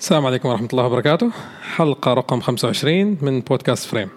السلام 0.00 0.26
عليكم 0.26 0.48
ورحمة 0.48 0.68
الله 0.72 0.84
وبركاته. 0.84 1.30
حلقة 1.76 2.14
رقم 2.14 2.40
25 2.40 3.18
من 3.22 3.40
بودكاست 3.40 3.86
فريم. 3.86 4.08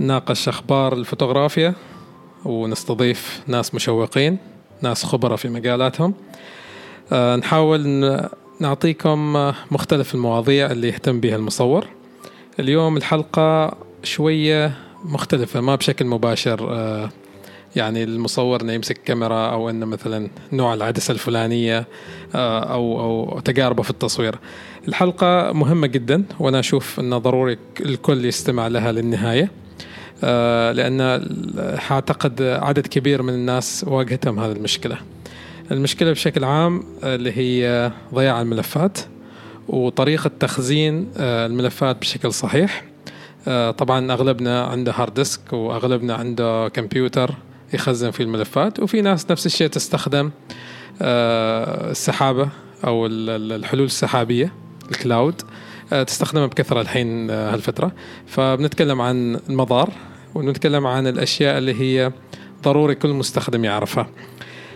نناقش 0.00 0.48
أخبار 0.48 0.92
الفوتوغرافيا 0.92 1.74
ونستضيف 2.44 3.42
ناس 3.46 3.74
مشوقين 3.74 4.38
ناس 4.82 5.04
خبرة 5.04 5.36
في 5.36 5.48
مجالاتهم. 5.48 6.14
آه، 7.12 7.36
نحاول 7.36 8.20
نعطيكم 8.60 9.32
مختلف 9.70 10.14
المواضيع 10.14 10.70
اللي 10.70 10.88
يهتم 10.88 11.20
بها 11.20 11.36
المصور. 11.36 11.86
اليوم 12.60 12.96
الحلقة 12.96 13.76
شوية 14.02 14.72
مختلفة 15.04 15.60
ما 15.60 15.74
بشكل 15.74 16.04
مباشر 16.04 16.74
آه، 16.74 17.10
يعني 17.76 18.04
المصور 18.04 18.60
إنه 18.60 18.72
يمسك 18.72 19.00
كاميرا 19.04 19.50
أو 19.50 19.70
إنه 19.70 19.86
مثلا 19.86 20.28
نوع 20.52 20.74
العدسة 20.74 21.12
الفلانية 21.12 21.86
آه، 22.34 22.60
أو 22.60 23.00
أو 23.00 23.40
تجاربه 23.40 23.82
في 23.82 23.90
التصوير. 23.90 24.38
الحلقة 24.88 25.52
مهمة 25.52 25.86
جدا 25.86 26.24
وأنا 26.40 26.60
أشوف 26.60 27.00
إنه 27.00 27.18
ضروري 27.18 27.58
الكل 27.80 28.24
يستمع 28.24 28.66
لها 28.66 28.92
للنهاية. 28.92 29.50
آه، 30.24 30.72
لأن 30.72 31.00
أعتقد 31.90 32.42
عدد 32.42 32.86
كبير 32.86 33.22
من 33.22 33.34
الناس 33.34 33.84
واجهتهم 33.88 34.40
هذه 34.40 34.52
المشكلة. 34.52 34.98
المشكلة 35.70 36.10
بشكل 36.10 36.44
عام 36.44 36.82
آه، 37.04 37.14
اللي 37.14 37.32
هي 37.32 37.92
ضياع 38.14 38.40
الملفات 38.40 38.98
وطريقة 39.68 40.30
تخزين 40.40 41.08
الملفات 41.16 42.00
بشكل 42.00 42.32
صحيح. 42.32 42.84
طبعا 43.78 44.12
أغلبنا 44.12 44.64
عنده 44.64 44.92
hard 44.92 45.14
disk 45.14 45.52
وأغلبنا 45.52 46.14
عنده 46.14 46.68
كمبيوتر 46.68 47.34
يخزن 47.72 48.10
فيه 48.10 48.24
الملفات 48.24 48.80
وفي 48.80 49.00
ناس 49.00 49.30
نفس 49.30 49.46
الشيء 49.46 49.68
تستخدم 49.68 50.30
آه، 51.02 51.90
السحابة 51.90 52.48
أو 52.84 53.06
ال- 53.06 53.30
ال- 53.30 53.52
الحلول 53.52 53.84
السحابية 53.86 54.52
الكلاود 54.90 55.42
آه، 55.92 56.02
تستخدمها 56.02 56.46
بكثرة 56.46 56.80
الحين 56.80 57.30
آه، 57.30 57.54
هالفترة. 57.54 57.92
فبنتكلم 58.26 59.00
عن 59.00 59.40
المضار 59.50 59.90
ونتكلم 60.34 60.86
عن 60.86 61.06
الأشياء 61.06 61.58
اللي 61.58 61.80
هي 61.80 62.12
ضروري 62.62 62.94
كل 62.94 63.08
مستخدم 63.08 63.64
يعرفها. 63.64 64.06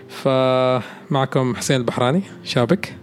فمعكم 0.09 1.55
حسين 1.57 1.77
البحراني 1.77 2.23
شابك. 2.45 2.97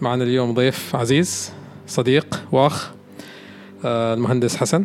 معنا 0.00 0.24
اليوم 0.24 0.54
ضيف 0.54 0.96
عزيز 0.96 1.52
صديق 1.86 2.40
واخ 2.52 2.90
المهندس 3.84 4.56
حسن. 4.56 4.84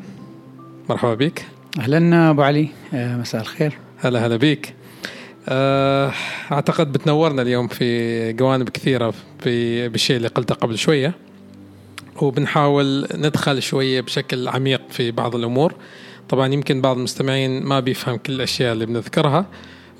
مرحبا 0.89 1.13
بك. 1.13 1.45
أهلا 1.80 2.30
أبو 2.30 2.41
علي 2.41 2.69
مساء 2.94 3.41
الخير. 3.41 3.78
هلا 4.02 4.25
هلا 4.25 4.36
بيك. 4.36 4.73
آه، 5.50 6.14
أعتقد 6.52 6.92
بتنورنا 6.92 7.42
اليوم 7.42 7.67
في 7.67 8.33
جوانب 8.33 8.69
كثيرة 8.69 9.14
في 9.39 9.88
بالشيء 9.89 10.17
اللي 10.17 10.28
قلته 10.28 10.56
قبل 10.56 10.78
شوية 10.78 11.14
وبنحاول 12.22 13.08
ندخل 13.16 13.61
شوية 13.61 14.02
بشكل 14.02 14.47
عميق 14.47 14.81
في 14.89 15.11
بعض 15.11 15.36
الأمور. 15.36 15.73
طبعا 16.30 16.53
يمكن 16.53 16.81
بعض 16.81 16.97
المستمعين 16.97 17.64
ما 17.64 17.80
بيفهم 17.80 18.16
كل 18.17 18.33
الأشياء 18.33 18.73
اللي 18.73 18.86
بنذكرها 18.86 19.45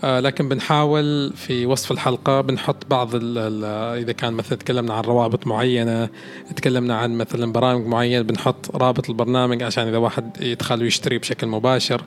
لكن 0.04 0.50
بنحاول 0.50 1.34
في 1.36 1.66
وصف 1.66 1.92
الحلقة 1.92 2.42
بنحط 2.42 2.76
بعض 2.90 3.16
ال 3.16 3.38
ال 3.38 3.66
إذا 4.04 4.12
كان 4.12 4.34
مثلا 4.34 4.58
تكلمنا 4.58 4.94
عن 4.94 5.04
روابط 5.04 5.48
معينة 5.48 6.10
تكلمنا 6.56 6.98
عن 6.98 7.18
مثلا 7.18 7.52
برامج 7.52 7.86
معينة 7.86 8.22
بنحط 8.22 8.76
رابط 8.76 9.10
البرنامج 9.10 9.64
عشان 9.64 9.88
إذا 9.88 9.98
واحد 9.98 10.38
يدخل 10.42 10.82
ويشتري 10.82 11.18
بشكل 11.18 11.48
مباشر. 11.48 12.02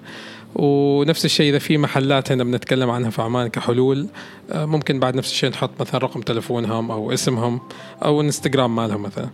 ونفس 0.55 1.25
الشيء 1.25 1.51
إذا 1.51 1.59
في 1.59 1.79
محلات 1.79 2.33
هنا 2.33 2.45
بنتكلم 2.45 2.91
عنها 2.91 3.11
في 3.11 3.23
عمان 3.23 3.49
كحلول 3.49 4.09
آه، 4.53 4.65
ممكن 4.65 5.01
بعد 5.01 5.17
نفس 5.17 5.31
الشيء 5.31 5.51
نحط 5.51 5.71
مثلا 5.81 6.01
رقم 6.01 6.21
تلفونهم 6.21 6.91
أو 6.91 7.13
اسمهم 7.13 7.61
أو 8.05 8.21
انستغرام 8.21 8.77
مالهم 8.77 9.03
مثلا. 9.03 9.29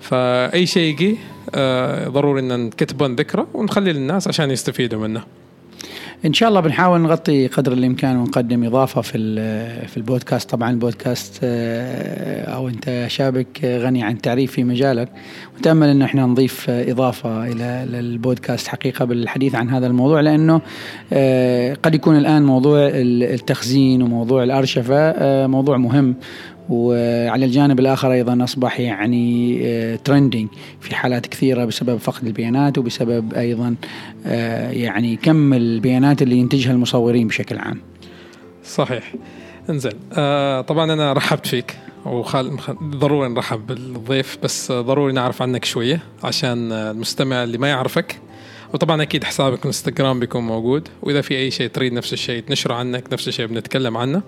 فأي 0.00 0.66
شيء 0.66 0.82
يجي 0.82 1.18
آه، 1.54 2.08
ضروري 2.08 2.40
أن 2.40 2.66
نكتبه 2.66 3.06
نذكره 3.06 3.46
ونخلي 3.54 3.92
للناس 3.92 4.28
عشان 4.28 4.50
يستفيدوا 4.50 5.00
منه. 5.00 5.24
إن 6.26 6.32
شاء 6.32 6.48
الله 6.48 6.60
بنحاول 6.60 7.00
نغطي 7.00 7.46
قدر 7.46 7.72
الإمكان 7.72 8.16
ونقدم 8.16 8.64
إضافة 8.64 9.00
في 9.00 9.18
في 9.86 9.96
البودكاست. 9.96 10.50
طبعا 10.50 10.70
البودكاست 10.70 11.40
آه، 11.42 12.44
أو 12.54 12.68
أنت 12.68 13.04
شابك 13.08 13.64
غني 13.64 14.02
عن 14.02 14.12
التعريف 14.12 14.52
في 14.52 14.64
مجالك. 14.64 15.08
وتامل 15.58 15.88
إنه 15.88 16.04
إحنا 16.04 16.26
نضيف 16.26 16.70
آه، 16.70 16.90
إضافة 16.92 17.46
إلى 17.46 17.86
للبودكاست 17.90 18.68
حقيقة 18.68 19.04
بالحديث 19.04 19.54
عن 19.54 19.70
هذا 19.70 19.86
الموضوع 19.86 20.20
لأنه 20.20 20.60
آه، 21.12 21.74
قد 21.82 21.94
يكون 21.94 22.16
الآن 22.18 22.42
موضوع 22.46 22.88
ال- 22.88 23.22
التخزين 23.22 24.02
وموضوع 24.02 24.42
الأرشفة 24.42 24.96
آه، 25.10 25.46
موضوع 25.46 25.76
مهم. 25.76 26.14
وعلى 26.68 27.44
الجانب 27.44 27.80
الآخر 27.80 28.12
أيضا 28.12 28.44
أصبح 28.44 28.80
يعني 28.80 29.98
ترندنج 30.04 30.48
في 30.80 30.94
حالات 30.94 31.26
كثيرة 31.26 31.64
بسبب 31.64 31.96
فقد 31.96 32.26
البيانات 32.26 32.78
وبسبب 32.78 33.34
أيضا 33.34 33.74
آه، 34.26 34.70
يعني 34.70 35.16
كم 35.16 35.52
البيانات 35.54 36.22
اللي 36.22 36.36
ينتجها 36.36 36.72
المصورين 36.72 37.28
بشكل 37.28 37.58
عام. 37.58 37.80
صحيح 38.64 39.14
إنزين 39.70 39.92
آه 40.12 40.60
طبعا 40.60 40.92
أنا 40.92 41.12
رحبت 41.12 41.46
فيك 41.46 41.76
وخال 42.06 42.56
ضروري 42.82 43.28
نرحب 43.28 43.66
بالضيف 43.66 44.38
بس 44.42 44.70
آه، 44.70 44.80
ضروري 44.80 45.12
نعرف 45.12 45.42
عنك 45.42 45.64
شوية 45.64 46.00
عشان 46.24 46.72
آه، 46.72 46.90
المستمع 46.90 47.44
اللي 47.44 47.58
ما 47.58 47.68
يعرفك 47.68 48.20
وطبعا 48.74 49.02
أكيد 49.02 49.24
حسابك 49.24 49.58
الانستغرام 49.60 50.20
بيكون 50.20 50.42
موجود 50.42 50.88
وإذا 51.02 51.20
في 51.20 51.36
أي 51.36 51.50
شيء 51.50 51.68
تريد 51.68 51.92
نفس 51.92 52.12
الشيء 52.12 52.42
تنشره 52.42 52.74
عنك 52.74 53.12
نفس 53.12 53.28
الشيء 53.28 53.46
بنتكلم 53.46 53.96
عنه. 53.96 54.22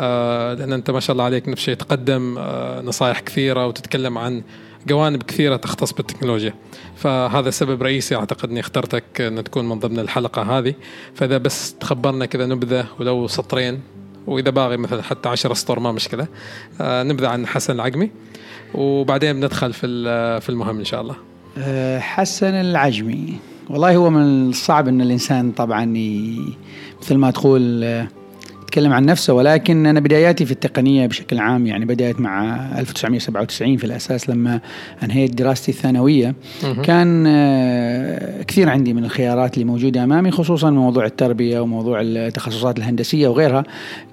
آه 0.00 0.54
لأن 0.54 0.72
أنت 0.72 0.90
ما 0.90 1.00
شاء 1.00 1.12
الله 1.12 1.24
عليك 1.24 1.48
نفس 1.48 1.60
الشيء 1.60 1.74
تقدم 1.74 2.38
آه 2.38 2.80
نصائح 2.80 3.20
كثيرة 3.20 3.66
وتتكلم 3.66 4.18
عن 4.18 4.42
جوانب 4.86 5.22
كثيرة 5.22 5.56
تختص 5.56 5.92
بالتكنولوجيا. 5.92 6.54
فهذا 6.96 7.50
سبب 7.50 7.82
رئيسي 7.82 8.16
أعتقد 8.16 8.50
إني 8.50 8.60
اخترتك 8.60 9.20
إن 9.20 9.44
تكون 9.44 9.68
من 9.68 9.78
ضمن 9.78 9.98
الحلقة 9.98 10.58
هذه. 10.58 10.74
فإذا 11.14 11.38
بس 11.38 11.74
تخبرنا 11.74 12.26
كذا 12.26 12.46
نبذة 12.46 12.86
ولو 13.00 13.26
سطرين 13.26 13.80
وإذا 14.26 14.50
باغي 14.50 14.76
مثلا 14.76 15.02
حتى 15.02 15.28
10 15.28 15.54
سطور 15.54 15.78
ما 15.78 15.92
مشكلة 15.92 16.26
آه 16.80 17.02
نبذة 17.02 17.28
عن 17.28 17.46
حسن 17.46 17.74
العقمي 17.74 18.10
وبعدين 18.74 19.32
بندخل 19.40 19.72
في 19.72 19.86
في 20.40 20.48
المهم 20.48 20.78
إن 20.78 20.84
شاء 20.84 21.00
الله. 21.00 21.16
آه، 21.58 21.98
حسن 21.98 22.54
العجمي. 22.54 23.38
والله 23.70 23.96
هو 23.96 24.10
من 24.10 24.48
الصعب 24.48 24.88
إن 24.88 25.00
الإنسان 25.00 25.52
طبعا 25.52 25.96
ي- 25.96 26.38
مثل 27.02 27.14
ما 27.16 27.30
تقول 27.30 27.84
آه، 27.84 28.08
يتكلم 28.62 28.92
عن 28.92 29.04
نفسه 29.06 29.32
ولكن 29.34 29.86
أنا 29.86 30.00
بداياتي 30.00 30.44
في 30.44 30.52
التقنية 30.52 31.06
بشكل 31.06 31.38
عام 31.38 31.66
يعني 31.66 31.84
بدأت 31.84 32.20
مع 32.20 32.56
1997 32.78 33.76
في 33.76 33.84
الأساس 33.84 34.30
لما 34.30 34.60
أنهيت 35.02 35.34
دراستي 35.34 35.70
الثانوية. 35.72 36.34
كان 36.82 37.24
آه، 37.26 38.42
كثير 38.42 38.68
عندي 38.68 38.92
من 38.92 39.04
الخيارات 39.04 39.54
اللي 39.54 39.64
موجودة 39.64 40.04
أمامي 40.04 40.30
خصوصا 40.30 40.70
موضوع 40.70 41.04
التربية 41.06 41.60
وموضوع 41.60 42.00
التخصصات 42.00 42.78
الهندسية 42.78 43.28
وغيرها 43.28 43.64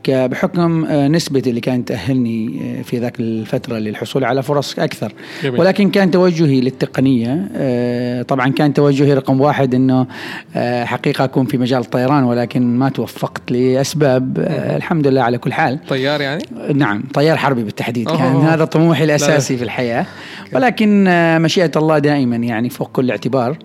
بحكم 0.07 0.85
آه، 0.85 1.07
نسبتي 1.07 1.49
اللي 1.49 1.61
كانت 1.61 1.87
تأهلني 1.87 2.61
آه، 2.79 2.81
في 2.81 2.97
ذاك 2.97 3.19
الفترة 3.19 3.77
للحصول 3.77 4.23
على 4.23 4.43
فرص 4.43 4.79
أكثر. 4.79 5.13
جميل. 5.43 5.59
ولكن 5.59 5.89
كان 5.89 6.11
توجهي 6.11 6.61
للتقنية 6.61 7.47
آه، 7.55 8.21
طبعا 8.21 8.49
كان 8.49 8.73
توجهي 8.73 9.13
رقم 9.13 9.41
واحد 9.41 9.75
إنه 9.75 10.07
آه، 10.55 10.83
حقيقة 10.85 11.23
أكون 11.23 11.45
في 11.45 11.57
مجال 11.57 11.81
الطيران 11.81 12.23
ولكن 12.23 12.77
ما 12.77 12.89
توفقت 12.89 13.51
لأسباب 13.51 14.39
آه، 14.39 14.77
الحمد 14.77 15.07
لله 15.07 15.21
على 15.21 15.37
كل 15.37 15.53
حال. 15.53 15.79
طيار 15.89 16.21
يعني؟ 16.21 16.43
نعم 16.73 17.03
طيار 17.13 17.37
حربي 17.37 17.63
بالتحديد. 17.63 18.09
كان 18.09 18.21
أوه. 18.21 18.53
هذا 18.53 18.65
طموحي 18.65 19.05
لا. 19.05 19.15
الأساسي 19.15 19.57
في 19.57 19.63
الحياة. 19.63 20.05
ولكن 20.53 21.03
مشيئة 21.41 21.71
الله 21.75 21.99
دائما 21.99 22.35
يعني 22.35 22.69
فوق 22.69 22.91
كل 22.91 23.11
اعتبار 23.11 23.57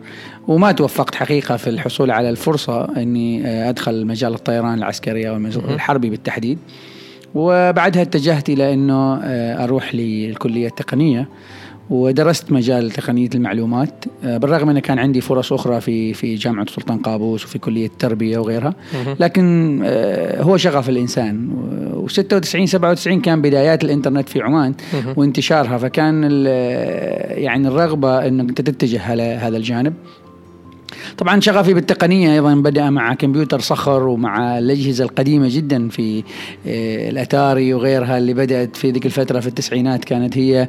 وما 0.49 0.73
توفقت 0.73 1.15
حقيقة 1.15 1.57
في 1.57 1.71
الحصول 1.71 2.11
على 2.11 2.31
الفرصة 2.31 2.85
إني 2.97 3.47
آه، 3.47 3.69
أدخل 3.69 4.07
مجال 4.07 4.35
الطيران 4.35 4.79
العسكري 4.79 5.29
أو 5.29 5.37
المجال 5.37 5.71
الحربي 5.71 6.11
بالتحديد. 6.11 6.59
وبعدها 7.35 8.03
اتجهت 8.03 8.49
إلى 8.49 8.75
إنه 8.75 9.21
آه، 9.23 9.65
أروح 9.65 9.95
للكلية 9.95 10.67
التقنية 10.67 11.29
ودرست 11.91 12.53
مجال 12.53 12.91
تقنية 12.91 13.29
المعلومات 13.35 14.05
آه، 14.25 14.37
بالرغم 14.37 14.69
انه 14.69 14.81
كان 14.81 14.99
عندي 14.99 15.21
فرص 15.21 15.53
أخرى 15.53 15.81
في 15.81 16.15
في 16.15 16.35
جامعة 16.35 16.67
سلطان 16.71 16.99
قابوس 16.99 17.45
وفي 17.45 17.59
كلية 17.59 17.87
التربية 17.87 18.39
وغيرها. 18.39 18.75
لكن 19.21 19.81
هو 20.41 20.57
شغف 20.57 20.89
الإنسان. 20.89 21.51
و96 22.07 22.65
97 22.65 23.21
كان 23.21 23.43
بدايات 23.43 23.85
الإنترنت 23.85 24.29
في 24.29 24.43
عمان. 24.43 24.75
وانتشارها. 25.17 25.79
فكان 25.79 26.23
يعني 27.31 27.69
الرغبة 27.69 28.27
إنك 28.27 28.49
أنت 28.49 28.61
تتجه 28.61 29.11
على 29.11 29.23
هذا 29.23 29.57
الجانب. 29.57 29.95
طبعا 31.19 31.41
شغفي 31.41 31.75
بالتقنية 31.75 32.35
أيضا 32.35 32.55
بدأ 32.55 32.91
مع 32.91 33.15
كمبيوتر 33.15 33.61
صخر 33.61 34.03
ومع 34.09 34.59
الأجهزة 34.59 35.05
القديمة 35.05 35.49
جدا 35.51 35.89
في 35.89 36.23
آه، 36.67 37.11
الأتاري 37.11 37.75
وغيرها 37.75 38.19
اللي 38.19 38.35
بدأت 38.35 38.77
في 38.77 38.91
ذيك 38.91 39.07
الفترة 39.07 39.41
في 39.41 39.47
التسعينات 39.47 40.05
كانت 40.05 40.39
هي 40.39 40.69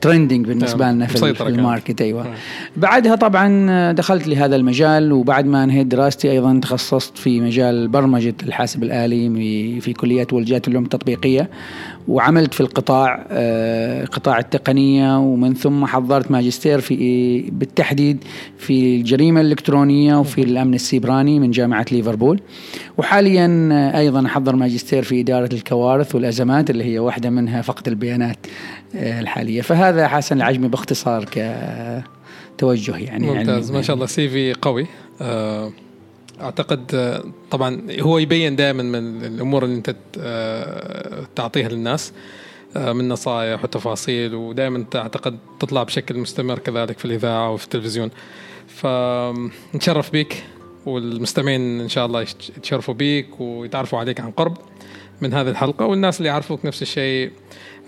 trending 0.00 0.46
بالنسبة 0.46 0.84
نعم، 0.84 0.94
لنا 0.94 1.06
في 1.06 1.34
في. 1.34 1.42
ال 1.48 1.55
market 1.55 2.00
أيوه. 2.02 2.26
بعدها 2.76 3.14
طبعا 3.14 3.92
دخلت 3.92 4.28
لهذا 4.28 4.56
المجال 4.56 5.12
وبعد 5.12 5.46
ما 5.46 5.64
انهيت 5.64 5.86
دراستي 5.86 6.30
أيضا 6.30 6.60
تخصصت 6.62 7.18
في 7.18 7.40
مجال 7.40 7.88
برمجة 7.88 8.34
الحاسب 8.42 8.82
الآلي 8.82 9.80
في- 9.80 9.92
كلية 9.92 10.26
والجات 10.32 10.68
العلوم 10.68 10.84
التطبيقية 10.84 11.50
وعملت 12.08 12.54
في 12.54 12.60
القطاع 12.60 13.26
آه، 13.30 14.04
قطاع 14.04 14.38
التقنية 14.38 15.18
ومن 15.18 15.54
ثم 15.54 15.86
حضرت 15.86 16.30
ماجستير 16.30 16.80
في 16.80 17.40
بالتحديد 17.50 18.24
في 18.58 18.96
الجريمة 18.96 19.40
الإلكترونية 19.40 20.16
وفي 20.16 20.42
الأمن 20.42 20.74
السيبراني 20.74 21.40
من 21.40 21.50
جامعة 21.50 21.86
ليفربول. 21.92 22.40
وحاليا 22.98 23.70
أيضا 23.98 24.26
أحضر 24.26 24.56
ماجستير 24.56 25.02
في 25.02 25.20
إدارة 25.20 25.48
الكوارث 25.52 26.14
والأزمات 26.14 26.70
اللي 26.70 26.84
هي 26.84 26.98
واحدة 26.98 27.30
منها 27.30 27.62
فقد 27.62 27.88
البيانات 27.88 28.46
الحالية. 28.94 29.62
فهذا 29.62 30.08
حسن 30.08 30.36
العجمي 30.36 30.68
باختصار 30.68 31.24
كتوجه 32.56 32.96
يعني 32.96 33.26
ممتاز. 33.26 33.72
ما 33.72 33.82
شاء 33.82 33.94
الله 33.94 34.06
سي 34.06 34.28
في 34.28 34.52
قوي. 34.52 34.86
آه، 35.20 35.72
أعتقد 36.42 36.94
آه، 36.94 37.24
طبعا 37.50 37.86
هو 38.00 38.18
يبين 38.18 38.56
دائما 38.56 38.82
من 38.82 39.24
الأمور 39.24 39.64
اللي 39.64 39.76
أنت 39.76 39.96
آه، 40.20 41.26
تعطيها 41.36 41.68
للناس 41.68 42.12
من 42.76 43.08
نصائح 43.08 43.64
وتفاصيل 43.64 44.34
ودائما 44.34 44.84
أعتقد 44.94 45.38
تطلع 45.60 45.82
بشكل 45.82 46.18
مستمر 46.18 46.58
كذلك 46.58 46.98
في 46.98 47.04
الإذاعة 47.04 47.50
وفي 47.50 47.64
التلفزيون. 47.64 48.10
فنتشرف 48.66 50.12
بك 50.12 50.44
والمستمعين 50.86 51.80
إن 51.80 51.88
شاء 51.88 52.06
الله 52.06 52.22
يتشرفوا 52.22 52.94
بيك 52.94 53.40
ويتعرفوا 53.40 53.98
عليك 53.98 54.20
عن 54.20 54.30
قرب 54.30 54.56
من 55.20 55.34
هذه 55.34 55.48
الحلقة 55.48 55.86
والناس 55.86 56.18
اللي 56.18 56.28
يعرفوك 56.28 56.66
نفس 56.66 56.82
الشيء 56.82 57.30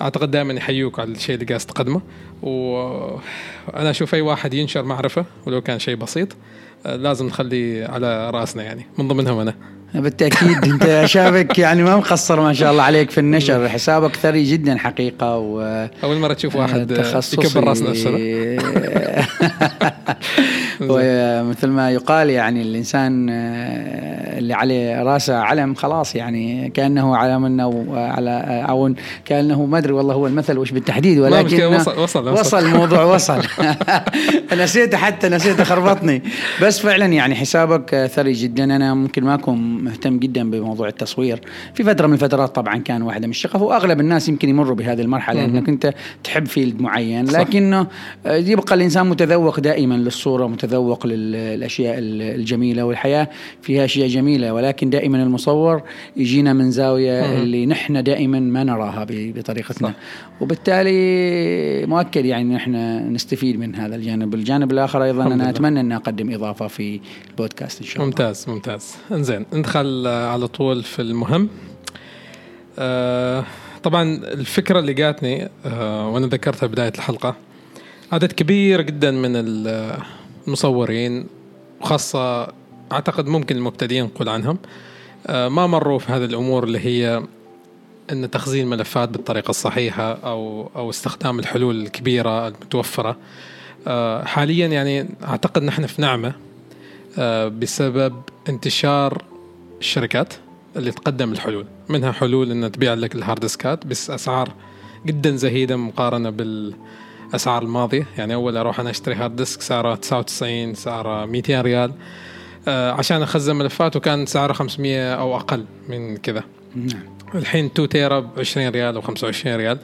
أعتقد 0.03 0.31
دائما 0.31 0.55
يحيوك 0.55 1.01
على 1.01 1.13
الشيء 1.13 1.35
اللي 1.35 1.47
قاعد 1.47 1.61
تقدمه. 1.61 2.01
وأنا 2.43 3.91
أشوف 3.91 4.15
أي 4.15 4.21
واحد 4.21 4.55
ينشر 4.55 4.83
معرفة 4.83 5.25
ولو 5.47 5.61
كان 5.61 5.79
شيء 5.79 5.97
بسيط 5.97 6.29
لازم 6.87 7.27
نخلي 7.27 7.85
على 7.85 8.31
رأسنا 8.31 8.63
يعني 8.63 8.87
من 8.99 9.09
ضمنهم 9.09 9.39
أنا. 9.39 9.55
بالتأكيد 9.95 10.65
أنت 10.73 11.03
شافك 11.05 11.59
يعني 11.59 11.83
ما 11.83 11.97
مقصر 11.97 12.41
ما 12.41 12.53
شاء 12.53 12.73
الله 12.73 12.83
عليك 12.83 13.11
في 13.11 13.21
النشر. 13.21 13.69
حسابك 13.69 14.17
ثري 14.17 14.45
جدا 14.45 14.79
حقيقة 14.79 15.39
و 15.39 15.61
أول 16.05 16.17
مرة 16.17 16.33
تشوف 16.33 16.57
واحد 16.57 16.91
يكبر 17.33 17.65
راس 17.65 17.83
نفسه. 17.83 18.11
ومثل 20.81 21.69
ما 21.69 21.91
يقال 21.91 22.31
يعني 22.31 22.63
الإنسان 22.63 23.29
آه، 23.31 24.39
اللي 24.39 24.55
عليه 24.55 25.03
راسه 25.03 25.37
علم 25.37 25.75
خلاص 25.75 26.17
يعني 26.17 26.71
كأنه 26.71 27.17
علم 27.17 27.61
أو 27.61 27.85
على 27.95 28.65
أو 28.69 28.95
كأنه 29.25 29.65
ما 29.65 29.79
أدري 29.79 29.93
والله 29.93 30.15
هو 30.15 30.27
المثل 30.27 30.59
وش 30.59 30.71
بالتحديد 30.71 31.19
ولكن 31.19 31.65
وصل 31.65 31.99
وصل 31.99 32.29
وصل. 32.29 32.59
الموضوع 32.59 33.05
وصل. 33.15 33.43
نسيته 34.63 34.97
حتى 34.97 35.29
نسيته 35.29 35.65
خربطني. 35.65 36.23
بس 36.63 36.79
فعلا 36.79 37.07
يعني 37.07 37.35
حسابك 37.35 38.11
ثري 38.15 38.33
جدا. 38.33 38.65
أنا 38.65 38.95
ممكن 38.95 39.25
ما 39.25 39.35
أكون 39.35 39.85
مهتم 39.85 40.19
جدا 40.19 40.51
بموضوع 40.51 40.89
التصوير. 40.89 41.41
في 41.75 41.85
فترة 41.85 42.07
من 42.07 42.15
الفترات 42.15 42.55
طبعا 42.55 42.77
كان 42.77 43.03
واحدة 43.03 43.27
من 43.27 43.31
الشغف 43.31 43.63
وأغلب 43.63 44.01
الناس 44.01 44.29
يمكن 44.29 44.49
يمروا 44.49 44.75
بهذه 44.77 45.01
المرحلة 45.01 45.45
إنك 45.45 45.69
أنت 45.69 45.95
تحب 46.25 46.47
فيلد 46.47 46.81
معين. 46.81 47.25
لكنه 47.25 47.87
يبقى 48.27 48.75
الإنسان 48.75 49.07
متذوق 49.07 49.61
دائما 49.61 49.95
للصورة 49.95 50.47
متذوق 50.65 51.07
للأشياء 51.07 51.95
الجميلة 51.99 52.85
والحياة 52.85 53.29
فيها 53.63 53.85
أشياء 53.85 54.09
جميلة 54.09 54.55
ولكن 54.55 54.91
دائما 54.91 55.23
المصور 55.23 55.83
يجينا 56.17 56.53
من 56.53 56.71
زاوية 56.71 57.43
اللي 57.43 57.67
نحن 57.67 58.03
دائما 58.03 58.41
ما 58.41 58.65
نراها 58.65 59.07
بطريقتنا. 59.11 59.89
صح. 59.89 59.95
وبالتالي 60.41 61.87
مؤكد 61.87 62.25
يعني 62.25 62.55
نحن 62.55 62.75
نستفيد 63.13 63.59
من 63.59 63.75
هذا 63.75 63.97
الجانب. 63.97 64.35
الجانب 64.35 64.73
الآخر 64.73 65.05
أيضا 65.05 65.27
أنا 65.27 65.51
أتمنى 65.51 65.81
إن 65.81 65.93
أقدم 65.93 66.35
إضافة 66.35 66.67
في 66.67 67.01
البودكاست 67.31 67.81
إن 67.81 67.87
شاء 67.87 67.97
الله. 67.97 68.07
ممتاز 68.07 68.45
ممتاز. 68.49 68.95
إنزين 69.13 69.47
ندخل 69.53 70.07
على 70.07 70.49
طول 70.49 70.83
في 70.83 71.03
المهم. 71.03 71.49
آه 72.79 73.45
طبعا 73.83 74.03
الفكرة 74.25 74.79
اللي 74.79 74.95
جاتني 74.95 75.49
آه 75.67 76.09
وأنا 76.09 76.27
ذكرتها 76.27 76.67
بداية 76.67 76.93
الحلقة 76.95 77.37
عدد 78.13 78.33
كبير 78.33 78.81
جدا 78.81 79.11
من 79.11 79.37
المصورين 80.47 81.27
وخاصة 81.81 82.49
أعتقد 82.93 83.27
ممكن 83.27 83.57
المبتدئين 83.57 84.05
نقول 84.05 84.29
عنهم. 84.29 84.59
آه، 85.27 85.49
ما 85.49 85.67
مروا 85.67 85.99
في 85.99 86.13
هذه 86.13 86.25
الأمور 86.25 86.65
اللي 86.65 86.79
هي 86.79 87.23
أن 88.13 88.31
تخزين 88.31 88.67
ملفات 88.67 89.09
بالطريقة 89.09 89.51
الصحيحة 89.51 90.13
أو 90.13 90.71
أو 90.77 90.91
استخدام 90.91 91.39
الحلول 91.39 91.83
الكبيرة 91.83 92.49
المتوفرة. 92.49 93.17
آه، 93.87 94.25
حاليا 94.25 94.67
يعني 94.67 95.09
أعتقد 95.25 95.63
نحن 95.63 95.87
في 95.87 96.03
نعمة 96.03 96.33
آه، 97.19 97.49
بسبب 97.49 98.23
انتشار 98.49 99.25
الشركات 99.81 100.35
اللي 100.77 100.91
تقدم 100.91 101.33
الحلول. 101.33 101.67
منها 101.89 102.13
حلول 102.13 102.51
أن 102.51 102.73
تبيع 102.73 102.95
لك 102.95 103.15
ال 103.15 103.20
hard 103.20 103.41
disk 103.41 103.78
ات 103.78 103.87
بس 103.87 104.11
أسعار 104.11 104.53
جدا 105.07 105.37
زهيدة 105.37 105.77
مقارنة 105.77 106.31
بال 106.31 106.75
الاسعار 107.35 107.63
الماضيه 107.63 108.07
يعني 108.19 108.35
أول 108.35 108.57
أروح 108.57 108.81
أنا 108.81 108.91
أشتري 108.91 109.15
hard 109.15 109.37
disk 109.37 109.61
سعره 109.61 109.95
99 109.95 110.75
سعره 110.75 111.27
200 111.27 111.61
ريال. 111.61 111.93
آه 112.69 112.93
عشان 112.93 113.23
أخزن 113.23 113.57
ملفات 113.57 113.97
وكان 113.97 114.27
سعره 114.27 114.53
500 114.53 115.15
أو 115.15 115.37
أقل 115.37 115.65
من 115.89 116.17
كذا. 116.17 116.45
نعم. 116.77 117.03
الحين 117.35 117.65
2 117.65 117.89
تيرا 117.89 118.21
ب 118.21 118.29
20 118.39 118.69
ريال 118.69 118.95
أو 118.95 119.01
25 119.01 119.57
ريال 119.57 119.79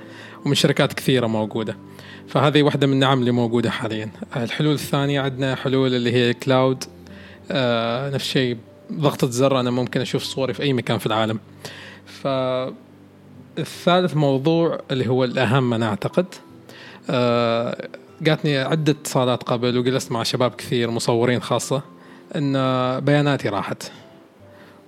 ومن 0.45 0.55
شركات 0.55 0.93
كثيرة 0.93 1.27
موجودة. 1.27 1.77
فهذه 2.29 2.63
واحدة 2.63 2.87
من 2.87 2.93
النعم 2.93 3.21
اللي 3.21 3.31
موجودة 3.31 3.71
حاليا. 3.71 4.11
الحلول 4.37 4.75
الثانية 4.75 5.21
عندنا 5.21 5.55
حلول 5.55 5.95
اللي 5.95 6.13
هي 6.13 6.35
كلاود 6.35 6.85
آه 7.51 8.11
نفس 8.11 8.25
الشيء 8.25 8.57
ضغطة 8.93 9.31
زر 9.31 9.61
أنا 9.61 9.71
ممكن 9.71 10.01
أشوف 10.01 10.23
صوري 10.23 10.55
في 10.55 10.63
أي 10.63 10.73
مكان 10.73 10.99
في 10.99 11.07
العالم. 11.07 11.39
فالثالث 12.07 14.17
موضوع 14.17 14.81
اللي 14.91 15.09
هو 15.09 15.25
الأهم 15.25 15.75
أنا 15.75 15.89
أعتقد. 15.89 16.27
جاتني 18.23 18.59
عدة 18.59 18.93
اتصالات 18.93 19.43
قبل 19.43 19.79
وجلست 19.79 20.13
مع 20.13 20.23
شباب 20.23 20.51
كثير 20.55 20.91
مصورين 20.91 21.43
خاصة 21.43 21.83
إن 22.37 22.53
بياناتي 23.01 23.49
راحت 23.49 23.93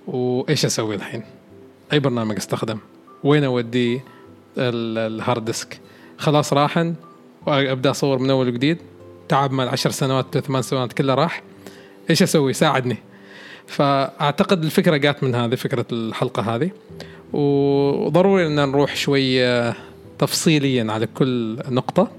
وإيش 0.07 0.65
أسوي 0.65 0.95
الحين؟ 0.95 1.23
أي 1.93 1.99
برنامج 1.99 2.35
أستخدم؟ 2.35 2.77
وين 3.23 3.43
أودي 3.43 4.01
ال 4.57 4.75
hard 4.75 5.45
disk؟ 5.45 5.79
خلاص 6.17 6.53
راحن 6.53 6.95
وأبدأ 7.47 7.91
أصور 7.91 8.19
من 8.19 8.29
أول 8.29 8.47
وجديد 8.47 8.77
تعب 9.29 9.51
مال 9.51 9.69
عشر 9.69 9.91
سنوات 9.91 10.37
ثمان 10.37 10.61
سنوات 10.61 10.93
كله 10.93 11.13
راح 11.13 11.43
إيش 12.09 12.23
أسوي؟ 12.23 12.53
ساعدني 12.53 12.97
فأعتقد 13.67 14.63
الفكرة 14.63 14.97
جات 14.97 15.23
من 15.23 15.35
هذه 15.35 15.55
فكرة 15.55 15.85
الحلقة 15.91 16.55
هذه 16.55 16.71
وضروري 17.33 18.47
إن 18.47 18.55
نروح 18.55 18.95
شوية 18.95 19.75
تفصيليا 20.19 20.91
على 20.91 21.07
كل 21.07 21.57
نقطة. 21.69 22.11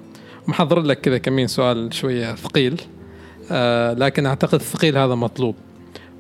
محضر 0.49 0.81
لك 0.81 1.01
كذا 1.01 1.19
كمين 1.19 1.47
سؤال 1.47 1.95
شوية 1.95 2.35
ثقيل. 2.35 2.81
آه 3.53 3.95
لكن 3.95 4.27
أعتقد 4.27 4.55
الثقيل 4.55 4.99
هذا 4.99 5.15
مطلوب. 5.15 5.55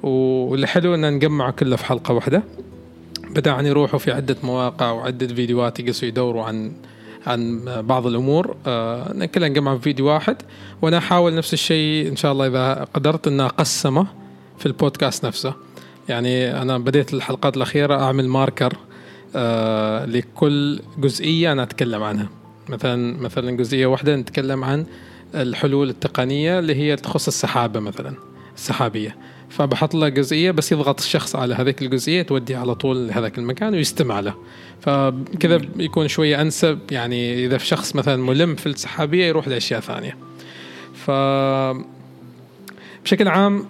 واللي 0.02 0.66
حلو 0.66 0.94
أن 0.94 1.12
نجمعه 1.12 1.50
كله 1.50 1.76
في 1.76 1.84
حلقة 1.84 2.14
واحدة. 2.14 2.42
بدأ 3.30 3.60
أن 3.60 3.66
يروحوا 3.66 3.98
في 3.98 4.12
عدة 4.12 4.36
مواقع 4.42 4.90
وعدة 4.90 5.26
فيديوهات 5.26 5.80
يقصوا 5.80 6.08
يدوروا 6.08 6.44
عن 6.44 6.72
عن 7.26 7.64
بعض 7.66 8.06
الأمور. 8.06 8.56
آه 8.66 9.26
كلها 9.26 9.48
نجمع 9.48 9.76
في 9.76 9.82
فيديو 9.82 10.06
واحد. 10.06 10.36
وأنا 10.82 10.98
أحاول 10.98 11.34
نفس 11.34 11.52
الشيء 11.52 12.08
إن 12.08 12.16
شاء 12.16 12.32
الله 12.32 12.46
إذا 12.46 12.86
قدرت 12.94 13.26
إن 13.28 13.40
أقسمه 13.40 14.06
في 14.58 14.66
البودكاست 14.66 15.26
نفسه. 15.26 15.54
يعني 16.08 16.62
أنا 16.62 16.78
بديت 16.78 17.14
الحلقات 17.14 17.56
الأخيرة 17.56 18.02
أعمل 18.02 18.28
ماركر 18.28 18.76
لكل 20.06 20.80
جزئية 20.98 21.52
أنا 21.52 21.62
اتكلم 21.62 22.02
عنها. 22.02 22.28
مثلا 22.68 23.20
مثلا 23.20 23.50
جزئية 23.50 23.86
واحدة 23.86 24.16
نتكلم 24.16 24.64
عن 24.64 24.86
الحلول 25.34 25.88
التقنية 25.88 26.58
اللي 26.58 26.74
هي 26.74 26.96
تخص 26.96 27.26
السحابة 27.26 27.80
مثلا 27.80 28.14
السحابية. 28.56 29.16
فبحط 29.48 29.94
له 29.94 30.08
جزئية 30.08 30.50
بس 30.50 30.72
يضغط 30.72 31.00
الشخص 31.00 31.36
على 31.36 31.54
هذيك 31.54 31.82
الجزئية 31.82 32.22
تودي 32.22 32.54
على 32.54 32.74
طول 32.74 33.08
لهذاك 33.08 33.38
المكان 33.38 33.74
ويستمع 33.74 34.20
له. 34.20 34.34
فكذا 34.80 35.60
يكون 35.76 36.08
شوية 36.08 36.40
أنسب 36.40 36.78
يعني 36.90 37.46
إذا 37.46 37.58
في 37.58 37.66
شخص 37.66 37.96
مثلا 37.96 38.16
ملم 38.16 38.54
في 38.54 38.66
السحابية 38.66 39.26
يروح 39.26 39.48
لأشياء 39.48 39.80
ثانية. 39.80 40.16
ف 40.94 41.10
بشكل 43.04 43.28
عام 43.28 43.64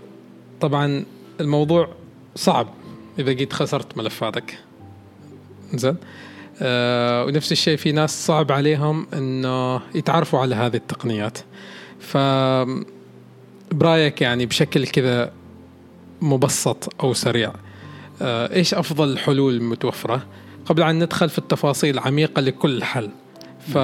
طبعا 0.60 1.04
الموضوع 1.40 1.88
صعب 2.36 2.68
إذا 3.18 3.32
جيت 3.32 3.52
خسرت 3.52 3.98
ملفاتك. 3.98 4.58
زين. 5.74 5.96
آه 6.62 7.24
ونفس 7.24 7.52
الشيء 7.52 7.76
في 7.76 7.92
ناس 7.92 8.26
صعب 8.26 8.52
عليهم 8.52 9.06
إنه 9.14 9.80
يتعرفوا 9.94 10.40
على 10.40 10.54
هذه 10.54 10.76
التقنيات. 10.76 11.38
ف 12.00 12.16
برأيك 13.72 14.20
يعني 14.22 14.46
بشكل 14.46 14.86
كذا 14.86 15.32
مبسط 16.20 17.02
أو 17.04 17.14
سريع 17.14 17.52
آه 18.22 18.54
إيش 18.54 18.74
أفضل 18.74 19.12
الحلول 19.12 19.54
المتوفره 19.54 20.26
قبل 20.66 20.82
أن 20.82 21.04
ندخل 21.04 21.28
في 21.28 21.38
التفاصيل 21.38 21.94
العميقه 21.94 22.40
لكل 22.40 22.84
حل. 22.84 23.10
ف 23.72 23.76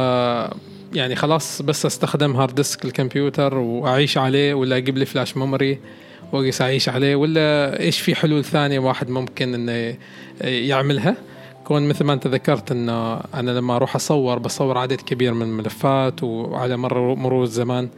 يعني 0.92 1.16
خلاص 1.16 1.62
بس 1.62 1.86
أستخدم 1.86 2.36
hard 2.36 2.54
disk 2.54 2.84
الكمبيوتر 2.84 3.58
وأعيش 3.58 4.18
عليه 4.18 4.54
ولا 4.54 4.76
أجيب 4.76 4.98
لي 4.98 5.04
flash 5.04 5.36
memory 5.36 5.78
واقيس 6.32 6.62
أعيش 6.62 6.88
عليه 6.88 7.16
ولا 7.16 7.80
إيش 7.80 8.00
في 8.00 8.14
حلول 8.14 8.44
ثانية 8.44 8.78
واحد 8.78 9.10
ممكن 9.10 9.54
إنه 9.54 9.96
يعملها؟ 10.40 11.16
كون 11.70 11.88
مثل 11.88 12.04
ما 12.04 12.12
انت 12.12 12.26
ذكرت 12.26 12.72
انه 12.72 13.14
أنا 13.14 13.50
لما 13.50 13.76
أروح 13.76 13.96
أصور 13.96 14.38
بصور 14.38 14.78
عدد 14.78 15.00
كبير 15.00 15.34
من 15.34 15.42
الملفات 15.42 16.22
وعلى 16.22 16.76
مر 16.76 17.14
مرور 17.14 17.42
الزمان 17.44 17.88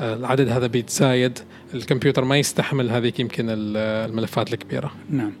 آه، 0.00 0.14
العدد 0.14 0.48
هذا 0.48 0.66
بيتزايد 0.66 1.38
الكمبيوتر 1.74 2.24
ما 2.24 2.38
يستحمل 2.38 2.90
هذيك 2.90 3.20
يمكن 3.20 3.46
الملفات 3.50 4.52
الكبيرة. 4.54 4.92
نعم. 5.10 5.32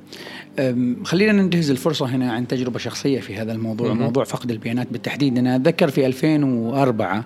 خلينا 1.04 1.32
ننتهز 1.32 1.70
الفرصة 1.70 2.06
هنا 2.06 2.32
عن 2.32 2.48
تجربة 2.48 2.78
شخصية 2.78 3.20
في 3.20 3.36
هذا 3.36 3.52
الموضوع 3.52 3.92
م- 3.92 3.98
موضوع 3.98 4.24
فقد 4.24 4.50
البيانات 4.50 4.86
بالتحديد. 4.92 5.38
أنا 5.38 5.56
أتذكر 5.56 5.88
في 5.90 6.06
2004 6.06 7.24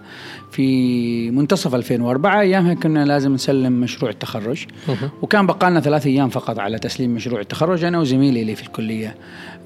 في 0.52 1.30
منتصف 1.30 1.74
2004 1.74 2.40
أيامها 2.40 2.74
كنا 2.74 3.04
لازم 3.04 3.32
نسلم 3.34 3.72
مشروع 3.80 4.10
التخرج. 4.10 4.66
م- 4.88 4.92
وكان 5.22 5.46
بقالنا 5.46 5.80
ثلاث 5.80 6.06
أيام 6.06 6.28
فقط 6.28 6.58
على 6.58 6.78
تسليم 6.78 7.14
مشروع 7.14 7.40
التخرج 7.40 7.84
أنا 7.84 7.98
وزميلي 7.98 8.40
اللي 8.42 8.54
في 8.54 8.62
الكلية. 8.62 9.08
آه 9.08 9.59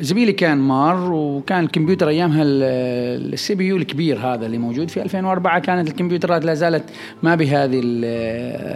زميلي 0.00 0.32
كان 0.32 0.58
مار 0.58 1.12
وكان 1.12 1.64
الكمبيوتر 1.64 2.08
أيامها 2.08 2.42
ال 2.44 3.54
CPU 3.54 3.76
الكبير 3.76 4.18
هذا 4.18 4.46
اللي 4.46 4.58
موجود. 4.58 4.90
في 4.90 5.02
2004 5.02 5.58
كانت 5.58 5.88
الكمبيوترات 5.88 6.44
لا 6.44 6.54
زالت 6.54 6.84
ما 7.22 7.34
بهذه 7.34 7.80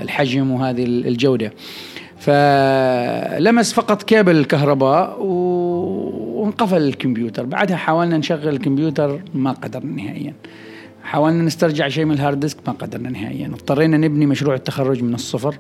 الحجم 0.03 0.51
وهذه 0.51 0.85
الجودة. 0.85 1.53
فلمس 2.19 3.73
فقط 3.73 4.03
كابل 4.03 4.37
الكهرباء 4.37 5.23
وانقفل 5.23 6.83
الكمبيوتر. 6.83 7.45
بعدها 7.45 7.77
حاولنا 7.77 8.19
نشغل 8.19 8.49
الكمبيوتر 8.49 9.21
ما 9.35 9.53
قدرنا 9.53 10.03
نهائيا. 10.03 10.33
حاولنا 11.07 11.43
نسترجع 11.43 11.89
شيء 11.89 12.05
من 12.05 12.13
ال 12.13 12.18
hard 12.18 12.41
disk 12.41 12.57
ما 12.67 12.73
قدرنا 12.73 13.11
نهائيا. 13.11 13.47
اضطرينا 13.47 13.97
نبني 13.97 14.27
مشروع 14.27 14.55
التخرج 14.55 15.03
من 15.03 15.15
الصفر 15.15 15.55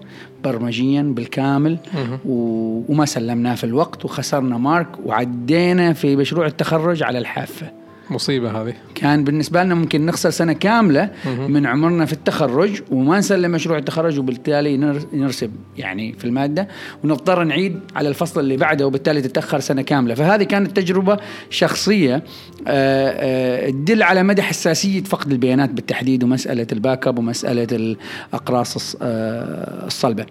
برمجيا 0.44 1.02
بالكامل 1.02 1.78
وما 2.24 3.04
سلمناه 3.04 3.54
في 3.54 3.64
الوقت 3.64 4.04
وخسرنا 4.04 4.58
mark 4.58 4.88
وعدينا 5.04 5.92
في 5.92 6.16
مشروع 6.16 6.46
التخرج 6.46 7.02
على 7.02 7.18
الحافة. 7.18 7.70
مصيبة 8.10 8.62
هذه. 8.62 8.74
كان 8.94 9.24
بالنسبة 9.24 9.62
لنا 9.62 9.74
ممكن 9.74 10.06
نخسر 10.06 10.30
سنة 10.30 10.52
كاملة 10.52 11.10
من 11.48 11.66
عمرنا 11.66 12.06
في 12.06 12.12
التخرج 12.12 12.80
وما 12.90 13.18
نسلم 13.18 13.50
مشروع 13.50 13.78
التخرج 13.78 14.18
وبالتالي 14.18 14.76
نرسب 15.12 15.50
يعني 15.78 16.12
في 16.12 16.24
المادة 16.24 16.68
ونضطر 17.04 17.44
نعيد 17.44 17.80
على 17.96 18.08
الفصل 18.08 18.40
اللي 18.40 18.56
بعده 18.56 18.86
وبالتالي 18.86 19.22
تتأخر 19.22 19.60
سنة 19.60 19.82
كاملة. 19.82 20.14
فهذه 20.14 20.42
كانت 20.42 20.76
تجربة 20.76 21.16
شخصية 21.50 22.14
آه، 22.14 22.22
آه، 22.68 23.70
تدل 23.70 24.02
على 24.02 24.22
مدى 24.22 24.42
حساسيه 24.42 25.02
فقد 25.02 25.32
البيانات 25.32 25.70
بالتحديد 25.70 26.24
ومسألة 26.24 26.66
ال 26.72 27.06
backup 27.06 27.18
ومسألة 27.18 27.96
الأقراص 28.32 28.96
آه، 29.02 29.86
الصلبة. 29.86 30.26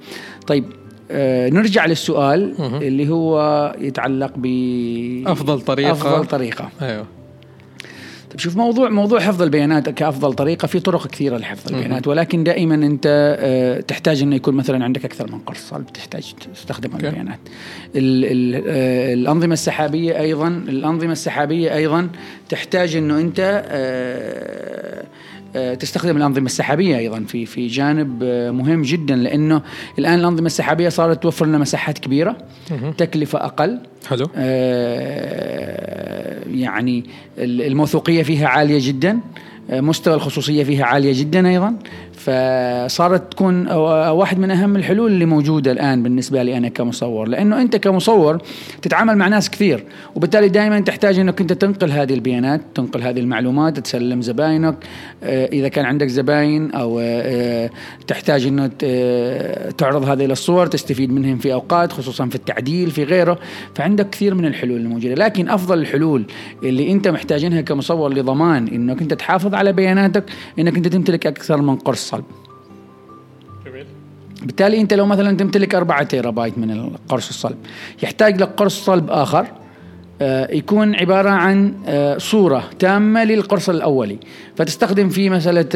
طيب 0.47 0.65
نرجع 1.51 1.85
للسؤال 1.85 2.55
اللي 2.59 3.09
هو 3.09 3.75
يتعلق 3.79 4.33
ب 4.35 4.45
أفضل 5.27 5.61
طريقة. 5.61 5.91
أفضل 5.91 6.25
طريقة. 6.25 6.69
أيوه. 6.81 7.05
طيب 8.35 8.41
شوف 8.41 8.57
موضوع 8.57 8.89
موضوع 8.89 9.19
حفظ 9.19 9.41
البيانات 9.41 9.89
كأفضل 9.89 10.33
طريقة 10.33 10.65
في 10.65 10.79
طرق 10.79 11.07
كثيرة 11.07 11.37
لحفظ 11.37 11.73
البيانات 11.73 12.07
ولكن 12.07 12.43
دائما 12.43 12.75
أنت 12.75 13.37
آه، 13.39 13.81
تحتاج 13.81 14.21
إنه 14.21 14.35
يكون 14.35 14.55
مثلا 14.55 14.83
عندك 14.83 15.05
أكثر 15.05 15.31
من 15.31 15.39
قرص 15.39 15.69
صلب 15.69 15.93
تحتاج 15.93 16.33
تستخدم 16.53 16.89
okay. 16.89 17.03
البيانات 17.03 17.39
ال 17.95 18.25
ال 18.25 18.63
آه، 18.67 19.13
الأنظمة 19.13 19.53
السحابية 19.53 20.19
أيضا 20.19 20.47
الأنظمة 20.47 21.11
السحابية 21.11 21.75
أيضا 21.75 22.09
تحتاج 22.49 22.95
إنه 22.95 23.19
أنت 23.19 23.63
آه، 23.67 25.05
تستخدم 25.79 26.17
الأنظمة 26.17 26.45
السحابية 26.45 26.97
أيضا 26.97 27.19
في 27.19 27.45
في 27.45 27.67
جانب 27.67 28.23
مهم 28.53 28.81
جدا 28.81 29.15
لأنه 29.15 29.61
الآن 29.99 30.19
الأنظمة 30.19 30.45
السحابية 30.45 30.89
صارت 30.89 31.23
توفر 31.23 31.45
لنا 31.45 31.57
مساحات 31.57 31.97
كبيرة 31.97 32.37
تكلفة 32.97 33.45
أقل. 33.45 33.79
حلو. 34.07 34.27
يعني 36.59 37.03
الموثوقية 37.37 38.23
فيها 38.23 38.47
عالية 38.47 38.87
جدا 38.87 39.19
مستوى 39.69 40.13
الخصوصية 40.13 40.63
فيها 40.63 40.85
عالية 40.85 41.19
جدا 41.19 41.47
أيضا. 41.47 41.75
فصارت 42.25 43.31
تكون 43.31 43.67
واحد 43.67 44.39
من 44.39 44.51
أهم 44.51 44.75
الحلول 44.75 45.11
اللي 45.11 45.25
موجودة 45.25 45.71
الآن 45.71 46.03
بالنسبة 46.03 46.43
لي 46.43 46.57
أنا 46.57 46.69
كمصور. 46.69 47.27
لأنه 47.27 47.61
أنت 47.61 47.75
كمصور 47.75 48.37
تتعامل 48.81 49.17
مع 49.17 49.27
ناس 49.27 49.49
كثير 49.49 49.83
وبالتالي 50.15 50.49
دائما 50.49 50.79
تحتاج 50.79 51.19
إنك 51.19 51.41
أنت 51.41 51.53
تنقل 51.53 51.91
هذه 51.91 52.13
البيانات 52.13 52.61
تنقل 52.75 53.01
هذه 53.01 53.19
المعلومات 53.19 53.79
تسلم 53.79 54.21
زباينك. 54.21 54.75
آه، 55.23 55.45
إذا 55.45 55.67
كان 55.67 55.85
عندك 55.85 56.07
زباين 56.07 56.71
أو 56.71 56.99
آه، 57.01 57.69
تحتاج 58.07 58.45
إنه 58.45 58.67
تعرض 59.77 60.03
هذه 60.03 60.25
الصور 60.25 60.67
تستفيد 60.67 61.11
منهم 61.11 61.37
في 61.37 61.53
أوقات 61.53 61.91
خصوصا 61.91 62.25
في 62.25 62.35
التعديل 62.35 62.91
في 62.91 63.03
غيره. 63.03 63.39
فعندك 63.75 64.09
كثير 64.09 64.35
من 64.35 64.45
الحلول 64.45 64.77
الموجودة. 64.77 65.15
لكن 65.15 65.49
أفضل 65.49 65.79
الحلول 65.79 66.25
اللي 66.63 66.91
أنت 66.91 67.07
محتاجينها 67.07 67.61
كمصور 67.61 68.13
لضمان 68.13 68.67
إنك 68.67 69.01
أنت 69.01 69.13
تحافظ 69.13 69.53
على 69.53 69.73
بياناتك 69.73 70.23
إنك 70.59 70.77
أنت 70.77 70.87
تمتلك 70.87 71.27
أكثر 71.27 71.61
من 71.61 71.75
قرص 71.75 72.14
صلب 72.15 72.25
جميل. 73.65 73.85
بالتالي 74.41 74.81
انت 74.81 74.93
لو 74.93 75.05
مثلا 75.05 75.37
تمتلك 75.37 75.75
4 75.75 76.03
تيرا 76.03 76.29
بايت 76.29 76.57
من 76.57 76.71
القرص 76.71 77.29
الصلب 77.29 77.57
يحتاج 78.03 78.41
لك 78.41 78.49
قرص 78.49 78.85
صلب 78.85 79.09
آخر 79.09 79.47
آه، 80.21 80.51
يكون 80.51 80.95
عبارة 80.95 81.29
عن 81.29 81.73
آه، 81.87 82.17
صورة 82.17 82.63
تامة 82.79 83.23
للقرص 83.23 83.69
الأولي. 83.69 84.17
فتستخدم 84.55 85.09
فيه 85.09 85.29
مسألة 85.29 85.69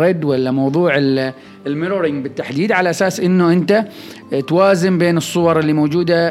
RAID 0.00 0.24
آه، 0.24 0.26
ولا 0.26 0.50
موضوع 0.50 0.94
ال 1.66 1.72
mirroring 1.72 2.22
بالتحديد 2.22 2.72
على 2.72 2.90
أساس 2.90 3.20
أنه 3.20 3.52
أنت 3.52 3.84
توازن 4.48 4.98
بين 4.98 5.16
الصور 5.16 5.58
اللي 5.58 5.72
موجودة 5.72 6.28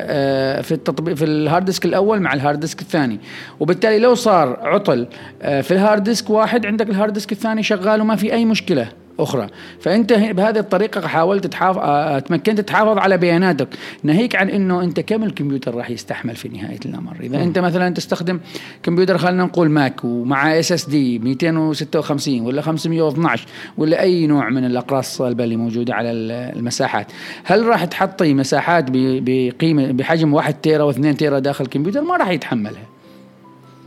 في 0.62 0.72
التطبيق 0.72 1.14
في 1.14 1.26
ال 1.26 1.34
hard 1.34 1.66
disk 1.66 1.86
الأول 1.86 2.20
مع 2.20 2.34
ال 2.34 2.39
hard 2.39 2.60
disk 2.60 2.82
الثاني. 2.82 3.20
وبالتالي 3.60 4.00
لو 4.00 4.16
صار 4.16 4.60
عطل 4.62 5.08
في 5.42 5.72
ال 5.72 5.78
hard 5.78 6.04
disk 6.04 6.30
واحد 6.30 6.66
عندك 6.66 6.90
ال 6.90 6.95
hard 6.95 7.14
disk 7.14 7.32
الثاني 7.32 7.64
شغال 7.64 8.02
وما 8.02 8.16
في 8.16 8.34
أي 8.34 8.46
مشكلة. 8.46 8.88
أخرى. 9.20 9.48
فأنت 9.80 10.14
بهذه 10.14 10.60
الطريقة 10.60 11.08
حاولت 11.08 11.48
تحافظ 11.48 11.78
آه، 11.78 12.16
آه، 12.16 12.20
تمكنت 12.20 12.62
تحافظ 12.62 12.98
على 12.98 13.18
بياناتك. 13.18 13.68
ناهيك 14.04 14.36
عن 14.36 14.50
إنه 14.50 14.84
أنت 14.84 15.00
كم 15.00 15.24
الكمبيوتر 15.24 15.76
راح 15.76 15.90
يستحمل 15.90 16.36
في 16.36 16.50
نهاية 16.50 16.80
الأمر. 16.86 17.18
إذا 17.22 17.38
م. 17.38 17.42
انت 17.42 17.60
مثلا 17.60 17.94
تستخدم 17.94 18.40
كمبيوتر 18.84 19.18
خلينا 19.18 19.44
نقول 19.44 19.70
Mac 19.70 20.04
ومع 20.04 20.60
SSD 20.60 21.20
256 21.20 22.42
ولا 22.42 22.62
512 22.62 23.48
ولا 23.78 24.02
أي 24.02 24.28
نوع 24.28 24.50
من 24.50 24.66
الأقراص 24.66 25.08
الصلبه 25.08 25.44
اللي 25.44 25.56
موجودة 25.56 25.94
على 25.94 26.12
المساحات. 26.12 27.08
هل 27.44 27.66
راح 27.66 27.86
تحطي 27.86 28.34
مساحات 28.34 28.86
بقيمه 28.90 29.92
بحجم 29.92 30.34
1 30.34 30.62
tera 30.62 30.92
و2 30.92 31.16
tera 31.18 31.40
داخل 31.40 31.64
الكمبيوتر؟ 31.66 32.02
ما 32.02 32.18
راح 32.18 32.30
يتحملها. 32.30 32.91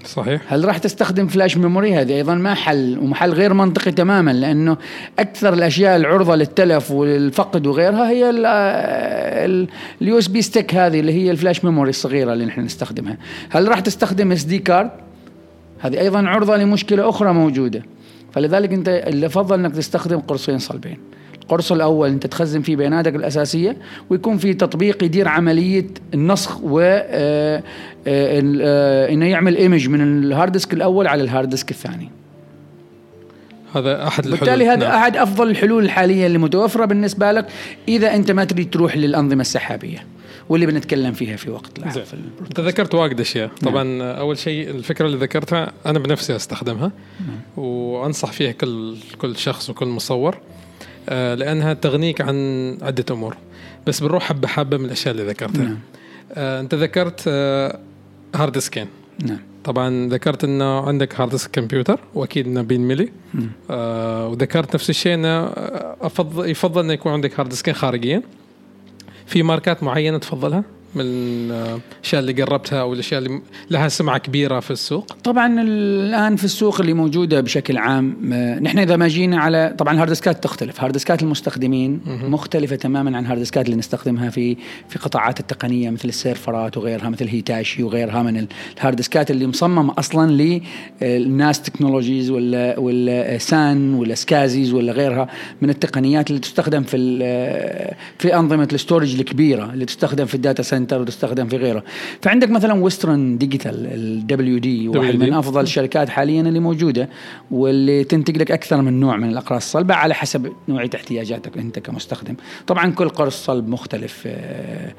صحيح. 0.04 0.42
هل 0.48 0.64
راح 0.64 0.78
تستخدم 0.78 1.26
flash 1.26 1.56
memory 1.56 1.94
هذه 1.94 2.14
أيضا 2.14 2.34
ما 2.34 2.54
حل 2.54 2.98
ومحل 2.98 3.32
غير 3.32 3.54
منطقي 3.54 3.92
تماما 3.92 4.30
لأنه 4.30 4.76
أكثر 5.18 5.54
الأشياء 5.54 5.96
العرضة 5.96 6.34
للتلف 6.34 6.90
والفقد 6.90 7.66
وغيرها 7.66 8.10
هي 8.10 8.30
ال 10.00 10.18
USB 10.18 10.42
stick 10.42 10.74
هذه 10.74 11.00
اللي 11.00 11.12
هي 11.12 11.30
ال 11.30 11.36
flash 11.36 11.64
memory 11.64 11.90
الصغيرة 11.90 12.32
اللي 12.32 12.44
نحن 12.44 12.60
نستخدمها. 12.60 13.16
هل 13.50 13.68
راح 13.68 13.80
تستخدم 13.80 14.32
SD 14.32 14.58
card 14.58 14.90
هذه 15.80 16.00
أيضا 16.00 16.28
عرضة 16.28 16.56
لمشكلة 16.56 17.08
أخرى 17.08 17.32
موجودة. 17.32 17.82
فلذلك 18.32 18.72
أنت 18.72 18.88
اللي 18.88 19.28
فضل 19.28 19.58
إنك 19.58 19.74
تستخدم 19.74 20.18
قرصين 20.18 20.58
صلبين. 20.58 20.98
القرص 21.44 21.72
الأول 21.72 22.08
أنت 22.08 22.26
تخزن 22.26 22.62
فيه 22.62 22.76
بياناتك 22.76 23.14
الأساسية 23.14 23.76
ويكون 24.10 24.38
في 24.38 24.54
تطبيق 24.54 25.04
يدير 25.04 25.28
عملية 25.28 25.86
النسخ 26.14 26.60
و 26.62 26.80
آه، 26.80 27.62
آه، 28.06 28.42
آه، 28.62 29.12
إنه 29.12 29.26
يعمل 29.26 29.56
image 29.56 29.88
من 29.88 30.24
ال 30.24 30.30
hard 30.30 30.52
disk 30.52 30.72
الأول 30.72 31.06
على 31.06 31.22
ال 31.22 31.27
hard 31.27 31.48
disk 31.48 31.70
الثاني 31.70 32.10
هذا 33.74 34.06
أحد 34.06 34.26
الحلول 34.26 34.40
بالتالي 34.40 34.68
هذا 34.68 34.88
نعم. 34.88 34.98
أحد 34.98 35.16
أفضل 35.16 35.50
الحلول 35.50 35.84
الحالية 35.84 36.26
اللي 36.26 36.38
متوفرة 36.38 36.84
بالنسبة 36.84 37.32
لك 37.32 37.46
إذا 37.88 38.14
أنت 38.14 38.30
ما 38.30 38.44
تريد 38.44 38.70
تروح 38.70 38.96
للأنظمة 38.96 39.40
السحابية 39.40 40.06
واللي 40.48 40.66
بنتكلم 40.66 41.12
فيها 41.12 41.36
في 41.36 41.50
وقت 41.50 41.78
لاحق 41.78 42.00
انت 42.40 42.60
ذكرت 42.60 42.94
واجد 42.94 43.20
أشياء 43.20 43.46
نعم. 43.46 43.72
طبعا 43.72 43.84
نعم. 43.84 44.16
أول 44.16 44.38
شيء 44.38 44.70
الفكرة 44.70 45.06
اللي 45.06 45.16
ذكرتها 45.16 45.72
أنا 45.86 45.98
بنفسي 45.98 46.36
أستخدمها 46.36 46.92
نعم. 47.20 47.64
وأنصح 47.64 48.32
فيها 48.32 48.52
كل 48.52 48.96
كل 49.18 49.36
شخص 49.36 49.70
وكل 49.70 49.86
مصور 49.86 50.38
لأنها 51.08 51.72
تغنيك 51.74 52.20
عن 52.20 52.78
عدة 52.82 53.04
أمور. 53.10 53.36
بس 53.86 54.00
بنروح 54.00 54.24
حبة 54.24 54.48
حبة 54.48 54.76
من 54.76 54.84
الأشياء 54.84 55.14
اللي 55.14 55.26
ذكرتها. 55.26 55.64
نعم. 55.64 55.78
آه، 56.32 56.60
أنت 56.60 56.74
ذكرت 56.74 57.28
hard 58.34 58.52
disk 58.52 58.75
ين 58.75 58.86
نعم. 59.24 59.38
طبعا 59.64 60.08
ذكرت 60.08 60.44
إنه 60.44 60.80
عندك 60.80 61.20
hard 61.20 61.30
disk 61.30 61.50
كمبيوتر 61.50 62.00
وأكيد 62.14 62.46
إنه 62.46 62.62
بين 62.62 62.80
ملي 62.80 63.12
آه 63.70 64.28
وذكرت 64.28 64.74
نفس 64.74 64.90
الشيء 64.90 65.14
إنه 65.14 65.44
افضل 66.00 66.50
يفضل 66.50 66.84
إنه 66.84 66.92
يكون 66.92 67.12
عندك 67.12 67.40
hard 67.40 67.48
disk 67.48 67.65
ين 67.65 67.74
خارجيين 67.74 68.22
في 69.26 69.42
ماركات 69.42 69.82
معينة 69.82 70.18
تفضلها؟ 70.18 70.64
من 70.96 71.04
الأشياء 71.04 72.20
اللي 72.20 72.42
جربتها 72.42 72.80
أو 72.80 72.92
الأشياء 72.92 73.22
اللي 73.22 73.40
لها 73.70 73.88
سمعة 73.88 74.18
كبيرة 74.18 74.60
في 74.60 74.70
السوق؟ 74.70 75.12
طبعا 75.24 75.62
الآن 75.62 76.36
في 76.36 76.44
السوق 76.44 76.80
اللي 76.80 76.92
موجودة 76.92 77.40
بشكل 77.40 77.78
عام 77.78 78.32
آه، 78.32 78.58
نحن 78.58 78.78
إذا 78.78 78.96
ما 78.96 79.08
جينا 79.08 79.40
على 79.40 79.74
طبعا 79.78 79.94
ال 79.94 79.97
hard 79.97 80.08
disk 80.08 80.37
ات 80.37 80.44
تختلف. 80.44 80.80
hard 80.80 80.92
disk 80.92 81.16
ات 81.16 81.22
المستخدمين 81.22 82.00
مختلفة 82.06 82.76
تماما 82.76 83.16
عن 83.16 83.26
hard 83.26 83.38
disk 83.38 83.61
ات 83.61 83.66
اللي 83.66 83.76
نستخدمها 83.76 84.30
في 84.30 84.56
في 84.88 84.98
قطاعات 84.98 85.40
التقنية 85.40 85.90
مثل 85.90 86.08
السيرفرات 86.08 86.76
وغيرها 86.76 87.08
مثل 87.08 87.28
Hitachi 87.28 87.82
وغيرها 87.82 88.22
من 88.22 88.46
ال 88.78 88.82
hard 88.82 88.96
disk 88.96 89.23
ات 89.23 89.30
اللي 89.30 89.46
مصممة 89.46 89.94
أصلا 89.98 90.60
لل 91.02 91.26
NAS 91.26 91.62
technologies 91.62 92.30
ولا 92.30 92.78
ولا 92.78 93.38
سان 93.38 93.94
ولا 93.94 94.14
SCSIs 94.14 94.72
ولا 94.72 94.92
غيرها 94.92 95.28
من 95.62 95.70
التقنيات 95.70 96.30
اللي 96.30 96.40
تستخدم 96.40 96.82
في 96.82 96.96
في 98.18 98.34
أنظمة 98.36 98.68
ال 98.70 98.76
storage 98.76 99.20
الكبيرة 99.20 99.72
اللي 99.72 99.84
تستخدم 99.84 100.26
في 100.26 100.34
ال 100.34 100.40
data 100.40 100.62
center. 100.62 100.83
وتستخدم 100.92 101.46
في 101.46 101.56
غيره. 101.56 101.84
فعندك 102.22 102.50
مثلا 102.50 102.74
Western 102.74 103.38
Digital 103.38 103.86
ال 103.86 104.58
WD 104.58 104.88
واحد 104.88 105.14
من 105.14 105.32
أفضل 105.32 105.60
الشركات 105.60 106.08
حاليا 106.08 106.40
اللي 106.40 106.60
موجودة 106.60 107.08
واللي 107.50 108.04
تنتج 108.04 108.36
لك 108.36 108.50
أكثر 108.50 108.82
من 108.82 109.00
نوع 109.00 109.16
من 109.16 109.28
الأقراص 109.28 109.64
الصلبه 109.64 109.94
على 109.94 110.14
حسب 110.14 110.52
نوعية 110.68 110.90
احتياجاتك 110.94 111.58
أنت 111.58 111.78
كمستخدم. 111.78 112.34
طبعا 112.66 112.90
كل 112.90 113.08
قرص 113.08 113.44
صلب 113.44 113.68
مختلف 113.68 114.22
آه، 114.26 114.94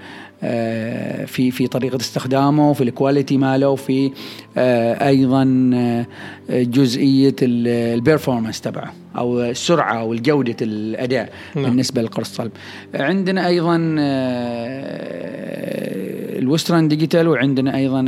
في 1.26 1.52
في 1.52 1.68
طريقة 1.68 1.96
استخدامه 1.96 2.74
في 2.74 2.84
ال 2.84 2.90
quality 2.90 3.38
ماله 3.38 3.70
وفي 3.70 4.12
آه، 4.58 5.08
أيضا 5.08 5.46
جزئية 6.50 7.36
ال 7.42 7.52
performance 7.52 8.62
تبعه 8.62 8.94
أو 9.18 9.42
السرعة 9.42 9.94
أو 9.94 10.16
جوده 10.16 10.56
الأداء 10.62 11.30
نعم. 11.56 11.66
بالنسبة 11.66 12.02
للقرص 12.02 12.30
الصلب. 12.30 12.52
عندنا 12.96 13.48
أيضا 13.48 13.78
ال 16.40 16.46
Western 16.46 16.88
Digital 16.88 17.28
وعندنا 17.28 17.78
أيضا 17.78 18.02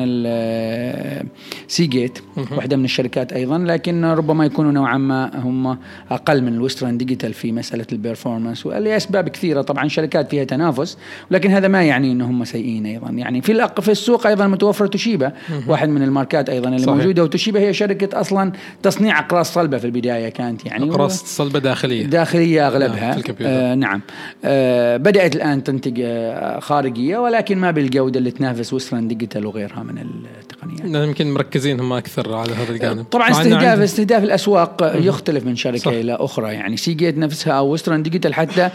Seagate 1.68 2.20
واحدة 2.52 2.78
من 2.78 2.86
الشركات 2.86 3.34
أيضا 3.34 3.58
لكن 3.58 4.06
ربما 4.06 4.46
يكونوا 4.46 4.72
نوعا 4.72 4.98
ما 4.98 5.40
هم 5.40 5.78
أقل 6.12 6.42
من 6.42 6.54
ال 6.54 6.59
Western 6.59 6.98
Digital 6.98 7.34
في 7.34 7.52
مسألة 7.52 7.86
ال 7.92 7.98
performance 7.98 8.68
لاسباب 8.68 9.30
كثيرة 9.30 9.62
طبعا 9.62 9.88
شركات 9.88 10.30
فيها 10.30 10.44
تنافس 10.44 10.98
ولكن 11.32 11.52
هذا 11.52 11.68
ما 11.68 11.84
يعني 11.84 12.14
ان 12.18 12.22
هم 12.22 12.46
سيئين 12.46 12.86
أيضا. 12.86 13.10
يعني 13.10 13.42
في 13.42 13.70
في 13.82 13.92
السوق 13.92 14.28
أيضا 14.28 14.48
متوفر 14.48 14.88
توشيبا 14.88 15.32
واحد 15.68 15.90
من 15.90 16.04
الماركات 16.04 16.50
أيضا 16.50 16.70
اللي 16.70 16.80
صحيح. 16.80 16.96
موجودة. 16.96 17.24
وتوشيبا 17.24 17.60
هي 17.60 17.74
شركة 17.74 18.22
أصلا 18.22 18.52
تصنيع 18.84 19.20
أقراص 19.20 19.54
صلبة 19.54 19.78
في 19.78 19.86
البداية 19.86 20.30
كانت 20.30 20.66
يعني. 20.66 20.92
أقراص 20.92 21.24
صلبة 21.24 21.60
داخلية. 21.60 22.06
داخلية 22.06 22.68
أغلبها. 22.68 23.16
نعم, 23.16 23.24
آه 23.42 23.76
نعم. 23.76 24.02
آه 24.46 24.98
بدأت 24.98 25.36
الآن 25.36 25.64
تنتج 25.64 26.02
آه 26.04 26.60
خارجية 26.60 27.18
ولكن 27.18 27.58
ما 27.58 27.72
بالجودة 27.72 28.20
اللي 28.20 28.32
تنافس 28.32 28.74
Western 28.74 29.08
Digital 29.08 29.46
وغيرها 29.46 29.84
من 29.84 29.98
التقنيات. 29.98 30.86
نعم، 30.86 31.04
يمكن 31.04 31.34
مركزين 31.34 31.80
هم 31.80 31.94
أكثر 31.94 32.34
على 32.36 32.52
هذا 32.52 32.72
الجانب. 32.72 33.04
طبعا 33.04 33.32
استهداف 33.32 33.80
استهداف 33.80 34.24
الأسواق 34.24 34.94
يختلف 34.96 35.46
من 35.46 35.56
شركة 35.56 35.78
صح. 35.78 35.92
إلى 35.92 36.18
أخرى. 36.20 36.54
يعني 36.54 36.78
Seagate 36.78 37.18
نفسها 37.18 37.54
أو 37.54 37.74
Western 37.74 38.04
Digital 38.04 38.34
حتى 38.34 38.70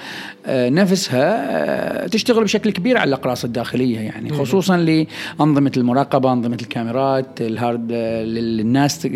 آه، 0.47 0.69
نفسها 0.69 1.47
آه، 2.05 2.07
تشتغل 2.07 2.45
بشكل 2.45 2.71
كبير 2.71 2.99
على 2.99 3.09
الأقراص. 3.09 3.32
الداخلية 3.45 3.99
يعني 3.99 4.33
خصوصا 4.33 4.77
لأنظمة 4.77 5.73
المراقبة 5.77 6.33
أنظمة 6.33 6.59
الكاميرات 6.63 7.41
ال 7.41 7.50
hard 7.50 7.89
آه، 7.93 8.25
لل 8.25 8.58
NAS 8.58 9.09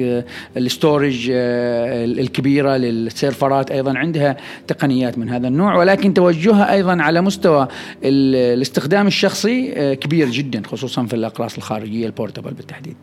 ال 0.57 0.66
storage 0.66 1.31
الكبيرة 1.31 2.77
للسيرفرات 2.77 3.71
أيضا 3.71 3.99
عندها 3.99 4.37
تقنيات 4.67 5.19
من 5.19 5.29
هذا 5.29 5.49
النوع 5.49 5.77
ولكن 5.77 6.15
توجهها 6.15 6.73
أيضا 6.73 7.03
على 7.03 7.21
مستوى 7.21 7.69
الاستخدام 8.05 9.07
الشخصي 9.07 9.97
كبير 9.97 10.29
جدا 10.29 10.63
خصوصا 10.67 11.07
في 11.07 11.15
الأقراص 11.15 11.57
الخارجية 11.57 12.07
ال 12.07 12.12
portable 12.12 12.55
بالتحديد. 12.55 12.97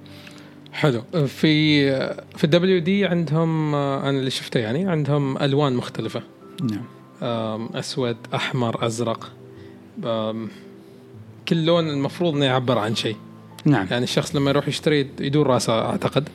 حلو. 0.74 1.02
في 1.28 1.92
في 2.38 2.44
ال 2.44 2.80
WD 2.80 3.06
عندهم 3.06 3.76
أنا 3.76 4.10
اللي 4.10 4.30
شفته 4.30 4.60
يعني 4.60 4.86
عندهم 4.88 5.38
ألوان 5.38 5.74
مختلفة. 5.74 6.22
نعم. 6.62 6.86
أسود 7.76 8.18
أحمر 8.34 8.86
أزرق. 8.86 9.32
كل 11.48 11.66
لون 11.66 11.90
المفروض 11.90 12.36
إنه 12.36 12.46
يعبر 12.46 12.78
عن 12.78 12.96
شيء. 12.96 13.16
نعم. 13.66 13.88
يعني 13.92 14.04
الشخص 14.04 14.36
لما 14.36 14.50
يروح 14.50 14.68
يشتري 14.68 15.08
يدور 15.20 15.48
راسه 15.48 15.86
أعتقد. 15.86 16.30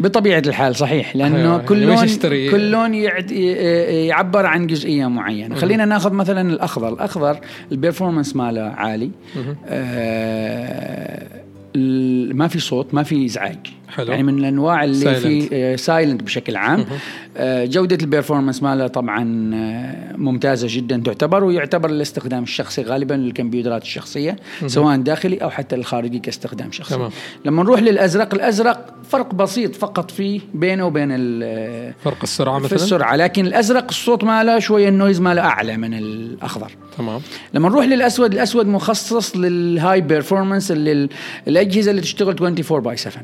بطبيعة 0.00 0.42
الحال 0.46 0.76
صحيح 0.76 1.16
لأنه 1.16 1.36
أيوة. 1.36 1.58
كل 1.58 1.82
لون 1.82 2.06
كل 2.50 2.70
لون 2.70 2.94
يعبر 2.94 4.46
عن 4.46 4.66
جزئية 4.66 5.06
معينة. 5.06 5.54
خلينا 5.54 5.84
ناخذ 5.84 6.12
مثلا 6.12 6.52
الأخضر. 6.52 6.88
الأخضر 6.88 7.40
ال 7.72 7.77
performance 7.77 8.36
ماله 8.36 8.62
عالي. 8.62 9.10
آه 9.66 11.26
ما 12.32 12.48
في 12.48 12.58
صوت 12.58 12.94
ما 12.94 13.02
في 13.02 13.26
إزعاج. 13.26 13.58
حلو. 13.88 14.10
يعني 14.10 14.22
من 14.22 14.38
الأنواع 14.38 14.84
اللي 14.84 15.14
في 15.14 15.76
silent 15.76 16.22
بشكل 16.22 16.56
عام. 16.56 16.84
آه 17.36 17.64
جودة 17.64 17.98
ال 18.02 18.07
performance 18.07 18.62
ماله 18.62 18.86
طبعا 18.86 19.50
آه 19.54 20.16
ممتازة 20.16 20.66
جدا 20.70 21.02
تعتبر 21.04 21.44
ويعتبر 21.44 21.90
الاستخدام 21.90 22.42
الشخصي 22.42 22.82
غالبا 22.82 23.14
للكمبيوترات 23.14 23.82
الشخصية 23.82 24.36
سواء 24.66 24.96
داخلي 24.96 25.36
أو 25.36 25.50
حتى 25.50 25.76
الخارجي 25.76 26.18
كاستخدام 26.18 26.72
شخصي. 26.72 26.94
تمام. 26.94 27.10
لما 27.44 27.62
نروح 27.62 27.80
للأزرق 27.80 28.34
الأزرق 28.34 28.94
فرق 29.10 29.34
بسيط 29.34 29.76
فقط 29.76 30.10
فيه 30.10 30.40
بينه 30.54 30.86
وبين 30.86 31.08
فرق 32.04 32.18
السرعة 32.22 32.58
مثلا؟ 32.58 32.68
في 32.68 32.74
السرعة 32.74 33.16
لكن 33.16 33.46
الأزرق 33.46 33.86
الصوت 33.88 34.24
ماله 34.24 34.58
شوية 34.58 34.88
ال 34.88 34.93
noise 34.93 35.20
ماله 35.20 35.42
أعلى 35.42 35.76
من 35.76 35.94
الأخضر. 35.94 36.72
تمام. 36.98 37.20
لما 37.54 37.68
نروح 37.68 37.84
للأسود 37.84 38.32
الأسود 38.32 38.66
مخصص 38.66 39.36
لل 39.36 40.00
high 40.00 40.19
performance 40.19 40.72
الأجهزة 41.46 41.90
اللي 41.90 42.02
تشتغل 42.02 42.28
24 42.28 42.80
by 42.82 42.96
7 42.96 43.22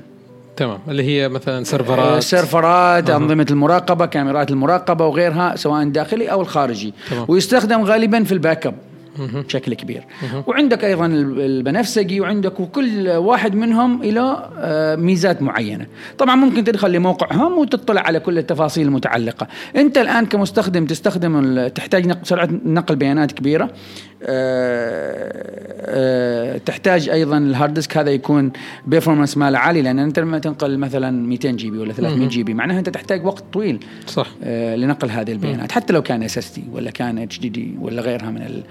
تمام. 0.57 0.79
اللي 0.89 1.03
هي 1.03 1.29
مثلا 1.29 1.65
server 1.65 1.90
ات. 1.90 1.99
آه، 1.99 2.21
server 2.21 2.98
ات 2.98 3.11
أه. 3.11 3.17
أنظمة 3.17 3.47
المراقبة 3.51 4.07
كاميرات 4.07 4.51
المراقبة 4.51 5.07
وغيرها 5.07 5.57
سواء 5.57 5.83
الداخلي 5.83 6.27
أو 6.27 6.41
الخارجي. 6.41 6.95
تمام. 7.11 7.25
ويستخدم 7.29 7.83
غالبا 7.83 8.25
في 8.25 8.33
ال 8.33 8.67
backup 8.67 8.75
بشكل 9.19 9.75
كبير. 9.75 10.03
وعندك 10.47 10.85
أيضا 10.85 11.07
البنفسجي 11.07 12.21
وعندك 12.21 12.61
وكل 12.61 13.09
واحد 13.09 13.55
منهم 13.55 14.03
له 14.03 14.39
آه، 14.59 14.97
ميزات 14.97 15.43
معينة. 15.43 15.87
طبعا 16.19 16.35
ممكن 16.37 16.65
تدخل 16.65 16.93
لموقعهم 16.93 17.59
وتطلع 17.59 18.01
على 18.01 18.21
كل 18.21 18.39
التفاصيل 18.39 18.87
المتعلقة. 18.87 19.47
أنت 19.77 19.99
الآن 19.99 20.27
كمستخدم 20.27 20.87
تستخدم 20.87 21.69
تحتاج 21.69 22.19
سرعة 22.23 22.49
نقل 22.65 22.97
بيانات 22.97 23.33
كبيرة. 23.33 23.71
تحتاج 26.67 27.09
أيضا 27.09 27.39
ال 27.39 27.46
hard 27.46 27.75
disk. 27.75 27.97
هذا 27.97 28.11
يكون 28.11 28.53
performance 28.87 29.37
ماله 29.37 29.59
عالي 29.59 29.83
لأن 29.83 29.99
أنت 29.99 30.19
لما 30.19 30.39
تنقل 30.39 30.79
مثلا 30.79 31.11
200 31.27 31.51
GB 31.51 31.79
ولا 31.79 31.93
300 31.93 32.29
GB 32.29 32.55
معناها 32.55 32.79
أنت 32.79 32.89
تحتاج 32.89 33.27
وقت 33.27 33.45
طويل 33.53 33.85
صح. 34.07 34.29
آه، 34.45 34.77
لنقل 34.77 35.11
هذه 35.11 35.33
البيانات. 35.33 35.73
حتى 35.73 35.93
لو 35.93 36.03
كان 36.03 36.23
SSD 36.23 36.65
ولا 36.73 36.91
كان 36.91 37.19
HDD 37.19 37.75
ولا 37.81 38.03
غيرها 38.03 38.31
من 38.31 38.63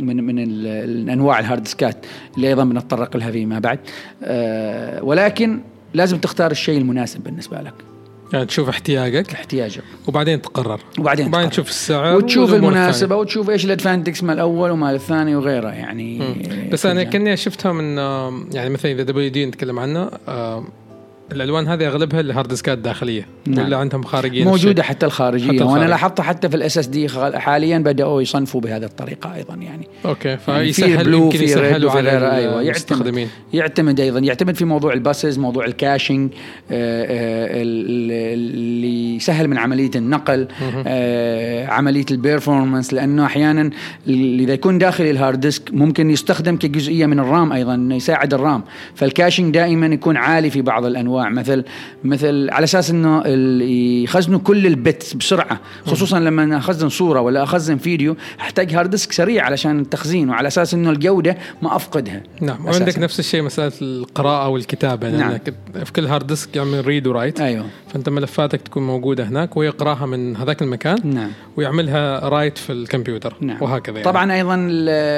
من 0.00 0.24
من 0.24 0.38
الأنواع 0.38 1.38
ال 1.38 1.43
hard 1.43 1.62
disk 1.62 1.89
ات 1.89 1.96
اللي 2.36 2.48
أيضا 2.48 2.64
بنتطرق 2.64 3.16
لها 3.16 3.30
فيما 3.30 3.58
بعد. 3.58 3.78
ولكن 5.02 5.60
لازم 5.94 6.18
تختار 6.18 6.50
الشيء 6.50 6.78
المناسب 6.78 7.24
بالنسبة 7.24 7.60
لك. 7.60 7.74
يعني 8.34 8.46
تشوف 8.46 8.68
احتياجك. 8.68 9.32
احتياجك. 9.32 9.82
وبعدين 10.06 10.42
تقرر. 10.42 10.80
وبعدين, 10.98 11.26
وبعدين 11.26 11.50
تشوف 11.50 11.68
السعر 11.68 12.16
وتشوف 12.16 12.54
المناسبة 12.54 13.16
وتشوف 13.16 13.50
إيش 13.50 13.64
ال 13.64 13.69
advantages 13.69 14.22
مال 14.22 14.34
الأول 14.34 14.70
ومال 14.70 14.94
الثاني 14.94 15.36
وغيره 15.36 15.68
يعني. 15.68 16.22
بس 16.72 16.86
أنا 16.86 17.02
كأني 17.02 17.36
شفتها 17.36 17.72
من 17.72 17.96
يعني 18.54 18.70
مثلا 18.70 18.92
إذا 18.92 19.02
WD 19.02 19.46
نتكلم 19.46 19.78
عنه 19.78 20.10
الألوان 21.34 21.68
هذه 21.68 21.86
أغلبها 21.86 22.20
ال 22.20 22.26
hard 22.26 22.48
disk 22.48 22.72
ات 22.72 22.78
داخليه 22.78 23.26
نعم. 23.46 23.66
ولا 23.66 23.76
عندهم 23.76 24.02
خارجيه 24.02 24.44
موجودة 24.44 24.82
حتى 24.82 25.06
الخارجية. 25.06 25.52
حتى 25.52 25.64
وأنا 25.64 25.84
لاحظت 25.84 26.20
حتى 26.20 26.48
في 26.48 26.56
ال 26.56 26.78
SSD 26.78 27.08
حاليا 27.34 27.78
بدأوا 27.78 28.22
يصنفوا 28.22 28.60
بهذه 28.60 28.84
الطريقة 28.84 29.34
أيضا 29.34 29.54
يعني. 29.54 29.88
okay 30.04 30.36
فيسهل 30.36 30.90
يعني 30.90 31.04
في 31.04 31.10
blue 31.10 31.30
في 31.30 31.54
red 31.54 31.84
وفي 31.84 31.98
غيره 31.98 32.30
أيوه 32.30 32.62
يعتمد. 32.62 33.28
يعتمد 33.52 34.00
أيضا 34.00 34.18
يعتمد 34.18 34.54
في 34.54 34.64
موضوع 34.64 34.92
ال 34.92 35.00
buses 35.00 35.38
موضوع 35.38 35.64
ال 35.64 35.72
caching 35.72 36.30
آه، 36.70 37.04
آه، 37.04 37.62
اللي 37.62 39.16
يسهل 39.16 39.48
من 39.48 39.58
عملية 39.58 39.90
النقل 39.96 40.48
آه، 40.86 41.66
عملية 41.66 42.06
ال 42.10 42.17
performance 42.17 42.94
لأنه 42.94 43.26
أحيانا 43.26 43.70
إذا 44.08 44.52
يكون 44.52 44.78
داخل 44.78 45.04
ال 45.04 45.11
hard 45.11 45.40
disk 45.40 45.74
ممكن 45.74 46.10
يستخدم 46.10 46.56
كجزئية 46.56 47.06
من 47.06 47.18
ال 47.18 47.26
RAM 47.26 47.52
أيضا 47.52 47.88
يساعد 47.90 48.34
ال 48.34 48.40
RAM. 48.40 48.62
فال 48.94 49.07
caching 49.07 49.54
دائما 49.54 49.86
يكون 49.86 50.16
عالي 50.16 50.50
في 50.50 50.62
بعض 50.62 50.84
الأنواع. 50.84 51.23
انواع 51.28 51.42
مثل 51.42 51.64
مثل 52.04 52.50
على 52.50 52.64
أساس 52.64 52.90
إنه 52.90 53.22
يخزنوا 54.04 54.38
كل 54.38 54.66
ال 54.66 54.76
bits 54.76 55.14
بسرعة 55.14 55.60
خصوصا 55.86 56.20
لما 56.20 56.56
أخزن 56.56 56.88
صورة 56.88 57.20
ولا 57.20 57.42
أخزن 57.42 57.76
فيديو 57.76 58.16
أحتاج 58.40 58.74
hard 58.74 58.90
disk 58.90 59.12
سريع 59.12 59.44
علشان 59.44 59.80
التخزين 59.80 60.30
وعلى 60.30 60.48
أساس 60.48 60.74
إنه 60.74 60.90
الجودة 60.90 61.36
ما 61.62 61.76
أفقدها 61.76 62.22
نعم 62.40 62.68
أساساً. 62.68 62.84
وعندك 62.84 62.98
نفس 62.98 63.20
الشيء 63.20 63.42
مسألة 63.42 63.72
القراءة 63.82 64.48
والكتابة 64.48 65.10
نعم. 65.10 65.30
لانك 65.30 65.54
في 65.84 65.92
كل 65.92 66.06
hard 66.06 66.26
disk 66.26 66.56
يعمل 66.56 66.86
read 66.86 67.06
و 67.06 67.12
write 67.12 67.40
أيوه 67.40 67.66
فأنت 67.88 68.08
ملفاتك 68.08 68.62
تكون 68.62 68.86
موجودة 68.86 69.24
هناك 69.24 69.56
ويقراها 69.56 70.06
من 70.06 70.36
هذاك 70.36 70.62
المكان 70.62 70.96
نعم 71.04 71.30
ويعملها 71.56 72.28
write 72.28 72.58
في 72.58 72.72
الكمبيوتر 72.72 73.36
نعم 73.40 73.62
وهكذا 73.62 73.94
يعني. 73.94 74.04
طبعا 74.04 74.32
أيضا 74.32 74.54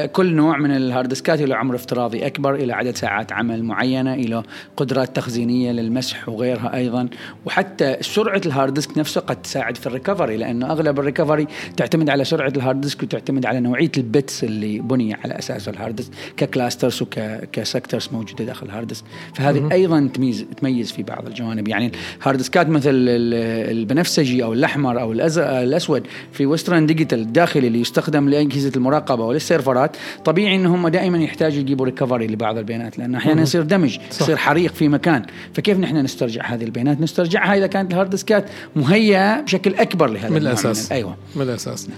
كل 0.07 0.35
نوع 0.35 0.59
من 0.59 0.71
ال 0.70 0.78
hard 0.78 1.09
disk 1.09 1.34
ات 1.34 1.40
له 1.40 1.57
عمر 1.57 1.75
افتراضي 1.75 2.27
أكبر 2.27 2.55
إلى 2.55 2.73
عدد 2.73 2.97
ساعات 2.97 3.33
عمل 3.33 3.64
معينة 3.64 4.14
إلى 4.14 4.42
قدرات 4.77 5.16
تخزينية 5.16 5.73
للمسح 5.87 6.29
وغيرها 6.29 6.77
أيضا. 6.77 7.09
وحتى 7.46 7.96
سرعة 8.01 8.40
ال 8.46 8.52
hard 8.52 8.75
disk 8.75 8.99
نفسه 8.99 9.20
قد 9.20 9.42
تساعد 9.42 9.77
في 9.77 9.87
ال 9.87 9.92
recovery 9.92 10.37
لأنه 10.37 10.70
أغلب 10.70 10.99
ال 10.99 11.04
recovery 11.04 11.46
تعتمد 11.77 12.11
على 12.11 12.25
سرعة 12.25 12.53
ال 12.57 12.61
hard 12.61 12.81
disk 12.81 13.03
وتعتمد 13.03 13.46
على 13.46 13.61
نوعية 13.61 13.92
ال 13.96 14.06
bits 14.06 14.44
اللي 14.44 14.79
بني 14.79 15.14
على 15.14 15.38
اساسه 15.38 15.70
ال 15.72 15.77
hard 15.77 15.96
disk 15.96 16.11
ك 16.37 16.44
clusters 16.44 17.03
وك 17.03 17.26
sectors 17.26 18.09
موجودة 18.12 18.44
داخل 18.44 18.66
ال 18.66 18.70
hard 18.70 18.87
disk. 18.87 19.05
فهذه 19.35 19.68
أيضا 19.72 20.11
تميز 20.14 20.46
تميز 20.61 20.92
في 20.92 21.03
بعض 21.03 21.27
الجوانب. 21.27 21.68
يعني 21.68 21.92
ال 22.20 22.24
hard 22.24 22.38
disk 22.38 22.62
ات 22.62 22.68
مثل 22.68 22.90
ال- 22.90 23.77
البنفسجي 23.79 24.44
أو 24.44 24.53
الأحمر 24.53 25.01
أو 25.01 25.12
الأسود 25.12 26.07
في 26.33 26.46
ويسترن 26.46 26.87
ديجيتال 26.87 27.18
الداخلي 27.18 27.66
اللي 27.66 27.81
يستخدم 27.81 28.29
لأجهزة 28.29 28.72
المراقبة 28.77 29.25
ولل 29.25 29.46
server 29.46 29.89
ات 29.89 29.96
طبيعي 30.25 30.57
ان 30.57 30.66
هم 30.66 30.88
دائما 30.88 31.18
يحتاجوا 31.18 31.61
يجيبوا 31.61 31.87
recovery 31.87 32.27
لبعض 32.27 32.59
البيانات 32.59 32.99
لأنه 32.99 33.18
أحيانا 33.18 33.42
يصير 33.42 33.62
damage. 33.62 33.99
يصير 34.11 34.37
حريق 34.37 34.72
في 34.75 34.88
مكان. 34.88 35.22
فكيف 35.55 35.76
نحن 35.81 35.97
نسترجع 35.97 36.47
هذه 36.47 36.65
البيانات؟ 36.65 37.01
نسترجعها 37.01 37.59
إذا 37.59 37.67
كانت 37.67 37.93
ال 37.92 37.96
hard 37.96 38.11
disk 38.11 38.42
ات 38.42 38.51
مهيئة 38.77 39.41
بشكل 39.41 39.75
أكبر 39.75 40.07
لهذا 40.07 40.31
من 40.31 40.37
النوع 40.37 40.53
الأساس. 40.53 40.93
أيوه. 40.93 41.17
من 41.37 41.43
الأساس. 41.43 41.89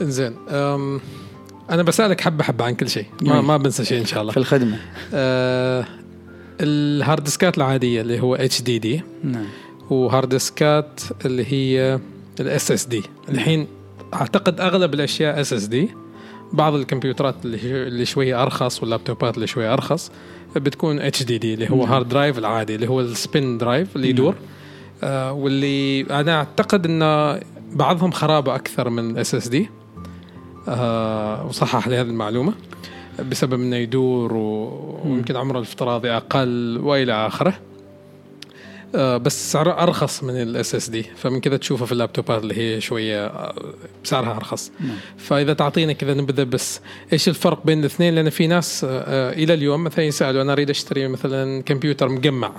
زين 0.00 0.34
أنا 1.70 1.82
بسألك 1.82 2.20
حبة 2.20 2.44
حبة 2.44 2.64
عن 2.64 2.74
كل 2.74 2.88
شيء. 2.88 3.06
ما. 3.22 3.40
ما 3.40 3.56
بنسى 3.56 3.84
شيء 3.84 4.00
إن 4.00 4.06
شاء 4.06 4.22
الله. 4.22 4.32
في 4.32 4.36
الخدمة. 4.36 4.76
أه 5.14 5.86
ال 6.60 6.73
hard 6.73 7.24
disk 7.24 7.51
ات 7.51 7.58
العادية 7.58 8.00
اللي 8.00 8.20
هو 8.20 8.34
HDD 8.34 9.02
نعم. 9.24 9.44
و 9.90 9.98
hard 9.98 10.28
disk 10.28 10.86
ات 10.86 11.00
اللي 11.24 11.52
هي 11.52 12.00
ال 12.40 12.70
SSD 12.70 13.02
الحين 13.28 13.66
أعتقد 14.14 14.60
أغلب 14.60 14.94
الأشياء 14.94 15.40
SSD 15.40 15.88
بعض 16.52 16.74
الكمبيوترات 16.74 17.34
اللي 17.44 17.86
اللي 17.88 18.04
شوية 18.04 18.42
أرخص 18.42 18.80
واللابتوبات 18.80 19.34
اللي 19.34 19.46
شوية 19.46 19.72
أرخص 19.72 20.10
بتكون 20.56 20.98
HDD 21.00 21.54
اللي 21.54 21.70
هو. 21.70 21.84
hard 21.84 22.08
drive 22.08 22.38
العادي 22.38 22.74
اللي 22.74 22.88
هو 22.88 23.00
ال 23.00 23.12
spin 23.12 23.58
drive 23.58 23.96
اللي 23.96 24.08
يدور. 24.08 24.34
آه 25.02 25.32
واللي 25.32 26.00
أنا 26.00 26.36
أعتقد 26.36 26.86
انه 26.86 27.40
بعضهم 27.72 28.10
خرابة 28.10 28.54
أكثر 28.54 28.90
من 28.90 29.10
ال 29.10 29.34
SSD 29.34 29.70
وصحح 31.48 31.88
لي 31.88 31.96
هذه 31.96 32.06
المعلومة 32.06 32.52
بسبب 33.30 33.54
إنه 33.54 33.76
يدور 33.76 34.32
ويمكن 35.04 35.36
عمره 35.36 35.56
الافتراضي 35.58 36.10
أقل 36.10 36.80
وإلى 36.82 37.12
آخره. 37.26 37.54
بس 38.94 39.52
سعره 39.52 39.82
أرخص 39.82 40.24
من 40.24 40.42
ال 40.42 40.74
SSD 40.74 41.02
فمن 41.02 41.40
كذا 41.40 41.56
تشوفه 41.56 41.84
في 41.84 41.92
اللابتوبات 41.92 42.42
اللي 42.42 42.58
هي 42.58 42.80
شوية 42.80 43.26
آه، 43.26 43.54
سعرها 44.04 44.36
أرخص. 44.36 44.70
نعم. 44.80 44.96
فإذا 45.18 45.52
تعطينا 45.52 45.92
كذا 45.92 46.14
نبذه 46.14 46.42
بس. 46.42 46.80
إيش 47.12 47.28
الفرق 47.28 47.66
بين 47.66 47.80
الاثنين؟ 47.80 48.14
لأن 48.14 48.30
في 48.30 48.46
ناس 48.46 48.84
آه، 48.84 48.88
آه، 48.88 49.32
إلى 49.32 49.54
اليوم 49.54 49.84
مثلا 49.84 50.04
يسألوا 50.04 50.42
أنا 50.42 50.52
أريد 50.52 50.70
أشتري 50.70 51.08
مثلا 51.08 51.62
كمبيوتر 51.62 52.08
مجمع 52.08 52.52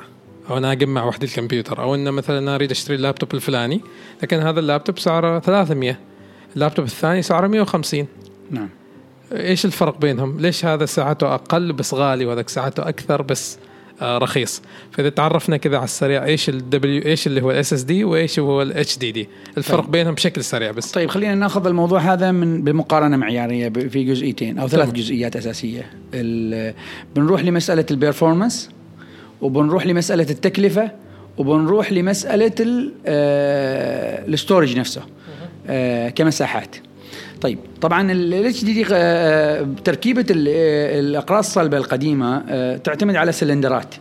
أو 0.49 0.57
أنا 0.57 0.71
أجمع 0.71 1.05
وحده 1.05 1.27
الكمبيوتر 1.27 1.81
أو 1.81 1.95
إنه 1.95 2.11
مثلا 2.11 2.39
أنا 2.39 2.55
أريد 2.55 2.71
أشتري 2.71 2.95
اللابتوب 2.95 3.33
الفلاني 3.33 3.81
لكن 4.23 4.39
هذا 4.39 4.59
اللابتوب 4.59 4.99
سعره 4.99 5.39
300 5.39 5.97
اللابتوب 6.55 6.85
الثاني 6.85 7.21
سعره 7.21 7.47
150 7.47 8.07
نعم. 8.51 8.69
إيش 9.31 9.65
الفرق 9.65 9.97
بينهم؟ 9.97 10.39
ليش 10.39 10.65
هذا 10.65 10.85
ساعته 10.85 11.33
أقل 11.33 11.73
بس 11.73 11.93
غالي 11.93 12.25
وهذاك 12.25 12.49
ساعته 12.49 12.89
أكثر 12.89 13.21
بس؟ 13.21 13.57
آه 13.57 13.70
رخيص؟ 14.03 14.61
فإذا 14.91 15.09
تعرفنا 15.09 15.57
كذا 15.57 15.75
على 15.77 15.83
السريع 15.83 16.25
إيش 16.25 16.49
ال 16.49 16.75
W 16.75 17.01
إيش 17.05 17.27
اللي 17.27 17.41
هو 17.41 17.51
ال 17.51 17.73
SSD 17.73 18.03
وإيش 18.03 18.39
هو 18.39 18.61
ال 18.61 18.97
HDD؟ 18.97 19.27
الفرق 19.57 19.81
طيب. 19.81 19.91
بينهم 19.91 20.13
بشكل 20.13 20.43
سريع 20.43 20.71
بس. 20.71 20.91
طيب 20.91 21.09
خلينا 21.09 21.35
ناخذ 21.35 21.67
الموضوع 21.67 21.99
هذا 21.99 22.31
من 22.31 22.61
بمقارنة 22.63 23.17
معيارية 23.17 23.69
في 23.69 24.03
جزئيتين 24.03 24.59
أو 24.59 24.67
ثلاث 24.67 24.83
تمام. 24.89 24.95
جزئيات 25.01 25.35
أساسية 25.35 25.89
بنروح 27.15 27.43
لمسألة 27.43 27.85
ال 27.91 27.98
performance 27.98 28.69
وبنروح 29.41 29.85
لمسألة 29.87 30.27
التكلفة 30.29 30.91
وبنروح 31.37 31.91
لمسألة 31.91 32.51
ال- 32.59 32.91
آه، 33.05 34.25
ال 34.27 34.33
storage 34.33 34.77
نفسه 34.77 35.01
آه، 35.67 36.09
كمساحات 36.09 36.75
طيب 37.41 37.59
طبعا 37.81 38.11
ال 38.11 38.63
HDD 38.63 38.85
آه، 38.93 39.67
تركيبة 39.83 40.25
آه، 40.31 40.99
الأقراص 40.99 41.47
الصلبة 41.47 41.77
القديمة 41.77 42.43
آه، 42.49 42.77
تعتمد 42.77 43.15
على 43.15 43.31
سلندرات 43.31 43.95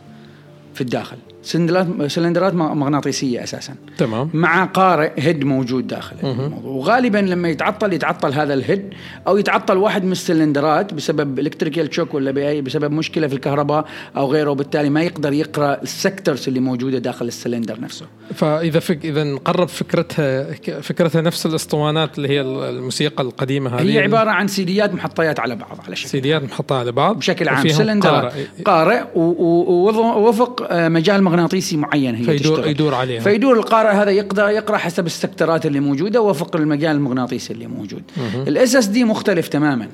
في 0.75 0.81
الداخل. 0.81 1.17
سلندرات 1.43 2.55
مغناطيسية 2.55 3.43
أساسا. 3.43 3.75
تمام. 3.99 4.31
مع 4.35 4.65
قارئ 4.65 5.11
head 5.19 5.45
موجود 5.45 5.87
داخل. 5.87 6.17
الموضوع. 6.23 6.71
وغالبا 6.71 7.19
لما 7.19 7.49
يتعطل 7.49 7.93
يتعطل 7.93 8.33
هذا 8.33 8.55
ال 8.55 8.62
head 8.62 8.91
أو 9.27 9.37
يتعطل 9.37 9.77
واحد 9.77 10.05
من 10.05 10.13
السلندرات 10.13 10.95
بسبب 10.95 11.39
electrical 11.39 11.95
shock 11.95 12.15
ولا 12.15 12.31
بأي 12.31 12.63
بسبب 12.63 12.93
مشكلة 12.93 13.27
في 13.27 13.35
الكهرباء 13.35 13.85
أو 14.17 14.33
غيره 14.33 14.51
وبالتالي 14.51 14.91
ما 14.91 15.03
يقدر 15.03 15.33
يقرأ 15.33 15.83
ال 15.83 15.91
sectors 15.91 16.49
اللي 16.49 16.61
موجودة 16.61 16.99
داخل 16.99 17.27
السلندر 17.27 17.81
نفسه. 17.81 18.07
فإذا 18.35 18.81
فك 18.81 19.05
إذا 19.05 19.25
نقرب 19.25 19.69
فكرتها 19.69 20.53
فكرتها 20.81 21.21
نفس 21.21 21.47
الاسطوانات 21.47 22.19
اللي 22.19 22.29
هي 22.29 22.41
الموسيقى 22.41 23.23
القديمة 23.23 23.71
هذه. 23.71 23.93
هي 23.93 23.99
عبارة 23.99 24.31
عن 24.31 24.49
سيديات 24.49 24.95
محطيات 24.95 25.41
على 25.41 25.57
بعض 25.57 25.79
على 25.87 25.97
شكل 25.97 26.09
سيديات 26.09 26.43
محطة 26.43 26.79
على 26.79 26.93
بعض. 26.93 27.19
بشكل 27.19 27.49
عام. 27.49 27.69
سلندرات. 27.69 28.33
قارئ. 28.33 28.45
قارئ 28.65 29.03
ووفق 29.15 30.67
آه، 30.71 30.89
مجال 30.89 31.23
مغناطيسي 31.31 31.77
معين 31.77 32.15
هي 32.15 32.25
فيدور 32.25 32.57
تشتغل. 32.57 32.71
يدور 32.71 32.95
عليها. 32.95 33.21
فيدور 33.21 33.57
القارئ 33.57 33.89
هذا 33.89 34.11
يقدر 34.11 34.49
يقرأ 34.49 34.77
حسب 34.77 35.07
ال 35.07 35.14
sector 35.14 35.59
ات 35.59 35.67
اللي 35.67 35.81
موجودة 35.81 36.21
وفق 36.21 36.57
المجال 36.57 36.97
المغناطيسي 36.97 37.53
اللي 37.53 37.67
موجود. 37.67 38.03
ال 38.49 38.77
SSD 38.77 39.05
مختلف 39.05 39.49
تماما. 39.49 39.89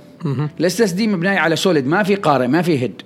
ال 0.61 0.81
SSD 0.81 1.07
مبني 1.07 1.29
على 1.29 1.57
solid 1.57 1.87
ما 1.87 2.03
في 2.03 2.15
قارئ 2.15 2.47
ما 2.47 2.63
في 2.63 2.79
head 2.79 3.03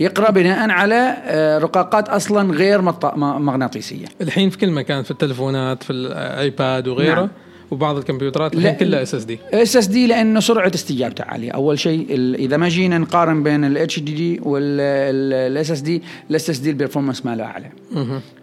يقرأ 0.00 0.30
بناء 0.30 0.70
على 0.70 1.16
آه، 1.24 1.58
رقاقات 1.58 2.08
أصلا 2.08 2.52
غير 2.52 2.80
مغناطيسية. 3.16 4.06
الحين 4.20 4.50
في 4.50 4.58
كل 4.58 4.70
مكان 4.70 5.02
في 5.02 5.10
التلفونات 5.10 5.82
في 5.82 5.92
ال 5.92 6.11
iPad 6.11 6.88
وغيره. 6.88 7.14
نعم. 7.20 7.28
وبعض 7.70 7.96
الكمبيوترات 7.96 8.54
لا. 8.54 8.60
الحين 8.60 8.76
كلها 8.76 9.02
اس 9.02 9.14
اس 9.14 9.24
دي 9.24 9.38
اس 9.52 9.76
اس 9.76 9.86
دي 9.86 10.06
لأنه 10.06 10.40
سرعة 10.40 10.72
استجابته 10.74 11.24
عالية. 11.24 11.50
أول 11.50 11.78
شيء 11.78 12.06
إذا 12.34 12.56
ما 12.56 12.68
جينا 12.68 12.98
نقارن 12.98 13.42
بين 13.42 13.64
ال 13.64 14.00
HDD 14.00 14.40
وال 14.42 15.70
SSD 15.70 16.02
ال 16.30 16.50
SSD 16.50 16.70
ال 16.70 16.75
performance 16.75 17.26
ماله 17.26 17.44
أعلى. 17.44 17.70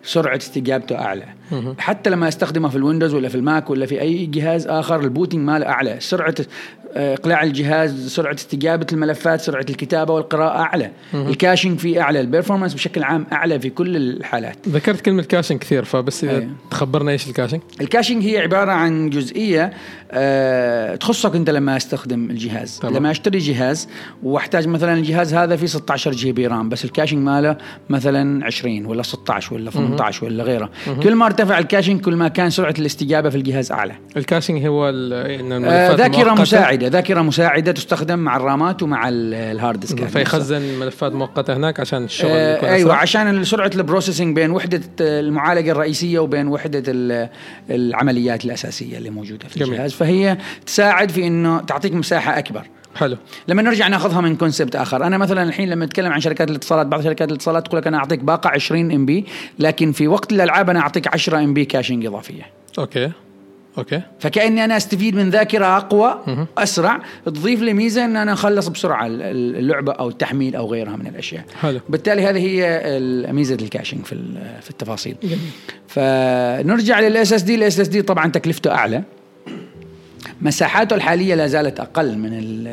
سرعة 0.03 0.37
استجابته 0.37 0.95
أعلى. 0.95 1.25
حتى 1.77 2.09
لما 2.09 2.27
أستخدمه 2.27 2.69
في 2.69 2.75
ال 2.75 2.80
Windows 2.80 3.13
ولا 3.13 3.29
في 3.29 3.35
ال 3.35 3.44
Mac 3.44 3.69
ولا 3.69 3.85
في 3.85 4.01
أي 4.01 4.25
جهاز 4.25 4.67
آخر 4.67 4.99
ال 4.99 5.04
booting 5.04 5.41
ماله 5.41 5.65
أعلى. 5.65 5.95
سرعة 5.99 6.35
اقلاع 6.95 7.43
الجهاز 7.43 8.07
سرعة 8.07 8.33
استجابة 8.33 8.87
الملفات 8.93 9.41
سرعة 9.41 9.65
الكتابة 9.69 10.13
والقراءة 10.13 10.59
أعلى. 10.59 10.91
ال 11.13 11.21
caching 11.21 11.79
فيه 11.79 12.01
أعلى 12.01 12.21
ال 12.21 12.25
performance 12.25 12.73
بشكل 12.73 13.03
عام 13.03 13.25
أعلى 13.33 13.59
في 13.59 13.69
كل 13.69 13.97
الحالات. 13.97 14.55
ذكرت 14.69 15.01
كلمة 15.01 15.23
caching 15.23 15.59
كثير 15.59 15.83
فبس 15.83 16.23
إذا 16.23 16.31
أيوة. 16.31 16.47
تخبرنا 16.71 17.11
إيش 17.11 17.27
الكاشنج 17.27 17.61
الكاشنج 17.81 18.23
هي 18.23 18.37
عبارة 18.37 18.71
عن 18.71 19.09
جزئية 19.09 19.73
آه، 20.11 20.95
تخصك 20.95 21.35
أنت 21.35 21.49
لما 21.49 21.77
أستخدم 21.77 22.29
الجهاز. 22.29 22.79
تمام. 22.79 22.95
لما 22.95 23.11
أشتري 23.11 23.37
جهاز 23.39 23.89
وأحتاج 24.23 24.67
مثلا 24.67 24.93
الجهاز 24.93 25.33
هذا 25.33 25.55
فيه 25.55 25.65
16 25.67 26.11
GB 26.11 26.47
RAM 26.47 26.69
بس 26.69 26.85
ال 26.85 26.89
caching 26.89 27.19
ماله 27.19 27.57
مثلا 27.89 28.45
20 28.45 28.85
ولا 28.85 29.03
16 29.03 29.53
ولا 29.53 29.71
18 29.71 30.25
ولا 30.25 30.43
غيره. 30.43 30.69
كل 31.03 31.15
ما 31.15 31.25
ارتفع 31.25 31.59
ال 31.59 31.64
caching 31.64 32.01
كل 32.01 32.15
ما 32.15 32.27
كان 32.27 32.49
سرعة 32.49 32.73
الاستجابة 32.79 33.29
في 33.29 33.35
الجهاز 33.37 33.71
أعلى. 33.71 33.93
ال 34.17 34.23
caching 34.23 34.65
هو 34.65 34.89
آه، 34.89 35.95
ذاكرة 35.95 36.33
مؤقتة، 36.33 36.82
مساعده 36.83 36.97
ذاكرة 36.99 37.21
مساعدة 37.21 37.71
تستخدم 37.71 38.19
مع 38.19 38.35
ال 38.37 38.46
RAM 38.46 38.74
ات 38.74 38.83
ومع 38.83 39.09
ال- 39.09 39.33
ال 39.33 39.42
hard 39.42 39.79
disk 39.79 40.05
فيخزن 40.05 40.61
ملفات 40.79 41.13
مؤقتة 41.13 41.55
هناك 41.57 41.79
عشان 41.79 42.03
الشغل 42.03 42.29
آه 42.31 42.57
يكون 42.57 42.69
أيوه 42.69 42.89
أسرع. 42.91 43.01
عشان 43.01 43.43
سرعة 43.43 43.71
ال 43.75 43.81
processing 43.81 44.35
بين 44.35 44.51
وحدة 44.51 44.81
المعالجة 45.01 45.71
الرئيسية 45.71 46.19
وبين 46.19 46.47
وحدة 46.47 46.83
ال- 46.87 47.29
العمليات 47.69 48.45
الأساسية 48.45 48.97
اللي 48.97 49.09
موجودة 49.09 49.47
في 49.47 49.59
جميل. 49.59 49.71
الجهاز. 49.73 49.93
فهي 49.93 50.37
تساعد 50.65 51.11
في 51.11 51.27
إنه 51.27 51.59
تعطيك 51.61 51.93
مساحة 51.93 52.37
أكبر. 52.39 52.61
حلو. 52.95 53.17
لما 53.47 53.61
نرجع 53.61 53.87
ناخذها 53.87 54.21
من 54.21 54.35
concept 54.35 54.75
آخر. 54.75 55.03
أنا 55.07 55.17
مثلا 55.17 55.43
الحين 55.43 55.69
لما 55.69 55.85
أتكلم 55.85 56.11
عن 56.11 56.19
شركات 56.19 56.49
الاتصالات 56.49 56.87
بعض 56.87 57.03
شركات 57.03 57.29
الاتصالات 57.29 57.65
تقول 57.67 57.79
لك 57.81 57.87
أنا 57.87 57.97
أعطيك 57.97 58.19
باقة 58.19 58.49
20 58.49 58.91
MB 58.91 59.25
لكن 59.59 59.91
في 59.91 60.07
وقت 60.07 60.31
الألعاب 60.31 60.69
أنا 60.69 60.79
أعطيك 60.79 61.07
10 61.13 61.37
MB 61.39 61.65
caching 61.65 62.05
إضافية. 62.05 62.43
okay. 62.79 63.11
okay. 63.77 64.01
فكأني 64.19 64.63
أنا 64.65 64.77
أستفيد 64.77 65.15
من 65.15 65.29
ذاكرة 65.29 65.77
أقوى 65.77 66.19
أسرع. 66.57 66.99
تضيف 67.25 67.61
لي 67.61 67.73
ميزة 67.73 68.05
إن 68.05 68.15
أنا 68.17 68.33
أخلص 68.33 68.67
بسرعة 68.67 69.05
ال- 69.07 69.21
ال- 69.21 69.55
اللعبة 69.55 69.91
أو 69.91 70.09
التحميل 70.09 70.55
أو 70.55 70.71
غيرها 70.71 70.95
من 70.95 71.07
الأشياء. 71.07 71.43
حلو. 71.61 71.79
بالتالي 71.89 72.21
هذه 72.25 72.37
هي 72.39 72.81
ميزة 73.31 73.55
ال 73.55 73.61
caching 73.61 74.05
في 74.05 74.15
في 74.61 74.69
التفاصيل. 74.69 75.15
فنرجع 75.87 76.99
لل 76.99 77.33
SSD 77.33 77.55
ال 77.55 77.79
SSD 77.79 78.01
طبعا 78.01 78.27
تكلفته 78.31 78.71
أعلى. 78.71 79.03
مساحاته 80.41 80.95
الحالية 80.95 81.35
لا 81.35 81.47
زالت 81.47 81.79
أقل 81.79 82.17
من 82.17 82.63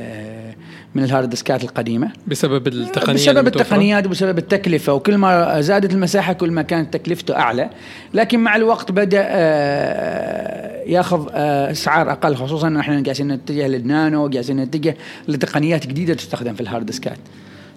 من 0.95 1.05
ال 1.05 1.10
hard 1.10 1.31
disk 1.31 1.58
ات 1.58 1.65
القديمة. 1.65 2.11
بسبب 2.27 2.69
التقنية 2.69 3.15
بسبب؟ 3.15 3.47
التقنيات 3.47 4.07
وبسبب 4.07 4.39
التكلفة 4.39 4.95
وكل 4.95 5.17
ما 5.17 5.61
زادت 5.61 5.93
المساحة 5.93 6.33
كل 6.33 6.51
ما 6.51 6.63
كانت 6.63 6.97
تكلفته 6.97 7.37
أعلى. 7.37 7.71
لكن 8.15 8.41
مع 8.41 8.57
الوقت 8.57 8.93
بدأ 8.93 9.27
آه، 9.29 10.83
ياخذ 10.87 11.29
آه، 11.33 11.71
أسعار 11.71 12.13
أقل 12.13 12.37
خصوصا 12.37 12.81
إحنا 12.81 13.03
قاعدين 13.03 13.33
نتجه 13.33 13.67
للنانو 13.67 14.29
قاعدين 14.29 14.57
نتجه 14.57 14.97
لتقنيات 15.29 15.87
جديدة 15.87 16.15
تستخدم 16.15 16.55
في 16.55 16.61
ال 16.61 16.66
hard 16.66 16.87
disk 16.87 17.12
ات 17.12 17.19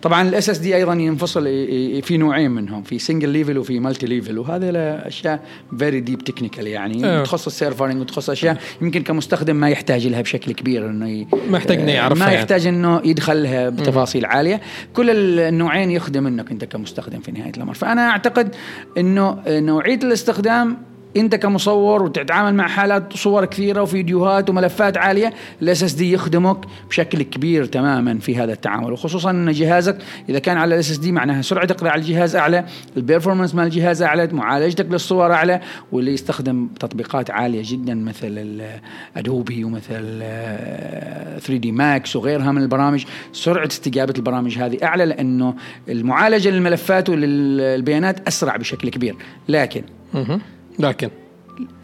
طبعا 0.03 0.29
ال 0.29 0.49
SSD 0.49 0.75
أيضا 0.75 0.93
ينفصل 0.93 1.43
في 2.03 2.17
نوعين 2.17 2.51
منهم 2.51 2.83
في 2.83 2.99
single 2.99 3.29
level 3.29 3.57
وفي 3.57 3.79
multi 3.79 4.05
level 4.05 4.39
وهذه 4.39 4.69
أشياء 5.07 5.39
very 5.79 5.99
deep 5.99 6.23
technical 6.23 6.67
يعني 6.67 7.05
أيوه. 7.05 7.23
تخص 7.23 7.45
ال 7.45 7.51
servering 7.51 8.01
وتخص 8.01 8.29
أشياء 8.29 8.57
يمكن 8.81 9.03
كمستخدم 9.03 9.55
ما 9.55 9.69
يحتاج 9.69 10.07
لها 10.07 10.21
بشكل 10.21 10.51
كبير 10.51 10.89
إنه 10.89 11.09
ي- 11.09 11.27
ما 11.49 11.57
يحتاج 11.57 11.79
إنه 11.79 11.91
يعرفها 11.91 12.19
ما 12.19 12.25
يعني. 12.25 12.35
يحتاج 12.37 12.67
إنه 12.67 13.01
يدخلها 13.05 13.69
بتفاصيل 13.69 14.25
عالية 14.25 14.61
كل 14.93 15.09
النوعين 15.09 15.91
يخدم 15.91 16.27
إنك 16.27 16.51
إنت 16.51 16.65
كمستخدم 16.65 17.19
في 17.19 17.31
نهاية 17.31 17.51
الأمر 17.57 17.73
فأنا 17.73 18.09
أعتقد 18.09 18.55
إنه 18.97 19.37
نوعية 19.47 19.99
الاستخدام 20.03 20.77
انت 21.17 21.35
كمصور 21.35 22.03
وتتعامل 22.03 22.55
مع 22.55 22.67
حالات 22.67 23.13
صور 23.13 23.45
كثيرة 23.45 23.81
وفيديوهات 23.81 24.49
وملفات 24.49 24.97
عالية 24.97 25.33
ال 25.61 25.83
SSD 25.83 26.11
يخدمك 26.11 26.57
بشكل 26.89 27.21
كبير 27.21 27.65
تماما 27.65 28.19
في 28.19 28.37
هذا 28.37 28.53
التعامل. 28.53 28.91
وخصوصا 28.93 29.31
إن 29.31 29.51
جهازك 29.51 29.97
إذا 30.29 30.39
كان 30.39 30.57
على 30.57 30.75
ال 30.75 30.91
SSD 30.91 31.11
معناها 31.11 31.41
سرعة 31.41 31.67
اقراء 31.71 31.95
الجهاز 31.95 32.35
أعلى 32.35 32.65
ال 32.97 33.02
performance 33.02 33.55
مال 33.55 33.63
الجهاز 33.65 34.01
أعلى 34.01 34.27
معالجتك 34.27 34.85
للصور 34.91 35.33
أعلى 35.33 35.61
واللي 35.91 36.13
يستخدم 36.13 36.67
تطبيقات 36.79 37.31
عالية 37.31 37.61
جدا 37.65 37.93
مثل 37.93 38.61
Adobe 39.17 39.63
ومثل 39.63 40.19
3D 41.39 41.71
Max 41.71 42.15
وغيرها 42.15 42.51
من 42.51 42.61
البرامج. 42.61 43.05
سرعة 43.33 43.67
استجابة 43.67 44.13
البرامج 44.17 44.57
هذه 44.57 44.77
أعلى 44.83 45.05
لأنه 45.05 45.55
المعالجة 45.89 46.49
للملفات 46.49 47.09
وللبيانات 47.09 48.27
أسرع 48.27 48.55
بشكل 48.55 48.89
كبير. 48.89 49.15
لكن. 49.49 49.83
لكن 50.79 51.09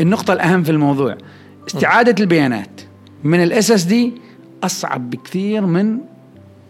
النقطة 0.02 0.34
الأهم 0.34 0.64
في 0.64 0.72
الموضوع 0.72 1.18
استعادة 1.68 2.16
البيانات 2.20 2.82
من 3.24 3.44
ال 3.44 3.72
SSD 3.72 4.14
أصعب 4.64 5.10
بكثير 5.10 5.66
من 5.66 6.00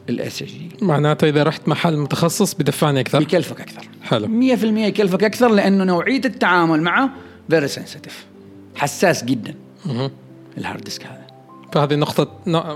ال 0.09 0.41
SSD 0.41 0.69
معناته 0.81 1.29
إذا 1.29 1.43
رحت 1.43 1.67
محل 1.67 1.97
متخصص 1.97 2.53
بدفعني 2.53 2.99
أكثر. 2.99 3.19
بيكلفك 3.19 3.61
أكثر. 3.61 3.81
حلو. 4.03 4.27
100% 4.27 4.63
يكلفك 4.63 5.23
أكثر 5.23 5.47
لأنه 5.49 5.83
نوعية 5.83 6.21
التعامل 6.25 6.81
معه 6.81 7.09
very 7.49 7.67
sensitive 7.67 8.25
حساس 8.75 9.23
جدا. 9.23 9.55
ال 10.57 10.62
hard 10.62 10.81
disk 10.83 11.05
هذا. 11.05 11.18
فهذه 11.71 11.95
نقطة 11.95 12.27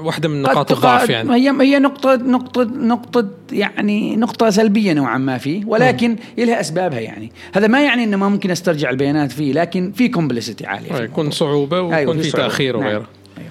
واحدة 0.03 0.29
من 0.29 0.41
نقاط 0.41 0.71
الضعف 0.71 1.09
يعني. 1.09 1.33
هي 1.35 1.61
هي 1.61 1.79
نقطة 1.79 2.15
نقطة 2.15 2.63
نقطة 2.63 3.27
يعني 3.51 4.15
نقطة 4.15 4.49
سلبية 4.49 4.93
نوعا 4.93 5.17
ما 5.17 5.37
فيه 5.37 5.65
ولكن 5.65 6.15
لها 6.37 6.59
أسبابها 6.59 6.99
يعني. 6.99 7.31
هذا 7.53 7.67
ما 7.67 7.83
يعني 7.83 8.03
إنه 8.03 8.17
ما 8.17 8.29
ممكن 8.29 8.51
أسترجع 8.51 8.89
البيانات 8.89 9.31
فيه 9.31 9.53
لكن 9.53 9.91
في 9.91 10.07
complexity 10.09 10.65
عالية 10.65 10.93
في 10.93 11.03
يكون 11.03 11.31
صعوبة 11.31 11.81
ويكون 11.81 11.95
أيوة، 11.95 12.21
في. 12.21 12.31
تأخير 12.31 12.77
نعم. 12.77 12.85
وغيره. 12.85 13.07
أيوة. 13.37 13.49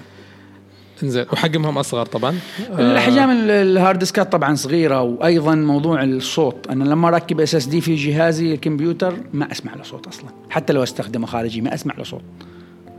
إنزين 1.03 1.25
وحجمهم 1.33 1.77
أصغر 1.77 2.05
طبعا. 2.05 2.35
آه، 2.71 2.79
الاحجام 2.91 3.29
ال- 3.29 3.51
ال 3.51 3.61
hard 3.61 3.99
disk 3.99 4.25
ات 4.25 4.31
طبعا 4.31 4.55
صغيرة 4.55 5.01
وأيضا 5.01 5.55
موضوع 5.55 6.03
الصوت. 6.03 6.67
أنا 6.69 6.83
لما 6.83 7.07
أركب 7.07 7.39
SSD 7.39 7.81
في 7.81 7.95
جهازي 7.95 8.53
الكمبيوتر 8.53 9.13
ما 9.33 9.51
أسمع 9.51 9.75
له 9.75 9.83
صوت 9.83 10.07
أصلا. 10.07 10.29
حتى 10.49 10.73
لو 10.73 10.83
أستخدمه 10.83 11.27
خارجي 11.27 11.61
ما 11.61 11.73
أسمع 11.73 11.95
له 11.97 12.03
صوت. 12.03 12.21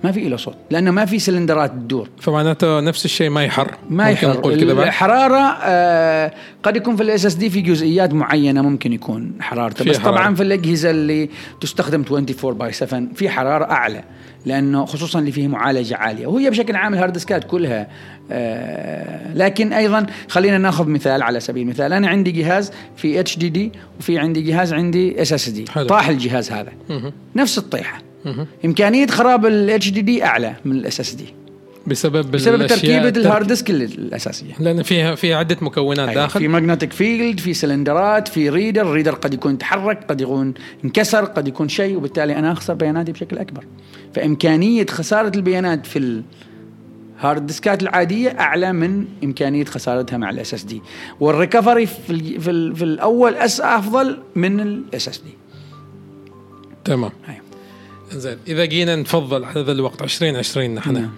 ما 0.05 0.12
في 0.12 0.29
له 0.29 0.37
صوت 0.37 0.57
لأنه 0.71 0.90
ما 0.90 1.05
في 1.05 1.19
سلندرات 1.19 1.71
تدور 1.71 2.09
فمعناته 2.21 2.81
نفس 2.81 3.05
الشيء 3.05 3.31
ما 3.31 3.45
يحر 3.45 3.71
ما 3.90 4.11
يحر 4.11 4.29
نقول 4.29 4.61
كذا 4.61 4.73
الحرارة 4.85 5.59
آه 5.62 6.33
قد 6.62 6.77
يكون 6.77 6.97
في 6.97 7.03
ال 7.03 7.27
SSD 7.27 7.51
في 7.51 7.61
جزئيات 7.61 8.14
معينة 8.14 8.62
ممكن 8.62 8.93
يكون 8.93 9.33
حرارته 9.40 9.85
بس 9.85 9.99
حرارة. 9.99 10.17
طبعا 10.17 10.35
في 10.35 10.43
الأجهزة 10.43 10.90
اللي 10.90 11.31
تستخدم 11.61 12.05
24 12.11 12.55
by 12.59 12.73
7 12.73 13.03
في 13.14 13.29
حرارة 13.29 13.64
أعلى 13.64 14.05
لأنه 14.47 14.85
خصوصا 14.85 15.19
اللي 15.19 15.33
فيه 15.33 15.49
معالجة 15.49 15.97
عالية 15.97 16.27
وهي 16.27 16.51
بشكل 16.51 16.77
عام 16.77 16.95
ال 16.95 16.98
hard 16.98 17.12
disk 17.12 17.38
ات 17.38 17.45
كلها 17.45 17.88
آه 18.31 19.35
لكن 19.35 19.73
أيضا 19.73 20.07
خلينا 20.29 20.59
ناخذ 20.59 20.88
مثال 20.88 21.23
على 21.23 21.40
سبيل 21.40 21.62
المثال 21.62 21.93
أنا 21.93 22.09
عندي 22.09 22.31
جهاز 22.31 22.73
في 22.97 23.21
HDD 23.21 23.73
وفي 24.01 24.19
عندي 24.19 24.43
جهاز 24.43 24.73
عندي 24.73 25.23
SSD. 25.23 25.64
طاح 25.64 26.09
الجهاز 26.09 26.53
هذا 26.53 26.73
مهم. 26.90 27.12
نفس 27.37 27.59
الطيحة. 27.59 28.13
إمكانية 28.65 29.07
خراب 29.07 29.47
ال 29.47 29.90
HDD 29.90 30.25
أعلى 30.25 30.55
من 30.65 30.77
ال 30.77 31.01
SSD 31.01 31.25
بسبب 31.87 32.31
بسبب 32.31 32.67
تركيبة 32.67 33.09
ال 33.09 33.16
hard 33.16 33.47
disk 33.47 33.71
الأساسية. 33.71 34.53
لأن 34.61 34.83
فيها 34.83 35.15
فيها 35.15 35.37
عدة 35.37 35.57
مكونات 35.61 36.09
أيوة. 36.09 36.23
داخل. 36.23 36.41
في 36.41 36.49
magnetic 36.49 36.93
field 36.93 37.40
في 37.41 37.55
سلندرات 37.55 38.29
في 38.29 38.49
reader 38.49 38.83
ال 38.83 38.87
reader 38.87 39.14
قد 39.15 39.35
يكون 39.35 39.59
تحرك 39.59 40.05
قد 40.09 40.21
يكون 40.21 40.55
انكسر 40.85 41.25
قد 41.25 41.49
يكون 41.49 41.69
شيء 41.69 41.97
وبالتالي 41.97 42.39
أنا 42.39 42.53
أخسر 42.53 42.75
بياناتي 42.75 43.13
بشكل 43.13 43.39
أكبر. 43.39 43.65
فإمكانية 44.15 44.87
خسارة 44.87 45.37
البيانات 45.37 45.87
في 45.87 46.23
ال 47.19 47.24
hard 47.24 47.47
disk 47.47 47.75
ات 47.75 47.83
العادية 47.83 48.31
أعلى 48.31 48.73
من 48.73 49.05
إمكانية 49.25 49.65
خسارتها 49.65 50.17
مع 50.17 50.31
ال 50.31 50.55
SSD 50.55 50.62
وال 50.64 50.83
recovery 51.21 51.87
في 51.87 52.11
ال 52.11 52.41
في, 52.41 52.51
ال 52.51 52.77
في 52.77 52.85
الأول 52.85 53.35
أس 53.35 53.61
أفضل 53.61 54.19
من 54.37 54.61
ال 54.61 55.09
SSD 55.09 55.35
تمام. 56.85 57.11
أيوة. 57.29 57.44
زين 58.16 58.37
إذا 58.48 58.64
جينا 58.64 58.96
نفضل 58.96 59.44
على 59.44 59.62
ذا 59.62 59.72
الوقت 59.72 60.03
2020 60.03 60.74
نحن 60.74 60.92
نعم. 60.92 61.11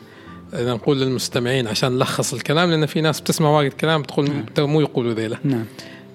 نقول 0.54 1.00
للمستمعين 1.00 1.66
عشان 1.68 1.92
نلخص 1.92 2.35
الكلام 2.35 2.70
لأن 2.70 2.87
في 2.87 3.00
ناس 3.00 3.20
بتسمع 3.20 3.48
وايد 3.50 3.72
كلام 3.72 4.02
تقول 4.02 4.30
تو 4.54 4.66
مو 4.66 4.80
يقولوا 4.80 5.14
ذيلا. 5.14 5.38
نعم. 5.44 5.64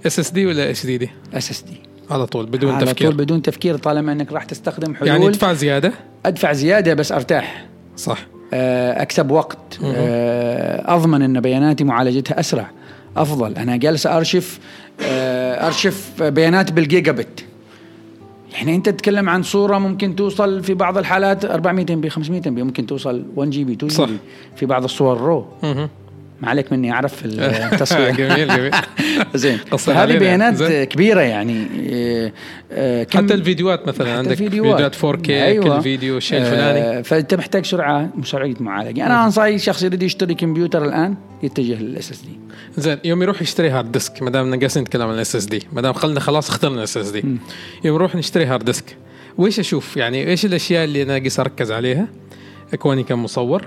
اس 0.05 0.19
اس 0.19 0.31
دي 0.31 0.45
ولا 0.45 0.69
اتش 0.69 0.85
دي 0.85 0.97
دي 0.97 1.09
اس 1.33 1.51
اس 1.51 1.61
دي 1.61 1.77
على 2.09 2.25
طول 2.25 2.45
بدون 2.45 2.71
على 2.71 2.85
تفكير. 2.85 3.07
طول 3.07 3.17
بدون 3.17 3.41
تفكير 3.41 3.77
طالما 3.77 4.11
إنك 4.11 4.31
راح 4.31 4.43
تستخدم 4.43 4.95
حلول. 4.95 5.07
يعني 5.07 5.27
أدفع 5.27 5.53
زيادة؟ 5.53 5.93
أدفع 6.25 6.53
زيادة 6.53 6.93
بس 6.93 7.11
أرتاح. 7.11 7.65
صح. 7.97 8.27
آه، 8.53 9.01
أكسب 9.01 9.31
وقت. 9.31 9.79
آه، 9.83 10.95
أضمن 10.95 11.21
إن 11.21 11.41
بياناتي 11.41 11.83
معالجتها 11.83 12.39
أسرع. 12.39 12.71
أفضل. 13.17 13.55
أنا 13.55 13.77
جالس 13.77 14.07
أرشف 14.07 14.59
آه، 15.01 15.67
أرشف 15.67 16.23
بيانات 16.23 16.71
بالجيجا 16.71 17.11
بت 17.11 17.45
يعني 18.53 18.75
انت 18.75 18.89
تتكلم 18.89 19.29
عن 19.29 19.43
صورة 19.43 19.77
ممكن 19.77 20.15
توصل 20.15 20.63
في 20.63 20.73
بعض 20.73 20.97
الحالات 20.97 21.45
400 21.45 21.85
MB 21.93 22.09
500 22.09 22.41
MB 22.47 22.63
ممكن 22.63 22.85
توصل 22.85 23.25
1 23.35 23.49
GB 23.49 23.73
2 23.73 23.87
G. 23.91 24.05
B 24.13 24.17
في 24.55 24.65
بعض 24.65 24.83
الصور 24.83 25.17
RAW. 25.17 25.45
ما 26.41 26.49
عليك 26.49 26.71
مني 26.73 26.91
أعرف 26.91 27.21
التصوير 27.25 28.11
جميل 28.15 28.47
جميل 28.47 28.71
زين 29.35 29.59
هذه. 29.89 30.17
بيانات 30.17 30.55
زين. 30.55 30.83
كبيرة 30.83 31.21
يعني 31.21 31.67
آه، 31.89 32.31
آه، 32.71 33.03
كم- 33.03 33.23
حتى 33.25 33.33
الفيديوهات 33.33 33.87
مثلا 33.87 34.07
حتى 34.07 34.17
عندك 34.17 34.31
الفيديوهات. 34.31 34.93
فيديوهات 34.93 35.25
4K 35.25 35.29
أيوة. 35.29 35.75
كل 35.77 35.81
فيديو 35.83 36.17
الفلاني 36.17 36.79
آه 36.79 37.01
فأنت 37.01 37.33
محتاج 37.33 37.65
سرعة 37.65 38.09
سرعه 38.23 38.53
معالجه 38.59 39.05
أنا 39.05 39.25
انصح 39.25 39.41
اي 39.43 39.59
شخص 39.59 39.83
يريد 39.83 40.03
يشتري 40.03 40.33
كمبيوتر 40.33 40.85
الآن 40.85 41.15
يتجه 41.43 41.73
للاس 41.83 42.11
اس 42.11 42.21
دي 42.21 42.39
زين 42.77 42.97
يوم 43.03 43.23
يروح 43.23 43.41
يشتري 43.41 43.69
hard 43.69 43.91
disk 43.91 44.23
ما 44.23 44.29
دام 44.29 44.55
جالسين 44.55 44.81
نتكلم 44.83 45.07
عن 45.07 45.13
ال 45.13 45.35
SSD 45.35 45.67
ما 45.73 45.81
دام 45.81 45.93
خلنا 45.93 46.19
خلاص 46.19 46.49
اخترنا 46.49 46.77
ال 46.77 46.97
SSD 46.97 47.23
يوم 47.83 47.95
نروح 47.95 48.15
نشتري 48.15 48.45
hard 48.45 48.65
disk 48.65 48.97
ويش 49.37 49.59
أشوف؟ 49.59 49.97
يعني 49.97 50.27
إيش 50.27 50.45
الأشياء 50.45 50.83
اللي 50.83 51.03
أنا 51.03 51.15
قيس 51.17 51.39
أركز 51.39 51.71
عليها؟ 51.71 52.07
كوني 52.79 53.03
كمصور 53.03 53.65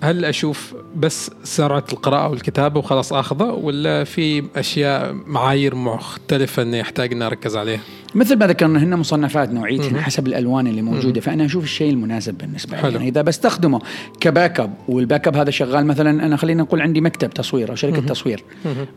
هل 0.00 0.24
أشوف 0.24 0.74
بس 0.96 1.30
سرعه 1.44 1.84
القراءة 1.92 2.28
والكتابة 2.28 2.78
وخلاص 2.78 3.12
آخذة 3.12 3.44
ولا 3.44 4.04
في 4.04 4.42
أشياء 4.56 5.14
معايير 5.26 5.74
مختلفة 5.74 6.62
إني 6.62 6.78
يحتاج 6.78 7.12
إني 7.12 7.26
أركز 7.26 7.56
عليها؟ 7.56 7.80
مثل 8.14 8.38
ما 8.38 8.46
ذكرنا 8.46 8.82
هن 8.82 8.96
مصنفات 8.96 9.52
نوعيتهن 9.52 10.00
حسب 10.00 10.26
الألوان 10.26 10.66
اللي 10.66 10.82
موجودة. 10.82 11.20
فأنا 11.20 11.44
أشوف 11.44 11.64
الشيء 11.64 11.90
المناسب 11.90 12.38
بالنسبة 12.38 12.80
لي. 12.80 12.92
يعني 12.92 13.08
إذا 13.08 13.22
بستخدمه 13.22 13.80
ك 14.20 14.60
backup 14.60 14.74
وال 14.88 15.28
backup 15.28 15.36
هذا 15.36 15.50
شغال 15.50 15.86
مثلا 15.86 16.26
أنا 16.26 16.36
خلينا 16.36 16.62
نقول 16.62 16.80
عندي 16.80 17.00
مكتب 17.00 17.30
تصوير 17.30 17.70
أو 17.70 17.74
شركة 17.74 18.00
تصوير. 18.00 18.44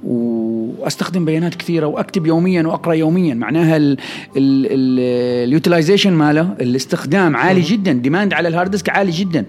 وأستخدم 0.04 1.26
بيانات 1.26 1.56
كثيرة 1.56 1.86
وأكتب 1.86 2.28
يوميا 2.28 2.64
وأقرأ 2.64 2.94
يوميا. 2.94 3.34
معناها 3.34 3.96
ال 4.38 4.52
utilization 4.52 6.13
ماله 6.14 6.56
الاستخدام 6.62 7.36
عالي 7.36 7.62
جدا. 7.62 7.94
demand 7.94 8.34
على 8.34 8.48
ال 8.48 8.52
hard 8.52 8.72
disk 8.72 8.89
عالي 8.90 9.12
جدا. 9.12 9.46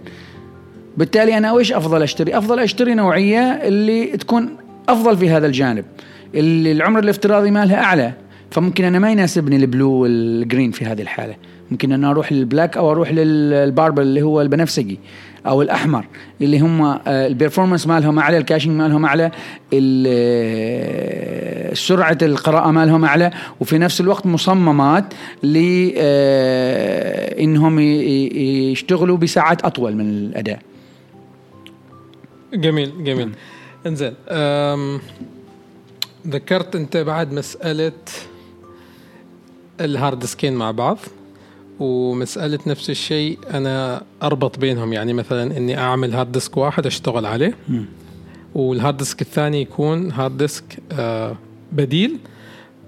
بالتالي 0.96 1.38
أنا 1.38 1.52
ويش 1.52 1.72
أفضل 1.72 2.02
أشتري؟ 2.02 2.38
أفضل 2.38 2.58
أشتري 2.58 2.94
نوعية 2.94 3.40
اللي 3.40 4.06
تكون 4.06 4.56
أفضل 4.88 5.16
في 5.16 5.30
هذا 5.30 5.46
الجانب. 5.46 5.84
اللي 6.34 6.72
العمر 6.72 7.00
الافتراضي 7.00 7.50
مالها 7.50 7.82
أعلى. 7.84 8.12
فممكن 8.50 8.84
أنا 8.84 8.98
ما 8.98 9.10
يناسبني 9.12 9.56
ال 9.56 9.63
Blue 9.63 9.90
وال 9.90 10.13
Green 10.13 10.70
في 10.70 10.84
هذه 10.84 11.02
الحالة. 11.02 11.34
ممكن 11.70 11.92
أنا 11.92 12.10
أروح 12.10 12.32
لل 12.32 12.45
Black 12.45 12.76
أو 12.76 12.90
أروح 12.92 13.12
لل 13.12 13.35
Purple 13.35 14.02
اللي 14.02 14.22
هو 14.22 14.40
البنفسجي 14.40 14.98
أو 15.46 15.62
الأحمر 15.62 16.04
اللي 16.40 16.58
هم 16.60 16.82
آه، 16.82 17.00
ال 17.06 17.13
performance 17.13 17.86
مالهم 17.86 18.18
أعلى 18.18 18.38
ال 18.38 18.43
caching 18.43 18.76
مالهم 18.76 19.04
أعلى 19.04 19.30
ال- 19.72 21.76
سرعة 21.76 22.18
القراءة 22.22 22.70
مالهم 22.70 23.04
أعلى 23.04 23.30
وفي 23.60 23.78
نفس 23.78 24.00
الوقت 24.00 24.26
مصممات 24.26 25.04
ل 25.42 25.56
آه، 25.96 27.40
إنهم 27.40 27.78
يشتغلوا 28.72 29.16
بساعات 29.16 29.64
أطول 29.64 29.94
من 29.96 30.08
الأداء. 30.08 30.58
جميل 32.54 33.04
جميل. 33.04 33.30
إنزين 33.86 34.14
أم، 34.28 35.00
ذكرت 36.26 36.76
أنت 36.76 36.96
بعد 36.96 37.32
مسألة 37.32 37.92
ال 39.80 39.89
hard 39.89 40.24
diskين 40.24 40.54
مع 40.54 40.70
بعض 40.70 40.98
ومسألة 41.80 42.58
نفس 42.66 42.90
الشيء 42.90 43.38
أنا 43.50 44.02
أربط 44.22 44.58
بينهم. 44.58 44.92
يعني 44.92 45.12
مثلا 45.12 45.56
إني 45.56 45.78
أعمل 45.78 46.14
hard 46.14 46.32
disk 46.32 46.56
واحد 46.56 46.86
أشتغل 46.86 47.26
عليه. 47.26 47.54
وال 48.54 48.68
hard 48.68 48.96
disk 48.96 49.22
الثاني 49.22 49.60
يكون 49.60 50.12
hard 50.12 50.36
disk 50.36 50.64
آه، 50.92 51.36
بديل 51.72 52.18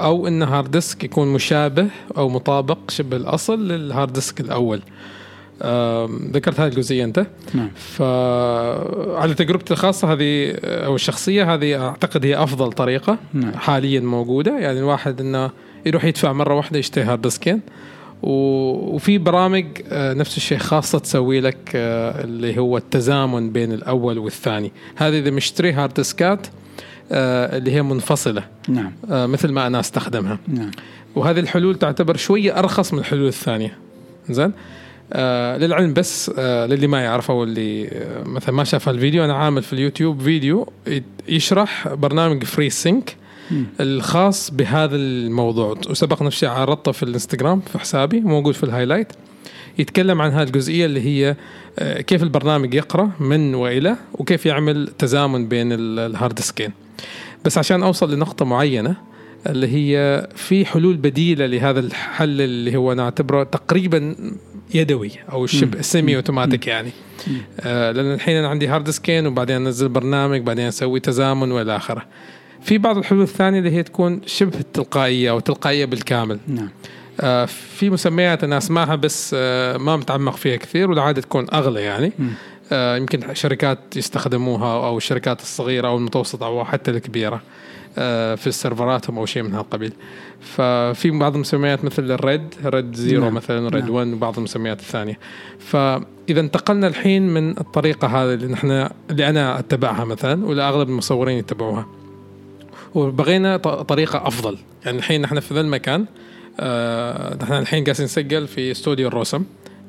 أو 0.00 0.27
إنه 0.27 0.46
hard 0.46 0.70
disk 0.70 1.04
يكون 1.05 1.29
مشابه 1.33 1.88
أو 2.16 2.29
مطابق 2.29 2.79
شبه 2.90 3.16
الأصل 3.16 3.68
لل 3.68 3.83
hard 3.83 4.12
disk 4.12 4.40
الأول. 4.40 4.83
ذكرت 6.32 6.60
هذه 6.60 6.68
الجزئية 6.68 7.04
أنت. 7.04 7.26
نعم. 7.54 7.70
فعلى 7.74 9.34
تجربتي 9.34 9.72
الخاصة 9.74 10.12
هذه 10.12 10.54
أو 10.64 10.94
الشخصية 10.94 11.54
هذه 11.54 11.86
أعتقد 11.88 12.26
هي 12.26 12.42
أفضل 12.42 12.72
طريقة 12.72 13.18
نعم. 13.32 13.52
حاليا 13.54 14.00
موجودة. 14.00 14.58
يعني 14.58 14.78
الواحد 14.78 15.20
إنه 15.20 15.50
يروح 15.86 16.04
يدفع 16.04 16.32
مرة 16.32 16.54
واحدة 16.54 16.78
يشتري 16.78 17.04
hard 17.04 17.22
diskين 17.22 17.61
و- 18.22 18.94
وفي 18.94 19.18
برامج 19.18 19.66
آه، 19.88 20.14
نفس 20.14 20.36
الشيء 20.36 20.58
خاصة 20.58 20.98
تسوي 20.98 21.40
لك 21.40 21.58
آه، 21.74 22.24
اللي 22.24 22.58
هو 22.58 22.76
التزامن 22.76 23.50
بين 23.52 23.72
الأول 23.72 24.18
والثاني. 24.18 24.72
هذه 24.96 25.18
إذا 25.18 25.30
مشتري 25.30 25.72
hard 25.72 25.94
diskات 25.94 26.46
آه، 27.12 27.56
اللي 27.58 27.72
هي 27.72 27.82
منفصلة. 27.82 28.44
نعم. 28.68 28.92
مثل 29.08 29.52
ما 29.52 29.66
أنا 29.66 29.80
أستخدمها. 29.80 30.38
نعم. 30.48 30.70
وهذه 31.16 31.40
الحلول 31.40 31.74
تعتبر 31.78 32.16
شوية 32.16 32.58
أرخص 32.58 32.92
من 32.92 32.98
الحلول 32.98 33.26
الثانية. 33.28 33.78
زين؟ 34.30 34.52
آه 35.12 35.56
للعلم 35.56 35.92
بس 35.92 36.30
آه 36.38 36.66
للي 36.66 36.86
ما 36.86 37.00
يعرف 37.00 37.30
أو 37.30 37.44
اللي 37.44 37.88
آه 37.88 38.22
مثلا 38.24 38.54
ما 38.54 38.64
شاف 38.64 38.88
الفيديو 38.88 39.24
أنا 39.24 39.34
عامل 39.34 39.62
في 39.62 39.72
اليوتيوب 39.72 40.22
فيديو 40.22 40.68
يشرح 41.28 41.88
برنامج 41.88 42.44
FreeFileSync. 42.44 43.16
الخاص 43.80 44.50
بهذا 44.50 44.96
الموضوع. 44.96 45.78
وسبق 45.90 46.22
نفس 46.22 46.34
الشيء 46.36 46.48
عرضته 46.48 46.92
في 46.92 47.02
الإنستغرام 47.02 47.60
في 47.60 47.78
حسابي 47.78 48.20
موجود 48.20 48.54
في 48.54 48.64
ال 48.64 48.69
highlight. 48.69 49.12
يتكلم 49.78 50.22
عن 50.22 50.30
هذه 50.30 50.46
الجزئيه 50.46 50.86
اللي 50.86 51.00
هي 51.00 51.36
كيف 52.02 52.22
البرنامج 52.22 52.74
يقرأ 52.74 53.10
من 53.20 53.54
وإلى 53.54 53.96
وكيف 54.12 54.46
يعمل 54.46 54.88
تزامن 54.98 55.48
بين 55.48 55.72
ال- 55.72 55.98
ال 55.98 56.06
hard 56.06 56.35
diskين 56.35 56.70
بس 57.44 57.58
عشان 57.58 57.82
أوصل 57.82 58.14
لنقطة 58.14 58.44
معينة 58.44 58.96
اللي 59.46 59.66
هي 59.68 60.26
في 60.36 60.66
حلول 60.66 60.96
بديلة 60.96 61.46
لهذا 61.46 61.80
الحل 61.80 62.40
اللي 62.40 62.76
هو 62.76 62.92
نعتبره 62.92 63.42
تقريبا 63.42 64.16
يدوي 64.74 65.10
أو 65.32 65.46
شبه 65.46 65.82
semi 65.83 66.16
automatic 66.16 66.66
يعني. 66.66 66.90
آه 67.60 67.90
لأن 67.92 68.14
الحين 68.14 68.37
أنا 68.37 68.48
عندي 68.48 68.66
hard 68.68 68.85
diskين 68.85 69.26
وبعدين 69.26 69.56
أنزل 69.56 69.88
برنامج 69.88 70.40
بعدين 70.40 70.66
أسوي 70.66 71.00
تزامن 71.00 71.52
وإلى 71.52 71.76
آخره. 71.76 72.06
في 72.62 72.78
بعض 72.78 72.98
الحلول 72.98 73.22
الثانية 73.22 73.58
اللي 73.58 73.70
هي 73.70 73.82
تكون 73.82 74.20
شبه 74.26 74.58
تلقائيه 74.74 75.30
أو 75.30 75.40
تلقائية 75.40 75.84
بالكامل. 75.84 76.38
نعم. 76.48 76.68
آه 77.20 77.44
في 77.44 77.90
مسميات 77.90 78.44
أنا 78.44 78.58
أسمعها 78.58 78.94
بس 78.94 79.34
آه 79.38 79.76
ما 79.76 79.96
متعمق 79.96 80.37
فيها 80.37 80.56
كثير 80.56 80.90
والعادة 80.90 81.20
تكون 81.22 81.46
أغلى 81.52 81.82
يعني. 81.82 82.12
آه 82.72 82.96
يمكن 82.96 83.34
شركات 83.34 83.78
يستخدموها 83.96 84.87
أو 84.87 84.96
الشركات 84.96 85.40
الصغيرة 85.40 85.88
أو 85.88 85.96
المتوسطة 85.96 86.46
أو 86.46 86.64
حتى 86.64 86.90
الكبيرة. 86.90 87.42
في 88.37 88.50
serverاتهم 88.50 89.18
أو 89.18 89.26
شيء 89.26 89.42
من 89.42 89.54
هالقبيل. 89.54 89.92
ففي 90.40 91.11
بعض 91.11 91.35
المسميات 91.35 91.85
مثل 91.85 92.11
ال 92.11 92.19
RAID 92.19 92.54
RAID 92.64 92.94
zero 92.94 93.24
نعم. 93.24 93.35
مثلا 93.35 93.68
RAID 93.68 93.85
نعم. 93.85 93.94
1 93.94 94.12
وبعض 94.12 94.37
المسميات 94.37 94.80
الثانية. 94.80 95.18
فإذا 95.59 96.40
انتقلنا 96.40 96.87
الحين 96.87 97.22
من 97.35 97.50
الطريقة 97.50 98.09
هذه 98.09 98.35
اللي 98.35 98.46
نحن 98.46 98.88
اللي 99.11 99.28
أنا 99.28 99.59
أتبعها 99.59 100.04
مثلا 100.04 100.46
ولا 100.46 100.68
أغلب 100.68 100.88
المصورين 100.88 101.38
يتبعوها. 101.38 101.87
وبغينا 102.94 103.57
طريقة 103.57 104.26
أفضل. 104.26 104.59
يعني 104.85 104.98
الحين 104.98 105.20
نحن 105.20 105.40
في 105.40 105.54
ذا 105.54 105.61
المكان 105.61 106.07
آه 106.61 107.37
نحن 107.42 107.52
الحين 107.52 107.85
جالسين 107.85 108.04
نسجل 108.04 108.46
في 108.46 108.70
استوديو 108.70 109.09
الرسم. 109.09 109.44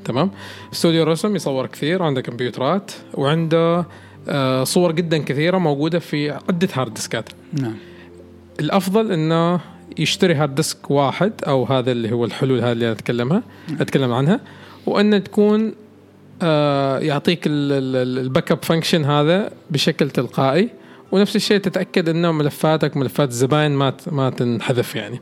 تمام؟ 0.05 0.31
استوديو 0.73 1.03
الرسم 1.03 1.35
يصور 1.35 1.65
كثير 1.65 2.03
عنده 2.03 2.21
كمبيوترات 2.21 2.91
وعنده 3.13 3.85
آه 4.27 4.63
صور 4.63 4.91
جدا 4.91 5.17
كثيرة 5.17 5.57
موجودة 5.57 5.99
في 5.99 6.31
عدة 6.31 6.69
hard 6.73 6.93
diskات 6.93 7.29
نعم. 7.53 7.75
الأفضل 8.59 9.11
إنه 9.11 9.59
يشتري 9.97 10.33
hard 10.33 10.55
disk 10.55 10.91
واحد 10.91 11.31
أو 11.47 11.63
هذا 11.63 11.91
اللي 11.91 12.11
هو 12.11 12.25
الحلول 12.25 12.59
هذه 12.59 12.71
اللي 12.71 12.85
أنا 12.85 12.91
أتكلمها 12.93 13.43
أتكلم 13.79 14.13
عنها 14.13 14.39
وان 14.85 15.23
تكون 15.23 15.73
آه 16.41 16.99
يعطيك 16.99 17.47
ال- 17.47 17.71
ال- 17.71 18.19
ال 18.25 18.51
backup 18.51 18.63
function 18.63 19.05
هذا 19.05 19.51
بشكل 19.69 20.09
تلقائي 20.09 20.69
ونفس 21.11 21.35
الشيء 21.35 21.57
تتأكد 21.57 22.09
إنه 22.09 22.31
ملفاتك 22.31 22.97
ملفات 22.97 23.29
الزباين 23.29 23.71
ما 23.71 23.93
ما 24.11 24.29
تنحذف 24.29 24.95
يعني. 24.95 25.19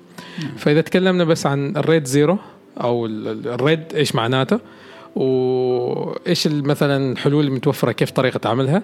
فإذا 0.57 0.81
تكلمنا 0.81 1.23
بس 1.23 1.45
عن 1.45 1.77
ال 1.77 1.83
RAID 1.83 2.05
zero 2.05 2.37
أو 2.81 3.05
ال- 3.05 3.27
ال- 3.27 3.47
RAID 3.47 3.83
إيش 3.95 4.15
معناته 4.15 4.59
وايش 5.15 6.47
مثلا 6.47 7.11
الحلول 7.11 7.45
المتوفرة 7.45 7.91
كيف 7.91 8.11
طريقة 8.11 8.49
عملها 8.49 8.83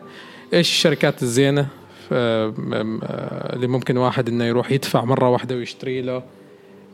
إيش 0.54 0.70
الشركات 0.70 1.24
الزينة 1.24 1.68
اللي 2.12 3.68
ممكن 3.68 3.98
واحد 3.98 4.30
إنه 4.30 4.44
يروح 4.46 4.72
يدفع 4.72 5.06
مرة 5.06 5.30
واحدة 5.30 5.56
ويشتري 5.56 6.02
له 6.02 6.24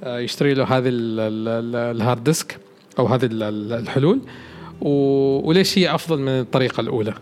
آه، 0.04 0.20
يشتري 0.20 0.54
له 0.54 0.64
هذه 0.64 0.88
ال- 0.88 1.20
ال- 1.20 1.48
ال- 1.48 1.96
ال 1.96 2.01
hard 2.01 2.24
disk 2.24 2.58
أو 3.00 3.06
هذه 3.08 3.26
ال- 3.26 3.44
ال- 3.44 3.74
الحلول. 3.74 4.20
وليش 4.82 5.78
هي 5.80 5.96
أفضل 5.96 6.20
من 6.20 6.28
الطريقة 6.30 6.82
الأولى؟ 6.82 7.14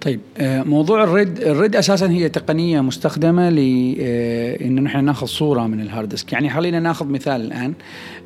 طيب 0.00 0.20
آه، 0.38 0.62
موضوع 0.62 1.04
ال 1.04 1.11
RAID 1.11 1.38
ال 1.40 1.47
RAID 1.47 1.76
أساسا 1.76 2.10
هي 2.10 2.28
تقنية 2.28 2.80
مستخدمة 2.80 3.50
ل 3.50 3.96
آه، 4.00 4.64
إنه 4.64 4.80
نحن 4.80 5.04
ناخذ 5.04 5.26
صورة 5.26 5.66
من 5.66 5.80
ال 5.80 5.86
hard 5.86 6.08
disk. 6.08 6.32
يعني 6.32 6.50
خلينا 6.50 6.80
ناخذ 6.80 7.06
مثال 7.06 7.40
الآن. 7.40 7.72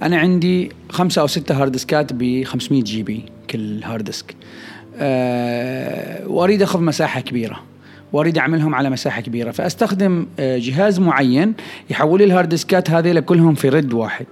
أنا 0.02 0.16
عندي 0.18 0.70
خمسة 0.90 1.20
أو 1.22 1.26
ستة 1.26 1.62
hard 1.62 1.72
diskات 1.72 2.12
ب 2.12 2.44
500 2.44 2.82
GB 2.82 3.24
كل 3.50 3.82
hard 3.84 4.04
disk. 4.04 4.34
آه، 4.98 6.28
وأريد 6.28 6.62
أخذ 6.62 6.80
مساحة 6.80 7.20
كبيرة. 7.20 7.60
وأريد 8.14 8.38
أعملهم 8.38 8.74
على 8.74 8.90
مساحة 8.90 9.20
كبيرة. 9.20 9.50
فأستخدم 9.50 10.26
آه، 10.38 10.58
جهاز 10.58 11.00
معين 11.00 11.54
يحول 11.90 12.18
لي 12.18 12.24
ال 12.24 12.29
hard 12.29 12.48
diskات 12.48 12.90
هذه 12.90 13.18
كلهم 13.20 13.54
في 13.54 13.68
RAID 13.68 13.92
واحد. 13.94 14.26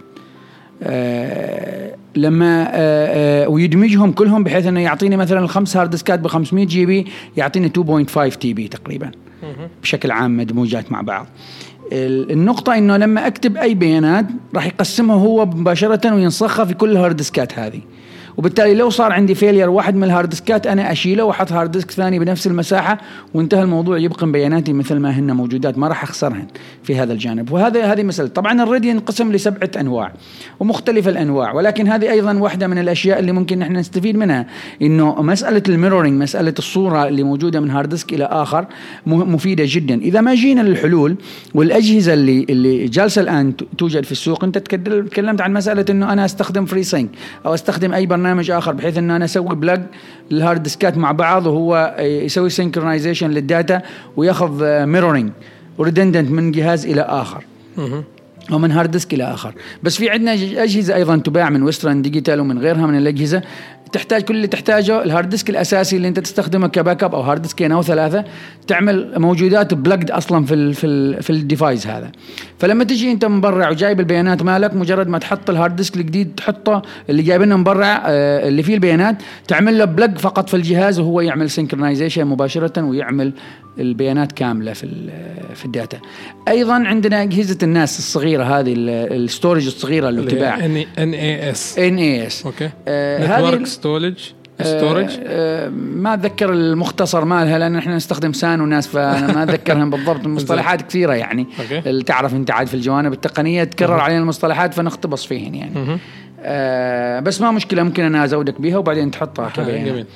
آه، 0.82 1.94
لما 2.16 2.68
آه، 2.72 3.48
ويدمجهم 3.48 4.12
كلهم 4.12 4.44
بحيث 4.44 4.66
إنه 4.66 4.80
يعطيني 4.80 5.16
مثلا 5.16 5.40
الخمس 5.40 5.76
hard 5.76 5.90
diskات 5.90 6.18
ب 6.20 6.26
500 6.26 6.66
GB 6.66 7.06
يعطيني 7.36 7.66
2.5 7.68 8.36
TB 8.36 8.68
تقريبا. 8.68 9.10
بشكل 9.82 10.10
عام 10.10 10.36
مدموجات 10.36 10.92
مع 10.92 11.00
بعض. 11.00 11.26
ال- 11.92 12.30
النقطة 12.32 12.78
إنه 12.78 12.96
لما 12.96 13.26
أكتب 13.26 13.56
أي 13.56 13.74
بيانات 13.74 14.26
راح 14.54 14.66
يقسمها 14.66 15.16
هو 15.16 15.46
مباشرة 15.46 16.14
وينسخها 16.14 16.64
في 16.64 16.74
كل 16.74 16.90
ال 16.90 16.95
hard 16.95 17.16
disk 17.16 17.50
ات 17.50 17.58
هذه. 17.58 17.80
وبالتالي 18.36 18.74
لو 18.74 18.90
صار 18.90 19.12
عندي 19.12 19.34
failure 19.34 19.70
واحد 19.70 19.94
من 19.96 20.04
ال 20.04 20.09
hard 20.09 20.28
disk 20.28 20.59
ات 20.59 20.66
أنا 20.66 20.92
أشيله 20.92 21.24
وأحط 21.24 21.52
hard 21.52 21.70
disk 21.70 21.90
ثاني 21.90 22.18
بنفس 22.18 22.46
المساحة 22.46 22.98
وانتهى 23.34 23.62
الموضوع 23.62 23.98
يبقى 23.98 24.32
بياناتي 24.32 24.72
مثل 24.72 24.96
ما 24.96 25.10
هن 25.10 25.32
موجودات 25.32 25.78
ما 25.78 25.88
راح 25.88 26.02
أخسرهن 26.02 26.46
في 26.82 26.96
هذا 26.96 27.12
الجانب. 27.12 27.52
وهذا 27.52 27.92
هذه 27.92 28.02
مسألة. 28.02 28.28
طبعا 28.28 28.62
ال 28.62 28.66
RAID 28.66 28.84
ينقسم 28.84 29.32
لسبعة 29.32 29.70
أنواع 29.80 30.12
ومختلف 30.60 31.08
الأنواع 31.08 31.52
ولكن 31.52 31.88
هذه 31.88 32.10
أيضا 32.10 32.38
واحدة 32.38 32.66
من 32.66 32.78
الأشياء 32.78 33.18
اللي 33.18 33.32
ممكن 33.32 33.58
نحن 33.58 33.76
نستفيد 33.76 34.16
منها. 34.16 34.46
إنه 34.82 35.22
مسألة 35.22 35.62
ال 35.68 35.74
mirroring 35.74 36.22
مسألة 36.22 36.54
الصورة 36.58 37.08
اللي 37.08 37.22
موجودة 37.22 37.60
من 37.60 37.70
hard 37.70 37.88
disk 37.88 38.12
إلى 38.12 38.24
آخر 38.24 38.66
مفيدة 39.06 39.64
جدا. 39.66 39.94
إذا 39.94 40.20
ما 40.20 40.34
جينا 40.34 40.60
للحلول 40.60 41.16
والأجهزة 41.54 42.14
اللي 42.14 42.46
اللي 42.50 42.88
جالسة 42.88 43.22
الآن 43.22 43.52
توجد 43.78 44.04
في 44.04 44.12
السوق 44.12 44.44
أنت 44.44 44.58
تكلمت 44.58 45.40
عن 45.40 45.52
مسألة 45.52 45.84
إنه 45.90 46.12
أنا 46.12 46.24
أستخدم 46.24 46.64
free 46.64 46.82
sync 46.82 47.10
أو 47.46 47.54
أستخدم 47.54 47.92
اي 47.92 48.06
برنامج 48.06 48.21
آخر 48.50 48.72
بحيث 48.72 48.98
انه 48.98 49.16
أنا 49.16 49.24
أسوي 49.24 49.54
plug 49.54 49.82
ال 50.32 50.38
hard 50.38 50.62
disk 50.62 50.89
ات 50.89 50.96
مع 50.96 51.12
بعض 51.12 51.46
وهو 51.46 51.96
يسوي 52.00 52.50
synchronization 52.50 53.30
لل 53.30 53.47
data 53.47 53.82
وياخذ 54.16 54.84
mirroring 54.84 55.32
و 55.78 55.83
redundant 55.83 56.30
من 56.30 56.52
جهاز 56.52 56.86
إلى 56.86 57.00
آخر. 57.00 57.44
مهم. 57.76 58.04
ومن 58.50 58.72
hard 58.72 58.90
disk 58.90 59.14
إلى 59.14 59.24
آخر. 59.24 59.54
بس 59.82 59.96
في 59.96 60.10
عندنا 60.10 60.32
أجهزة 60.32 60.94
أيضا 60.94 61.16
تباع 61.16 61.50
من 61.50 61.62
ويسترن 61.62 62.02
ديجيتال 62.02 62.40
ومن 62.40 62.58
غيرها 62.58 62.86
من 62.86 62.98
الأجهزة. 62.98 63.42
تحتاج 63.92 64.22
كل 64.22 64.36
اللي 64.36 64.46
تحتاجه 64.46 65.02
ال 65.02 65.07
hard 65.07 65.28
disk 65.28 65.50
الأساسي 65.50 65.96
اللي 65.96 66.08
أنت 66.08 66.18
تستخدمه 66.20 66.68
ك 66.68 67.04
backup 67.04 67.14
أو 67.14 67.20
hard 67.20 67.42
disk 67.42 67.62
ين 67.62 67.72
أو 67.72 67.82
ثلاثة 67.82 68.24
تعمل 68.66 69.12
موجودات 69.16 69.74
plugged 69.74 70.10
أصلا 70.10 70.44
في 70.44 70.54
ال 70.54 70.74
في 70.74 70.86
ال 70.86 71.22
في 71.22 71.30
ال 71.30 71.38
device 71.38 71.86
هذا. 71.86 72.12
فلما 72.58 72.84
تجي 72.84 73.12
أنت 73.12 73.24
مبرع 73.24 73.70
وجايب 73.70 74.00
البيانات 74.00 74.42
مالك 74.42 74.74
مجرد 74.74 75.08
ما 75.08 75.18
تحط 75.18 75.50
ال 75.50 75.55
hard 75.55 75.76
disk 75.76 75.96
الجديد 75.96 76.34
تحطه 76.36 76.82
اللي 77.10 77.22
جايبينه 77.22 77.56
مبرع 77.56 78.02
آه، 78.06 78.48
اللي 78.48 78.62
فيه 78.62 78.74
البيانات 78.74 79.16
تعمل 79.48 79.78
له 79.78 79.84
plug 79.84 80.18
فقط 80.18 80.48
في 80.48 80.56
الجهاز 80.56 80.98
وهو 80.98 81.20
يعمل 81.20 81.50
synchronization 81.50 82.24
مباشرة 82.24 82.82
ويعمل 82.82 83.32
البيانات 83.78 84.32
كاملة 84.32 84.72
في 84.72 85.10
في 85.54 85.64
ال 85.64 85.70
data. 85.70 85.98
أيضا 86.48 86.74
عندنا 86.74 87.22
أجهزة 87.22 87.58
ال 87.62 87.71
NAS 87.71 87.98
الصغيرة 87.98 88.44
هذه 88.44 88.74
ال 88.76 88.87
storage 88.87 89.66
الصغيرة 89.66 90.08
اللي 90.08 90.30
تباع. 90.30 90.64
ان 90.64 91.14
اي 91.14 91.50
اس 91.50 91.78
ان 91.78 91.98
اي 91.98 92.26
اس 92.26 92.46
أوكي. 92.46 92.70
نتورك 92.88 93.66
ستورج 93.66 94.14
storage 94.62 95.20
ما 95.76 96.14
أتذكر 96.14 96.52
المختصر 96.52 97.24
مالها 97.24 97.58
لأن 97.58 97.76
إحنا 97.76 97.96
نستخدم 97.96 98.32
SAN 98.32 98.60
و 98.60 98.67
NAS 98.67 98.86
فأنا 98.86 99.32
ما 99.32 99.42
اتذكرها 99.42 99.84
بالضبط. 99.84 100.24
المصطلحات 100.26 100.82
كثيرة 100.82 101.12
يعني. 101.14 101.46
اللي 101.86 102.04
تعرف 102.04 102.34
أنت 102.34 102.50
عاد 102.50 102.66
في 102.66 102.74
الجوانب 102.74 103.12
التقنية 103.12 103.64
تكرر 103.64 104.00
علينا 104.00 104.20
المصطلحات 104.20 104.74
فنختبص 104.74 105.26
فيهن 105.26 105.54
يعني. 105.54 105.98
آه 106.44 107.20
بس 107.20 107.40
ما 107.40 107.50
مشكلة 107.50 107.82
ممكن 107.82 108.02
أنا 108.02 108.24
أزودك 108.24 108.60
بيها 108.60 108.78
وبعدين 108.78 109.10
تحطها 109.10 109.48
كبيانات 109.48 109.86
جميل. 109.86 110.06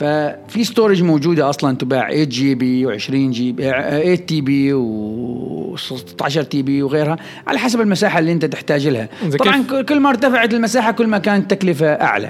ففي 0.00 0.64
storage 0.64 1.02
موجودة 1.02 1.50
أصلا 1.50 1.76
تباع 1.76 2.10
8 2.10 2.24
GB 2.24 2.86
و20 2.86 3.10
GB 3.10 3.62
8 3.70 4.14
TB 4.14 4.72
و16 4.72 6.42
TB 6.50 6.82
وغيرها 6.82 7.16
على 7.46 7.58
حسب 7.58 7.80
المساحة 7.80 8.18
اللي 8.18 8.32
أنت 8.32 8.44
تحتاج 8.44 8.88
لها. 8.88 9.08
طبعا 9.38 9.82
كل 9.82 10.00
ما 10.00 10.08
ارتفعت 10.08 10.54
المساحة 10.54 10.92
كل 10.92 11.06
ما 11.06 11.18
كانت 11.18 11.52
التكلفه 11.52 11.86
أعلى. 11.86 12.28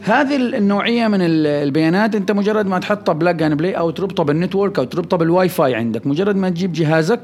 هذه 0.00 0.36
النوعية 0.36 1.08
من 1.08 1.18
البيانات 1.22 2.14
أنت 2.14 2.32
مجرد 2.32 2.66
ما 2.66 2.78
تحطها 2.78 3.12
plug 3.12 3.42
and 3.42 3.54
play 3.54 3.72
أو 3.72 3.90
تربطه 3.90 4.24
بال 4.24 4.36
network 4.36 4.78
أو 4.78 4.84
تربطه 4.84 5.16
بالواي 5.16 5.48
فاي 5.48 5.74
عندك. 5.74 6.06
مجرد 6.06 6.36
ما 6.36 6.50
تجيب 6.50 6.72
جهازك 6.72 7.20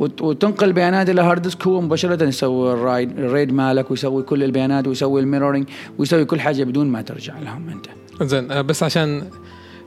وتنقل 0.00 0.72
بيانات 0.72 1.10
إلى 1.10 1.20
hard 1.20 1.42
disk 1.42 1.66
هو 1.66 1.80
مباشرة 1.80 2.24
يسوي 2.24 2.72
ال 2.72 2.81
RAID 2.81 3.18
ال 3.18 3.25
RAID 3.25 3.52
مالك 3.52 3.90
ويسوي 3.90 4.22
كل 4.22 4.44
البيانات 4.44 4.86
ويسوي 4.86 5.20
ال 5.20 5.25
mirroring 5.25 5.68
ويسوي 5.98 6.24
كل 6.24 6.40
حاجة 6.40 6.64
بدون 6.64 6.86
ما 6.86 7.02
ترجع 7.02 7.38
لهم 7.38 7.68
أنت. 7.68 7.97
زين 8.22 8.50
آه، 8.52 8.60
بس 8.60 8.82
عشان 8.82 9.30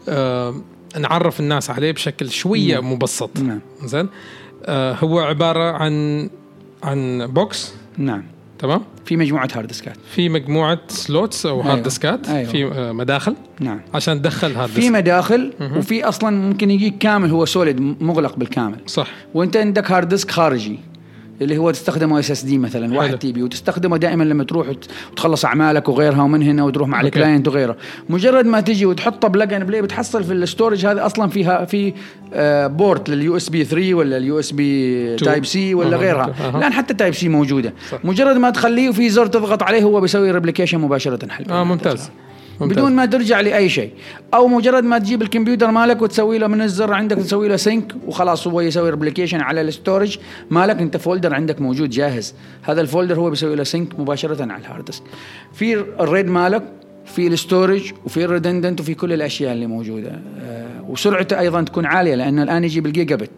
آه 0.09 0.55
نعرف 0.99 1.39
الناس 1.39 1.69
عليه 1.69 1.91
بشكل 1.91 2.29
شوية 2.29 2.75
نعم. 2.75 2.93
مبسط. 2.93 3.39
نعم. 3.39 3.59
زين 3.85 4.07
آه 4.65 4.93
هو 4.93 5.19
عبارة 5.19 5.71
عن 5.71 6.29
عن 6.83 7.27
box 7.27 7.73
نعم. 7.97 8.23
تمام؟ 8.59 8.81
في 9.05 9.17
مجموعة 9.17 9.49
hard 9.55 9.67
disk 9.67 9.91
ات 9.91 9.97
في 10.15 10.29
مجموعة 10.29 10.79
slots 10.87 11.45
أو 11.45 11.61
أيوة. 11.61 11.71
hard 11.71 11.83
disk 11.83 12.20
ات 12.20 12.29
أيوة. 12.29 12.51
في 12.51 12.91
مداخل. 12.93 13.35
نعم. 13.59 13.81
عشان 13.93 14.21
تدخل 14.21 14.55
hard 14.55 14.71
في 14.71 14.89
مداخل 14.89 15.53
مه. 15.59 15.77
وفي 15.77 16.03
أصلا 16.03 16.29
ممكن 16.29 16.71
يجيك 16.71 16.97
كامل 16.97 17.29
هو 17.31 17.45
solid 17.45 18.01
مغلق 18.03 18.35
بالكامل. 18.35 18.77
صح. 18.87 19.07
وأنت 19.33 19.57
عندك 19.57 19.91
hard 19.91 20.09
disk 20.09 20.31
خارجي. 20.31 20.79
اللي 21.41 21.57
هو 21.57 21.71
تستخدمه 21.71 22.19
SSD 22.19 22.57
مثلا 22.57 22.97
واحد 22.97 23.19
TB 23.19 23.43
وتستخدمه 23.43 23.97
دائما 23.97 24.23
لما 24.23 24.43
تروح 24.43 24.67
وتخلص 25.11 25.45
أعمالك 25.45 25.89
وغيرها 25.89 26.23
ومن 26.23 26.43
هنا 26.43 26.63
وتروح 26.63 26.87
مع 26.87 27.01
ال 27.01 27.08
client 27.08 27.47
وغيره. 27.47 27.77
مجرد 28.09 28.45
ما 28.45 28.61
تجي 28.61 28.85
وتحطه 28.85 29.27
plug 29.27 29.53
and 29.53 29.63
play 29.63 29.81
بتحصل 29.81 30.23
في 30.23 30.33
ال 30.33 30.40
storage 30.40 30.85
هذا 30.85 31.05
أصلا 31.05 31.29
فيها 31.29 31.65
في 31.65 31.93
آه 32.33 32.67
port 32.67 33.09
لل 33.09 33.37
USB 33.37 33.63
3 33.63 33.93
ولا 33.93 34.17
ال 34.17 34.39
USB 34.39 35.15
type 35.15 35.45
C 35.45 35.73
ولا 35.73 35.97
غيرها. 35.97 36.33
الآن 36.55 36.73
حتى 36.73 36.93
type 36.93 37.13
C 37.13 37.29
موجودة. 37.29 37.73
صح. 37.91 38.05
مجرد 38.05 38.37
ما 38.37 38.49
تخليه 38.49 38.89
وفي 38.89 39.09
زر 39.09 39.25
تضغط 39.25 39.63
عليه 39.63 39.83
هو 39.83 40.01
بيسوي 40.01 40.31
replication 40.31 40.77
مباشرة 40.79 41.27
حل 41.29 41.51
آه 41.51 41.63
ممتاز. 41.63 42.09
ممتاز. 42.61 42.77
بدون 42.77 42.95
ما 42.95 43.05
ترجع 43.05 43.41
لأي 43.41 43.69
شيء. 43.69 43.91
أو 44.33 44.47
مجرد 44.47 44.83
ما 44.83 44.97
تجيب 44.97 45.21
الكمبيوتر 45.21 45.71
مالك 45.71 46.01
وتسوي 46.01 46.37
له 46.37 46.47
من 46.47 46.61
الزر 46.61 46.93
عندك 46.93 47.17
تسوي 47.17 47.47
له 47.47 47.55
sync 47.55 47.93
وخلاص 48.07 48.47
هو 48.47 48.61
يسوي 48.61 48.89
replication 48.89 49.41
على 49.41 49.61
ال 49.61 49.68
storage 49.68 50.17
مالك. 50.49 50.77
أنت 50.77 50.97
folder 50.97 51.33
عندك 51.33 51.61
موجود 51.61 51.89
جاهز. 51.89 52.33
هذا 52.61 52.81
ال 52.81 52.87
folder 52.87 53.19
هو 53.19 53.29
بيسوي 53.29 53.55
له 53.55 53.63
sync 53.63 53.99
مباشرة 53.99 54.41
على 54.41 54.61
ال 54.61 54.66
hard 54.66 54.85
disk 54.85 55.03
في 55.53 55.73
ال 55.99 56.05
RAID 56.05 56.27
مالك 56.27 56.63
في 57.05 57.27
ال 57.27 57.35
storage 57.35 57.91
وفي 58.05 58.25
ال 58.25 58.31
redundant 58.31 58.79
وفي 58.81 58.93
كل 58.93 59.13
الأشياء 59.13 59.53
اللي 59.53 59.67
موجودة. 59.67 60.19
آه 60.41 60.85
وسرعته 60.89 61.39
أيضا 61.39 61.61
تكون 61.61 61.85
عالية 61.85 62.15
لأنه 62.15 62.43
الآن 62.43 62.63
يجي 62.63 62.81
بالجيجا 62.81 63.15
بت 63.15 63.29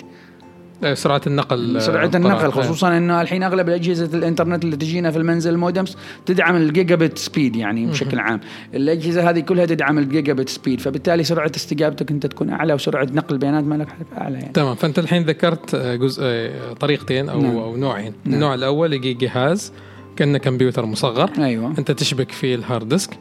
سرعة 0.93 1.21
النقل 1.27 1.81
سرعة 1.81 2.11
النقل 2.15 2.51
خصوصا 2.51 2.97
انه 2.97 3.21
الحين 3.21 3.43
أغلب 3.43 3.69
اجهزة 3.69 4.17
الإنترنت 4.17 4.63
اللي 4.63 4.75
تجينا 4.75 5.11
في 5.11 5.17
المنزل 5.17 5.51
ال 5.51 5.58
modems 5.58 5.97
تدعم 6.25 6.55
ال 6.55 6.95
gigabit 6.95 7.17
speed 7.17 7.55
يعني 7.55 7.85
بشكل 7.85 8.19
عام، 8.19 8.39
الأجهزة 8.73 9.29
هذه 9.29 9.39
كلها 9.39 9.65
تدعم 9.65 9.97
ال 9.97 10.33
gigabit 10.33 10.49
speed 10.49 10.81
فبالتالي 10.81 11.23
سرعة 11.23 11.51
استجابتك 11.55 12.11
أنت 12.11 12.25
تكون 12.25 12.49
أعلى 12.49 12.73
وسرعة 12.73 13.07
نقل 13.13 13.33
البيانات 13.33 13.63
مالك 13.63 13.87
أعلى 14.17 14.35
يعني. 14.35 14.53
تمام 14.53 14.75
فأنت 14.75 14.99
الحين 14.99 15.23
ذكرت 15.23 15.75
آه، 15.75 15.95
جزء 15.95 16.23
آه، 16.23 16.73
طريقتين 16.73 17.29
أو 17.29 17.41
نعم. 17.41 17.57
أو 17.57 17.77
نوعين، 17.77 18.13
نعم. 18.25 18.35
النوع 18.35 18.53
الأول 18.53 18.93
يجي 18.93 19.13
جهاز 19.13 19.73
كأنه 20.15 20.37
كمبيوتر 20.37 20.85
مصغر 20.85 21.29
أيوه 21.37 21.73
أنت 21.79 21.91
تشبك 21.91 22.31
فيه 22.31 22.55
ال 22.55 22.62
hard 22.62 22.89
disk 22.89 23.17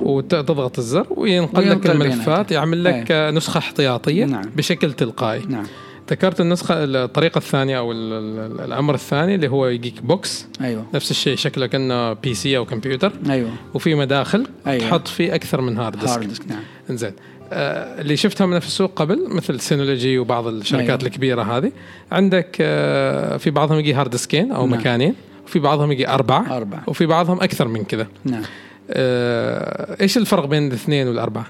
وتضغط 0.00 0.78
الزر 0.78 1.06
وينقل 1.10 1.70
لك 1.70 1.90
الملفات 1.90 2.52
يعمل 2.52 2.84
لك 2.84 3.12
أيوة. 3.12 3.30
نسخة 3.30 3.58
احتياطية 3.58 4.24
نعم. 4.24 4.44
بشكل 4.56 4.92
تلقائي 4.92 5.42
نعم. 5.48 5.66
ذكرت 6.10 6.40
النسخة 6.40 6.74
الطريقة 6.84 7.38
الثانية 7.38 7.78
أو 7.78 7.92
الأمر 7.92 8.94
الثاني 8.94 9.34
اللي 9.34 9.48
هو 9.48 9.66
يجيك 9.66 10.02
box 10.02 10.46
أيوه. 10.60 10.86
نفس 10.94 11.10
الشيء 11.10 11.36
شكله 11.36 11.66
كانه 11.66 12.12
PC 12.12 12.56
أو 12.56 12.64
كمبيوتر 12.64 13.12
أيوه. 13.30 13.50
وفي 13.74 13.94
مداخل 13.94 14.46
أيوة. 14.66 14.88
تحط 14.88 15.08
فيه 15.08 15.34
أكثر 15.34 15.60
من 15.60 15.78
hard 15.78 15.98
disk 15.98 16.12
hard 16.12 16.28
disk 16.28 16.48
نعم. 16.48 16.60
إنزين. 16.90 17.12
آه 17.52 18.00
اللي 18.00 18.16
شفتها 18.16 18.46
من 18.46 18.58
في 18.58 18.66
السوق 18.66 18.92
قبل 18.96 19.26
مثل 19.28 19.60
Synology 19.60 20.18
وبعض 20.18 20.46
الشركات 20.46 20.88
أيوة. 20.88 21.02
الكبيرة 21.02 21.42
هذه. 21.42 21.72
عندك 22.12 22.56
آه 22.60 23.36
في 23.36 23.50
بعضهم 23.50 23.78
يجي 23.78 23.94
hard 23.94 24.10
disk 24.10 24.38
ين 24.38 24.52
أو 24.52 24.66
نعم. 24.66 24.80
مكانين 24.80 25.14
وفي 25.46 25.58
بعضهم 25.58 25.92
يجي 25.92 26.08
أربعة 26.08 26.56
أربعة. 26.56 26.82
وفي 26.86 27.06
بعضهم 27.06 27.40
أكثر 27.40 27.68
من 27.68 27.84
كذا. 27.84 28.06
نعم. 28.24 28.42
آه 28.90 29.96
إيش 30.00 30.16
الفرق 30.16 30.44
بين 30.46 30.68
الاثنين 30.68 31.08
والأربعة؟ 31.08 31.46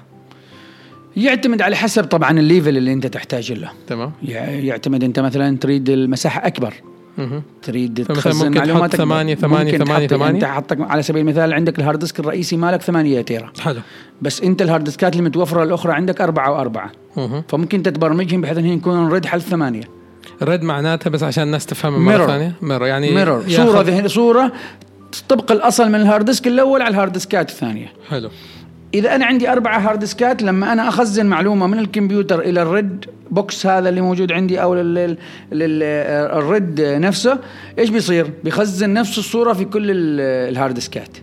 يعتمد 1.17 1.61
على 1.61 1.75
حسب 1.75 2.03
طبعا 2.03 2.39
ال 2.39 2.45
level 2.45 2.77
اللي 2.77 2.93
أنت 2.93 3.07
تحتاج 3.07 3.51
له. 3.51 3.71
تمام. 3.87 4.11
يعتمد 4.21 5.03
أنت 5.03 5.19
مثلا 5.19 5.57
تريد 5.57 5.89
المساحة 5.89 6.47
أكبر. 6.47 6.73
تريد 7.61 8.05
تخزن 8.05 8.57
معلوماتك. 8.57 8.95
ثمانية 8.95 9.35
ثمانية 9.35 9.77
ثمانية 9.77 10.07
ثمانية. 10.07 10.35
أنت 10.35 10.45
حطك 10.45 10.77
على 10.81 11.03
سبيل 11.03 11.21
المثال 11.21 11.53
عندك 11.53 11.79
ال 11.79 11.83
hard 11.83 11.99
disk 11.99 12.19
الرئيسي 12.19 12.57
مالك 12.57 12.81
ثمانية 12.81 13.21
tera. 13.21 13.51
حلو. 13.59 13.79
بس 14.21 14.41
أنت 14.41 14.61
ال 14.61 14.65
hard 14.65 14.83
disk 14.83 15.07
ات 15.07 15.13
اللي 15.13 15.23
متوفرة 15.23 15.63
الأخرى 15.63 15.93
عندك 15.93 16.21
أربعة 16.21 16.51
وأربعة. 16.51 16.91
فممكن 17.47 17.83
تتبرمجهم 17.83 18.41
بحيث 18.41 18.57
إنهم 18.57 18.73
يكونون 18.73 19.11
RAID 19.11 19.25
حل 19.25 19.41
ثمانية. 19.41 19.83
RAID 20.43 20.63
معناتها 20.63 21.09
بس 21.09 21.23
عشان 21.23 21.43
الناس 21.43 21.65
تفهم 21.65 22.05
مرة 22.05 22.27
ثانية. 22.27 22.55
mirror 22.61 22.87
يعني 22.87 23.11
mirror 23.11 23.43
صورة 23.49 23.81
ذهن 23.81 24.07
صورة 24.07 24.51
طبق 25.29 25.51
الأصل 25.51 25.89
من 25.89 25.95
ال 25.95 26.01
hard 26.01 26.25
disk 26.25 26.47
الأول 26.47 26.81
على 26.81 26.91
ال 26.91 26.95
hard 26.95 27.11
disk 27.11 27.41
ات 27.41 27.49
الثانية. 27.49 27.93
حلو. 28.09 28.29
إذا 28.97 29.15
أنا 29.15 29.25
عندي 29.25 29.51
أربعة 29.51 29.79
hard 29.79 29.99
disk 29.99 30.34
ات 30.34 30.43
لما 30.43 30.73
أنا 30.73 30.87
أخزن 30.87 31.25
معلومة 31.25 31.67
من 31.67 31.79
الكمبيوتر 31.79 32.39
إلى 32.39 32.61
ال 32.61 32.70
RAID 32.70 33.05
box 33.31 33.65
هذا 33.65 33.89
اللي 33.89 34.01
موجود 34.01 34.31
عندي 34.31 34.61
أو 34.61 34.75
لل 35.51 35.94
RAID 35.94 36.81
نفسه 36.81 37.39
إيش 37.79 37.89
بيصير؟ 37.89 38.31
بيخزن 38.43 38.93
نفس 38.93 39.17
الصورة 39.17 39.53
في 39.53 39.65
كل 39.65 39.83
ال 40.19 40.30
hard 40.30 40.73
disk 40.73 41.08
ات 41.08 41.17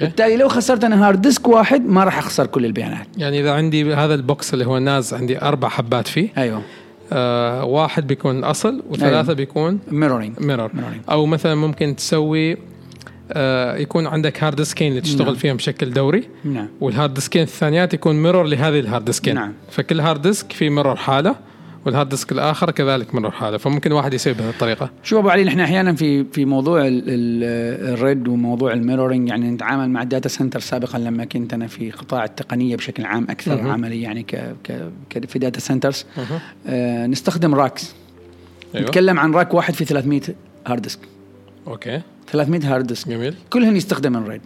بالتالي 0.00 0.36
لو 0.36 0.48
خسرت 0.48 0.84
أنا 0.84 1.08
hard 1.08 1.22
disk 1.22 1.48
واحد 1.48 1.86
ما 1.86 2.04
راح 2.04 2.18
أخسر 2.18 2.46
كل 2.46 2.64
البيانات. 2.64 3.06
يعني 3.16 3.40
إذا 3.40 3.52
عندي 3.52 3.94
هذا 3.94 4.14
ال 4.14 4.24
box 4.24 4.54
اللي 4.54 4.66
هو 4.66 4.78
NAS 4.78 5.14
عندي 5.14 5.42
أربع 5.42 5.68
حبات 5.68 6.08
فيه 6.08 6.28
أيوه. 6.38 6.62
آه 7.12 7.64
واحد 7.64 8.06
بيكون 8.06 8.44
أصل 8.44 8.82
وثلاثة 8.90 9.16
أيوه. 9.16 9.32
بيكون 9.32 9.78
mirroring 9.90 10.40
mirror 10.40 10.70
أو 11.10 11.26
مثلا 11.26 11.54
ممكن 11.54 11.96
تسوي 11.96 12.56
آه، 13.32 13.76
يكون 13.76 14.06
عندك 14.06 14.44
hard 14.44 14.56
disk 14.56 14.79
ين 14.79 14.90
اللي 14.90 15.00
تشتغل 15.00 15.26
نعم. 15.26 15.34
فيهم 15.34 15.56
بشكل 15.56 15.90
دوري. 15.90 16.28
نعم. 16.44 16.68
وال 16.80 16.91
hard 16.91 17.14
disk 17.14 17.33
ين 17.33 17.42
الثانيات 17.42 17.94
يكون 17.94 18.22
mirror 18.22 18.44
لهذه 18.44 18.80
ال 18.80 18.85
hard 18.85 19.04
disk 19.04 19.24
ين 19.24 19.34
نعم. 19.34 19.52
فكل 19.70 20.00
hard 20.00 20.22
disk 20.22 20.52
في 20.52 20.70
mirror 20.70 20.96
حالة 20.96 21.34
وال 21.86 21.93
hard 21.93 22.08
disk 22.08 22.32
الآخر 22.32 22.70
كذلك 22.70 23.14
mirror 23.14 23.30
حالة. 23.30 23.56
فممكن 23.56 23.92
واحد 23.92 24.14
يسوي 24.14 24.32
بهذه 24.32 24.50
الطريقة. 24.50 24.90
شوف 25.02 25.18
أبو 25.18 25.28
علي 25.28 25.44
نحن 25.44 25.60
أحيانا 25.60 25.94
في 25.94 26.24
في 26.24 26.44
موضوع 26.44 26.82
ال 26.84 27.13
RAID 27.13 28.28
وموضوع 28.28 28.72
ال 28.72 28.78
mirroring 28.78 29.28
يعني 29.28 29.50
نتعامل 29.50 29.90
مع 29.90 30.02
ال 30.02 30.07
data 30.07 30.28
center 30.28 30.60
سابقا 30.60 30.98
لما 30.98 31.24
كنت 31.24 31.54
أنا 31.54 31.66
في 31.66 31.90
قطاع 31.90 32.24
التقنية 32.24 32.76
بشكل 32.76 33.04
عام 33.04 33.26
أكثر 33.30 33.62
مه. 33.62 33.72
عملي 33.72 34.02
يعني 34.02 34.22
ك 34.22 34.54
ك 35.10 35.26
في 35.26 35.38
data 35.38 35.60
centers 35.60 36.04
آه 36.66 37.06
نستخدم 37.06 37.54
racks 37.54 37.94
أيوه. 38.74 38.86
نتكلم 38.86 39.20
عن 39.20 39.34
rack 39.34 39.54
واحد 39.54 39.74
في 39.74 39.84
300 39.84 40.20
hard 40.66 40.82
disk 40.82 41.00
okay. 41.66 42.00
300 42.32 42.74
hard 42.74 42.86
disk 42.86 43.08
جميل. 43.08 43.34
كلهن 43.50 43.76
يستخدم 43.76 44.16
ال 44.16 44.21
RAID 44.21 44.40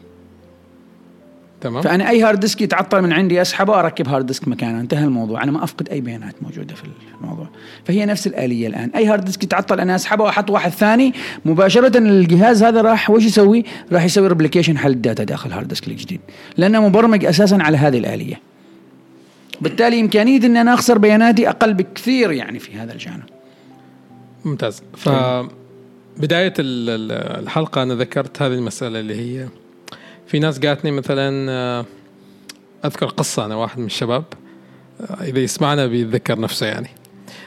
تمام. 1.60 1.82
فأنا 1.82 2.08
أي 2.08 2.22
hard 2.22 2.40
disk 2.40 2.62
يتعطل 2.62 3.02
من 3.02 3.12
عندي 3.12 3.42
أسحبه 3.42 3.72
واركب 3.72 4.08
hard 4.08 4.26
disk 4.26 4.48
مكانه. 4.48 4.80
انتهى 4.80 5.04
الموضوع. 5.04 5.42
أنا 5.42 5.52
ما 5.52 5.64
أفقد 5.64 5.88
أي 5.88 6.00
بيانات 6.00 6.34
موجودة 6.42 6.74
في 6.74 6.82
الموضوع. 7.20 7.48
فهي 7.84 8.06
نفس 8.06 8.26
الآلية 8.26 8.66
الآن. 8.66 8.90
أي 8.90 9.06
hard 9.06 9.24
disk 9.24 9.44
يتعطل 9.44 9.80
أنا 9.80 9.94
أسحبه 9.94 10.24
وأحط 10.24 10.50
واحد 10.50 10.70
ثاني. 10.70 11.14
مباشرة 11.44 11.98
الجهاز 11.98 12.62
هذا 12.62 12.80
راح 12.80 13.10
وش 13.10 13.24
يسوي؟ 13.24 13.64
راح 13.92 14.04
يسوي 14.04 14.28
replication 14.28 14.78
حل 14.78 14.90
ال 14.90 14.97
data 14.97 15.24
داخل 15.24 15.48
ال 15.48 15.52
hard 15.52 15.68
disk 15.68 15.88
الجديد. 15.88 16.20
لأنه 16.56 16.88
مبرمج 16.88 17.24
أساسا 17.24 17.58
على 17.60 17.76
هذه 17.76 17.98
الآلية. 17.98 18.40
بالتالي 19.60 20.00
إمكانية 20.00 20.46
ان 20.46 20.56
أنا 20.56 20.74
أخسر 20.74 20.98
بياناتي 20.98 21.48
أقل 21.48 21.74
بكثير 21.74 22.32
يعني 22.32 22.58
في 22.58 22.78
هذا 22.78 22.92
الجانب. 22.92 23.22
ممتاز. 24.44 24.82
ف 24.96 25.08
بداية 26.22 26.54
ال- 26.58 26.90
ال- 26.90 27.42
الحلقة 27.42 27.82
أنا 27.82 27.94
ذكرت 27.94 28.42
هذه 28.42 28.52
المسألة 28.52 29.00
اللي 29.00 29.14
هي 29.14 29.48
في 30.26 30.38
ناس 30.38 30.58
قالتني 30.58 30.90
مثلا 30.90 31.50
آه، 31.50 31.86
أذكر 32.84 33.06
قصة 33.06 33.44
أنا 33.44 33.54
واحد 33.56 33.78
من 33.78 33.86
الشباب 33.86 34.24
آه، 35.00 35.24
إذا 35.24 35.38
يسمعنا 35.38 35.86
بيتذكر 35.86 36.40
نفسه 36.40 36.66
يعني. 36.66 36.88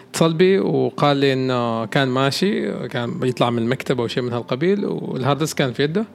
اتصل 0.09 0.33
بي 0.33 0.59
وقال 0.59 1.17
لي 1.17 1.33
إنه 1.33 1.85
كان 1.85 2.07
ماشي 2.07 2.71
كان 2.87 3.19
بيطلع 3.19 3.49
من 3.49 3.61
المكتب 3.61 3.99
أو 4.01 4.07
شيء 4.07 4.23
من 4.23 4.33
هالقبيل 4.33 4.85
وال 4.85 5.03
hard 5.03 5.37
disk 5.39 5.57
كان 5.57 5.73
في 5.73 5.83
يده 5.83 6.05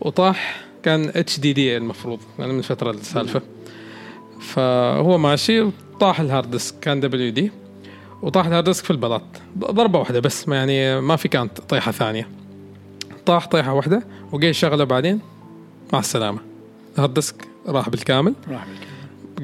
وطاح 0.00 0.64
كان 0.82 1.12
HDD 1.14 1.76
المفروض 1.76 2.18
يعني 2.38 2.52
من 2.52 2.62
فترة 2.62 2.90
السالفة. 2.90 3.42
فهو 4.40 5.18
ماشي 5.18 5.60
وطاح 5.60 6.20
ال 6.20 6.26
hard 6.26 6.50
disk 6.50 6.74
كان 6.80 7.00
WD 7.00 7.50
وطاح 8.22 8.46
ال 8.46 8.50
hard 8.50 8.64
disk 8.64 8.84
في 8.84 8.90
البلاط. 8.90 9.22
ضربة 9.58 9.98
واحدة 9.98 10.20
بس 10.20 10.48
ما 10.48 10.56
يعني 10.56 11.00
ما 11.00 11.16
في 11.16 11.28
كانت 11.28 11.60
طيحة 11.60 11.92
ثانية. 11.92 12.28
طاح 13.26 13.46
طيحة 13.46 13.72
واحدة 13.72 14.02
وجاي 14.32 14.52
شغلة 14.52 14.84
بعدين. 14.84 15.20
مع 15.92 15.98
السلامة. 15.98 16.38
ال 16.94 16.98
hard 16.98 17.14
disk 17.14 17.48
راح 17.66 17.88
بالكامل. 17.88 18.34
راح 18.50 18.66
بالكامل. 18.66 18.90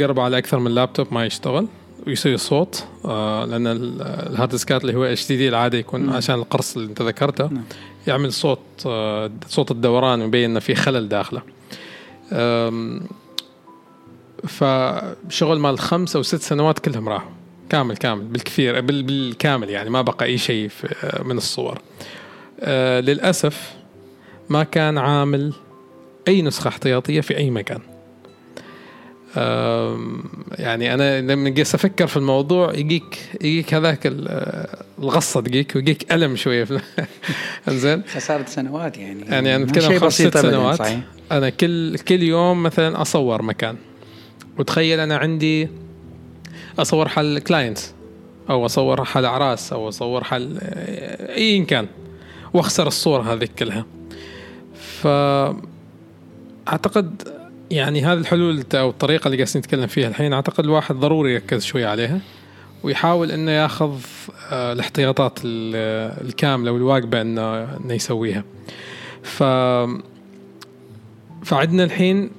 قربوا 0.07 0.23
على 0.23 0.39
أكثر 0.39 0.59
من 0.59 0.71
لابتوب 0.71 1.07
ما 1.15 1.27
يشتغل 1.27 1.67
ويسوي 2.07 2.37
صوت 2.37 2.85
آه 3.05 3.45
ال- 3.45 3.67
ال 4.33 4.36
hard 4.36 4.51
diskات 4.51 4.83
اللي 4.83 4.95
هو 4.97 5.05
HDD 5.05 5.49
العادي 5.49 5.77
يكون 5.79 6.01
مم. 6.01 6.13
عشان 6.13 6.35
القرص 6.35 6.77
اللي 6.77 6.89
أنت 6.89 7.03
ذكرته 7.03 7.47
نعم. 7.47 7.65
يعمل 8.07 8.33
صوت 8.33 8.59
آه 8.87 9.31
صوت 9.49 9.71
الدوران 9.71 10.21
ويبين 10.23 10.51
إنه 10.51 10.61
في 10.61 10.75
خلل 10.75 11.09
داخله. 11.09 11.43
فشغل 14.47 15.59
مال 15.59 15.79
خمس 15.79 16.17
أو 16.17 16.23
ست 16.23 16.41
سنوات 16.43 16.79
كلهم 16.79 17.09
راحوا. 17.09 17.31
كامل 17.71 17.97
كامل 17.97 18.25
بالكثير 18.25 18.81
بال- 18.81 19.03
بالكامل 19.03 19.71
يعني 19.71 19.91
ما 19.91 20.03
بقى 20.03 20.25
أي 20.27 20.39
شيء 20.39 20.69
في- 20.69 21.23
من 21.25 21.37
الصور. 21.37 21.79
آه، 22.61 23.01
للأسف 23.01 23.75
ما 24.49 24.63
كان 24.63 24.99
عامل 24.99 25.53
أي 26.29 26.43
نسخة 26.43 26.69
احتياطية 26.69 27.21
في 27.21 27.37
أي 27.37 27.51
مكان. 27.51 27.81
يعني 30.59 30.95
أنا 30.95 31.21
لما 31.21 31.49
جيت 31.51 31.75
أفكر 31.75 32.07
في 32.07 32.17
الموضوع 32.17 32.75
يجيك 32.75 33.19
يجيك 33.41 33.75
هذاك 33.75 34.07
آه، 34.07 34.85
الغصة 34.99 35.41
تجيك 35.41 35.73
ويجيك 35.77 36.13
ألم 36.13 36.37
شوية 36.37 36.65
في 36.65 36.81
إنزين. 37.69 38.03
خساره 38.15 38.45
سنوات 38.47 38.97
يعني. 38.99 39.21
يعني 39.27 39.57
أنا 39.57 39.81
شيء 39.81 39.99
خمس 39.99 40.15
ست 40.23 40.39
سنوات. 40.39 40.79
صحيح. 40.79 41.01
أنا 41.33 41.51
كل 41.51 41.99
كل 41.99 42.23
يوم 42.23 42.63
مثلا 42.63 43.03
أصور 43.03 43.43
مكان. 43.43 43.77
وتخيل 44.59 45.01
أنا 45.01 45.17
عندي 45.17 45.69
أصور 46.79 47.09
حل 47.09 47.39
كلاينتس 47.39 47.95
أو 48.51 48.67
أصور 48.67 49.05
حل 49.05 49.25
أعراس 49.25 49.73
أو 49.73 49.89
أصور 49.89 50.25
حل 50.25 50.59
ايا 51.37 51.65
كان 51.65 51.87
وأخسر 52.55 52.87
الصور 52.87 53.21
هذه 53.21 53.49
كلها. 53.59 53.87
ف 54.75 55.07
أعتقد 56.69 57.29
يعني 57.71 58.05
هذه 58.05 58.19
الحلول 58.19 58.65
أو 58.75 58.91
الطريقة 58.91 59.27
اللي 59.29 59.37
قاعدين 59.43 59.59
نتكلم 59.61 59.87
فيها 59.87 60.09
الحين 60.09 60.33
أعتقد 60.33 60.65
الواحد 60.65 60.95
ضروري 60.95 61.33
يركز 61.35 61.65
شوي 61.65 61.85
عليها 61.85 62.21
ويحاول 62.83 63.31
إنه 63.31 63.51
ياخذ 63.51 63.99
آه، 64.51 64.73
الاحتياطات 64.73 65.39
ال- 65.45 66.27
الكاملة 66.27 66.73
والواجبه 66.73 67.21
إنه 67.21 67.77
إنه 67.77 67.95
يسويها. 67.95 68.45
ف 69.23 69.43
فعندنا 71.45 71.85
الحين 71.85 72.31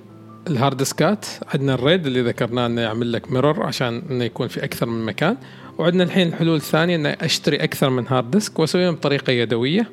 ال 0.47 0.53
hard 0.53 0.77
diskات. 0.77 1.25
عندنا 1.53 1.73
ال 1.73 1.80
RAID 1.80 2.05
اللي 2.05 2.21
ذكرناه 2.21 2.65
إنه 2.65 2.81
يعمل 2.81 3.11
لك 3.11 3.31
mirror 3.31 3.63
عشان 3.63 4.01
إنه 4.09 4.23
يكون 4.23 4.47
في 4.47 4.63
أكثر 4.63 4.85
من 4.85 5.05
مكان. 5.05 5.37
وعندنا 5.77 6.03
الحين 6.03 6.27
الحلول 6.27 6.55
الثانية 6.55 6.95
إنه 6.95 7.09
أشتري 7.09 7.57
أكثر 7.57 7.89
من 7.89 8.07
hard 8.07 8.31
disk 8.31 8.59
وأسويهم 8.59 8.95
بطريقة 8.95 9.31
يدوية. 9.31 9.89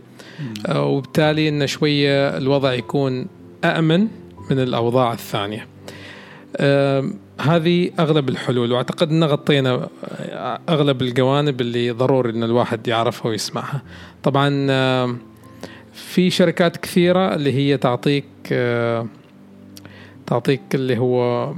آه، 0.67 0.87
وبالتالي 0.87 1.49
انه 1.49 1.67
شوية 1.67 2.37
الوضع 2.37 2.73
يكون 2.73 3.27
امن 3.65 4.09
من 4.51 4.59
الأوضاع 4.61 5.13
الثانية. 5.13 5.67
هذه 7.41 7.91
أغلب 7.99 8.29
الحلول. 8.29 8.73
وأعتقد 8.73 9.11
إن 9.11 9.25
غطينا 9.25 9.89
آه، 10.11 10.61
أغلب 10.69 11.03
الجوانب 11.03 11.61
اللي 11.61 11.91
ضروري 11.91 12.31
إن 12.31 12.43
الواحد 12.43 12.89
يعرفها 12.89 13.31
ويسمعها. 13.31 13.83
طبعا 14.23 14.67
في 15.95 16.31
شركات 16.31 16.77
كثيرة 16.77 17.35
اللي 17.35 17.53
هي 17.53 17.77
تعطيك 17.77 18.25
آه، 18.53 19.07
تعطيك 20.27 20.61
اللي 20.75 20.99
هو 20.99 21.53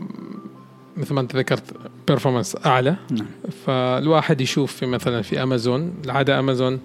مثل 0.96 1.14
ما 1.14 1.20
انت 1.20 1.36
ذكرت 1.36 1.62
بيرفورمانس 2.08 2.56
أعلى. 2.66 2.96
نعم. 3.10 3.26
فالواحد 3.66 4.40
يشوف 4.40 4.72
في 4.72 4.86
مثلا 4.86 5.22
في 5.22 5.42
أمازون 5.42 5.94
العادة 6.04 6.38
أمازون 6.38 6.80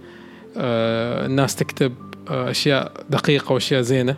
آه، 0.57 1.25
الناس 1.25 1.55
تكتب 1.55 1.93
آه، 2.29 2.51
أشياء 2.51 2.91
دقيقة 3.09 3.53
وأشياء 3.53 3.81
زينة 3.81 4.15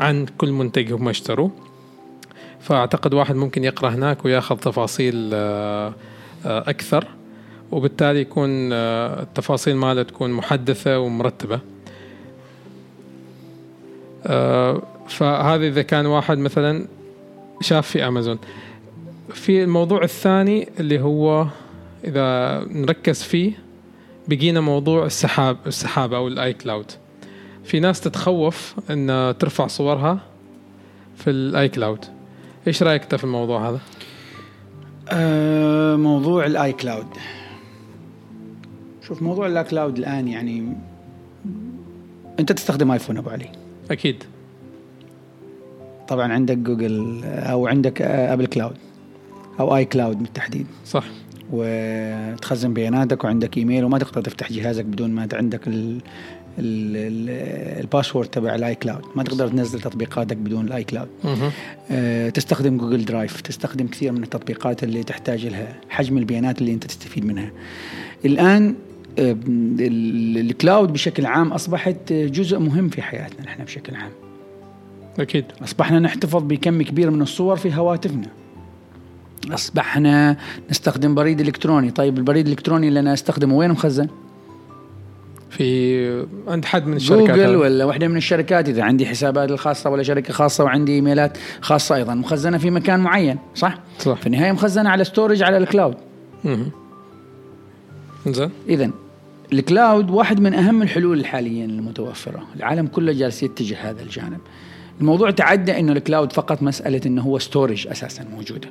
عن 0.00 0.26
كل 0.38 0.52
منتج 0.52 0.92
هم 0.92 1.08
اشتروه 1.08 1.50
فأعتقد 2.60 3.14
واحد 3.14 3.34
ممكن 3.34 3.64
يقرأ 3.64 3.90
هناك 3.90 4.24
ويأخذ 4.24 4.56
تفاصيل 4.56 5.30
آه، 5.34 5.94
آه، 6.46 6.70
أكثر 6.70 7.06
وبالتالي 7.72 8.20
يكون 8.20 8.72
آه، 8.72 9.22
التفاصيل 9.22 9.76
ماله 9.76 10.02
تكون 10.02 10.30
محدثة 10.30 10.98
ومرتبة. 10.98 11.60
آه، 14.26 14.82
فهذا 15.08 15.66
إذا 15.66 15.82
كان 15.82 16.06
واحد 16.06 16.38
مثلا 16.38 16.86
شاف 17.60 17.86
في 17.86 18.06
امازون 18.06 18.38
في 19.34 19.62
الموضوع 19.62 20.02
الثاني 20.02 20.68
اللي 20.80 21.00
هو 21.00 21.46
إذا 22.04 22.58
نركز 22.70 23.22
فيه 23.22 23.52
بقينا 24.28 24.60
موضوع 24.60 25.06
السحاب 25.06 25.56
السحاب 25.66 26.12
أو 26.12 26.28
ال 26.28 26.52
iCloud 26.52 26.90
في 27.64 27.80
ناس 27.80 28.00
تتخوف 28.00 28.74
إن 28.90 29.34
ترفع 29.38 29.66
صورها 29.66 30.18
في 31.16 31.30
ال 31.30 31.68
iCloud 31.68 32.04
إيش 32.66 32.82
رأيك 32.82 33.02
أنت 33.02 33.14
في 33.14 33.24
الموضوع 33.24 33.68
هذا؟ 33.68 33.80
آه، 35.08 35.96
موضوع 35.96 36.46
ال 36.46 36.72
iCloud 36.72 37.06
شوف 39.06 39.22
موضوع 39.22 39.46
ال 39.46 39.64
iCloud 39.64 39.98
الآن 39.98 40.28
يعني 40.28 40.76
أنت 42.40 42.52
تستخدم 42.52 42.90
iPhone 42.90 43.16
أبو 43.16 43.30
علي. 43.30 43.48
أكيد. 43.90 44.24
طبعا 46.08 46.32
عندك 46.32 46.56
جوجل 46.58 47.20
أو 47.24 47.66
عندك 47.66 48.02
Apple 48.02 48.46
Cloud 48.46 48.76
أو 49.60 49.76
iCloud 49.76 50.18
بالتحديد. 50.18 50.66
صح. 50.86 51.04
وتخزن 51.52 52.74
بياناتك 52.74 53.24
وعندك 53.24 53.56
إيميل 53.58 53.84
وما 53.84 53.98
تقدر 53.98 54.20
تفتح 54.20 54.52
جهازك 54.52 54.84
بدون 54.84 55.10
ما 55.10 55.28
عندك 55.32 55.68
ال 55.68 56.00
ال- 56.58 56.96
ال- 56.96 57.80
ال 57.80 57.85
password 57.85 58.28
تبع 58.28 58.54
ال 58.54 58.74
iCloud. 58.74 59.02
ما 59.16 59.22
تقدر 59.22 59.48
تنزل 59.48 59.80
تطبيقاتك 59.80 60.36
بدون 60.36 60.66
ال 60.66 60.84
iCloud. 60.84 61.08
آه، 61.90 62.28
تستخدم 62.28 62.76
Google 62.76 63.04
Drive 63.04 63.40
تستخدم 63.40 63.86
كثير 63.86 64.12
من 64.12 64.22
التطبيقات 64.22 64.84
اللي 64.84 65.02
تحتاج 65.02 65.46
لها 65.46 65.76
حجم 65.88 66.18
البيانات 66.18 66.60
اللي 66.60 66.72
أنت 66.72 66.84
تستفيد 66.84 67.24
منها. 67.24 67.50
الآن 68.24 68.74
آه، 69.18 69.32
ال- 69.80 70.38
ال 70.50 70.57
cloud 70.57 70.92
بشكل 70.92 71.26
عام 71.26 71.52
أصبحت 71.52 72.12
جزء 72.12 72.58
مهم 72.58 72.88
في 72.88 73.02
حياتنا 73.02 73.46
نحن 73.46 73.64
بشكل 73.64 73.94
عام. 73.94 74.10
أكيد. 75.18 75.44
أصبحنا 75.64 75.98
نحتفظ 75.98 76.42
بكم 76.42 76.82
كبير 76.82 77.10
من 77.10 77.22
الصور 77.22 77.56
في 77.56 77.74
هواتفنا. 77.74 78.28
أصبحنا 79.50 80.36
نستخدم 80.70 81.14
بريد 81.14 81.40
إلكتروني. 81.40 81.90
طيب 81.90 82.18
البريد 82.18 82.46
الإلكتروني 82.46 82.88
اللي 82.88 83.00
أنا 83.00 83.12
أستخدمه 83.12 83.56
وين 83.56 83.70
مخزن؟ 83.70 84.08
في 85.50 86.26
عند 86.48 86.64
حد 86.64 86.86
من 86.86 86.96
الشركات 86.96 87.36
جوجل. 87.36 87.56
ولا 87.56 87.84
واحدة 87.84 88.08
من 88.08 88.16
الشركات 88.16 88.68
إذا 88.68 88.82
عندي 88.82 89.06
حسابات 89.06 89.50
الخاصة 89.50 89.90
ولا 89.90 90.02
شركة 90.02 90.32
خاصة 90.32 90.64
وعندي 90.64 90.94
emailات 90.94 91.38
خاصة 91.60 91.94
أيضا. 91.94 92.14
مخزنة 92.14 92.58
في 92.58 92.70
مكان 92.70 93.00
معين 93.00 93.38
صح؟ 93.54 93.78
صح. 93.98 94.16
في 94.16 94.26
النهاية 94.26 94.52
مخزنة 94.52 94.90
على 94.90 95.04
storage 95.04 95.42
على 95.42 95.56
ال 95.56 95.62
cloud. 95.62 95.96
زين. 98.26 98.50
اذا 98.68 98.90
ال 99.52 99.62
cloud 99.62 100.10
واحد 100.10 100.40
من 100.40 100.54
أهم 100.54 100.82
الحلول 100.82 101.26
حاليا 101.26 101.64
المتوفرة. 101.64 102.42
العالم 102.56 102.86
كله 102.86 103.12
جالس 103.12 103.42
يتجه 103.42 103.90
هذا 103.90 104.02
الجانب. 104.02 104.40
الموضوع 105.00 105.30
تعدى 105.30 105.78
إنه 105.78 105.92
ال 105.92 105.99
cloud 105.99 106.32
فقط 106.32 106.62
مسألة 106.62 107.00
إنه 107.06 107.22
هو 107.22 107.38
storage 107.38 107.86
أساسا 107.86 108.24
موجودة. 108.36 108.68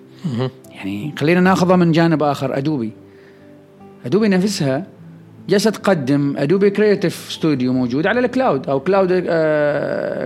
يعني 0.71 1.13
خلينا 1.19 1.39
ناخذها 1.39 1.75
من 1.75 1.91
جانب 1.91 2.23
آخر 2.23 2.57
Adobe 2.57 2.91
Adobe 4.05 4.27
نفسها 4.27 4.87
جالسة 5.49 5.71
تقدم 5.71 6.37
Adobe 6.37 6.69
Creative 6.69 7.27
Studio 7.29 7.73
موجود 7.73 8.07
على 8.07 8.19
ال 8.19 8.28
cloud 8.28 8.69
أو 8.69 8.79
Cloud 8.79 9.09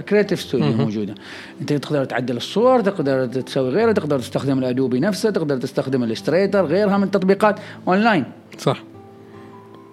Creative 0.10 0.42
Studio 0.42 0.72
موجودة. 0.72 1.16
أنت 1.62 1.74
تقدر 1.74 2.06
تعدل 2.06 2.38
الصور 2.38 2.82
تقدر 2.82 3.26
تسوي 3.26 3.70
غيرها 3.70 3.94
تقدر 3.94 4.20
تستخدم 4.20 4.60
ال 4.60 4.66
Adobe 4.66 5.00
نفسه 5.00 5.30
تقدر 5.30 5.58
تستخدم 5.58 6.04
ال 6.04 6.09
Illustrator 6.09 6.66
غيرها 6.66 6.98
من 6.98 7.04
التطبيقات 7.04 7.60
اونلاين 7.88 8.24
صح. 8.58 8.84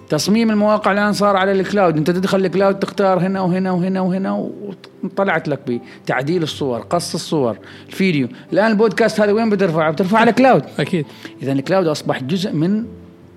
تصميم 0.08 0.50
المواقع 0.50 0.92
الآن 0.92 1.12
صار 1.12 1.36
على 1.36 1.52
ال 1.52 1.60
cloud 1.60 1.96
أنت 1.96 2.10
تدخل 2.10 2.38
ال 2.38 2.45
cloud 2.45 2.78
تختار 2.78 3.18
هنا 3.18 3.40
وهنا 3.40 3.72
وهنا 3.72 4.00
وهنا 4.00 4.50
وطلعت 5.04 5.48
لك 5.48 5.80
بتعديل 6.04 6.42
الصور 6.42 6.80
قص 6.80 7.14
الصور 7.14 7.56
الفيديو. 7.88 8.28
الآن 8.52 8.70
البودكاست 8.70 9.20
هذا 9.20 9.32
وين 9.32 9.50
بترفعه 9.50 9.92
بترفعه 9.92 10.20
على 10.20 10.32
cloud 10.32 10.62
أكيد. 10.78 11.06
اذا 11.42 11.52
ال 11.52 11.58
cloud 11.58 11.86
أصبح 11.86 12.22
جزء 12.22 12.52
من 12.52 12.84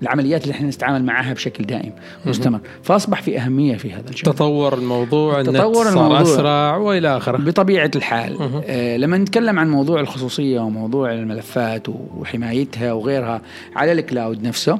العمليات 0.02 0.42
اللي 0.42 0.52
إحنا 0.52 0.68
نتعامل 0.68 1.04
معها 1.04 1.32
بشكل 1.32 1.64
دائم 1.64 1.92
مستمر. 2.26 2.60
فأصبح 2.82 3.22
في 3.22 3.38
أهمية 3.38 3.76
في 3.76 3.92
هذا 3.92 4.10
الشيء. 4.10 4.24
تطور 4.24 4.74
الموضوع 4.74 5.42
تطور 5.42 5.88
الموضوع. 5.88 6.22
صار 6.22 6.34
أسرع 6.34 6.76
وإلى 6.76 7.16
آخره. 7.16 7.36
بطبيعة 7.36 7.90
الحال 7.96 8.36
آه 8.66 8.96
لما 8.96 9.18
نتكلم 9.18 9.58
عن 9.58 9.70
موضوع 9.70 10.00
الخصوصية 10.00 10.60
وموضوع 10.60 11.12
الملفات 11.12 11.88
وحمايتها 11.88 12.92
وغيرها 12.92 13.40
على 13.76 13.92
ال 13.92 14.00
cloud 14.00 14.42
نفسه 14.42 14.78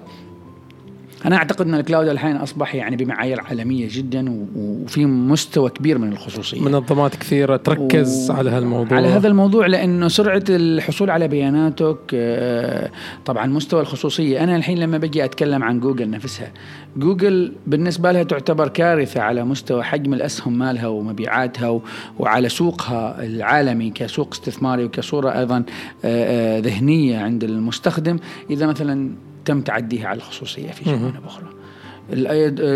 أنا 1.27 1.37
أعتقد 1.37 1.67
أن 1.69 1.75
ال 1.75 1.81
cloud 1.81 2.09
الحين 2.09 2.37
أصبح 2.37 2.75
يعني 2.75 2.97
بمعايير 2.97 3.41
عالمية 3.41 3.89
جدا 3.91 4.47
وفي 4.57 5.07
مستوى 5.07 5.71
كبير 5.71 5.99
من 5.99 6.13
الخصوصية. 6.13 6.61
منظمات 6.61 7.17
كثيرة 7.17 7.57
تركز 7.57 8.31
و- 8.31 8.35
على 8.35 8.51
هالموضوع. 8.51 8.97
على 8.99 9.09
هذا 9.09 9.29
الموضوع 9.29 9.67
لأنه 9.67 10.09
سرعة 10.09 10.43
الحصول 10.49 11.11
على 11.11 11.29
بياناتك 11.29 11.97
آه، 12.15 12.91
طبعا 13.25 13.47
مستوى 13.47 13.81
الخصوصية. 13.81 14.45
أنا 14.45 14.57
الحين 14.57 14.79
لما 14.79 14.99
بجي 14.99 15.25
أتكلم 15.25 15.63
عن 15.65 15.81
جوجل 15.81 16.11
نفسها 16.11 16.53
جوجل 16.97 17.53
بالنسبة 17.67 18.13
لها 18.13 18.23
تعتبر 18.23 18.69
كارثة 18.69 19.21
على 19.21 19.45
مستوى 19.45 19.83
حجم 19.83 20.15
الأسهم 20.15 20.59
مالها 20.59 20.87
ومبيعاتها 20.87 21.81
وعلى 22.19 22.49
سوقها 22.49 23.25
العالمي 23.25 23.91
كسوق 23.91 24.29
استثماري 24.33 24.85
وكصورة 24.85 25.39
أيضا 25.39 25.57
آه، 25.57 25.65
آه، 26.05 26.61
ذهنية 26.61 27.19
عند 27.19 27.45
المستخدم. 27.45 28.19
إذا 28.51 28.67
مثلا 28.67 29.11
تم 29.45 29.61
تعديها 29.61 30.09
على 30.09 30.17
الخصوصية 30.17 30.71
في 30.71 30.85
جوانب 30.85 31.15
أخرى. 31.27 31.45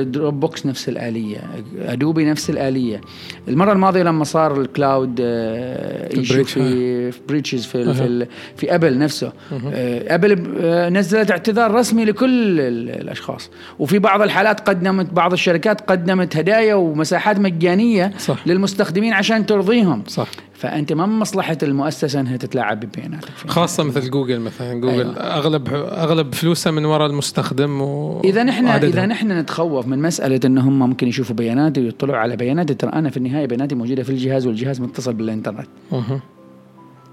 Dropbox 0.05 0.67
نفس 0.67 0.89
الآلية. 0.89 1.39
Adobe 1.79 2.25
نفس 2.25 2.51
الآلية. 2.51 3.01
المرة 3.49 3.73
الماضية 3.73 4.03
لما 4.03 4.25
صار 4.25 4.61
ال 4.61 4.70
cloud 4.70 5.19
آه، 5.21 6.09
في 6.09 7.15
breaches 7.29 7.67
في 7.67 7.85
في, 7.95 8.27
في 8.57 8.75
Apple 8.75 8.99
نفسه. 8.99 9.33
آه، 9.53 10.15
Apple 10.15 10.55
آه، 10.61 10.89
نزلت 10.89 11.31
اعتذار 11.31 11.71
رسمي 11.75 12.05
لكل 12.05 12.61
ال- 12.61 12.91
الأشخاص. 13.03 13.51
وفي 13.79 13.99
بعض 13.99 14.23
الحالات 14.23 14.61
قدمت 14.69 15.13
بعض 15.13 15.33
الشركات 15.33 15.81
قدمت 15.81 16.37
هدايا 16.37 16.75
ومساحات 16.75 17.39
مجانية 17.39 18.13
صح. 18.19 18.47
للمستخدمين 18.47 19.13
عشان 19.13 19.47
ترضيهم. 19.47 20.03
صح. 20.07 20.29
فأنت 20.55 20.93
ما 20.93 21.07
من 21.07 21.19
مصلحة 21.19 21.59
المؤسسة 21.63 22.21
إنها 22.21 22.37
تتلاعب 22.37 22.81
ببياناتك 22.81 23.29
خاصة 23.47 23.85
مثل 23.85 24.11
جوجل 24.11 24.41
مثلا 24.41 24.81
جوجل 24.81 25.01
أيوة. 25.01 25.17
اغلب 25.17 25.69
أغلب 25.75 26.35
فلوسها 26.35 26.73
من 26.73 26.85
وراء 26.85 27.11
المستخدم 27.11 27.81
و... 27.83 28.21
إذا 28.25 28.43
نحن. 28.43 28.67
إذا 28.67 29.07
نحن 29.07 29.33
نتخوف 29.33 29.87
من 29.87 30.03
مسألة 30.03 30.41
ان 30.45 30.59
هم 30.59 30.79
ممكن 30.79 31.09
يشوفوا 31.09 31.37
بياناتي 31.37 31.81
ويطلعوا 31.81 32.19
على 32.19 32.37
بياناتي 32.37 32.75
ترى 32.75 32.93
أنا 32.93 33.11
في 33.11 33.17
النهاية 33.17 33.47
بياناتي 33.47 33.75
موجودة 33.75 34.03
في 34.03 34.11
الجهاز 34.11 34.47
والجهاز 34.47 34.81
متصل 34.81 35.13
بالإنترنت 35.13 35.69
مه. 35.93 36.21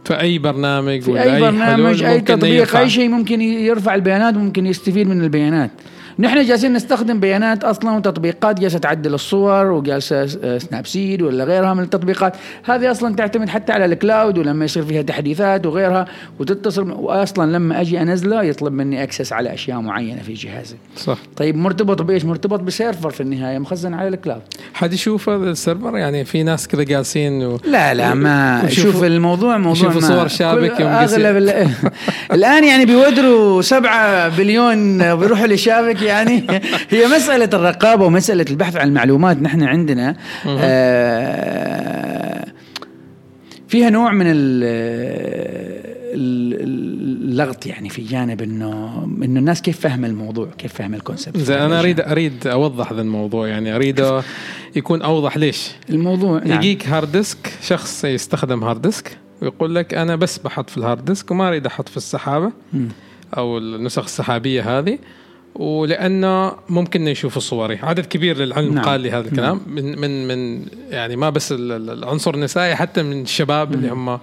فاي 0.05 0.39
برنامج 0.39 1.01
في 1.01 1.11
ولا 1.11 1.35
أي 1.35 1.41
برنامج 1.41 2.03
أي 2.03 2.21
تطبيق. 2.21 2.75
أي 2.75 2.89
شيء 2.89 3.09
ممكن 3.09 3.41
يرفع 3.41 3.95
البيانات 3.95 4.35
وممكن 4.35 4.65
يستفيد 4.65 5.07
من 5.07 5.23
البيانات 5.23 5.71
نحن 6.19 6.45
جالسين 6.45 6.73
نستخدم 6.73 7.19
بيانات 7.19 7.63
أصلا 7.63 7.91
وتطبيقات 7.97 8.59
جالسة 8.59 8.79
تعدل 8.79 9.13
الصور 9.13 9.65
وجالسة 9.71 10.25
Snapseed 10.57 11.21
ولا 11.21 11.43
غيرها 11.43 11.73
من 11.73 11.83
التطبيقات. 11.83 12.33
هذه 12.63 12.91
أصلا 12.91 13.15
تعتمد 13.15 13.49
حتى 13.49 13.71
على 13.73 13.85
الكلاود 13.85 14.37
ولما 14.37 14.65
يصير 14.65 14.83
فيها 14.83 15.01
تحديثات 15.01 15.65
وغيرها 15.65 16.05
وتتصل. 16.39 16.91
واصلا 16.91 17.51
لما 17.51 17.81
أجي 17.81 18.01
أنزله 18.01 18.43
يطلب 18.43 18.73
مني 18.73 19.03
access 19.03 19.33
على 19.33 19.53
أشياء 19.53 19.79
معينة 19.79 20.21
في 20.21 20.33
جهازي. 20.33 20.75
صح. 20.97 21.17
طيب 21.37 21.55
مرتبط 21.57 22.01
بإيش؟ 22.01 22.25
مرتبط 22.25 22.59
ب 22.59 22.66
server 22.66 23.09
في 23.09 23.21
النهاية 23.21 23.57
مخزن 23.59 23.93
على 23.93 24.07
ال 24.07 24.12
cloud. 24.12 24.41
حد 24.73 24.93
يشوف 24.93 25.29
هذا 25.29 25.49
ال 25.51 25.57
server؟ 25.57 25.97
يعني 25.97 26.25
في 26.25 26.43
ناس 26.43 26.67
كذا 26.67 26.83
جالسين 26.83 27.43
و... 27.43 27.59
لا 27.65 27.93
لا 27.93 28.13
ما 28.13 28.67
شوف 28.69 29.03
الموضوع 29.03 29.57
موضوع 29.57 29.93
ما 29.93 29.99
صور 29.99 30.27
شابك 30.27 30.79
يوم. 30.79 30.89
أغلب 30.89 31.37
ال- 31.37 31.67
الآن 32.35 32.63
يعني 32.63 32.85
بيودروا 32.85 33.61
سبعة 33.61 34.37
بليون 34.37 34.97
بيروحوا 35.15 35.47
لشابك. 35.47 36.00
يعني. 36.01 36.43
هي 36.89 37.07
مسألة 37.07 37.49
الرقابة 37.53 38.05
ومسألة 38.05 38.45
البحث 38.49 38.75
عن 38.75 38.87
المعلومات. 38.87 39.41
نحن 39.41 39.63
عندنا 39.63 40.15
آه 40.47 42.45
فيها 43.67 43.89
نوع 43.89 44.11
من 44.11 44.25
ال- 44.27 44.63
ال- 46.13 46.61
اللغط 47.31 47.65
يعني 47.65 47.89
في 47.89 48.01
جانب 48.01 48.41
إنه 48.41 49.03
إنه 49.23 49.39
الناس 49.39 49.61
كيف 49.61 49.79
فاهمة 49.79 50.07
الموضوع 50.07 50.47
كيف 50.57 50.73
فاهمة 50.73 50.97
ال 50.97 51.02
concept 51.02 51.37
زين 51.37 51.57
أنا 51.57 51.79
أريد 51.79 51.99
أريد 51.99 52.47
أوضح 52.47 52.91
هذا 52.91 53.01
الموضوع. 53.01 53.47
يعني 53.47 53.75
أريد 53.75 54.05
يكون 54.75 55.01
أوضح. 55.01 55.37
ليش؟ 55.37 55.71
الموضوع 55.89 56.39
نعم. 56.43 56.57
يجيك 56.57 56.87
hard 56.87 57.11
disk 57.11 57.53
شخص 57.61 58.05
يستخدم 58.05 58.63
hard 58.63 58.81
disk 58.81 59.17
ويقول 59.41 59.75
لك 59.75 59.93
أنا 59.93 60.15
بس 60.15 60.37
بحط 60.37 60.69
في 60.69 60.77
ال 60.77 60.83
hard 60.83 61.05
disk 61.05 61.31
وما 61.31 61.47
أريد 61.47 61.65
أحط 61.65 61.89
في 61.89 61.97
السحابة 61.97 62.51
مم. 62.73 62.87
أو 63.37 63.57
النسخ 63.57 64.03
السحابية 64.03 64.79
هذه. 64.79 64.97
ولأنه 65.55 66.53
ممكن 66.69 67.07
يشوفوا 67.07 67.41
صوري 67.41 67.79
عدد 67.83 68.05
كبير 68.05 68.37
للعلم 68.37 68.73
نعم. 68.73 68.85
قال 68.85 69.01
لي 69.01 69.11
هذا 69.11 69.27
الكلام. 69.27 69.61
من 69.67 69.99
من 69.99 70.27
من 70.27 70.65
يعني 70.89 71.15
ما 71.15 71.29
بس 71.29 71.51
ال- 71.51 71.71
ال- 71.71 71.89
العنصر 71.89 72.33
النسائي 72.33 72.75
حتى 72.75 73.03
من 73.03 73.21
الشباب 73.21 73.73
اللي 73.73 73.89
هم 73.89 74.19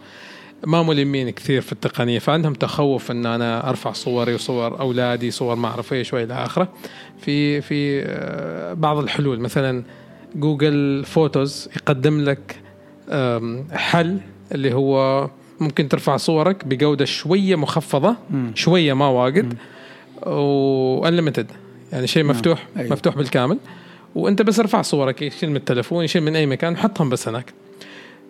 ما 0.67 0.83
ملمين 0.83 1.31
كثير 1.31 1.61
في 1.61 1.73
التقنية. 1.73 2.19
فعندهم 2.19 2.53
تخوف 2.55 3.11
إن 3.11 3.27
أنا 3.27 3.69
أرفع 3.69 3.93
صوري 3.93 4.35
وصور 4.35 4.81
أولادي 4.81 5.31
صور 5.31 5.57
ما 5.57 5.69
أعرف 5.69 5.93
إيش 5.93 6.13
وإلى 6.13 6.35
آخره. 6.35 6.69
في 7.21 7.61
في 7.61 8.03
آه، 8.07 8.73
بعض 8.75 8.99
الحلول. 8.99 9.41
مثلا 9.41 9.83
Google 10.37 11.05
Photos 11.07 11.69
يقدم 11.77 12.21
لك 12.25 12.57
حل 13.73 14.19
اللي 14.53 14.75
هو 14.75 15.29
ممكن 15.61 15.89
ترفع 15.89 16.17
صورك 16.17 16.65
بجودة 16.65 17.05
شوية 17.05 17.57
مخفضة. 17.57 18.17
شوية 18.55 18.93
ما 18.93 19.09
واجد. 19.09 19.55
و 20.29 20.40
unlimited 20.40 21.47
يعني 21.93 22.07
شيء 22.07 22.23
نعم. 22.23 22.31
مفتوح 22.31 22.67
أيوة. 22.77 22.93
مفتوح 22.93 23.17
بالكامل 23.17 23.59
وأنت 24.15 24.43
بس 24.43 24.61
ارفع 24.61 24.83
صورك 24.83 25.23
يشيل 25.23 25.51
من 25.51 25.57
التلفون 25.57 26.05
يشيل 26.05 26.23
من 26.23 26.37
أي 26.37 26.47
مكان 26.47 26.77
حطهم 26.77 27.09
بس 27.09 27.29
هناك 27.29 27.53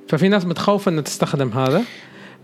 ففي 0.09 0.29
ناس 0.29 0.45
متخوفه 0.45 0.91
إنها 0.91 1.03
تستخدم 1.03 1.49
هذا 1.49 1.83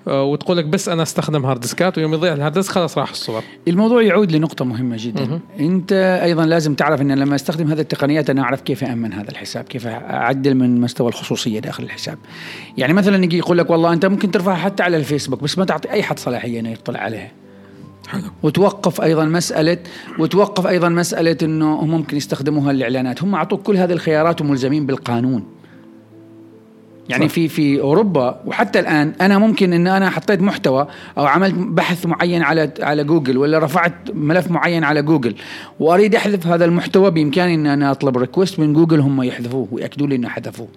آه، 0.09 0.25
وتقول 0.25 0.57
لك 0.57 0.65
بس 0.65 0.89
أنا 0.89 1.03
أستخدم 1.03 1.47
hard 1.47 1.61
disk 1.61 1.91
ات 1.91 1.99
ويوم 1.99 2.15
يضيع 2.15 2.33
ال 2.33 2.37
hard 2.37 2.55
disk 2.55 2.73
خلاص 2.73 2.99
راح 2.99 3.11
الصور 3.11 3.43
الموضوع 3.69 4.03
يعود 4.03 4.33
لنقطة 4.33 4.65
مهمة 4.65 4.97
جدا 4.99 5.25
مهم. 5.25 5.41
أنت 5.61 5.93
أيضا 6.23 6.47
لازم 6.47 6.75
تعرف 6.75 7.01
أن 7.01 7.13
لما 7.13 7.35
أستخدم 7.35 7.71
هذه 7.71 7.81
التقنيات 7.81 8.31
أنا 8.31 8.43
أعرف 8.43 8.61
كيف 8.61 8.85
أأمن 8.85 9.13
هذا 9.13 9.31
الحساب 9.31 9.65
كيف 9.65 9.87
أعدل 9.87 10.55
من 10.55 10.81
مستوى 10.81 11.09
الخصوصية 11.09 11.61
داخل 11.61 11.85
الحساب 11.85 12.19
يعني 12.79 12.93
مثلا 12.93 13.25
يجي 13.25 13.39
يقول 13.39 13.59
لك 13.59 13.71
والله 13.71 13.93
أنت 13.93 14.07
ممكن 14.07 14.31
ترفعها 14.31 14.57
حتى 14.57 14.83
على 14.83 14.97
الفيسبوك 14.97 15.43
بس 15.43 15.59
ما 15.59 15.65
تعطي 15.65 15.91
أي 15.91 16.03
حد 16.03 16.19
صلاحية 16.19 16.61
أنه 16.61 16.71
يطلع 16.71 17.01
عليها 17.01 17.31
حلو. 18.09 18.23
وتوقف 18.43 19.01
أيضا 19.01 19.25
مساله 19.25 19.79
وتوقف 20.19 20.67
أيضا 20.67 20.89
مسألة 20.89 21.37
إنه 21.43 21.85
ممكن 21.85 22.17
يستخدموها 22.17 22.73
للإعلانات. 22.73 23.23
هم 23.23 23.35
أعطوك 23.35 23.63
كل 23.63 23.77
هذه 23.77 23.93
الخيارات 23.93 24.41
وملزمين 24.41 24.87
بالقانون. 24.87 25.54
يعني 27.09 27.29
صح. 27.29 27.35
في 27.35 27.49
في 27.49 27.81
أوروبا 27.81 28.41
وحتى 28.47 28.81
الآن 28.81 29.13
أنا 29.21 29.39
ممكن 29.39 29.73
إن 29.73 29.87
أنا 29.87 30.11
حطيت 30.11 30.43
محتوى 30.43 30.87
أو 31.19 31.27
عملت 31.27 31.55
بحث 31.55 32.07
معين 32.07 32.43
على 32.43 32.71
على 32.81 33.05
جوجل 33.05 33.39
ولا 33.39 33.59
رفعت 33.59 33.95
ملف 34.15 34.51
معين 34.51 34.85
على 34.85 35.03
جوجل 35.03 35.35
وأريد 35.81 36.15
أحذف 36.15 36.47
هذا 36.47 36.65
المحتوى 36.65 37.11
بإمكاني 37.11 37.55
إن 37.55 37.67
أنا 37.67 37.91
أطلب 37.91 38.19
request 38.19 38.61
من 38.61 38.73
جوجل 38.73 39.01
هم 39.01 39.23
يحذفوه 39.23 39.69
ويأكدوا 39.73 40.07
لي 40.07 40.17
إنه 40.17 40.29
حذفوه. 40.29 40.69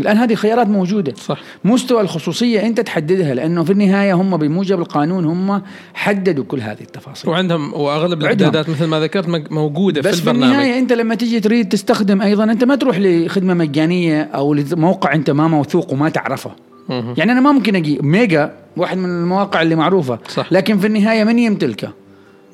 الآن 0.00 0.16
هذه 0.16 0.34
خيارات 0.34 0.66
موجودة 0.66 1.14
صح 1.16 1.40
مستوى 1.64 2.00
الخصوصية 2.00 2.66
أنت 2.66 2.80
تحددها 2.80 3.34
لأنه 3.34 3.64
في 3.64 3.72
النهاية 3.72 4.14
هم 4.14 4.36
بموجب 4.36 4.78
القانون 4.80 5.24
هم 5.24 5.62
حددوا 5.94 6.44
كل 6.44 6.60
هذه 6.60 6.80
التفاصيل 6.80 7.30
وعندهم 7.30 7.74
وأغلب. 7.74 8.20
الإعدادات 8.20 8.68
مثل 8.68 8.84
ما 8.84 9.00
ذكرت 9.00 9.52
موجودة 9.52 10.00
بس 10.00 10.14
في 10.14 10.22
في 10.22 10.30
البرنامج 10.30 10.54
النهاية 10.54 10.78
أنت 10.78 10.92
لما 10.92 11.14
تيجي 11.14 11.40
تريد 11.40 11.68
تستخدم 11.68 12.22
أيضا 12.22 12.44
أنت 12.44 12.64
ما 12.64 12.74
تروح 12.74 12.98
لخدمة 12.98 13.54
مجانية 13.54 14.22
أو 14.22 14.54
لموقع 14.54 15.14
أنت 15.14 15.30
ما 15.30 15.48
موثوق 15.64 15.92
وما 15.92 16.08
تعرفه. 16.08 16.50
يعني 16.88 17.32
أنا 17.32 17.40
ما 17.40 17.52
ممكن 17.52 17.76
أجي 17.76 17.98
ميجا 18.02 18.52
واحد 18.76 18.98
من 18.98 19.04
المواقع 19.04 19.62
اللي 19.62 19.74
معروفة 19.74 20.18
صح. 20.28 20.52
لكن 20.52 20.78
في 20.78 20.86
النهاية 20.86 21.24
من 21.24 21.38
يمتلكها 21.38 21.92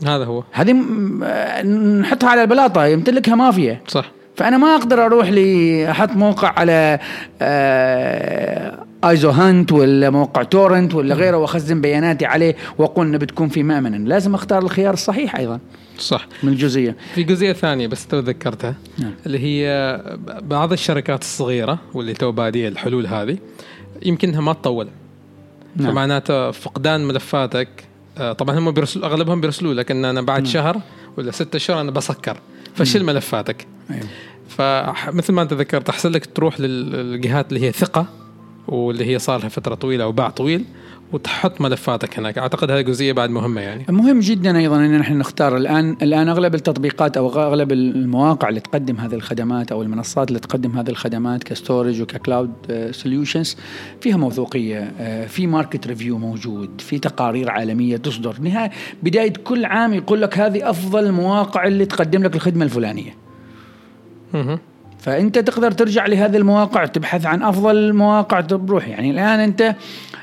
هذا 0.07 0.25
هو. 0.25 0.45
هذه 0.53 0.77
آه، 1.25 1.63
نحطها 1.63 2.31
على 2.31 2.43
البلاطة 2.43 2.87
يمتلكها 2.87 3.35
مافيا 3.35 3.81
صح. 3.89 4.11
فأنا 4.37 4.57
ما 4.57 4.75
أقدر 4.75 5.07
أروح 5.07 5.29
لي 5.29 5.91
أحط 5.91 6.11
موقع 6.11 6.53
على 6.57 6.99
آه، 7.43 8.79
isoHunt 9.05 9.73
ولا 9.73 10.11
موقع 10.11 10.43
torrent 10.43 10.95
ولا 10.95 11.15
غيره 11.15 11.37
واخزن 11.37 11.81
بياناتي 11.81 12.27
عليه 12.27 12.57
واقول 12.79 13.07
انه 13.07 13.19
بتكون 13.19 13.49
في 13.49 13.63
مأمن 13.63 14.09
لازم 14.09 14.35
أختار 14.35 14.63
الخيار 14.63 14.95
الصحيح 14.95 15.37
أيضا. 15.37 15.61
صح. 15.99 16.29
من 16.43 16.53
الجزئيه 16.53 16.97
في 17.15 17.23
جزئية 17.23 17.53
ثانية 17.53 17.87
بس 17.87 18.07
تو 18.07 18.19
ذكرتها. 18.19 18.75
نعم. 18.99 19.13
اللي 19.27 19.39
هي 19.39 20.01
بعض 20.43 20.73
الشركات 20.73 21.23
الصغيرة 21.23 21.79
واللي 21.95 22.15
تو 22.15 22.33
بادية 22.33 22.69
الحلول 22.69 23.07
هذه 23.07 23.39
يمكنها 24.03 24.41
ما 24.41 24.53
تطول. 24.53 24.89
نعم. 25.77 25.91
فمعناته 25.91 26.51
فقدان 26.51 27.09
ملفاتك 27.09 27.69
آه، 28.19 28.33
طبعا 28.33 28.59
هم 28.59 28.71
بيرسلوا 28.71 29.07
أغلبهم 29.07 29.41
بيرسلوا 29.41 29.75
لك 29.75 29.91
ان 29.91 30.05
أنا 30.05 30.23
بعد 30.23 30.43
نعم. 30.43 30.53
شهر 30.53 30.81
ولا 31.17 31.31
ستة 31.31 31.57
اشهر 31.57 31.81
أنا 31.81 31.91
بسكر. 31.91 32.37
فشيل 32.75 33.05
ملفاتك. 33.05 33.67
أيوه. 33.91 34.07
فمثل 34.49 35.33
ما 35.33 35.43
أنت 35.43 35.53
ذكرت 35.53 35.89
أحسن 35.89 36.11
لك 36.11 36.27
تروح 36.27 36.61
للجهات 36.61 37.53
اللي 37.53 37.67
هي 37.67 37.73
ثقة 37.73 38.20
واللي 38.69 39.05
هي 39.05 39.19
صار 39.19 39.41
لها 39.41 39.49
فترة 39.49 39.75
طويلة 39.75 40.05
أو 40.05 40.13
باع 40.13 40.31
طويل 40.31 40.65
وتحط 41.13 41.61
ملفاتك 41.61 42.19
هناك. 42.19 42.39
أعتقد 42.39 42.71
هذه 42.71 42.81
جزئية 42.81 43.13
بعد 43.13 43.31
مهمة 43.31 43.61
يعني. 43.61 43.85
مهم 43.89 44.21
جدا 44.21 44.59
أيضا 44.59 44.77
إن 44.77 44.99
نحن 44.99 45.19
نختار 45.19 45.57
الآن 45.57 45.97
الآن 46.03 46.29
أغلب 46.29 46.55
التطبيقات 46.55 47.17
أو 47.17 47.29
أغلب 47.29 47.73
المواقع 47.73 48.49
اللي 48.49 48.61
تقدم 48.61 48.97
هذه 48.97 49.15
الخدمات 49.15 49.73
أو 49.73 49.83
المنصات 49.83 50.29
اللي 50.29 50.41
تقدم 50.41 50.79
هذه 50.79 50.89
الخدمات 50.89 51.45
ك 51.45 51.52
storage 51.52 52.03
وك 52.03 52.17
cloud 52.17 52.53
solutions 52.91 53.57
فيها 54.01 54.17
موثوقية 54.17 54.93
آه، 54.99 55.27
في 55.27 55.47
market 55.47 55.87
review 55.87 56.19
موجود 56.19 56.81
في 56.81 56.99
تقارير 56.99 57.51
عالمية 57.51 57.97
تصدر. 57.97 58.37
نهاية 58.41 58.71
بداية 59.03 59.33
كل 59.33 59.65
عام 59.65 59.95
يقول 59.95 60.23
لك 60.23 60.39
هذه 60.39 60.71
أفضل 60.71 61.07
المواقع 61.07 61.67
اللي 61.67 61.87
تقدم 61.87 62.23
لك 62.23 62.37
الخدمة 62.37 62.65
الفلانية. 62.65 63.15
فأنت 65.01 65.39
تقدر 65.39 65.71
ترجع 65.71 66.07
لهذه 66.07 66.37
المواقع 66.37 66.85
تبحث 66.85 67.27
عن 67.27 67.43
أفضل 67.43 67.77
المواقع 67.77 68.41
تروح 68.41 68.89
يعني 68.89 69.11
الآن 69.11 69.41
أنت 69.41 69.75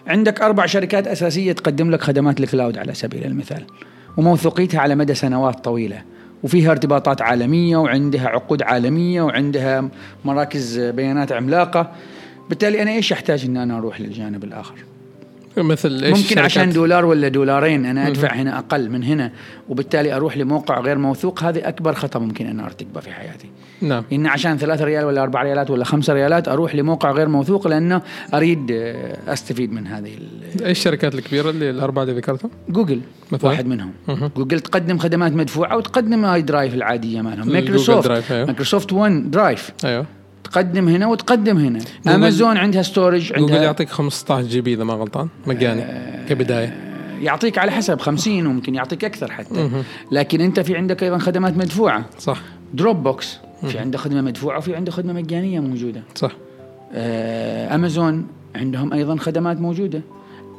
عندك 0.07 0.41
أربع 0.41 0.65
شركات 0.65 1.07
أساسية 1.07 1.51
تقدم 1.51 1.91
لك 1.91 2.01
خدمات 2.01 2.39
الكلاود 2.39 2.77
على 2.77 2.93
سبيل 2.93 3.25
المثال 3.25 3.63
وموثوقيتها 4.17 4.79
على 4.79 4.95
مدى 4.95 5.13
سنوات 5.13 5.63
طويلة 5.63 6.01
وفيها 6.43 6.71
ارتباطات 6.71 7.21
عالمية 7.21 7.77
وعندها 7.77 8.27
عقود 8.27 8.61
عالمية 8.61 9.21
وعندها 9.21 9.89
مراكز 10.25 10.79
بيانات 10.79 11.31
عملاقة. 11.31 11.91
بالتالي 12.49 12.81
أنا 12.81 12.91
إيش 12.91 13.13
أحتاج 13.13 13.45
إن 13.45 13.57
أنا 13.57 13.77
أروح 13.77 14.01
للجانب 14.01 14.43
الآخر؟ 14.43 14.75
مثل 15.63 16.03
إيش 16.03 16.17
ممكن 16.17 16.39
عشان 16.39 16.69
دولار 16.69 17.05
ولا 17.05 17.27
دولارين 17.27 17.85
أنا 17.85 18.07
أدفع 18.07 18.33
هنا 18.33 18.57
أقل 18.57 18.89
من 18.89 19.03
هنا 19.03 19.31
وبالتالي 19.69 20.15
أروح 20.15 20.37
لموقع 20.37 20.79
غير 20.79 20.97
موثوق 20.97 21.43
هذه 21.43 21.67
أكبر 21.67 21.93
خطأ 21.93 22.19
ممكن 22.19 22.47
أن 22.47 22.59
ارتكبه 22.59 22.99
في 22.99 23.11
حياتي. 23.11 23.49
نعم. 23.81 24.03
إن 24.13 24.27
عشان 24.27 24.57
ثلاثة 24.57 24.85
ريال 24.85 25.05
ولا 25.05 25.23
أربع 25.23 25.43
ريالات 25.43 25.69
ولا 25.69 25.85
خمسة 25.85 26.13
ريالات 26.13 26.47
أروح 26.47 26.75
لموقع 26.75 27.11
غير 27.11 27.27
موثوق 27.27 27.67
لأنه 27.67 28.01
أريد 28.33 28.71
آه، 28.71 29.33
أستفيد 29.33 29.71
من 29.71 29.87
هذه 29.87 30.11
إيش 30.61 30.77
الشركات 30.77 31.15
الكبيرة 31.15 31.49
اللي 31.49 31.69
الأربعة 31.69 32.03
اللي 32.03 32.13
ذكرتهم؟ 32.13 32.51
جوجل 32.69 33.01
مثلاً؟ 33.31 33.49
واحد 33.49 33.67
منهم. 33.67 33.91
مهم. 34.07 34.31
جوجل 34.37 34.59
تقدم 34.59 34.97
خدمات 34.97 35.31
مدفوعة 35.31 35.77
وتقدم 35.77 36.25
ال 36.25 36.41
drive 36.41 36.73
العادية 36.73 37.21
مالهم. 37.21 37.51
مايكروسوفت. 37.51 38.31
مايكروسوفت 38.31 38.93
OneDrive. 38.93 39.71
أيوه. 39.85 40.05
تقدم 40.51 40.87
هنا 40.87 41.07
وتقدم 41.07 41.57
هنا. 41.57 41.79
جوجل- 41.79 42.15
امازون 42.15 42.57
عندها 42.57 42.81
storage 42.81 43.21
جوجل 43.27 43.35
عندها 43.41 43.63
يعطيك 43.63 43.89
15 43.89 44.47
GB 44.47 44.73
إذا 44.73 44.83
ما 44.83 44.93
غلطان 44.93 45.27
مجاني 45.47 45.83
كبداية. 46.29 46.77
يعطيك 47.21 47.57
على 47.57 47.71
حسب 47.71 47.99
50 48.01 48.47
وممكن 48.47 48.75
يعطيك 48.75 49.05
أكثر 49.05 49.31
حتى. 49.31 49.69
لكن 50.11 50.41
أنت 50.41 50.59
في 50.59 50.75
عندك 50.75 51.03
أيضا 51.03 51.17
خدمات 51.17 51.57
مدفوعة. 51.57 52.05
صح. 52.19 52.41
Dropbox 52.73 53.37
في 53.67 53.79
عنده 53.79 53.97
خدمة 53.97 54.21
مدفوعة 54.21 54.57
وفي 54.57 54.75
عنده 54.75 54.91
خدمة 54.91 55.13
مجانية 55.13 55.59
موجودة. 55.59 56.03
صح. 56.15 56.31
آه، 56.93 57.75
امازون 57.75 58.27
عندهم 58.55 58.93
أيضا 58.93 59.15
خدمات 59.15 59.57
موجودة. 59.61 60.01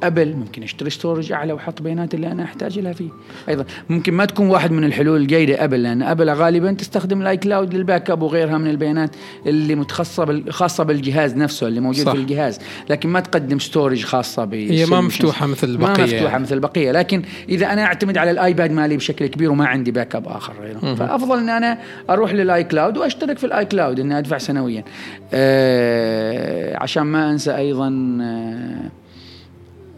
أبل 0.02 0.36
ممكن 0.36 0.62
أشتري 0.62 0.90
storage 0.90 1.32
أعلى 1.32 1.52
وأحط 1.52 1.82
بيانات 1.82 2.14
اللي 2.14 2.32
أنا 2.32 2.42
أحتاج 2.44 2.78
لها 2.78 2.92
فيه. 2.92 3.08
أيضا 3.48 3.64
ممكن 3.88 4.14
ما 4.14 4.24
تكون 4.24 4.50
واحد 4.50 4.70
من 4.70 4.84
الحلول 4.84 5.20
الجيده 5.20 5.64
أبل 5.64 5.82
لأن 5.82 6.02
أبل 6.02 6.30
غالبا 6.30 6.72
تستخدم 6.72 7.22
ال 7.22 7.36
iCloud 7.36 7.74
لل 7.74 8.10
backup 8.10 8.22
وغيرها 8.22 8.58
من 8.58 8.70
البيانات 8.70 9.10
اللي 9.46 9.74
متخصصة 9.74 10.24
بال... 10.24 10.52
خاصة 10.52 10.84
بالجهاز 10.84 11.36
نفسه 11.36 11.68
اللي 11.68 11.80
موجود 11.80 12.04
صح. 12.04 12.12
في 12.12 12.18
الجهاز. 12.18 12.58
لكن 12.90 13.08
ما 13.08 13.20
تقدم 13.20 13.58
storage 13.58 14.04
خاصة 14.04 14.44
ب 14.44 14.54
هي 14.54 14.86
ما 14.86 15.00
مفتوحة 15.00 15.46
مثل 15.46 15.66
ما 15.66 15.72
البقية 15.72 16.04
مفتوحة 16.04 16.24
يعني. 16.24 16.42
مثل 16.42 16.54
البقية. 16.54 16.92
لكن 16.92 17.22
إذا 17.48 17.72
أنا 17.72 17.84
أعتمد 17.84 18.18
على 18.18 18.30
الآيباد 18.30 18.72
مالي 18.72 18.96
بشكل 18.96 19.26
كبير 19.26 19.50
وما 19.50 19.66
عندي 19.66 19.90
backup 19.90 20.28
آخر 20.28 20.52
غيره. 20.62 20.94
فأفضل 20.94 21.38
إن 21.38 21.48
أنا 21.48 21.78
أروح 22.10 22.32
لل 22.32 22.64
iCloud 22.64 22.96
وأشترك 22.96 23.38
في 23.38 23.46
ال 23.46 23.64
iCloud 23.64 24.00
إني 24.00 24.18
أدفع 24.18 24.38
سنويا. 24.38 24.84
آه 25.32 26.76
عشان 26.82 27.02
ما 27.02 27.30
أنسى 27.30 27.56
أيضا 27.56 28.18
آه 28.22 28.90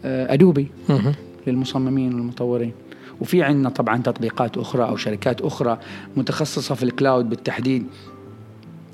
أدوبي 0.05 0.67
مهم. 0.89 1.13
للمصممين 1.47 2.13
والمطورين 2.13 2.73
وفي 3.21 3.43
عندنا 3.43 3.69
طبعا 3.69 3.97
تطبيقات 3.97 4.57
أخرى 4.57 4.83
أو 4.83 4.95
شركات 4.95 5.41
أخرى 5.41 5.79
متخصصة 6.17 6.75
في 6.75 6.83
ال 6.83 6.91
cloud 6.91 7.29
بالتحديد 7.29 7.85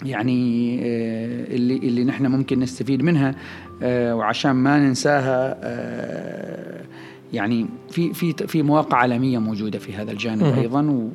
يعني 0.05 0.79
آه، 0.83 1.55
اللي 1.55 1.77
اللي 1.77 2.03
نحن 2.03 2.25
ممكن 2.25 2.59
نستفيد 2.59 3.03
منها 3.03 3.35
آه، 3.83 4.15
وعشان 4.15 4.51
ما 4.51 4.79
ننساها 4.79 5.57
آه، 5.63 6.81
يعني 7.33 7.65
في 7.89 8.13
في 8.13 8.33
في 8.33 8.61
مواقع 8.63 8.97
عالمية 8.97 9.37
موجودة 9.39 9.79
في 9.79 9.93
هذا 9.93 10.11
الجانب. 10.11 10.43
أيضا 10.57 11.09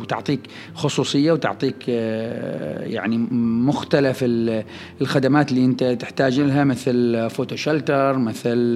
وتعطيك 0.00 0.40
خصوصية 0.74 1.32
وتعطيك 1.32 1.76
آه، 1.88 2.84
يعني 2.84 3.18
مختلف 3.66 4.18
ال- 4.22 4.64
الخدمات 5.00 5.50
اللي 5.50 5.64
أنت 5.64 5.84
تحتاج 5.84 6.40
لها 6.40 6.64
مثل 6.64 7.26
PhotoShelter 7.30 8.18
مثل 8.18 8.74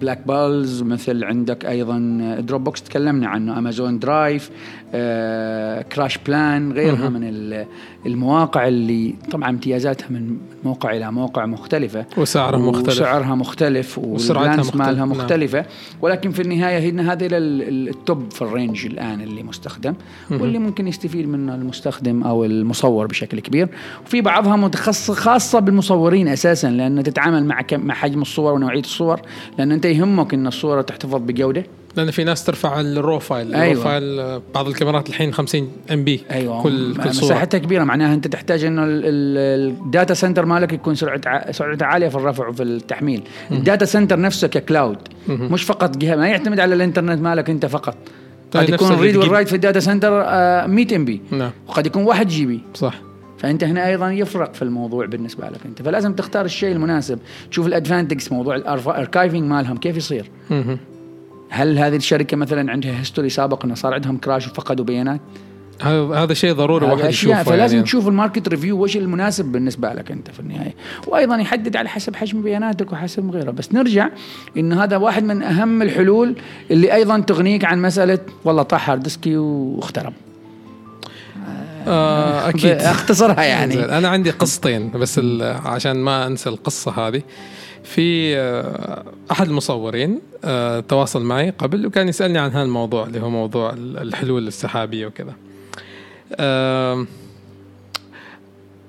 Backblaze 0.00 0.82
مثل 0.82 1.24
عندك 1.24 1.64
أيضا 1.66 1.98
Dropbox 2.40 2.82
تكلمنا 2.82 3.28
عنه 3.28 3.58
Amazon 3.58 3.98
Drive 3.98 4.50
CrashPlan 5.94 6.72
غيرها. 6.72 7.08
من 7.08 7.24
ال- 7.28 7.66
المواقع 8.06 8.68
اللي 8.68 9.14
طبعا 9.30 9.48
امتيازاتها 9.50 10.06
من 10.10 10.36
موقع 10.64 10.96
إلى 10.96 11.12
موقع 11.12 11.46
مختلفة 11.46 12.06
وسعرها 12.16 12.58
مختلف 12.58 12.88
وسعرها 13.00 13.34
مختلف 13.34 13.98
وسرعتها 13.98 14.56
مختلف، 14.56 14.76
مالها 14.76 14.94
نعم. 15.06 15.08
مختلفة 15.48 15.66
ولكن 16.02 16.30
في 16.30 16.42
النهاية 16.42 16.90
هن 16.90 17.00
هذه 17.00 17.26
ال- 17.26 17.88
ال 17.88 17.99
top 17.99 18.32
في 18.32 18.42
ال 18.42 18.49
range 18.49 18.86
الآن 18.86 19.20
اللي 19.20 19.42
مستخدم. 19.42 19.94
واللي 20.30 20.58
ممكن 20.58 20.88
يستفيد 20.88 21.28
منه 21.28 21.54
المستخدم 21.54 22.22
أو 22.22 22.44
المصور 22.44 23.06
بشكل 23.06 23.40
كبير 23.40 23.68
وفي 24.06 24.20
بعضها 24.20 24.56
متخصص 24.56 25.10
خاصة 25.10 25.58
بالمصورين 25.58 26.28
أساسا 26.28 26.70
لأن 26.70 27.02
تتعامل 27.02 27.44
مع 27.44 27.60
كم 27.62 27.80
مع 27.80 27.94
حجم 27.94 28.22
الصور 28.22 28.52
ونوعية 28.52 28.80
الصور 28.80 29.20
لأن 29.58 29.72
أنت 29.72 29.84
يهمك 29.84 30.34
أن 30.34 30.46
الصورة 30.46 30.82
تحتفظ 30.82 31.14
بجودة 31.20 31.64
لأن 31.96 32.10
في 32.10 32.24
ناس 32.24 32.44
ترفع 32.44 32.80
ال 32.80 32.89
raw 32.89 33.18
file. 33.18 33.54
أيوة. 33.54 33.72
ال 33.72 33.74
raw 33.74 33.82
file 33.82 34.40
بعض 34.54 34.68
الكاميرات 34.68 35.08
الحين 35.08 35.32
50 35.34 35.72
MB 35.92 36.20
أيوه. 36.30 36.62
كل 36.62 36.94
كل 36.96 37.14
صورة. 37.14 37.24
مساحتها 37.24 37.58
كبيرة 37.58 37.84
معناها 37.84 38.14
أنت 38.14 38.26
تحتاج 38.26 38.64
إنه 38.64 38.84
ال- 38.84 38.90
ال- 39.04 39.70
data 39.84 40.14
center 40.14 40.44
مالك 40.46 40.72
يكون 40.72 40.94
سرعة 40.94 41.50
سرعته 41.52 41.86
عالية 41.86 42.08
في 42.08 42.14
الرفع 42.16 42.48
وفي 42.48 42.62
التحميل. 42.62 43.22
ال 43.50 43.57
data 43.57 43.84
center 43.84 44.20
نفسه 44.20 44.48
ك 44.48 44.55
cloud. 44.55 44.98
مش 45.28 45.62
فقط 45.62 45.96
جهة 45.96 46.16
ما 46.16 46.28
يعتمد 46.28 46.60
على 46.60 46.74
الإنترنت 46.74 47.20
مالك 47.22 47.50
أنت 47.50 47.66
فقط. 47.66 47.96
طيب 48.52 48.62
قد 48.66 48.72
يكون 48.74 48.92
ال 48.92 48.97
read 48.97 49.16
وال 49.16 49.25
write 49.25 49.48
في 49.48 49.54
ال 49.56 49.61
data 49.61 49.80
center 49.80 50.22
آه، 50.24 50.66
100 50.66 50.96
MB 50.96 51.20
وقد 51.68 51.86
يكون 51.86 52.02
1 52.02 52.28
GB 52.28 52.60
صح. 52.74 52.94
فأنت 53.38 53.64
هنا 53.64 53.86
أيضا 53.88 54.10
يفرق 54.12 54.54
في 54.54 54.62
الموضوع 54.62 55.06
بالنسبة 55.06 55.48
لك 55.48 55.60
أنت. 55.66 55.82
فلازم 55.82 56.12
تختار 56.12 56.44
الشيء 56.44 56.72
المناسب. 56.72 57.18
تشوف 57.50 57.66
ال 57.66 57.72
advantages 57.72 58.32
موضوع 58.32 58.56
ال 58.56 58.65
archiving 58.65 59.42
مالهم 59.42 59.76
كيف 59.76 59.96
يصير. 59.96 60.30
هل 61.50 61.78
هذه 61.78 61.96
الشركة 61.96 62.36
مثلا 62.36 62.72
عندها 62.72 63.00
history 63.00 63.28
سابق 63.28 63.64
إنه 63.64 63.74
صار 63.74 63.94
عندهم 63.94 64.18
crash 64.18 64.48
وفقدوا 64.48 64.84
بيانات؟ 64.84 65.20
هذا 65.82 66.34
شيء 66.34 66.52
ضروري 66.52 66.86
أشياء. 66.94 67.08
يشوفه 67.08 67.42
فلازم 67.42 67.76
يعني. 67.76 67.86
تشوف 67.86 68.08
ال 68.08 68.14
market 68.14 68.48
review 68.48 68.82
وش 68.82 68.96
المناسب 68.96 69.44
بالنسبة 69.44 69.92
لك 69.92 70.10
أنت 70.10 70.30
في 70.30 70.40
النهاية. 70.40 70.74
وأيضا 71.06 71.36
يحدد 71.36 71.76
على 71.76 71.88
حسب 71.88 72.16
حجم 72.16 72.42
بياناتك 72.42 72.92
وحسب 72.92 73.30
غيره. 73.30 73.50
بس 73.50 73.72
نرجع 73.72 74.08
انه 74.56 74.84
هذا 74.84 74.96
واحد 74.96 75.24
من 75.24 75.42
أهم 75.42 75.82
الحلول 75.82 76.36
اللي 76.70 76.94
أيضا 76.94 77.20
تغنيك 77.20 77.64
عن 77.64 77.82
مسألة 77.82 78.18
والله 78.44 78.62
طاح 78.62 78.90
hard 78.90 79.02
disk 79.02 79.29
ي 79.29 79.36
واخترب 79.36 80.12
آه 81.86 82.48
أكيد. 82.48 82.70
اختصرها 82.70 83.42
يعني. 83.42 83.84
أنا 83.84 84.08
عندي 84.08 84.30
قصتين 84.30 84.90
بس 84.90 85.20
عشان 85.64 85.96
ما 85.96 86.26
أنسى 86.26 86.48
القصة 86.48 87.08
هذه. 87.08 87.22
في 87.88 88.36
آه، 88.36 89.04
أحد 89.30 89.46
المصورين 89.48 90.20
آه، 90.44 90.80
تواصل 90.80 91.22
معي 91.22 91.50
قبل 91.50 91.86
وكان 91.86 92.08
يسألني 92.08 92.38
عن 92.38 92.50
هذا 92.50 92.62
الموضوع 92.62 93.06
اللي 93.06 93.20
هو 93.20 93.30
موضوع 93.30 93.70
ال- 93.72 93.98
الحلول 93.98 94.46
السحابية 94.46 95.06
وكذا. 95.06 95.34
آم، 96.40 97.06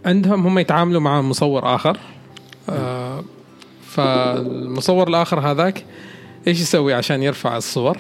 عندهم 0.06 0.48
هم 0.48 0.60
يتعاملوا 0.60 1.02
مع 1.02 1.22
مصور 1.22 1.76
آخر. 1.76 1.98
آه، 2.70 3.24
فالمصور 3.88 5.08
الآخر 5.08 5.40
هذاك 5.40 5.86
إيش 6.48 6.62
يسوي 6.62 6.94
عشان 6.94 7.24
يرفع 7.24 7.58
الصور؟ 7.58 7.98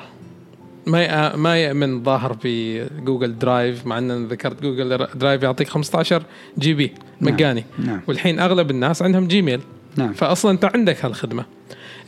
ما 0.86 1.36
ما 1.36 1.58
يأمن 1.58 2.04
ظاهر 2.04 2.34
في 2.34 2.86
جوجل 3.00 3.40
درايف 3.40 3.86
مع 3.86 3.98
ان 3.98 4.28
ذكرت 4.28 4.62
جوجل 4.62 5.08
درايف 5.16 5.44
يعطيك 5.44 5.68
15 5.68 6.24
GB 6.60 6.92
نعم. 7.22 7.34
مجاني. 7.34 7.66
نعم. 7.80 8.02
والحين 8.08 8.40
أغلب 8.40 8.72
الناس 8.72 9.02
عندهم 9.02 9.28
جيميل. 9.28 9.62
نعم. 9.96 10.14
فاصلا 10.14 10.52
أنت 10.52 10.66
عندك 10.66 11.06
هالخدمة 11.06 11.46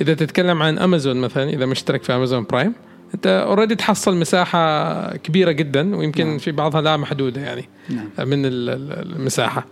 إذا 0.01 0.13
تتكلم 0.13 0.63
عن 0.63 0.77
أمازون 0.79 1.17
مثلا 1.17 1.49
إذا 1.49 1.65
مشترك 1.65 2.03
في 2.03 2.13
أمازون 2.15 2.43
برايم 2.43 2.73
أنت 3.15 3.27
اوريدي 3.27 3.75
تحصل 3.75 4.17
مساحة 4.17 5.17
كبيرة 5.17 5.51
جدا 5.51 5.95
ويمكن 5.95 6.27
نعم. 6.27 6.37
في 6.37 6.51
بعضها 6.51 6.81
لا 6.81 6.97
محدودة 6.97 7.41
يعني 7.41 7.69
نعم. 7.89 8.29
من 8.29 8.45
ال- 8.45 8.69
ال- 8.69 9.15
المساحة 9.15 9.65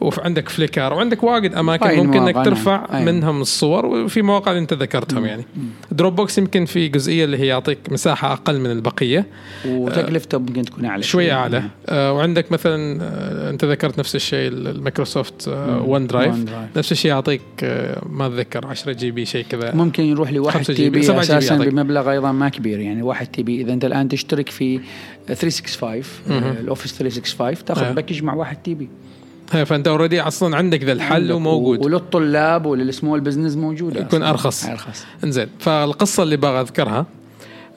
وعندك 0.00 0.48
فليكر 0.48 0.92
وعندك 0.92 1.22
واجد 1.22 1.54
أماكن 1.54 1.96
ممكن 1.96 2.18
إنك 2.18 2.34
مواقع، 2.34 2.42
ترفع 2.42 2.76
نعم. 2.76 2.86
أيوة. 2.92 3.12
منهم 3.12 3.40
الصور 3.40 3.86
وفي 3.86 4.22
مواقع 4.22 4.50
اللي 4.50 4.62
أنت 4.62 4.72
ذكرتهم 4.74 5.24
يعني 5.24 5.44
دروب 5.92 6.16
بوكس 6.16 6.38
يمكن 6.38 6.64
في 6.64 6.88
جزئية 6.88 7.24
اللي 7.24 7.38
هي 7.38 7.46
يعطيك 7.46 7.78
مساحة 7.90 8.32
أقل 8.32 8.60
من 8.60 8.70
البقية 8.70 9.26
وتكلفته 9.66 10.38
ممكن 10.38 10.62
تكون 10.62 10.84
أعلى 10.84 11.02
شوي 11.02 11.32
أعلى 11.32 11.58
نعم. 11.58 11.70
آه 11.88 12.12
وعندك 12.12 12.52
مثلا 12.52 13.02
آه 13.02 13.50
أنت 13.50 13.64
ذكرت 13.64 13.98
نفس 13.98 14.16
الشيء 14.16 14.48
المايكروسوفت 14.48 15.48
آه 15.48 15.82
ون 15.82 16.06
درايف. 16.06 16.34
نفس 16.76 16.92
الشيء 16.92 17.10
يعطيك 17.10 17.42
آه 17.62 18.02
ما 18.10 18.26
أتذكر 18.26 18.66
10 18.66 18.92
جي 18.92 19.10
بي 19.10 19.24
شيء 19.24 19.44
كذا 19.50 19.74
ممكن 19.74 20.04
يروح 20.04 20.30
لي 20.30 20.38
1 20.38 20.56
5 20.58 20.74
تي 20.74 20.90
بي، 20.90 20.98
بي 20.98 21.02
7 21.02 21.22
جي 21.22 21.32
بي 21.32 21.38
أساسا. 21.38 21.56
بمبلغ 21.56 22.10
أيضا 22.10 22.32
ما 22.32 22.48
كبير 22.48 22.80
يعني 22.80 23.02
1 23.02 23.26
TB 23.26 23.60
إذا 23.60 23.72
أنت 23.72 23.84
الآن 23.84 24.08
تشترك 24.08 24.48
في 24.48 24.80
365 25.26 26.02
مهم. 26.28 26.44
آه، 26.44 26.60
الأوفيس 26.60 26.94
365 26.98 27.56
آه. 27.58 27.66
تاخذ 27.66 27.94
package 27.94 28.22
مع 28.22 28.34
1 28.34 28.62
TB 28.62 28.84
آه، 28.84 29.07
فأنت 29.48 29.88
already 29.88 30.20
أصلا 30.20 30.56
عندك 30.56 30.84
ذا 30.84 30.92
الحل. 30.92 31.32
وموجود 31.32 31.84
وللطلاب 31.84 32.66
ولل 32.66 32.86
small 32.86 33.20
business 33.20 33.56
موجوده 33.56 34.00
يكون 34.00 34.22
أصلاً. 34.22 34.30
أرخص. 34.30 34.66
أرخص 34.66 35.04
زين 35.24 35.48
فالقصة 35.58 36.22
اللي 36.22 36.36
باغى 36.36 36.60
أذكرها 36.60 37.06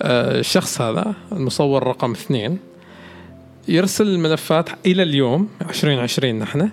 آه، 0.01 0.39
الشخص 0.39 0.82
هذا 0.82 1.13
المصور 1.32 1.88
رقم 1.88 2.11
اثنين 2.11 2.57
يرسل 3.67 4.07
الملفات 4.07 4.69
إلى 4.86 5.03
اليوم 5.03 5.49
2020 5.69 6.39
نحن 6.39 6.69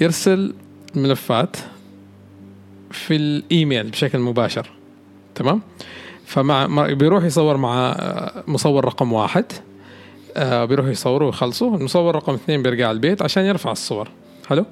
يرسل 0.00 0.54
الملفات 0.96 1.56
في 2.90 3.16
الإيميل 3.16 3.90
بشكل 3.90 4.18
مباشر 4.18 4.70
تمام 5.34 5.60
فمع 6.26 6.86
بيروح 6.86 7.24
يصور 7.24 7.56
مع 7.56 7.96
آه، 7.98 8.44
مصور 8.46 8.84
رقم 8.84 9.12
واحد 9.12 9.44
آه، 10.36 10.64
بيروح 10.64 10.86
يصوروا 10.86 11.26
ويخلصوا 11.26 11.76
المصور 11.76 12.14
رقم 12.14 12.34
اثنين 12.34 12.62
بيرجع 12.62 12.90
البيت 12.90 13.22
عشان 13.22 13.44
يرفع 13.44 13.72
الصور 13.72 14.08
حلو 14.48 14.64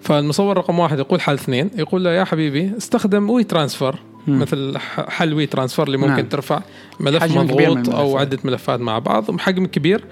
فالمصور 0.00 0.56
رقم 0.56 0.78
واحد 0.78 0.98
يقول 0.98 1.20
حل 1.20 1.34
اثنين 1.34 1.70
يقول 1.76 2.04
له 2.04 2.10
يا 2.10 2.24
حبيبي 2.24 2.72
استخدم 2.76 3.30
وي 3.30 3.44
ترانسفر. 3.44 3.98
مثل 4.28 4.78
حل 5.08 5.34
وي 5.34 5.46
ترانسفر 5.46 5.86
اللي 5.86 5.96
ممكن 5.96 6.12
نعم. 6.12 6.28
ترفع 6.28 6.60
ملف 7.00 7.36
مضغوط 7.36 7.88
أو. 7.88 8.18
عدة 8.18 8.38
ملفات 8.44 8.80
مع 8.80 8.98
بعض 8.98 9.30
بحجم 9.30 9.66
كبير 9.66 10.04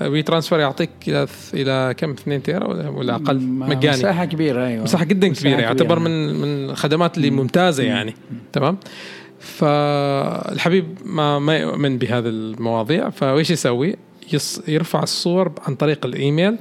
آه، 0.00 0.08
وي 0.08 0.22
ترانسفر 0.22 0.58
يعطيك 0.58 0.90
إلى 1.08 1.26
إلى 1.54 1.94
كم 1.96 2.10
2 2.10 2.42
تيرا 2.42 2.66
ولا, 2.66 2.88
ولا 2.88 3.14
أقل 3.14 3.40
مجاني 3.40 3.96
مساحة 3.96 4.24
كبيرة 4.24 4.66
أيوه 4.66 4.82
مساحة 4.82 5.04
جدا 5.04 5.28
مساحة 5.28 5.50
كبيرة 5.50 5.60
يعتبر. 5.60 5.98
من 5.98 6.34
من 6.34 6.70
الخدمات 6.70 7.16
اللي 7.16 7.30
ممتازة 7.30 7.84
يعني 7.84 8.14
تمام 8.52 8.78
فالحبيب 9.38 10.86
ما 11.04 11.38
ما 11.38 11.56
يؤمن 11.56 11.98
بهذه 11.98 12.28
المواضيع 12.28 13.10
فايش 13.10 13.50
يسوي؟ 13.50 13.96
يرفع 14.68 15.02
الصور 15.02 15.52
عن 15.66 15.74
طريق 15.74 16.06
الإيميل 16.06 16.56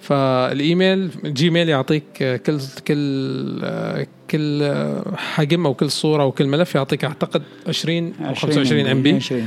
فالإيميل 0.00 1.10
جيميل 1.24 1.68
يعطيك 1.68 2.40
كل 2.46 2.58
كل 2.88 4.06
كل 4.30 4.72
حجم 5.16 5.66
أو 5.66 5.74
كل 5.74 5.90
صورة 5.90 6.22
أو 6.22 6.32
كل 6.32 6.46
ملف 6.46 6.74
يعطيك 6.74 7.04
أعتقد 7.04 7.42
20 7.68 8.12
أو 8.20 8.34
25 8.34 8.86
MB 8.86 9.14
20 9.14 9.46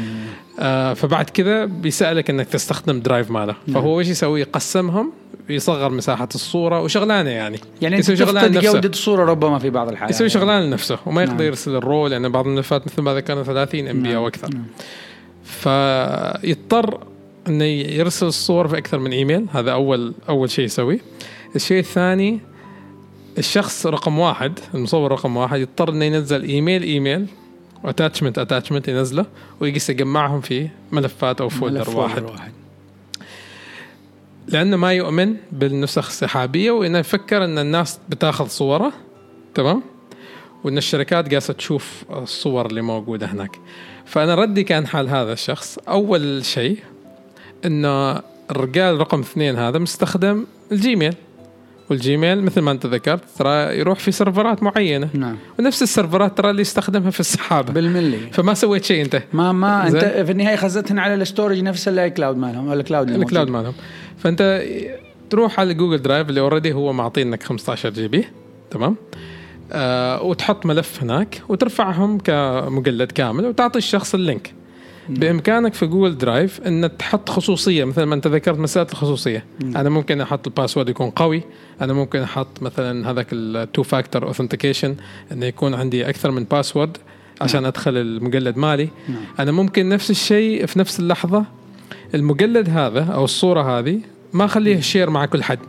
آه 0.60 0.94
فبعد 0.94 1.30
كذا 1.30 1.66
بيسألك 1.66 2.30
إنك 2.30 2.48
تستخدم 2.48 3.00
درايف 3.00 3.32
ماله. 3.32 3.56
نعم. 3.68 3.82
فهو 3.82 4.00
إيش 4.00 4.08
يسوي؟ 4.08 4.42
يقسمهم 4.42 5.12
يصغر 5.50 5.90
مساحة 5.90 6.30
الصورة 6.36 6.82
وشغلانة 6.82 7.30
يعني. 7.30 7.60
يعني 7.82 7.98
يسوي 7.98 8.16
شغلانة 8.16 8.48
لنفسه. 8.48 8.72
جوده 8.74 8.90
الصورة 8.90 9.26
ربما 9.26 9.60
في 9.60 9.70
بعض 9.70 9.90
الحالات. 9.90 10.16
يسوي 10.16 10.30
شغلانة 10.30 10.66
لنفسه 10.66 11.00
وما 11.06 11.22
يقدر 11.22 11.36
نعم. 11.36 11.46
يرسل 11.46 11.76
ال 11.76 11.84
raw 11.84 12.08
لأن 12.08 12.30
بعض 12.30 12.48
الملفات 12.48 12.88
مثل 12.88 13.02
ما 13.02 13.14
ذكرنا 13.14 13.44
30 13.44 13.88
MB 13.88 14.16
أو 14.16 14.28
أكثر. 14.28 14.50
نعم. 14.54 14.66
فيضطر 15.44 17.11
إنه 17.48 17.66
يرسل 17.66 18.26
الصور 18.26 18.68
في 18.68 18.78
أكثر 18.78 19.00
من 19.00 19.12
إيميل. 19.12 19.46
هذا 19.54 19.72
أول 19.72 20.14
أول 20.30 20.50
شيء 20.50 20.66
يسويه 20.66 21.00
الشيء 21.56 21.80
الثاني 21.80 22.40
الشخص 23.38 23.86
رقم 23.86 24.20
واحد 24.20 24.60
المصور 24.74 25.12
رقم 25.12 25.38
واحد 25.38 25.60
يضطر 25.60 25.90
إنه 25.90 26.06
ينزل 26.06 26.44
إيميل 26.44 26.84
إيميل 26.84 27.28
واتاتشمنت 27.84 28.40
اتاتشمنت 28.40 28.88
ينزله 28.88 29.26
ويقيس 29.60 29.90
يجمعهم 29.90 30.42
في 30.42 30.70
ملفات 30.92 31.42
أو 31.42 31.50
فولدر 31.50 31.80
ملف 31.80 31.96
واحد. 31.96 32.24
واحد. 32.24 32.52
لأنه 34.48 34.78
ما 34.78 34.94
يؤمن 34.94 35.36
بالنسخ 35.52 36.08
السحابية 36.08 36.72
وإنه 36.72 37.00
يفكر 37.00 37.46
إن 37.46 37.58
الناس 37.58 38.00
بتاخذ 38.10 38.48
صوره. 38.48 38.94
تمام؟ 39.56 39.84
وإن 40.64 40.78
الشركات 40.78 41.34
قاسه 41.34 41.54
تشوف 41.54 42.04
الصور 42.12 42.66
اللي 42.66 42.82
موجودة 42.82 43.28
هناك. 43.28 43.60
فأنا 44.06 44.36
ردي 44.36 44.64
كان 44.64 44.88
حال 44.88 45.10
هذا 45.10 45.34
الشخص. 45.34 45.78
أول 45.78 46.46
شيء 46.46 46.80
انه 47.66 48.22
الرجال 48.52 49.00
رقم 49.00 49.20
اثنين 49.20 49.56
هذا 49.56 49.80
مستخدم 49.80 50.46
الجيميل. 50.72 51.14
والجيميل 51.90 52.44
مثل 52.44 52.62
ما 52.62 52.72
أنت 52.72 52.86
ذكرت 52.86 53.24
ترى 53.38 53.80
يروح 53.80 54.00
في 54.00 54.12
سيرفرات 54.12 54.64
معينة. 54.64 55.10
نعم. 55.14 55.38
ونفس 55.60 55.84
السيرفرات 55.84 56.38
ترى 56.38 56.50
اللي 56.50 56.62
يستخدمها 56.62 57.10
في 57.10 57.20
السحابة. 57.20 57.74
بالملي. 57.74 58.18
فما 58.18 58.54
سويت 58.54 58.84
شيء 58.84 59.02
أنت. 59.06 59.24
ما 59.34 59.52
ما 59.52 59.88
أنت. 59.88 59.98
في 59.98 60.32
النهاية 60.32 60.56
خزنتهن 60.56 61.00
على 61.00 61.14
ال 61.14 61.20
storage 61.20 61.60
نفس 61.60 61.88
ال 61.88 62.10
iCloud 62.10 62.38
مالهم 62.38 62.68
ولا 62.68 62.80
ال 62.80 62.85
cloud 62.85 63.10
ال 63.10 63.16
cloud. 63.16 63.50
مالهم. 63.50 63.74
فأنت 64.18 64.64
تروح 65.30 65.60
على 65.60 65.74
جوجل 65.74 66.02
درايف 66.02 66.30
اللي 66.30 66.40
already 66.40 66.74
هو 66.74 66.94
معطينك 66.94 67.44
15 67.44 67.90
GB. 67.90 68.26
تمام؟ 68.72 68.96
آه 69.72 70.24
وتحط 70.24 70.66
ملف 70.66 71.04
هناك 71.04 71.42
وترفعهم 71.50 72.18
كمجلد 72.18 73.12
كامل 73.12 73.46
وتعطي 73.46 73.78
الشخص 73.78 74.14
ال 74.14 74.20
link. 74.20 74.54
بإمكانك 75.10 75.74
في 75.74 75.86
جوجل 75.86 76.18
درايف 76.18 76.62
إن 76.62 76.98
تحط 76.98 77.30
خصوصية 77.30 77.84
مثل 77.84 78.04
ما 78.04 78.16
أنت 78.16 78.28
ذكرت 78.28 78.60
مسألة 78.60 78.88
الخصوصية. 78.92 79.46
مم. 79.64 79.78
أنا 79.78 79.90
ممكن 79.90 80.22
أحط 80.22 80.48
ال 80.48 80.53
password 80.53 80.90
يكون 80.90 81.10
قوي 81.10 81.44
أنا 81.82 81.94
ممكن 81.94 82.20
أحط 82.20 82.62
مثلا 82.62 83.12
هذاك 83.12 83.28
ال 83.34 83.46
two 83.46 83.84
factor 83.84 84.28
authentication 84.28 84.96
إنه 85.32 85.46
يكون 85.46 85.74
عندي 85.74 86.10
أكثر 86.10 86.32
من 86.32 86.44
password 86.44 86.98
عشان 87.42 87.66
أدخل 87.66 87.98
المجلد 87.98 88.58
مالي. 88.58 88.90
نعم. 89.10 89.18
أنا 89.40 89.52
ممكن 89.52 89.90
نفس 89.90 90.12
الشيء 90.12 90.66
في 90.66 90.80
نفس 90.80 91.00
اللحظة 91.00 91.46
المجلد 92.16 92.70
هذا 92.70 93.04
أو 93.04 93.24
الصورة 93.24 93.80
هذه 93.80 94.00
ما 94.34 94.46
أخليه 94.46 94.80
share 94.80 95.10
مع 95.10 95.26
كل 95.26 95.44
حد. 95.44 95.60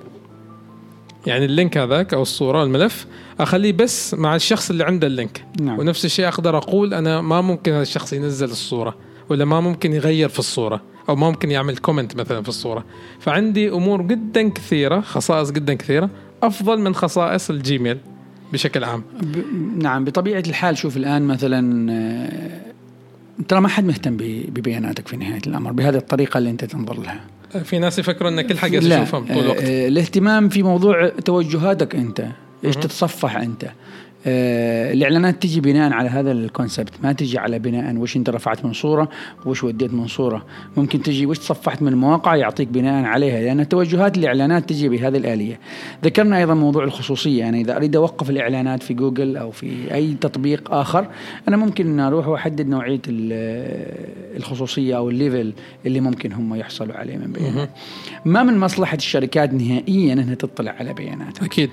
يعني 1.26 1.44
ال 1.44 1.51
link 1.51 1.78
هذاك 1.78 2.14
أو 2.14 2.22
الصورة 2.22 2.58
أو 2.58 2.64
الملف 2.64 3.06
أخليه 3.40 3.72
بس 3.72 4.14
مع 4.14 4.36
الشخص 4.36 4.70
اللي 4.70 4.84
عنده 4.84 5.06
ال 5.06 5.12
link. 5.12 5.44
نعم. 5.60 5.78
ونفس 5.78 6.04
الشيء 6.04 6.28
أقدر 6.28 6.56
أقول 6.56 6.94
أنا 6.94 7.20
ما 7.20 7.40
ممكن 7.40 7.72
هذا 7.72 7.82
الشخص 7.82 8.12
ينزل 8.12 8.50
الصورة. 8.50 8.94
ولا 9.32 9.44
ما 9.44 9.60
ممكن 9.60 9.92
يغير 9.92 10.28
في 10.28 10.38
الصورة 10.38 10.80
أو 11.08 11.16
ما 11.16 11.30
ممكن 11.30 11.50
يعمل 11.50 11.76
comment 11.76 12.16
مثلا 12.16 12.42
في 12.42 12.48
الصورة. 12.48 12.84
فعندي 13.20 13.70
أمور 13.70 14.02
جدا 14.02 14.48
كثيرة 14.48 15.00
خصائص 15.00 15.50
جدا 15.50 15.74
كثيرة 15.74 16.10
أفضل 16.42 16.80
من 16.80 16.94
خصائص 16.94 17.50
الجيميل 17.50 17.98
بشكل 18.52 18.84
عام. 18.84 19.04
ب... 19.22 19.36
نعم 19.82 20.04
بطبيعة 20.04 20.42
الحال 20.46 20.78
شوف 20.78 20.96
الآن 20.96 21.22
مثلا 21.22 21.92
آه، 21.92 22.60
ترى 23.48 23.60
ما 23.60 23.68
حد 23.68 23.84
مهتم 23.84 24.16
ببياناتك 24.48 25.08
في 25.08 25.16
نهاية 25.16 25.42
الأمر 25.46 25.72
بهذه 25.72 25.96
الطريقة 25.96 26.38
اللي 26.38 26.50
أنت 26.50 26.64
تنظر 26.64 27.00
لها. 27.00 27.20
في 27.64 27.78
ناس 27.78 27.98
يفكروا 27.98 28.30
إن 28.30 28.40
كل 28.40 28.58
حاجة 28.58 28.78
لا 28.78 29.04
تشوفها 29.04 29.20
طول 29.20 29.44
الوقت. 29.44 29.62
آه، 29.62 29.88
الاهتمام 29.88 30.48
في 30.48 30.62
موضوع 30.62 31.08
توجهاتك 31.08 31.94
أنت 31.94 32.26
إيش. 32.64 32.76
تتصفح 32.76 33.36
أنت. 33.36 33.64
آه، 33.64 33.72
الإعلانات 34.26 35.42
تجي 35.42 35.60
بناء 35.60 35.92
على 35.92 36.08
هذا 36.08 36.32
الكونسبت. 36.32 36.92
ما 37.02 37.12
تجي 37.12 37.38
على 37.38 37.58
بناء 37.58 37.96
وش 37.96 38.16
أنت 38.16 38.30
رفعت 38.30 38.64
من 38.64 38.72
صورة 38.72 39.08
وش 39.46 39.64
وديت 39.64 39.94
من 39.94 40.06
صورة. 40.06 40.44
ممكن 40.76 41.02
تجي 41.02 41.26
وش 41.26 41.38
تصفحت 41.38 41.82
من 41.82 41.94
مواقع 41.94 42.36
يعطيك 42.36 42.68
بناء 42.68 43.04
عليها 43.04 43.40
لأن 43.40 43.68
توجهات 43.68 44.18
الإعلانات 44.18 44.68
تجي 44.68 44.88
بهذه 44.88 45.16
الآلية. 45.16 45.58
ذكرنا 46.04 46.38
أيضا 46.38 46.54
موضوع 46.54 46.84
الخصوصية. 46.84 47.38
يعني 47.40 47.60
إذا 47.60 47.76
أريد 47.76 47.96
أوقف 47.96 48.30
الإعلانات 48.30 48.82
في 48.82 48.94
جوجل 48.94 49.36
أو 49.36 49.50
في 49.50 49.94
أي 49.94 50.14
تطبيق 50.20 50.74
آخر 50.74 51.06
أنا 51.48 51.56
ممكن 51.56 51.86
ان 51.86 52.00
أروح 52.00 52.28
وأحدد 52.28 52.68
نوعية 52.68 53.00
ال- 53.08 54.36
الخصوصية 54.36 54.96
أو 54.96 55.10
ال 55.10 55.17
level 55.17 55.52
اللي 55.86 56.00
ممكن 56.00 56.32
هم 56.32 56.54
يحصلوا 56.54 56.94
عليه 56.94 57.16
من 57.16 57.32
بيانات. 57.32 57.70
ما 58.24 58.42
من 58.42 58.58
مصلحة 58.58 58.96
الشركات 58.96 59.54
نهائيا 59.54 60.12
إنها 60.12 60.34
تطلع 60.34 60.70
على 60.80 60.92
بياناتك 60.92 61.42
أكيد. 61.42 61.70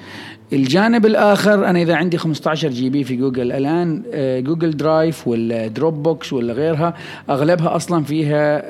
الجانب 0.54 1.06
الآخر 1.06 1.66
أنا 1.66 1.82
إذا 1.82 1.96
عندي 1.96 2.18
15 2.18 2.70
GB 2.70 3.04
في 3.04 3.16
جوجل 3.16 3.52
الآن 3.52 4.04
آه، 4.14 4.40
جوجل 4.40 4.78
درايف 4.78 5.28
ولا 5.28 5.68
دروب 5.68 6.04
بوكس 6.04 6.34
ولا 6.34 6.54
غيرها 6.54 6.94
أغلبها 7.30 7.76
أصلا 7.76 8.04
فيها 8.04 8.62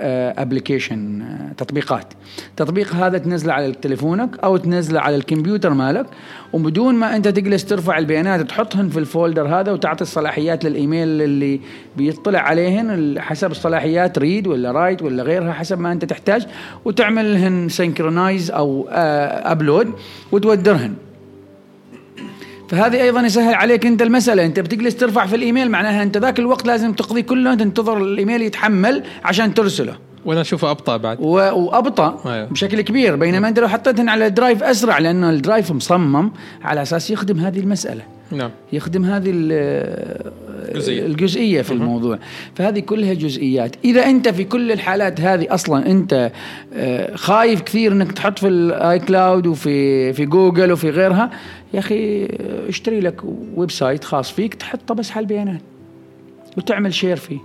application 0.41 1.24
تطبيقات. 1.57 2.13
تطبيق 2.57 2.95
هذا 2.95 3.17
تنزله 3.17 3.53
على 3.53 3.71
تليفونك 3.71 4.30
أو 4.43 4.57
تنزله 4.57 4.99
على 4.99 5.15
الكمبيوتر 5.15 5.73
مالك 5.73 6.05
وبدون 6.53 6.95
ما 6.95 7.15
أنت 7.15 7.27
تجلس 7.27 7.65
ترفع 7.65 7.97
البيانات 7.97 8.41
تحطهن 8.41 8.89
في 8.89 8.99
ال 8.99 9.06
folder 9.06 9.47
هذا 9.47 9.71
وتعطي 9.71 10.01
الصلاحيات 10.01 10.65
للإيميل 10.65 11.21
اللي 11.21 11.59
بيطلع 11.97 12.39
عليهن 12.39 13.15
حسب 13.19 13.51
الصلاحيات 13.51 14.19
read 14.20 14.47
ولا 14.47 14.71
write 14.72 15.01
ولا 15.01 15.23
غيرها 15.23 15.51
حسب 15.51 15.80
ما 15.80 15.91
أنت 15.91 16.05
تحتاج 16.05 16.47
وتعملهن 16.86 17.69
synchronize 17.70 18.51
أو 18.51 18.88
upload 18.89 19.93
وتودرهن. 20.32 21.09
فهذه 22.70 23.01
أيضا 23.03 23.22
يسهل 23.22 23.53
عليك 23.53 23.86
انت 23.86 24.01
المسألة. 24.01 24.45
أنت 24.45 24.59
بتجلس 24.59 24.95
ترفع 24.95 25.26
في 25.26 25.36
الإيميل 25.36 25.72
معناها 25.72 26.03
أنت 26.03 26.17
ذاك 26.17 26.39
الوقت 26.39 26.67
لازم 26.67 26.93
تقضي 26.93 27.22
كله 27.22 27.55
تنتظر 27.55 27.97
الإيميل 27.97 28.41
يتحمل 28.41 29.03
عشان 29.24 29.53
ترسله. 29.53 29.93
وأنا 30.26 30.41
أشوفه 30.41 30.72
أبطأ 30.72 30.97
بعد. 30.97 31.17
و- 31.22 31.26
وأبطأ 31.36 32.22
أيوه. 32.26 32.45
بشكل 32.45 32.82
كبير 32.82 33.15
بينما 33.15 33.47
أنت 33.47 33.59
لو 33.59 33.67
حطيتهن 33.67 34.09
على 34.09 34.26
ال 34.28 34.34
drive 34.34 34.63
أسرع 34.63 34.97
لأنه 34.97 35.30
ال 35.30 35.36
drive 35.36 35.72
مصمم 35.72 36.32
على 36.61 36.82
أساس 36.82 37.11
يخدم 37.11 37.39
هذه 37.39 37.59
المسألة. 37.59 38.01
نعم. 38.32 38.49
يخدم 38.74 39.05
هذه 39.05 39.32
ال- 39.34 40.32
جزئية. 40.76 41.05
الجزئية 41.05 41.61
في 41.61 41.72
الموضوع. 41.72 42.20
فهذه 42.55 42.80
كلها 42.80 43.13
جزئيات. 43.13 43.76
إذا 43.86 44.05
أنت 44.05 44.28
في 44.30 44.43
كل 44.43 44.72
الحالات 44.72 45.22
هذه 45.22 45.47
أصلا 45.53 45.91
أنت 45.91 46.32
آه، 46.74 47.15
خايف 47.15 47.61
كثير 47.61 47.91
إنك 47.91 48.11
تحط 48.11 48.39
في 48.39 48.47
الاي 48.47 48.99
كلاود 48.99 49.47
وفي 49.47 50.13
في 50.13 50.26
جوجل 50.26 50.72
وفي 50.72 50.89
غيرها 50.89 51.30
يا 51.74 51.80
أخي 51.80 52.26
اشتري 52.70 52.99
لك 52.99 53.22
website 53.55 54.03
خاص 54.03 54.32
فيك 54.32 54.53
تحطه 54.53 54.95
بس 54.95 55.11
على 55.11 55.20
البيانات 55.20 55.61
وتعمل 56.57 56.93
share 56.93 57.15
فيه. 57.15 57.39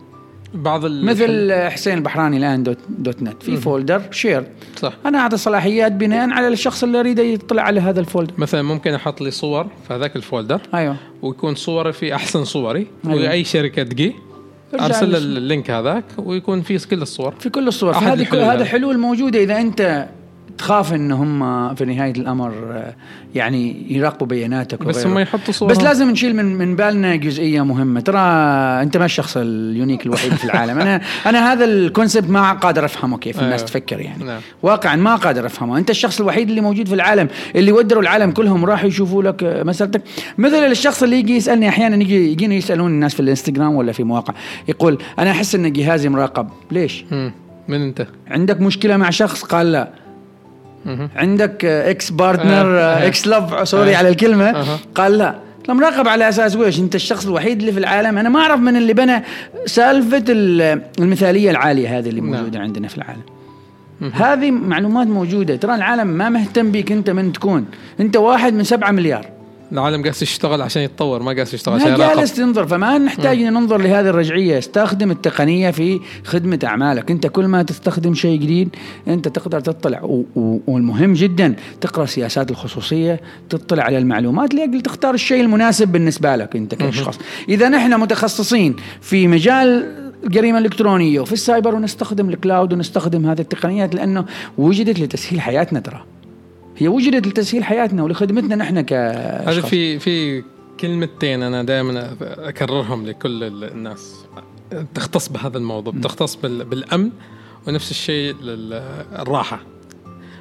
بعض. 0.54 0.86
مثل 0.86 1.52
حسين 1.52 1.94
البحراني 1.94 2.36
الآن 2.36 2.62
dot, 2.62 2.78
dot 2.88 3.22
net 3.22 3.42
في 3.42 3.56
folder 3.56 4.02
share 4.10 4.44
صح. 4.76 4.92
أنا 5.06 5.18
أعطي 5.18 5.36
صلاحيات 5.36 5.92
بناء 5.92 6.30
على 6.30 6.48
الشخص 6.48 6.82
اللي 6.82 6.98
يريد 6.98 7.18
يطلع 7.18 7.62
على 7.62 7.80
هذا 7.80 8.00
الفولدر 8.00 8.32
مثلا 8.38 8.62
ممكن 8.62 8.94
أحط 8.94 9.20
لي 9.20 9.30
صور 9.30 9.66
في 9.88 9.94
هذاك 9.94 10.16
ال 10.16 10.23
folder 10.23 10.60
أيوه. 10.74 10.96
ويكون 11.22 11.54
صوري 11.54 11.92
في 11.92 12.14
أحسن 12.14 12.44
صوري 12.44 12.86
أيوة. 13.06 13.16
وأي 13.16 13.44
شركة 13.44 13.82
تجي 13.82 14.14
أرسل 14.80 15.16
ال 15.16 15.27
link 15.27 15.70
هذاك 15.70 16.04
ويكون 16.18 16.62
فيه 16.62 16.78
كل 16.90 17.02
الصور. 17.02 17.34
في 17.38 17.48
كل 17.48 17.68
الصور. 17.68 17.94
هذا 17.94 18.52
هذا. 18.52 18.64
حلول 18.64 18.98
موجوده 18.98 19.42
إذا 19.42 19.60
أنت 19.60 20.08
تخاف 20.58 20.92
إن 20.92 21.12
هم 21.12 21.74
في 21.74 21.84
نهاية 21.84 22.12
الأمر 22.12 22.52
آه، 22.72 22.94
يعني 23.34 23.86
يراقبوا 23.88 24.26
بياناتك 24.26 24.82
بس. 24.82 25.06
هم 25.06 25.18
يحطوا 25.18 25.52
صور 25.52 25.68
بس 25.68 25.78
لازم 25.78 26.10
نشيل 26.10 26.36
من 26.36 26.44
من 26.44 26.76
بالنا 26.76 27.16
جزئية 27.16 27.64
مهمة 27.64 28.00
ترى 28.00 28.18
أنت 28.82 28.96
ما 28.96 29.04
الشخص 29.04 29.36
ال 29.36 29.46
unique 29.46 30.06
الوحيد 30.06 30.34
في 30.34 30.44
العالم 30.44 30.78
أنا 30.78 31.00
أنا 31.26 31.52
هذا 31.52 31.64
ال 31.64 31.73
concept 31.73 32.30
ما 32.30 32.52
قادر 32.52 32.84
أفهمه 32.84 33.18
كيف 33.18 33.40
الناس 33.42 33.60
أيوة. 33.60 33.70
تفكر 33.70 34.00
يعني 34.00 34.24
نعم. 34.24 34.40
واقعا 34.62 34.96
ما 34.96 35.16
قادر 35.16 35.46
أفهمه 35.46 35.78
أنت 35.78 35.90
الشخص 35.90 36.20
الوحيد 36.20 36.48
اللي 36.48 36.60
موجود 36.60 36.88
في 36.88 36.94
العالم 36.94 37.28
اللي 37.56 37.72
ودروا 37.72 38.02
العالم 38.02 38.30
كلهم 38.30 38.64
راحوا 38.64 38.88
يشوفوا 38.88 39.22
لك 39.22 39.44
آه، 39.44 39.62
مسألتك 39.62 40.02
مثل 40.38 40.56
الشخص 40.56 41.02
اللي 41.02 41.18
يجي 41.18 41.36
يسألني 41.36 41.68
أحيانا 41.68 41.96
يجي 41.96 42.32
يجيني 42.32 42.56
يسألون 42.56 42.90
الناس 42.90 43.14
في 43.14 43.20
الإنستغرام 43.20 43.74
ولا 43.74 43.92
في 43.92 44.04
مواقع 44.04 44.34
يقول 44.68 44.98
أنا 45.18 45.30
أحس 45.30 45.54
إن 45.54 45.72
جهازي 45.72 46.08
مراقب 46.08 46.48
ليش. 46.70 47.04
من 47.68 47.82
أنت؟ 47.82 48.06
عندك 48.28 48.60
مشكلة 48.60 48.96
مع 48.96 49.10
شخص 49.10 49.42
قال 49.42 49.72
لا. 49.72 50.03
عندك 51.16 51.64
ex 51.64 52.10
partner. 52.10 52.78
ex 53.06 53.26
love 53.26 53.68
sorry. 53.68 53.94
على 53.94 54.08
الكلمة. 54.08 54.50
أها. 54.50 54.78
قال 54.94 55.18
لا. 55.18 55.34
لا 55.68 55.74
مراقب 55.74 56.08
على 56.08 56.28
أساس 56.28 56.56
ويش؟ 56.56 56.78
أنت 56.80 56.94
الشخص 56.94 57.26
الوحيد 57.26 57.60
اللي 57.60 57.72
في 57.72 57.78
العالم. 57.78 58.18
أنا 58.18 58.28
ما 58.28 58.40
أعرف 58.40 58.60
من 58.60 58.76
اللي 58.76 58.92
بنى 58.92 59.22
سالفة 59.66 60.24
ال- 60.28 60.82
المثالية 60.98 61.50
العالية 61.50 61.98
هذه 61.98 62.08
اللي 62.08 62.20
نعم. 62.20 62.30
موجودة 62.30 62.58
عندنا 62.60 62.88
في 62.88 62.98
العالم. 62.98 63.22
هذه 64.12 64.50
معلومات 64.50 65.06
موجودة. 65.06 65.56
ترى 65.56 65.74
العالم 65.74 66.06
ما 66.06 66.28
مهتم 66.28 66.70
بك 66.72 66.92
أنت 66.92 67.10
من 67.10 67.32
تكون. 67.32 67.66
أنت 68.00 68.16
واحد 68.16 68.54
من 68.54 68.64
سبعة 68.64 68.90
مليار. 68.90 69.26
العالم 69.72 70.02
قاعد 70.02 70.14
يشتغل 70.22 70.62
عشان 70.62 70.82
يتطور 70.82 71.22
ما 71.22 71.32
قاعد 71.32 71.48
يشتغل 71.52 71.74
عشان 71.74 71.92
يراقب 71.92 72.16
جالس 72.16 72.34
تنظر 72.34 72.66
فما 72.66 72.98
نحتاج 72.98 73.42
ان 73.42 73.52
ننظر 73.52 73.78
لهذه 73.78 74.08
الرجعية. 74.08 74.58
استخدم 74.58 75.10
التقنية 75.10 75.70
في 75.70 76.00
خدمة 76.24 76.58
أعمالك. 76.64 77.10
أنت 77.10 77.26
كل 77.26 77.44
ما 77.44 77.62
تستخدم 77.62 78.14
شيء 78.14 78.40
جديد 78.40 78.68
أنت 79.08 79.28
تقدر 79.28 79.60
تطلع. 79.60 80.22
والمهم 80.66 81.12
جدا 81.12 81.56
تقرأ 81.80 82.06
سياسات 82.06 82.50
الخصوصية 82.50 83.20
تطلع 83.48 83.82
على 83.82 83.98
المعلومات 83.98 84.54
لأجل 84.54 84.80
تختار 84.80 85.14
الشيء 85.14 85.40
المناسب 85.40 85.88
بالنسبة 85.88 86.36
لك 86.36 86.56
أنت 86.56 86.74
كشخص 86.74 87.18
إذا 87.48 87.68
نحن 87.68 88.00
متخصصين 88.00 88.76
في 89.00 89.28
مجال 89.28 89.94
الجريمة 90.24 90.58
الإلكترونية 90.58 91.20
وفي 91.20 91.32
السايبر 91.32 91.74
ونستخدم 91.74 92.28
الكلاود 92.28 92.72
ونستخدم 92.72 93.26
هذه 93.26 93.40
التقنيات 93.40 93.94
لأنه 93.94 94.24
وجدت 94.58 95.00
لتسهيل 95.00 95.40
حياتنا 95.40 95.80
ترى. 95.80 96.04
هي 96.76 96.88
وجدت 96.88 97.26
لتسهيل 97.26 97.64
حياتنا 97.64 98.02
ولخدمتنا 98.02 98.56
نحن 98.56 98.80
كاشخاص 98.80 99.48
هذا 99.48 99.60
في 99.60 99.98
في 99.98 100.42
كلمتين 100.80 101.42
أنا 101.42 101.62
دائما 101.62 102.16
أكررهم 102.22 103.06
لكل 103.06 103.44
ال- 103.44 103.64
الناس. 103.64 104.24
تختص 104.94 105.28
بهذا 105.28 105.58
الموضوع 105.58 105.94
تختص 106.02 106.34
بال- 106.36 106.64
بالأمن 106.64 107.10
ونفس 107.68 107.90
الشيء 107.90 108.34
للراحه 108.42 109.60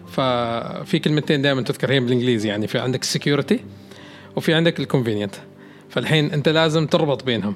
ففي 0.07 0.99
كلمتين 0.99 1.41
دائما 1.41 1.61
تذكر 1.61 1.91
هي 1.91 1.99
بالإنجليزي 1.99 2.49
يعني. 2.49 2.67
في 2.67 2.79
عندك 2.79 3.01
ال 3.01 3.08
security 3.08 3.59
وفي 4.35 4.53
عندك 4.53 4.79
ال 4.79 4.85
convenient 4.85 5.35
فالحين 5.89 6.31
أنت 6.31 6.49
لازم 6.49 6.87
تربط 6.87 7.23
بينهم. 7.23 7.53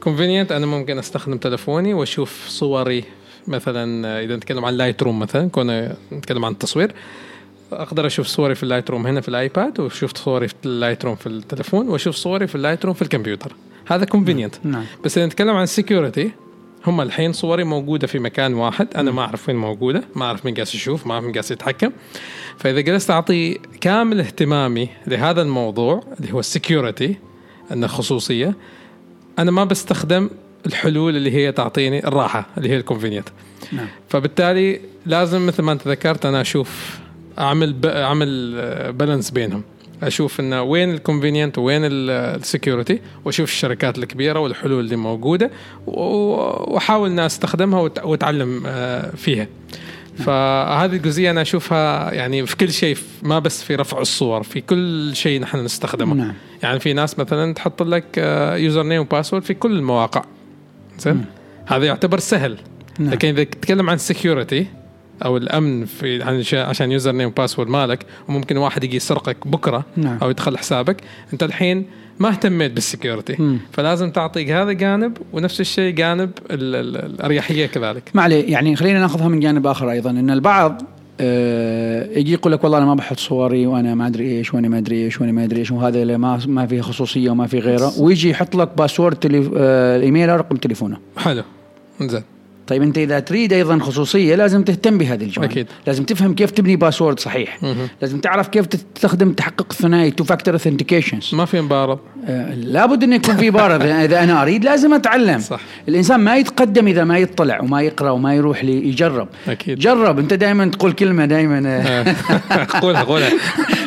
convenient 0.00 0.52
أنا 0.52 0.66
ممكن 0.66 0.98
أستخدم 0.98 1.36
تلفوني 1.38 1.94
وأشوف 1.94 2.46
صوري 2.48 3.04
مثلا 3.48 4.20
إذا 4.24 4.36
نتكلم 4.36 4.64
عن 4.64 4.74
لايت 4.74 5.02
روم 5.02 5.18
مثلا 5.18 5.48
كنا 5.48 5.96
نتكلم 6.12 6.44
عن 6.44 6.52
التصوير. 6.52 6.92
أقدر 7.72 8.06
أشوف 8.06 8.26
صوري 8.26 8.54
في 8.54 8.62
اللايت 8.62 8.90
روم 8.90 9.06
هنا 9.06 9.20
في 9.20 9.28
الآيباد 9.28 9.80
واشوف 9.80 10.16
صوري 10.16 10.48
في 10.48 10.54
اللايت 10.64 11.04
روم 11.04 11.16
في 11.16 11.26
التلفون 11.26 11.88
وأشوف 11.88 12.14
صوري 12.16 12.46
في 12.46 12.54
اللايت 12.54 12.84
روم 12.84 12.94
في 12.94 13.02
الكمبيوتر. 13.02 13.52
هذا 13.86 14.04
convenient 14.04 14.54
نعم. 14.64 14.84
بس 15.04 15.18
إذا 15.18 15.26
نتكلم 15.26 15.56
عن 15.56 15.62
ال 15.62 15.70
security 15.70 16.30
هم 16.86 17.00
الحين 17.00 17.32
صوري 17.32 17.64
موجودة 17.64 18.06
في 18.06 18.18
مكان 18.18 18.54
واحد 18.54 18.88
أنا 18.96 19.10
ما 19.10 19.22
أعرف 19.22 19.48
وين 19.48 19.56
موجودة 19.56 20.04
ما 20.14 20.24
أعرف 20.24 20.44
مين 20.44 20.54
قاعد 20.54 20.66
يشوف 20.66 21.06
ما 21.06 21.14
أعرف 21.14 21.24
مين 21.24 21.32
قاعد 21.32 21.50
يتحكم. 21.50 21.92
فإذا 22.58 22.80
جلست 22.80 23.10
أعطي 23.10 23.58
كامل 23.80 24.20
اهتمامي 24.20 24.88
لهذا 25.06 25.42
الموضوع 25.42 26.04
اللي 26.20 26.32
هو 26.32 26.40
ال 26.40 26.48
security 26.48 27.16
إنه 27.72 27.86
خصوصية 27.86 28.54
أنا 29.38 29.50
ما 29.50 29.64
بستخدم 29.64 30.30
الحلول 30.66 31.16
اللي 31.16 31.30
هي 31.30 31.52
تعطيني 31.52 32.06
الراحة 32.06 32.46
اللي 32.58 32.68
هي 32.68 32.76
ال 32.76 32.81
convenient 32.81 33.28
نعم. 33.72 33.86
فبالتالي 34.08 34.80
لازم 35.06 35.46
مثل 35.46 35.62
ما 35.62 35.72
أنت 35.72 35.88
ذكرت 35.88 36.26
أنا 36.26 36.40
أشوف 36.40 36.98
أعمل. 37.38 37.76
أعمل 37.86 38.52
balance 38.92 39.30
بينهم 39.30 39.62
أشوف 40.02 40.40
انه 40.40 40.62
وين 40.62 40.90
ال 40.90 40.96
convenient 40.96 41.58
وين 41.58 41.80
ال 41.84 41.97
security 41.97 43.00
وأشوف 43.24 43.50
الشركات 43.50 43.98
الكبيرة 43.98 44.38
والحلول 44.38 44.84
اللي 44.84 44.96
موجودة 44.96 45.50
وأحاول 45.86 47.10
اني 47.10 47.26
أستخدمها 47.26 47.80
وأتعلم 47.80 48.62
آه، 48.66 49.10
فيها 49.16 49.46
فهذه 50.18 50.96
الجزئية 50.96 51.30
أنا 51.30 51.42
أشوفها 51.42 52.14
يعني 52.14 52.46
في 52.46 52.56
كل 52.56 52.72
شيء 52.72 52.96
ما 53.22 53.38
بس 53.38 53.62
في 53.62 53.74
رفع 53.74 54.00
الصور 54.00 54.42
في 54.42 54.60
كل 54.60 55.10
شيء 55.14 55.40
نحن 55.40 55.64
نستخدمه 55.64 56.14
نعم. 56.14 56.34
يعني 56.62 56.80
في 56.80 56.92
ناس 56.92 57.18
مثلا 57.18 57.54
تحط 57.54 57.82
لك 57.82 58.18
username 58.56 58.82
و 58.82 59.00
password 59.00 59.42
في 59.42 59.54
كل 59.54 59.72
المواقع 59.72 60.24
زين 60.98 61.24
هذا 61.66 61.86
يعتبر 61.86 62.18
سهل 62.18 62.58
نعم. 62.98 63.10
لكن 63.10 63.28
إذا 63.28 63.44
تتكلم 63.44 63.90
عن 63.90 63.96
ال 63.96 64.04
security 64.04 64.66
أو 65.24 65.36
الأمن 65.36 65.84
في 65.84 66.22
عشان 66.52 66.92
username 66.92 67.12
و 67.12 67.28
password 67.28 67.68
مالك 67.68 68.06
وممكن 68.28 68.56
واحد 68.56 68.84
يجي 68.84 68.96
يسرقك 68.96 69.48
بكرة 69.48 69.84
نعم. 69.96 70.18
أو 70.22 70.30
يدخل 70.30 70.58
حسابك. 70.58 70.96
أنت 71.32 71.42
الحين 71.42 71.86
ما 72.18 72.28
اهتميت 72.28 72.72
بال 72.72 72.88
security. 72.88 73.58
فلازم 73.72 74.10
تعطي 74.10 74.52
هذا 74.52 74.72
جانب 74.72 75.16
ونفس 75.32 75.60
الشيء 75.60 75.94
جانب 75.94 76.30
ال- 76.50 76.74
ال- 76.76 77.04
الأريحية 77.14 77.66
كذلك. 77.66 78.02
ما 78.14 78.22
عليه. 78.22 78.52
يعني 78.52 78.76
خلينا 78.76 79.00
ناخذها 79.00 79.28
من 79.28 79.40
جانب 79.40 79.66
آخر 79.66 79.90
أيضا 79.90 80.10
إن 80.10 80.30
البعض 80.30 80.82
آه، 81.22 82.18
يجي 82.18 82.32
يقول 82.32 82.52
لك 82.52 82.64
والله 82.64 82.78
أنا 82.78 82.86
ما 82.86 82.94
بحط 82.94 83.18
صوري 83.18 83.66
وأنا 83.66 83.94
ما 83.94 84.06
أدري 84.06 84.38
إيش 84.38 84.54
وأنا 84.54 84.68
ما 84.68 84.78
أدري 84.78 85.04
إيش 85.04 85.20
وأنا 85.20 85.32
ما 85.32 85.44
أدري 85.44 85.60
إيش 85.60 85.70
وهذا 85.70 86.02
اللي 86.02 86.18
ما 86.18 86.40
ما 86.46 86.66
فيه 86.66 86.80
خصوصية 86.80 87.30
وما 87.30 87.46
في 87.46 87.58
غيره 87.58 87.92
ويجي 88.00 88.30
يحط 88.30 88.56
لك 88.56 88.68
password 88.78 89.16
تليف... 89.16 89.50
آه، 89.56 89.96
الإيميل 89.96 90.28
رقم 90.28 90.56
تليفونه. 90.56 90.96
حلو. 91.16 91.42
زين 92.00 92.22
طيب 92.70 92.82
أنت 92.82 92.98
إذا 92.98 93.18
تريد 93.20 93.52
أيضا 93.52 93.78
خصوصية 93.78 94.34
لازم 94.34 94.62
تهتم 94.62 94.98
بهذه 94.98 95.22
الجوانب. 95.24 95.50
أكيد. 95.50 95.66
لازم 95.86 96.04
تفهم 96.04 96.34
كيف 96.34 96.50
تبني 96.50 96.76
password 96.76 97.20
صحيح. 97.20 97.62
مهم. 97.62 97.88
لازم 98.02 98.20
تعرف 98.20 98.48
كيف 98.48 98.66
تستخدم 98.66 99.28
التحقق 99.28 99.66
الثنائي 99.70 100.10
two 100.10 100.24
factor 100.24 100.54
authentications 100.54 101.30
ما 101.34 101.44
في 101.44 101.60
مبارض 101.60 101.98
لابد 102.56 103.02
انه 103.02 103.16
يكون 103.16 103.36
في 103.36 103.50
بارد 103.50 103.82
إذا 104.06 104.22
أنا 104.22 104.42
أريد 104.42 104.64
لازم 104.64 104.94
أتعلم. 104.94 105.38
صح. 105.38 105.60
الإنسان 105.88 106.20
ما 106.20 106.36
يتقدم 106.36 106.86
إذا 106.86 107.04
ما 107.04 107.18
يطلع 107.18 107.60
وما 107.60 107.82
يقرأ 107.82 108.10
وما 108.10 108.34
يروح 108.34 108.64
لي 108.64 108.88
يجرب. 108.88 109.28
أكيد. 109.48 109.78
جرب. 109.78 110.18
أنت 110.18 110.34
دائما 110.34 110.66
تقول 110.66 110.92
كلمة 110.92 111.24
دائما 111.26 111.84
قولها 112.82 113.02
قولها. 113.10 113.30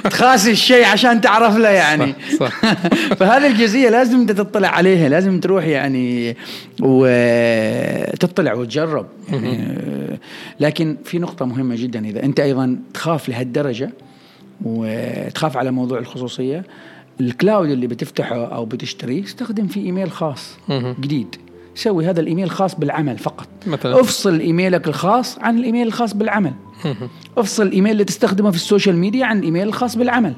تخاسي 0.03 0.51
الشيء 0.51 0.85
عشان 0.85 1.21
تعرف 1.21 1.57
له 1.57 1.69
يعني. 1.69 2.13
صح، 2.39 2.61
صح. 2.61 2.73
فهذه 3.19 3.47
الجزئية 3.47 3.89
لازم 3.89 4.19
أنت 4.19 4.31
تطلع 4.31 4.67
عليها. 4.67 5.09
لازم 5.09 5.39
تروح 5.39 5.65
يعني 5.65 6.35
وتطلع 6.81 8.53
وتجرب 8.73 9.05
يعني 9.29 9.77
لكن 10.59 10.97
في 11.03 11.19
نقطة 11.19 11.45
مهمة 11.45 11.75
جدا. 11.75 12.05
إذا 12.05 12.23
أنت 12.23 12.39
أيضا 12.39 12.79
تخاف 12.93 13.29
لهالدرجة 13.29 13.91
وتخاف 14.65 15.57
على 15.57 15.71
موضوع 15.71 15.99
الخصوصية 15.99 16.63
ال 17.21 17.29
cloud 17.29 17.69
اللي 17.69 17.87
بتفتحه 17.87 18.45
أو 18.45 18.65
بتشتريه 18.65 19.23
استخدم 19.23 19.67
فيه 19.67 19.85
إيميل 19.85 20.11
خاص. 20.11 20.57
جديد. 20.99 21.35
سوي 21.75 22.05
هذا 22.05 22.21
الإيميل 22.21 22.49
خاص 22.49 22.75
بالعمل 22.75 23.17
فقط. 23.17 23.47
مثلا. 23.67 23.99
افصل 23.99 24.39
إيميلك 24.39 24.87
الخاص 24.87 25.39
عن 25.39 25.57
الإيميل 25.57 25.87
الخاص 25.87 26.13
بالعمل. 26.13 26.53
افصل 27.37 27.63
الايميل 27.63 27.91
اللي 27.91 28.03
تستخدمه 28.03 28.51
في 28.51 28.55
ال 28.55 28.61
social 28.61 28.97
media 28.97 29.25
عن 29.25 29.39
الايميل 29.39 29.67
الخاص 29.67 29.97
بالعمل. 29.97 30.33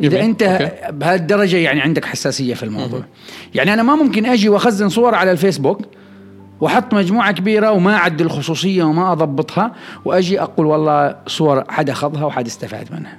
إذا. 0.00 0.24
أنت 0.24 0.42
okay. 0.42 0.92
بهالدرجة 0.92 1.56
يعني 1.56 1.80
عندك 1.80 2.04
حساسية 2.04 2.54
في 2.54 2.62
الموضوع. 2.62 3.04
يعني 3.54 3.74
أنا 3.74 3.82
ما 3.82 3.94
ممكن 3.94 4.26
أجي 4.26 4.48
وأخزن 4.48 4.88
صور 4.88 5.14
على 5.14 5.30
الفيسبوك 5.30 5.80
واحط 6.60 6.94
مجموعة 6.94 7.32
كبيرة 7.32 7.72
وما 7.72 7.94
اعدل 7.96 8.24
الخصوصية 8.24 8.84
وما 8.84 9.12
أضبطها 9.12 9.72
وأجي 10.04 10.40
أقول 10.40 10.66
والله 10.66 11.16
صور 11.26 11.64
حد 11.68 11.90
أخذها 11.90 12.24
وحد 12.24 12.46
استفاد 12.46 12.92
منها. 12.92 13.18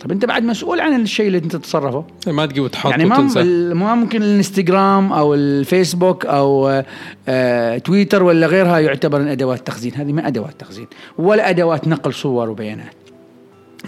طب 0.00 0.12
أنت 0.12 0.24
بعد 0.24 0.42
مسؤول 0.42 0.80
عن 0.80 1.00
الشيء 1.00 1.26
اللي 1.26 1.38
أنت 1.38 1.56
تتصرفه 1.56 2.04
ما 2.26 2.46
تجي 2.46 2.60
وتحط 2.60 2.90
يعني 2.90 3.04
ما 3.04 3.18
وتنسى. 3.18 3.42
ما 3.74 3.94
ممكن 3.94 4.22
الانستغرام 4.22 5.12
أو 5.12 5.34
الفيسبوك 5.34 6.26
أو 6.26 6.82
آه 7.28 7.78
تويتر 7.78 8.22
ولا 8.22 8.46
غيرها 8.46 8.78
يعتبر 8.78 9.32
أدوات 9.32 9.66
تخزين 9.66 9.94
هذه 9.94 10.12
ما 10.12 10.26
أدوات 10.26 10.60
تخزين 10.60 10.86
ولا 11.18 11.50
أدوات 11.50 11.88
نقل 11.88 12.14
صور 12.14 12.50
وبيانات. 12.50 12.94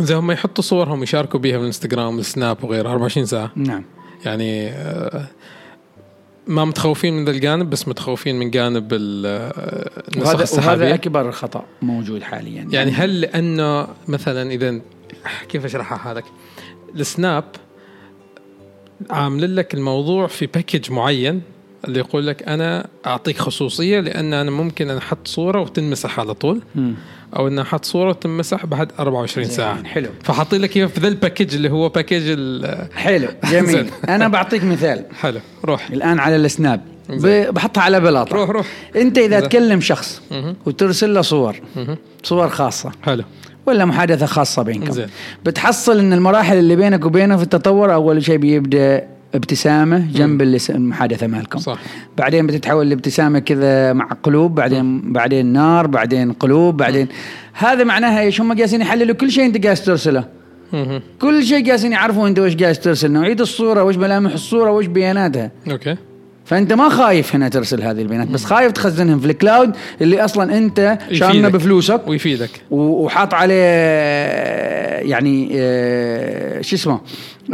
زي 0.01 0.15
هم 0.15 0.31
يحطوا 0.31 0.65
صورهم 0.65 1.03
يشاركوا 1.03 1.41
بيها 1.41 1.59
بالانستغرام 1.59 2.17
والسناب 2.17 2.65
وغيرها 2.65 2.93
24 2.93 3.27
ساعة. 3.27 3.51
نعم. 3.57 3.85
يعني 4.25 4.69
آه، 4.69 5.27
ما 6.47 6.65
متخوفين 6.65 7.15
من 7.17 7.25
ذا 7.25 7.31
الجانب 7.31 7.71
بس 7.71 7.89
متخوفين 7.89 8.39
من 8.39 8.51
جانب 8.51 8.93
ال- 8.93 9.27
النسخ 9.27 10.17
وهذا, 10.19 10.29
وهذا 10.31 10.43
السحابيه 10.43 10.95
أكبر 10.95 11.33
خطا 11.33 11.65
موجود 11.83 12.23
حاليا 12.23 12.67
يعني 12.71 12.91
هل 12.91 13.21
لأنه 13.21 13.89
مثلا 14.09 14.51
إذا 14.51 14.81
كيف 15.49 15.65
اشرحها 15.65 16.15
لك؟ 16.15 16.25
السناب 16.95 17.45
عامل 19.11 19.57
لك 19.57 19.75
الموضوع 19.75 20.27
في 20.27 20.47
package 20.47 20.93
معين 20.93 21.43
اللي 21.85 21.99
يقول 21.99 22.27
لك 22.27 22.49
أنا 22.49 22.87
أعطيك 23.07 23.39
خصوصية 23.39 24.01
لأن 24.01 24.33
أنا 24.35 24.51
ممكن 24.51 24.91
أحط 24.91 25.27
صورة 25.29 25.61
وتنمسح 25.61 26.21
على 26.21 26.35
طول. 26.35 26.61
أو 27.37 27.49
ان 27.49 27.59
أحط 27.59 27.85
صورة 27.85 28.09
وتنمسح 28.09 28.67
بعد 28.67 28.93
24 29.01 29.47
زين، 29.47 29.57
ساعة. 29.57 29.85
حلو. 29.85 30.09
فحاطين 30.23 30.61
لك 30.61 30.77
اياها 30.77 30.87
في 30.87 31.01
ذا 31.01 31.09
ال 31.09 31.14
package 31.14 31.55
اللي 31.55 31.71
هو 31.71 31.89
package 31.89 32.23
ال- 32.27 32.89
حلو 32.97 33.29
جميل. 33.53 33.87
أنا 34.09 34.29
بعطيك 34.29 34.65
مثال. 34.65 35.05
حلو 35.21 35.41
روح. 35.65 35.91
الآن 35.91 36.19
على 36.19 36.37
السناب. 36.37 36.81
بحطها 37.51 37.83
على 37.83 38.01
بلاطة. 38.01 38.37
روح 38.37 38.51
روح. 38.51 38.67
أنت 38.97 39.19
إذا. 39.19 39.41
تكلم 39.41 39.81
شخص. 39.81 40.23
وترسل 40.67 41.15
له 41.15 41.21
صور. 41.23 41.57
صور 42.23 42.49
خاصة. 42.49 42.93
حلو. 43.03 43.23
ولا 43.67 43.85
محادثة 43.85 44.27
خاصة 44.27 44.63
بينكم. 44.63 44.93
زين. 44.93 45.07
بتحصل 45.45 45.99
إن 45.99 46.13
المراحل 46.13 46.57
اللي 46.59 46.77
بينك 46.77 47.05
وبينه 47.05 47.37
في 47.37 47.43
التطور 47.43 47.95
أول 47.95 48.25
شيء 48.25 48.37
بيبدأ 48.37 49.07
ابتسامة 49.37 49.99
جنب 50.15 50.43
المحادثة 50.71 51.27
مالكم. 51.27 51.59
صح. 51.59 51.79
بعدين 52.19 52.47
بتتحول 52.47 52.91
لابتسامه 52.91 53.39
كذا 53.39 53.93
مع 53.93 54.09
قلوب 54.23 54.55
بعدين 54.55 55.13
بعدين 55.13 55.47
نار 55.47 55.87
بعدين 55.87 56.33
قلوب 56.33 56.77
بعدين 56.77 57.09
هذا 57.53 57.85
معناها 57.85 58.21
إيش 58.21 58.41
هم 58.41 58.59
قاسين 58.59 58.81
يحللوا 58.81 59.15
كل 59.15 59.31
شيء 59.31 59.47
انت 59.47 59.65
قاعد 59.65 59.77
ترسله. 59.77 60.25
كل 61.21 61.45
شيء 61.45 61.71
قاسين 61.71 61.93
يعرفوا 61.93 62.29
انت 62.29 62.39
وش 62.39 62.57
قاعد 62.57 62.75
ترسل 62.75 63.13
نوعية 63.13 63.41
الصورة 63.41 63.85
وش 63.85 63.97
ملامح 63.97 64.33
الصورة 64.33 64.71
وش 64.71 64.87
بياناتها. 64.87 65.51
أوكي. 65.71 65.97
فأنت 66.47 66.73
ما 66.73 66.89
خايف 66.89 67.35
هنا 67.35 67.49
ترسل 67.49 67.83
هذه 67.83 68.03
البيانات 68.03 68.29
بس 68.29 68.45
خايف 68.45 68.73
تخزنهم 68.73 69.21
في 69.21 69.27
ال 69.27 69.35
cloud 69.35 69.77
اللي 70.01 70.25
أصلا 70.25 70.59
أنت 70.59 70.99
يفيدك. 71.11 71.53
بفلوسك 71.53 72.09
ويفيدك. 72.09 72.51
وحاط 72.71 73.35
عليه 73.35 73.55
يعني 75.11 75.49
آه، 75.55 76.61
شو 76.61 76.77
اسمه 76.77 77.01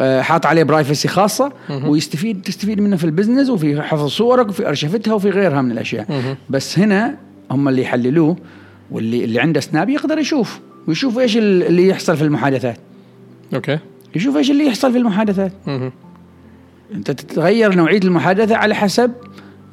آه، 0.00 0.20
حاط 0.22 0.46
عليه 0.46 0.62
privacy 0.62 1.08
خاصة 1.08 1.52
ويستفيد 1.86 2.42
تستفيد 2.42 2.80
منه 2.80 2.96
في 2.96 3.04
ال 3.04 3.09
business 3.09 3.50
وفي 3.50 3.82
حفظ 3.82 4.06
صورك 4.08 4.48
وفي 4.48 4.68
أرشفتها 4.68 5.14
وفي 5.14 5.30
غيرها 5.30 5.62
من 5.62 5.70
الأشياء. 5.72 6.06
بس 6.50 6.78
هنا 6.78 7.16
هم 7.50 7.68
اللي 7.68 7.82
يحللوه 7.82 8.36
واللي 8.90 9.24
اللي 9.24 9.40
عنده 9.40 9.60
سناب 9.60 9.88
يقدر 9.88 10.18
يشوف 10.18 10.60
ويشوف 10.88 11.18
إيش 11.18 11.36
ال- 11.36 11.62
اللي 11.62 11.88
يحصل 11.88 12.16
في 12.16 12.22
المحادثات. 12.24 12.76
okay. 13.54 13.78
يشوف 14.16 14.36
إيش 14.36 14.50
اللي 14.50 14.66
يحصل 14.66 14.92
في 14.92 14.98
المحادثات. 14.98 15.52
أنت 16.94 17.10
تتغير 17.10 17.74
نوعية 17.74 18.00
المحادثة 18.04 18.56
على 18.56 18.74
حسب 18.74 19.12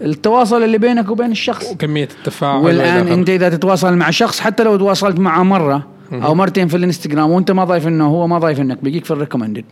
التواصل 0.01 0.63
اللي 0.63 0.77
بينك 0.77 1.09
وبين 1.09 1.31
الشخص 1.31 1.71
وكميه 1.71 2.03
التفاعل 2.19 2.63
والآن. 2.65 3.07
أنت 3.07 3.29
إذا 3.29 3.49
تتواصل 3.49 3.93
مع 3.93 4.09
شخص 4.09 4.39
حتى 4.39 4.63
لو 4.63 4.77
تواصلت 4.77 5.19
معه 5.19 5.43
مرة 5.43 5.87
أو 6.13 6.35
مرتين 6.35 6.67
في 6.67 6.77
الإنستغرام 6.77 7.31
وأنت 7.31 7.51
ما 7.51 7.63
ضايف 7.63 7.87
إنه 7.87 8.07
هو 8.07 8.27
ما 8.27 8.39
ضايف 8.39 8.61
إنك 8.61 8.83
بيجيك 8.83 9.05
في 9.05 9.11
الريكومندد 9.11 9.65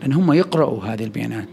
لأن 0.00 0.12
هم 0.12 0.32
يقرأوا 0.32 0.84
هذه 0.84 1.04
البيانات. 1.04 1.48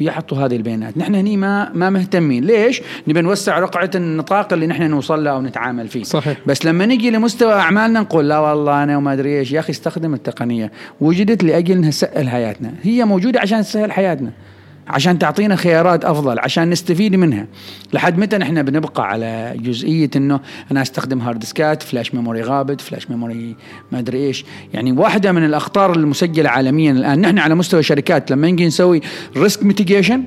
يحطوا 0.00 0.38
هذه 0.38 0.56
البيانات. 0.56 0.98
نحن 0.98 1.14
هني 1.14 1.36
ما 1.36 1.72
ما 1.74 1.90
مهتمين. 1.90 2.44
ليش؟ 2.44 2.82
نبي 3.08 3.20
نوسع 3.20 3.58
رقعة 3.58 3.90
النطاق 3.94 4.52
اللي 4.52 4.66
نحن 4.66 4.90
نوصل 4.90 5.24
له 5.24 5.30
أو 5.30 5.42
نتعامل 5.42 5.88
فيه. 5.88 6.02
صحيح. 6.02 6.38
بس 6.46 6.66
لما 6.66 6.86
نجي 6.86 7.10
لمستوى 7.10 7.52
أعمالنا 7.52 8.00
نقول 8.00 8.28
لا 8.28 8.38
والله 8.38 8.82
أنا 8.82 8.96
وما 8.96 9.12
أدري 9.12 9.38
إيش. 9.38 9.52
يا 9.52 9.60
أخي 9.60 9.70
استخدم 9.72 10.14
التقنية. 10.14 10.72
وجدت 11.00 11.44
لأجل 11.44 11.76
إنها 11.76 11.90
تسهل 11.90 12.28
حياتنا. 12.28 12.74
هي 12.82 13.04
موجودة 13.04 13.40
عشان 13.40 13.62
تسهل 13.62 13.92
حياتنا. 13.92 14.30
عشان 14.88 15.18
تعطينا 15.18 15.56
خيارات 15.56 16.04
أفضل 16.04 16.38
عشان 16.38 16.70
نستفيد 16.70 17.16
منها. 17.16 17.46
لحد 17.92 18.18
متى 18.18 18.38
نحن 18.38 18.62
بنبقى 18.62 19.08
على 19.08 19.54
جزئية 19.56 20.10
إنه 20.16 20.40
أنا 20.70 20.82
أستخدم 20.82 21.20
hard 21.20 21.38
disk 21.38 21.73
ات 21.73 21.82
flash 21.82 22.14
memory 22.14 22.42
غابت 22.42 22.80
flash 22.80 23.10
memory 23.10 23.56
ما 23.92 23.98
أدري 23.98 24.18
إيش؟ 24.26 24.44
يعني 24.74 24.92
واحدة 24.92 25.32
من 25.32 25.44
الأخطار 25.44 25.96
المسجلة 25.96 26.50
عالميا 26.50 26.92
الآن. 26.92 27.20
نحن 27.20 27.38
على 27.38 27.54
مستوى 27.54 27.80
الشركات 27.80 28.30
لما 28.30 28.50
نجي 28.50 28.66
نسوي 28.66 29.00
risk 29.36 29.62
mitigation. 29.62 30.24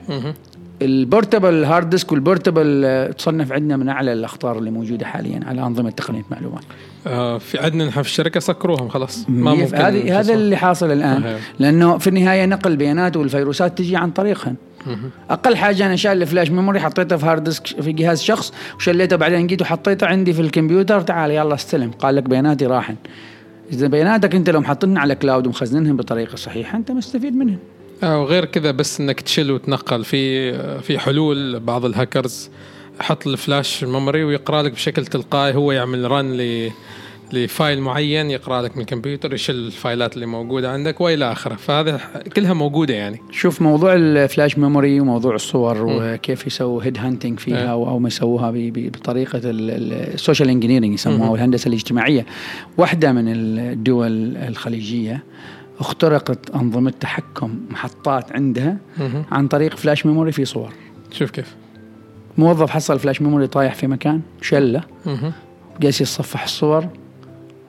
ال 0.81 0.90
portable 0.90 1.63
hard 1.63 1.89
disk 1.89 2.11
وال 2.11 2.32
portable 2.32 3.13
تصنف 3.17 3.51
عندنا 3.51 3.77
من 3.77 3.89
أعلى 3.89 4.13
الأخطار 4.13 4.57
اللي 4.57 4.71
موجودة 4.71 5.05
حاليا 5.05 5.39
على 5.45 5.61
أنظمة 5.61 5.89
تقنية 5.89 6.23
معلومات. 6.31 6.63
آه 7.07 7.37
في 7.37 7.59
عندنا 7.59 7.85
نحن 7.85 8.01
في 8.01 8.07
الشركة 8.07 8.39
سكروهم 8.39 8.89
خلاص. 8.89 9.25
ما 9.29 9.53
ممكن 9.53 9.75
هذه 9.75 10.19
هذا 10.19 10.21
تصل. 10.21 10.33
اللي 10.33 10.55
حاصل 10.55 10.91
الآن. 10.91 11.37
لأنه 11.59 11.97
في 11.97 12.07
النهاية 12.07 12.45
نقل 12.45 12.71
البيانات 12.71 13.17
والفيروسات 13.17 13.77
تجي 13.77 13.95
عن 13.95 14.11
طريقهن. 14.11 14.55
مهم. 14.87 15.09
أقل 15.29 15.55
حاجة 15.55 15.85
أنا 15.85 15.95
شايل 15.95 16.21
ال 16.21 16.26
flash 16.26 16.51
memory 16.51 16.79
حطيته 16.79 17.17
في 17.17 17.25
hard 17.25 17.43
disk 17.43 17.67
في 17.67 17.91
جهاز 17.91 18.21
شخص 18.21 18.53
وشليته 18.75 19.15
بعدين 19.15 19.47
جيت 19.47 19.61
وحطيته 19.61 20.07
عندي 20.07 20.33
في 20.33 20.41
الكمبيوتر. 20.41 21.01
تعال 21.01 21.31
يلا 21.31 21.55
استلم. 21.55 21.91
قال 21.91 22.15
لك 22.15 22.23
بياناتي 22.23 22.65
راحن. 22.65 22.95
إذا 23.71 23.87
بياناتك 23.87 24.35
أنت 24.35 24.49
لو 24.49 24.59
محطنها 24.59 25.01
على 25.01 25.15
cloud 25.15 25.47
ومخزنهم 25.47 25.97
بطريقة 25.97 26.35
صحيحة 26.35 26.77
أنت 26.77 26.91
مستفيد 26.91 27.35
منهم 27.35 27.57
آه 28.03 28.21
وغير 28.21 28.45
كذا 28.45 28.71
بس 28.71 29.01
إنك 29.01 29.21
تشيل 29.21 29.51
وتنقل. 29.51 30.03
في 30.03 30.53
في 30.81 30.99
حلول 30.99 31.59
بعض 31.59 31.85
الهاكرز. 31.85 32.49
حط 32.99 33.27
ال 33.27 33.37
flash 33.37 33.83
memory 33.83 34.23
ويقرأ 34.23 34.61
لك 34.61 34.71
بشكل 34.71 35.05
تلقائي. 35.05 35.55
هو 35.55 35.71
يعمل 35.71 36.11
run 36.11 36.37
ل 36.37 36.71
ل 37.33 37.43
file 37.43 37.81
معين 37.81 38.31
يقرأ 38.31 38.61
لك 38.61 38.75
من 38.75 38.81
الكمبيوتر 38.81 39.33
يشيل 39.33 39.55
ال 39.55 39.65
file 39.65 40.05
ات 40.05 40.15
اللي 40.15 40.25
موجودة 40.25 40.71
عندك 40.71 41.01
وإلى 41.01 41.31
آخره. 41.31 41.55
فهذا 41.55 42.01
كلها 42.35 42.53
موجودة 42.53 42.93
يعني. 42.93 43.21
شوف 43.31 43.61
موضوع 43.61 43.93
ال 43.93 44.04
flash 44.04 44.57
memory 44.57 44.99
وموضوع 44.99 45.35
الصور 45.35 45.77
وكيف 45.81 46.47
يسووا 46.47 46.83
head 46.83 46.97
hunting 46.97 47.39
فيها 47.39 47.61
إيه. 47.61 47.71
أو 47.71 47.89
أو 47.89 47.99
ما 47.99 48.07
يسووها 48.07 48.51
بطريقة 48.55 49.41
ال 49.43 49.59
social 49.59 50.49
engineering 50.49 50.93
يسموها 50.93 51.29
والهندسه 51.29 51.67
الاجتماعية. 51.67 52.25
واحدة 52.77 53.11
من 53.11 53.27
الدول 53.27 54.37
الخليجية 54.37 55.23
اخترقت 55.79 56.49
أنظمة 56.55 56.93
تحكم 56.99 57.59
محطات 57.69 58.31
عندها. 58.31 58.77
عن 59.31 59.47
طريق 59.47 59.77
flash 59.77 60.05
memory 60.05 60.31
في 60.31 60.45
صور. 60.45 60.73
شوف 61.11 61.31
كيف. 61.31 61.55
موظف 62.37 62.69
حصل 62.69 62.99
flash 62.99 63.21
memory 63.21 63.47
طايح 63.47 63.73
في 63.73 63.87
مكان 63.87 64.21
شله. 64.41 64.83
قاس 65.83 66.01
يتصفح 66.01 66.43
الصور 66.43 66.87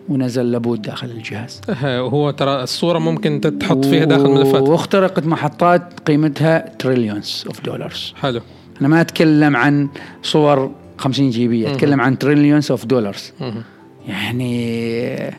ونزل 0.08 0.52
لابود 0.52 0.82
داخل 0.82 1.10
الجهاز. 1.10 1.60
هو 1.84 2.30
ترى 2.30 2.62
الصورة 2.62 2.98
ممكن 2.98 3.40
تحط 3.60 3.84
فيها 3.84 4.04
داخل 4.04 4.28
ملفات 4.28 4.62
واخترقت 4.62 5.26
محطات 5.26 6.00
قيمتها 6.06 6.58
تريليونز 6.78 7.44
اوف 7.46 7.60
دولارز 7.60 8.14
حلو. 8.16 8.40
أنا 8.80 8.88
ما 8.88 9.00
أتكلم 9.00 9.56
عن 9.56 9.88
صور 10.22 10.70
50 10.98 11.30
جي 11.30 11.48
بي 11.48 11.72
أتكلم 11.72 12.00
عن 12.00 12.18
تريليونز 12.18 12.70
اوف 12.70 12.86
دولارز. 12.86 13.32
يعني 14.08 15.34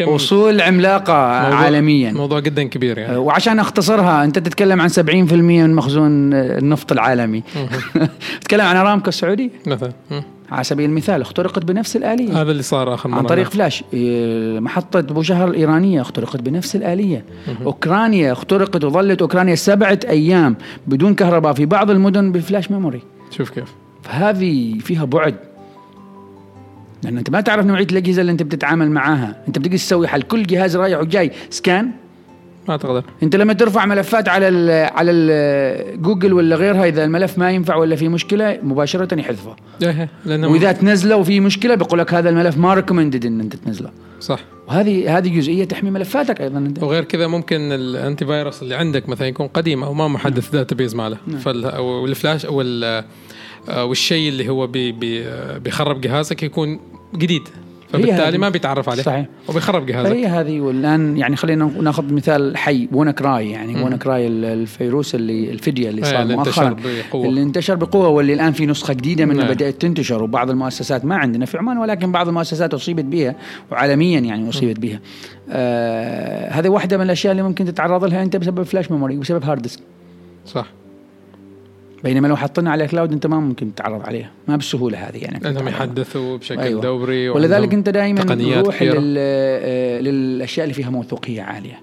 أصول 0.00 0.60
عملاقة 0.60 1.12
موضوع- 1.42 1.58
عالميا. 1.58 2.12
موضوع 2.12 2.40
جدا 2.40 2.62
كبير 2.62 2.98
يعني. 2.98 3.16
وعشان 3.16 3.58
أختصرها 3.58 4.24
أنت 4.24 4.38
تتكلم 4.38 4.80
عن 4.80 4.88
70% 4.88 5.32
من 5.32 5.74
مخزون 5.74 6.34
النفط 6.34 6.92
العالمي. 6.92 7.42
تتكلم 8.40 8.60
عن 8.66 8.76
أرامكو 8.76 9.08
السعودي؟ 9.08 9.50
مثلا. 9.66 9.92
على 10.52 10.64
سبيل 10.64 10.90
المثال 10.90 11.20
اخترقت 11.20 11.64
بنفس 11.64 11.96
الآلية. 11.96 12.42
هذا 12.42 12.50
اللي 12.50 12.62
صار 12.62 12.94
آخر 12.94 13.08
مرة. 13.08 13.18
عن 13.18 13.26
طريق 13.26 13.50
فلاش 13.50 13.84
إيه، 13.94 14.60
محطة 14.60 15.00
بوشهر 15.00 15.48
الإيرانية 15.48 16.00
اخترقت 16.00 16.40
بنفس 16.40 16.76
الآلية. 16.76 17.24
أوكرانيا 17.64 18.32
اخترقت 18.32 18.84
وظلت 18.84 19.22
أوكرانيا 19.22 19.54
سبعة 19.54 19.98
أيام 20.08 20.56
بدون 20.86 21.14
كهرباء 21.14 21.52
في 21.52 21.66
بعض 21.66 21.90
المدن 21.90 22.32
ب 22.32 22.38
flash 22.38 22.70
memory. 22.70 23.02
شوف 23.30 23.50
كيف. 23.50 23.74
فهذه 24.02 24.78
فيها 24.78 25.04
بعد. 25.04 25.34
لأن 27.04 27.18
أنت 27.18 27.30
ما 27.30 27.40
تعرف 27.40 27.66
نوعية 27.66 27.86
الأجهزة 27.92 28.20
اللي 28.20 28.32
أنت 28.32 28.42
بتتعامل 28.42 28.90
معاها. 28.90 29.42
أنت 29.48 29.58
بتقدر 29.58 29.76
تسوي 29.76 30.08
حل. 30.08 30.22
كل 30.22 30.42
جهاز 30.42 30.76
رايح 30.76 31.00
وجاي. 31.00 31.30
scan. 31.50 31.90
ما 32.68 32.76
تقدر 32.76 33.04
أنت 33.22 33.36
لما 33.36 33.52
ترفع 33.52 33.86
ملفات 33.86 34.28
على 34.28 34.48
ال 34.48 34.70
على 34.94 35.10
ال 35.10 36.02
جوجل 36.02 36.32
ولا 36.32 36.56
غيرها 36.56 36.86
إذا 36.88 37.04
الملف 37.04 37.38
ما 37.38 37.50
ينفع 37.50 37.76
ولا 37.76 37.96
في 37.96 38.08
مشكلة 38.08 38.58
مباشرة 38.62 39.20
يحذفه. 39.20 39.56
إيه 39.82 40.08
لأنه 40.26 40.48
وإذا 40.48 40.72
تنزله 40.72 41.16
وفي 41.16 41.40
مشكلة 41.40 41.74
بيقول 41.74 41.98
لك 41.98 42.14
هذا 42.14 42.28
الملف 42.28 42.56
ما 42.58 42.74
recommended 42.74 43.26
إن 43.26 43.40
أنت 43.40 43.56
تنزله. 43.56 43.90
صح. 44.20 44.40
وهذه 44.68 45.18
هذه 45.18 45.28
جزئية 45.36 45.64
تحمي 45.64 45.90
ملفاتك 45.90 46.40
أيضا. 46.40 46.58
انت 46.58 46.82
وغير 46.82 47.04
كذا 47.04 47.26
ممكن 47.26 47.56
ال 47.72 48.26
antivirus 48.26 48.62
اللي 48.62 48.74
عندك 48.74 49.08
مثلا 49.08 49.28
يكون 49.28 49.46
قديم 49.46 49.84
أو 49.84 49.94
ما 49.94 50.08
محدث 50.08 50.50
database 50.50 50.94
ماله. 50.94 51.16
فال- 51.40 51.64
أو 51.64 52.06
الفلاش 52.06 52.46
أو 52.46 52.60
ال- 52.60 53.04
والشيء 53.78 54.28
اللي 54.28 54.48
هو 54.48 54.66
بي 54.66 54.92
بي 54.92 55.24
بيخرب 55.58 56.00
جهازك 56.00 56.42
يكون 56.42 56.80
جديد 57.14 57.42
فبالتالي. 57.92 58.38
ما 58.38 58.48
بيتعرف 58.48 58.88
عليه 58.88 59.02
صحيح. 59.02 59.26
وبيخرب 59.48 59.86
جهازك 59.86 60.10
هي 60.12 60.26
هذه 60.26 60.60
والآن 60.60 61.16
يعني 61.16 61.36
خلينا 61.36 61.64
ناخذ 61.64 62.12
مثال 62.14 62.56
حي 62.56 62.88
WannaCry 62.92 63.50
يعني 63.50 63.82
WannaCry 63.82 64.26
ال- 64.26 64.44
الفيروس 64.44 65.14
اللي 65.14 65.50
الفديه 65.50 65.88
اللي 65.90 66.04
إيه، 66.04 66.10
صار 66.12 66.22
اللي 66.22 66.34
انتشر 66.34 66.64
مؤخرا 66.70 66.76
بقوة. 67.10 67.26
اللي 67.26 67.42
انتشر 67.42 67.74
بقوة 67.74 68.08
واللي 68.08 68.32
الآن 68.32 68.52
في 68.52 68.66
نسخة 68.66 68.94
جديدة 68.94 69.24
منه 69.26 69.38
نعم. 69.44 69.48
بدأت 69.54 69.74
تنتشر 69.82 70.22
وبعض 70.22 70.50
المؤسسات 70.50 71.04
ما 71.04 71.16
عندنا 71.16 71.46
في 71.46 71.58
عمان 71.58 71.78
ولكن 71.78 72.12
بعض 72.12 72.28
المؤسسات 72.28 72.74
أصيبت 72.74 73.04
بها 73.04 73.34
وعالميا 73.72 74.20
يعني 74.20 74.48
أصيبت 74.48 74.80
بها 74.80 75.00
آه 75.50 76.50
هذه 76.50 76.68
واحدة 76.68 76.96
من 76.96 77.04
الأشياء 77.04 77.30
اللي 77.32 77.42
ممكن 77.42 77.64
تتعرض 77.64 78.04
لها 78.04 78.22
أنت 78.22 78.36
بسبب 78.36 78.62
flash 78.62 78.90
memory 78.90 79.16
بسبب 79.16 79.44
hard 79.44 79.62
disk 79.62 79.80
صح 80.46 80.66
بينما 82.04 82.28
لو 82.28 82.36
حطينا 82.36 82.70
على 82.70 82.86
كلاود 82.86 83.12
أنت 83.12 83.26
ما 83.26 83.40
ممكن 83.40 83.74
تتعرض 83.74 84.02
عليها 84.06 84.30
ما 84.48 84.56
بالسهولة 84.56 84.98
هذه 84.98 85.18
يعني 85.18 85.38
لانهم. 85.38 85.68
يحدثوا 85.68 86.36
بشكل 86.36 86.60
أيوة. 86.60 86.82
دوري 86.82 87.28
ولذلك 87.28 87.74
أنت 87.74 87.88
دائما 87.88 88.22
تقنيات 88.22 88.64
روح 88.64 88.76
كثيرة. 88.76 88.98
لل... 88.98 89.14
آه، 89.18 90.00
للأشياء 90.00 90.64
اللي 90.64 90.74
فيها 90.74 90.90
موثوقية 90.90 91.42
عالية 91.42 91.80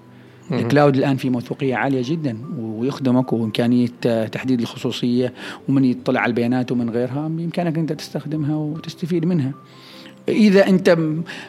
الكلاود 0.52 0.96
الآن 0.96 1.16
في 1.16 1.30
موثوقية 1.30 1.74
عالية 1.74 2.02
جدا 2.04 2.38
ويخدمك 2.58 3.32
وإمكانية 3.32 3.86
تحديد 4.32 4.60
الخصوصية 4.60 5.32
ومن 5.68 5.84
يطلع 5.84 6.20
على 6.20 6.30
البيانات 6.30 6.72
ومن 6.72 6.90
غيرها 6.90 7.28
بإمكانك 7.28 7.78
أنت 7.78 7.92
تستخدمها 7.92 8.56
وتستفيد 8.56 9.24
منها 9.24 9.52
إذا 10.28 10.68
أنت 10.68 10.90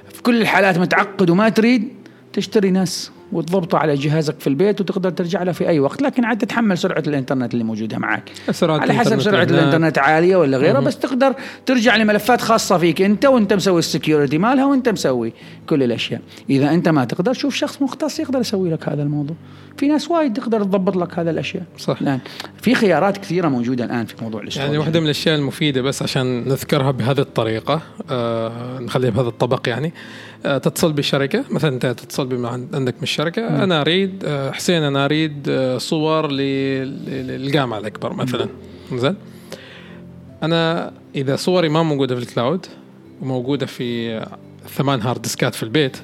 في 0.09 0.21
كل 0.23 0.41
الحالات 0.41 0.77
متعقد 0.77 1.29
وما 1.29 1.49
تريد 1.49 1.87
تشتري 2.33 2.71
NAS 2.71 3.11
وتضبطه 3.31 3.77
على 3.77 3.95
جهازك 3.95 4.39
في 4.39 4.47
البيت 4.47 4.81
وتقدر 4.81 5.09
ترجع 5.09 5.43
له 5.43 5.51
في 5.51 5.67
أي 5.67 5.79
وقت. 5.79 6.01
لكن 6.01 6.25
عاد 6.25 6.37
تتحمل 6.37 6.77
سرعة 6.77 7.03
الإنترنت 7.07 7.53
اللي 7.53 7.63
موجودة 7.63 7.97
معك. 7.97 8.31
على 8.63 8.93
حسب 8.93 9.21
سرعة. 9.21 9.43
الإنترنت 9.43 9.97
عالية 9.97 10.35
ولا 10.35 10.57
غيرها 10.57 10.79
بس 10.79 10.99
تقدر 10.99 11.33
ترجع 11.65 11.95
لملفات 11.95 12.41
خاصة 12.41 12.77
فيك 12.77 13.01
أنت 13.01 13.25
وأنت 13.25 13.53
مسوي 13.53 13.79
ال 13.79 13.86
security 13.86 14.37
مالها 14.37 14.65
وأنت 14.65 14.89
مسوي 14.89 15.33
كل 15.67 15.83
الأشياء. 15.83 16.21
إذا 16.49 16.73
أنت 16.73 16.89
ما 16.89 17.05
تقدر 17.05 17.33
شوف 17.33 17.55
شخص 17.55 17.81
مختص 17.81 18.19
يقدر 18.19 18.39
يسوي 18.39 18.71
لك 18.71 18.89
هذا 18.89 19.03
الموضوع. 19.03 19.35
في 19.77 19.87
ناس 19.87 20.11
وايد 20.11 20.33
تقدر 20.33 20.63
تضبط 20.63 20.95
لك 20.95 21.19
هذا 21.19 21.31
الأشياء. 21.31 21.63
صح. 21.77 22.01
الان 22.01 22.19
في 22.61 22.75
خيارات 22.75 23.17
كثيرة 23.17 23.47
موجودة 23.47 23.85
الآن 23.85 24.05
في 24.05 24.15
موضوع 24.21 24.41
ال 24.41 24.44
storage 24.44 24.65
يعني 24.65 24.77
واحدة 24.77 24.99
من 24.99 25.05
الأشياء 25.05 25.35
المفيدة 25.35 25.81
بس 25.81 26.01
عشان 26.01 26.47
نذكرها 26.47 26.91
بهذه 26.91 27.19
الطريقة 27.19 27.81
آه 28.09 28.79
نخليها 28.79 29.09
بهذا 29.09 29.27
الطبق 29.27 29.69
يعني. 29.69 29.93
تتصل 30.43 30.93
بالشركة 30.93 31.43
مثلا 31.49 31.73
أنت 31.75 31.85
تتصل 31.85 32.27
بما 32.27 32.49
عند- 32.49 32.75
عندك 32.75 32.95
من 32.97 33.03
الشركة. 33.03 33.63
أنا 33.63 33.81
أريد 33.81 34.23
آه 34.25 34.51
حسين 34.51 34.83
أنا 34.83 35.05
أريد 35.05 35.49
آه 35.49 35.77
صور 35.77 36.31
ل- 36.31 36.37
ل- 36.37 37.27
للجامعة 37.27 37.77
الأكبر 37.77 38.13
مثلا. 38.13 38.47
زين؟ 38.93 39.15
أنا 40.43 40.91
إذا 41.15 41.35
صوري 41.35 41.69
ما 41.69 41.83
موجودة 41.83 42.15
في 42.15 42.21
ال 42.21 42.28
cloud 42.28 42.65
وموجودة 43.21 43.65
في 43.65 44.11
آه، 44.17 44.37
ثمان 44.67 45.01
hard 45.01 45.21
disk 45.21 45.48
ات 45.48 45.55
في 45.55 45.63
البيت 45.63 45.97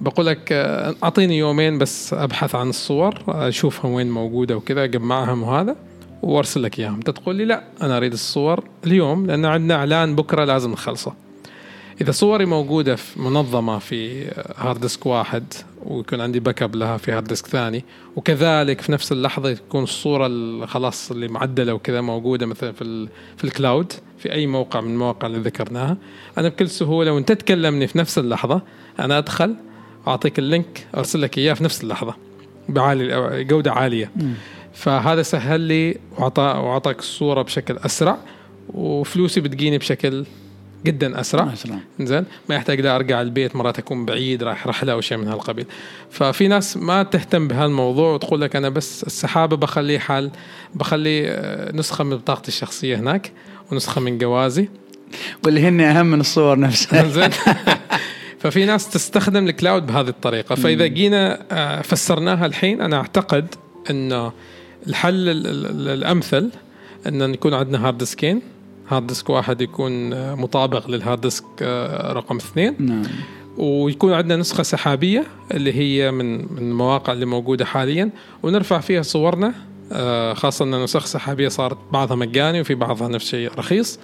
بقول 0.00 0.26
لك 0.26 0.52
آه، 0.52 0.94
أعطيني 1.04 1.38
يومين 1.38 1.78
بس 1.78 2.14
أبحث 2.14 2.54
عن 2.54 2.68
الصور 2.68 3.14
اشوفها 3.28 3.90
وين 3.90 4.10
موجودة 4.10 4.56
وكذا 4.56 4.84
أجمعهم 4.84 5.42
وهذا 5.42 5.76
وأرسل 6.22 6.62
لك 6.62 6.78
إياهم. 6.78 6.94
أنت 6.94 7.10
تقول 7.10 7.36
لي 7.36 7.44
لا 7.44 7.62
أنا 7.82 7.96
أريد 7.96 8.12
الصور 8.12 8.64
اليوم 8.86 9.26
لأن 9.26 9.44
عندنا 9.44 9.74
إعلان 9.74 10.16
بكرة 10.16 10.44
لازم 10.44 10.70
نخلصه. 10.72 11.12
إذا 12.00 12.10
صوري 12.10 12.44
موجودة 12.46 12.96
في 12.96 13.20
منظمة 13.20 13.78
في 13.78 14.28
hard 14.56 14.80
disk 14.80 15.06
واحد 15.06 15.44
ويكون 15.84 16.20
عندي 16.20 16.40
backup 16.40 16.76
لها 16.76 16.96
في 16.96 17.12
hard 17.12 17.24
disk 17.24 17.46
ثاني 17.46 17.84
وكذلك 18.16 18.80
في 18.80 18.92
نفس 18.92 19.12
اللحظة 19.12 19.52
تكون 19.54 19.82
الصورة 19.82 20.26
ال- 20.26 20.68
خلاص 20.68 21.10
اللي 21.10 21.28
معدلة 21.28 21.74
وكذا 21.74 22.00
موجودة 22.00 22.46
مثلا 22.46 22.72
في 22.72 22.82
ال- 22.82 23.08
في 23.36 23.44
ال 23.44 23.52
cloud 23.52 23.92
في 24.18 24.32
أي 24.32 24.46
موقع 24.46 24.80
من 24.80 24.90
المواقع 24.90 25.26
اللي 25.26 25.38
ذكرناها. 25.38 25.96
أنا 26.38 26.48
بكل 26.48 26.68
سهولة 26.68 27.12
وأنت 27.12 27.32
تكلمني 27.32 27.86
في 27.86 27.98
نفس 27.98 28.18
اللحظة 28.18 28.62
أنا 29.00 29.18
أدخل 29.18 29.54
أعطيك 30.08 30.38
ال 30.38 30.48
link 30.48 30.86
أرسل 30.96 31.22
لك 31.22 31.38
إياه 31.38 31.54
في 31.54 31.64
نفس 31.64 31.82
اللحظة 31.84 32.14
بعالي 32.68 33.44
جودة 33.44 33.72
عالية. 33.72 34.10
فهذا 34.72 35.22
سهل 35.22 35.60
لي 35.60 35.96
وأعطاك 36.18 36.98
الصورة 36.98 37.42
بشكل 37.42 37.76
أسرع 37.76 38.16
وفلوسي 38.74 39.40
بتجيني 39.40 39.78
بشكل 39.78 40.24
جدا 40.84 41.20
أسرع. 41.20 41.52
أسرع. 41.52 41.78
زين. 42.00 42.24
ما 42.48 42.54
يحتاج 42.54 42.80
لا 42.80 42.96
أرجع 42.96 43.20
البيت 43.22 43.56
مرات 43.56 43.78
أكون 43.78 44.04
بعيد 44.04 44.42
رايح 44.42 44.66
رحله 44.66 44.92
أو 44.92 45.00
شيء 45.00 45.18
من 45.18 45.28
هالقبيل. 45.28 45.66
ففي 46.10 46.48
ناس 46.48 46.76
ما 46.76 47.02
تهتم 47.02 47.48
بهالموضوع 47.48 48.12
وتقول 48.14 48.40
لك 48.40 48.56
أنا 48.56 48.68
بس 48.68 49.04
السحابة 49.04 49.56
بخليه 49.56 49.98
حال 49.98 50.30
بخلي 50.74 51.28
آه، 51.28 51.72
نسخة 51.76 52.04
من 52.04 52.16
بطاقتي 52.16 52.48
الشخصية 52.48 52.96
هناك 52.96 53.32
ونسخة 53.72 54.00
من 54.00 54.18
جوازي. 54.18 54.68
واللي 55.44 55.60
هن 55.68 55.80
أهم 55.80 56.06
من 56.06 56.20
الصور 56.20 56.58
نفسها. 56.58 57.08
زين. 57.20 57.30
ففي 58.40 58.64
ناس 58.64 58.88
تستخدم 58.90 59.48
الكلاود 59.48 59.86
بهذه 59.86 60.08
الطريقة. 60.08 60.54
فإذا 60.54 60.86
جينا 60.86 61.42
آه، 61.52 61.80
فسرناها 61.82 62.46
الحين 62.46 62.80
أنا 62.80 62.96
أعتقد 62.96 63.54
إنه 63.90 64.32
الحل 64.86 65.28
ال- 65.28 65.46
ال- 65.46 65.88
الأمثل 65.88 66.50
ان 67.06 67.34
يكون 67.34 67.54
عندنا 67.54 67.86
hard 67.86 67.98
disk 67.98 68.27
ين 68.27 68.42
hard 68.90 69.06
disk 69.06 69.30
واحد 69.30 69.60
يكون 69.60 70.10
مطابق 70.34 70.90
لل 70.90 71.00
hard 71.00 71.20
disk 71.20 71.44
آه، 71.62 72.12
رقم 72.12 72.36
اثنين. 72.36 72.74
نعم. 72.78 73.02
ويكون 73.58 74.12
عندنا 74.12 74.36
نسخة 74.36 74.62
سحابية 74.62 75.24
اللي 75.54 75.72
هي 75.74 76.10
من 76.10 76.38
من 76.38 76.58
المواقع 76.58 77.12
اللي 77.12 77.26
موجودة 77.26 77.64
حاليا 77.64 78.10
ونرفع 78.42 78.80
فيها 78.80 79.02
صورنا 79.02 79.54
آه، 79.92 80.34
خاصة 80.34 80.64
أن 80.64 80.84
نسخ 80.84 81.06
سحابية 81.06 81.48
صارت 81.48 81.76
بعضها 81.92 82.16
مجاني 82.16 82.60
وفي 82.60 82.74
بعضها 82.74 83.08
نفس 83.08 83.24
الشيء 83.24 83.50
رخيص. 83.58 83.98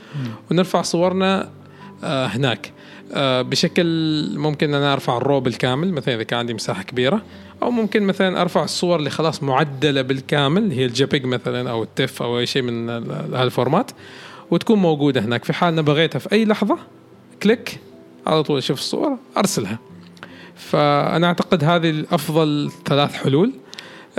ونرفع 0.50 0.82
صورنا 0.82 1.48
آه، 2.04 2.26
هناك. 2.26 2.72
بشكل 3.42 3.86
ممكن 4.38 4.74
أنا 4.74 4.92
أرفع 4.92 5.16
ال 5.16 5.22
raw 5.22 5.40
بالكامل 5.40 5.92
مثلا 5.92 6.14
إذا 6.14 6.22
كان 6.22 6.38
عندي 6.38 6.54
مساحة 6.54 6.82
كبيرة 6.82 7.22
أو 7.62 7.70
ممكن 7.70 8.02
مثلا 8.02 8.42
أرفع 8.42 8.64
الصور 8.64 8.98
اللي 8.98 9.10
خلاص 9.10 9.42
معدلة 9.42 10.02
بالكامل 10.02 10.62
اللي 10.62 10.76
هي 10.76 10.84
ال 10.84 10.92
JPEG 10.92 11.24
مثلا 11.26 11.70
أو 11.70 11.82
ال 11.82 11.90
TIFF 11.90 12.22
أو 12.22 12.38
أي 12.38 12.46
شيء 12.46 12.62
من 12.62 12.90
ال- 12.90 13.34
هال 13.34 13.47
format. 13.47 13.90
وتكون 14.50 14.78
موجودة 14.78 15.20
هناك. 15.20 15.44
في 15.44 15.52
حال 15.52 15.82
بغيتها 15.82 16.18
في 16.18 16.32
أي 16.32 16.44
لحظة 16.44 16.78
click 17.42 17.78
على 18.26 18.42
طول 18.42 18.58
أشوف 18.58 18.78
الصورة 18.78 19.18
أرسلها. 19.36 19.78
فأنا 20.56 21.26
أعتقد 21.26 21.64
هذه 21.64 21.90
الأفضل 21.90 22.70
ثلاث 22.86 23.14
حلول 23.14 23.52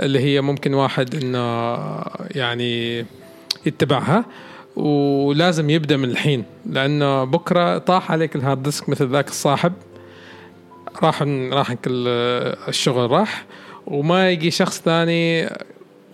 اللي 0.00 0.20
هي 0.20 0.40
ممكن 0.40 0.74
واحد 0.74 1.14
انه 1.14 1.74
يعني 2.30 3.04
يتبعها 3.66 4.24
ولازم 4.76 5.70
يبدأ 5.70 5.96
من 5.96 6.10
الحين. 6.10 6.44
لأنه 6.66 7.24
بكرة 7.24 7.78
طاح 7.78 8.12
عليك 8.12 8.36
ال 8.36 8.41
hard 8.41 8.62
disk 8.62 8.88
مثل 8.88 9.08
ذاك 9.08 9.28
الصاحب 9.28 9.72
راح 11.02 11.22
راح 11.52 11.74
الشغل 12.68 13.10
راح 13.10 13.44
وما 13.86 14.30
يجي 14.30 14.50
شخص 14.50 14.80
ثاني 14.80 15.48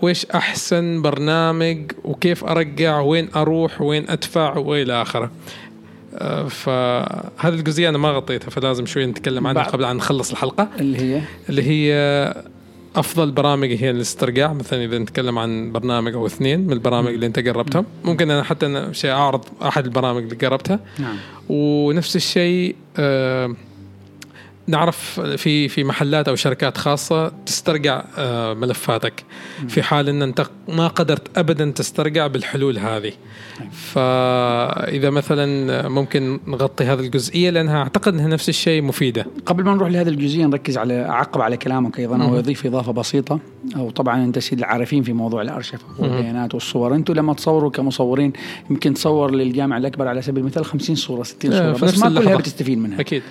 ويش 0.04 0.26
أحسن 0.26 1.02
برنامج 1.02 1.92
وكيف 2.04 2.44
أرجع 2.44 3.00
وين 3.00 3.28
أروح 3.36 3.80
وين 3.80 4.10
أدفع 4.10 4.56
وإلى 4.56 5.02
آخره. 5.02 5.30
آه، 6.14 6.48
فهذه 6.48 7.54
الجزئية 7.54 7.88
أنا 7.88 7.98
ما 7.98 8.10
غطيتها 8.10 8.50
فلازم 8.50 8.86
شوي 8.86 9.06
نتكلم 9.06 9.46
عنها 9.46 9.62
قبل 9.62 9.84
ان 9.84 9.96
نخلص 9.96 10.30
الحلقة. 10.30 10.68
اللي 10.80 10.98
هي؟ 10.98 11.20
اللي 11.48 11.62
هي 11.62 11.92
أفضل 12.96 13.30
برامج 13.30 13.72
هي 13.72 13.90
الاسترجاع 13.90 14.52
مثلا 14.52 14.84
إذا 14.84 14.98
نتكلم 14.98 15.38
عن 15.38 15.72
برنامج 15.72 16.14
أو 16.14 16.26
اثنين 16.26 16.60
من 16.60 16.72
البرامج 16.72 17.08
اللي 17.08 17.26
أنت 17.26 17.38
جربتهم. 17.38 17.84
ممكن 18.04 18.30
أنا 18.30 18.42
حتى 18.42 18.66
أنا 18.66 18.92
شيء 18.92 19.10
أعرض 19.10 19.44
أحد 19.62 19.84
البرامج 19.84 20.22
اللي 20.22 20.36
جربتها. 20.36 20.80
نعم. 20.98 21.16
ونفس 21.48 22.16
الشيء 22.16 22.76
آه، 22.96 23.54
نعرف 24.66 25.20
في 25.20 25.68
في 25.68 25.84
محلات 25.84 26.28
أو 26.28 26.34
شركات 26.34 26.78
خاصة 26.78 27.32
تسترجع 27.46 28.04
آه، 28.18 28.54
ملفاتك. 28.54 29.24
في 29.68 29.82
حال 29.82 30.08
إن 30.08 30.22
أنت 30.22 30.46
ما 30.68 30.88
قدرت 30.88 31.38
ابدا 31.38 31.70
تسترجع 31.70 32.26
بالحلول 32.26 32.78
هذه. 32.78 33.12
فإذا 33.72 35.10
مثلا 35.10 35.88
ممكن 35.88 36.40
نغطي 36.46 36.84
هذه 36.84 37.00
الجزئية 37.00 37.50
لأنها 37.50 37.78
أعتقد 37.78 38.14
إنها 38.14 38.28
نفس 38.28 38.48
الشيء 38.48 38.82
مفيدة. 38.82 39.26
قبل 39.46 39.64
ما 39.64 39.74
نروح 39.74 39.90
لهذه 39.90 40.08
الجزئية 40.08 40.46
نركز 40.46 40.78
على 40.78 41.04
اعقب 41.04 41.40
على 41.40 41.56
كلامك 41.56 41.98
أيضا 41.98 42.22
أو. 42.22 42.38
اضيف 42.38 42.66
إضافة 42.66 42.92
بسيطة. 42.92 43.40
أو 43.76 43.90
طبعا 43.90 44.24
أنت 44.24 44.38
سيد 44.38 44.58
العارفين 44.58 45.02
في 45.02 45.12
موضوع 45.12 45.42
الأرشفة 45.42 45.84
والبيانات 45.98 46.54
والصور. 46.54 46.94
أنتم 46.94 47.14
لما 47.14 47.34
تصوروا 47.34 47.70
كمصورين 47.70 48.32
يمكن 48.70 48.94
تصور 48.94 49.30
للجامع 49.30 49.76
الأكبر 49.76 50.08
على 50.08 50.22
سبيل 50.22 50.40
المثال 50.40 50.64
50 50.64 50.96
صورة 50.96 51.22
60 51.22 51.52
آه، 51.52 51.72
صورة 51.72 51.90
بس 51.90 51.98
ما 51.98 52.08
كلها. 52.08 52.36
بتستفيد 52.36 52.78
منها. 52.78 53.00
أكيد. 53.00 53.22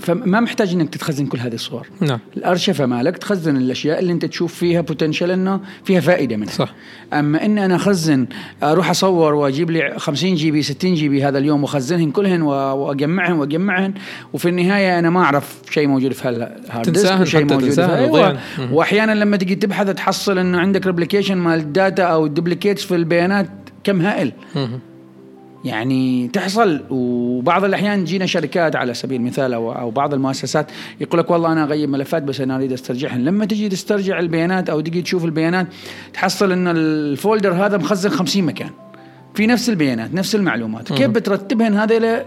فما 0.00 0.40
محتاج 0.40 0.72
إنك 0.72 0.88
تتخزن 0.88 1.26
كل 1.26 1.38
هذه 1.38 1.54
الصور. 1.54 1.86
نعم. 2.00 2.18
الأرشفة 2.36 2.86
مالك 2.86 3.18
تخزن 3.18 3.56
الأشياء 3.56 3.98
اللي 3.98 4.12
أنت 4.12 4.24
تشوف 4.24 4.54
فيها 4.54 4.80
potential 4.80 5.30
إنه 5.30 5.60
فيها 5.84 6.00
فائدة 6.00 6.36
منها. 6.36 6.52
صح. 6.52 6.72
أما 7.12 7.44
ان 7.44 7.58
أنا 7.58 7.76
أخزن 7.76 8.26
أروح 8.62 8.90
أصور 8.90 9.34
وأجيب 9.34 9.70
لي 9.70 9.94
50 9.98 10.34
GB 10.34 10.62
60 10.62 10.94
GB 10.94 11.24
هذا 11.24 11.38
اليوم 11.38 11.62
وأخزنهن 11.62 12.10
كلهن 12.10 12.42
و- 12.42 12.48
وأجمعهن 12.52 13.32
وأجمعهن 13.32 13.94
وفي 14.32 14.48
النهاية 14.48 14.98
أنا 14.98 15.10
ما 15.10 15.20
أعرف 15.22 15.56
شيء 15.70 15.86
موجود 15.88 16.12
في 16.12 16.28
هال 16.28 16.49
hard 16.49 16.90
disk 16.90 17.24
شيء 17.24 17.40
موجود 17.44 17.70
في 17.70 17.80
أيوة. 17.96 18.38
وأحيانا 18.72 19.12
لما 19.12 19.36
تجي 19.36 19.54
تبحث 19.54 19.90
تحصل 19.90 20.38
إنه 20.38 20.58
عندك 20.58 20.86
replication 20.86 21.36
مال 21.38 21.58
ال 21.60 21.68
data 21.68 22.02
أو 22.02 22.26
ال 22.26 22.31
duplicates 22.31 22.84
في 22.84 22.94
البيانات 22.94 23.50
كم 23.84 24.00
هائل. 24.00 24.32
يعني 25.66 26.28
تحصل. 26.28 26.80
وبعض 26.90 27.64
الأحيان 27.64 28.04
تجينا 28.04 28.26
شركات 28.26 28.76
على 28.76 28.94
سبيل 28.94 29.20
المثال 29.20 29.54
أو 29.54 29.72
أو 29.72 29.90
بعض 29.90 30.14
المؤسسات 30.14 30.66
يقول 31.00 31.20
لك 31.20 31.30
والله 31.30 31.52
أنا 31.52 31.64
أغلب 31.64 31.88
ملفات 31.88 32.22
بس 32.22 32.40
أنا 32.40 32.56
أريد 32.56 32.72
استرجعهن 32.72 33.24
لما 33.24 33.44
تجي 33.44 33.68
تسترجع 33.68 34.18
البيانات 34.18 34.70
أو 34.70 34.80
تجي 34.80 35.02
تشوف 35.02 35.24
البيانات 35.24 35.66
تحصل 36.12 36.52
إن 36.52 36.68
ال 36.68 36.80
folder 36.80 37.52
هذا 37.52 37.76
مخزن 37.76 38.10
50 38.10 38.44
مكان. 38.44 38.70
في 39.34 39.46
نفس 39.46 39.68
البيانات 39.68 40.14
نفس 40.14 40.34
المعلومات. 40.34 40.92
كيف 40.92 41.10
بترتبهن 41.10 41.74
هذه 41.74 42.24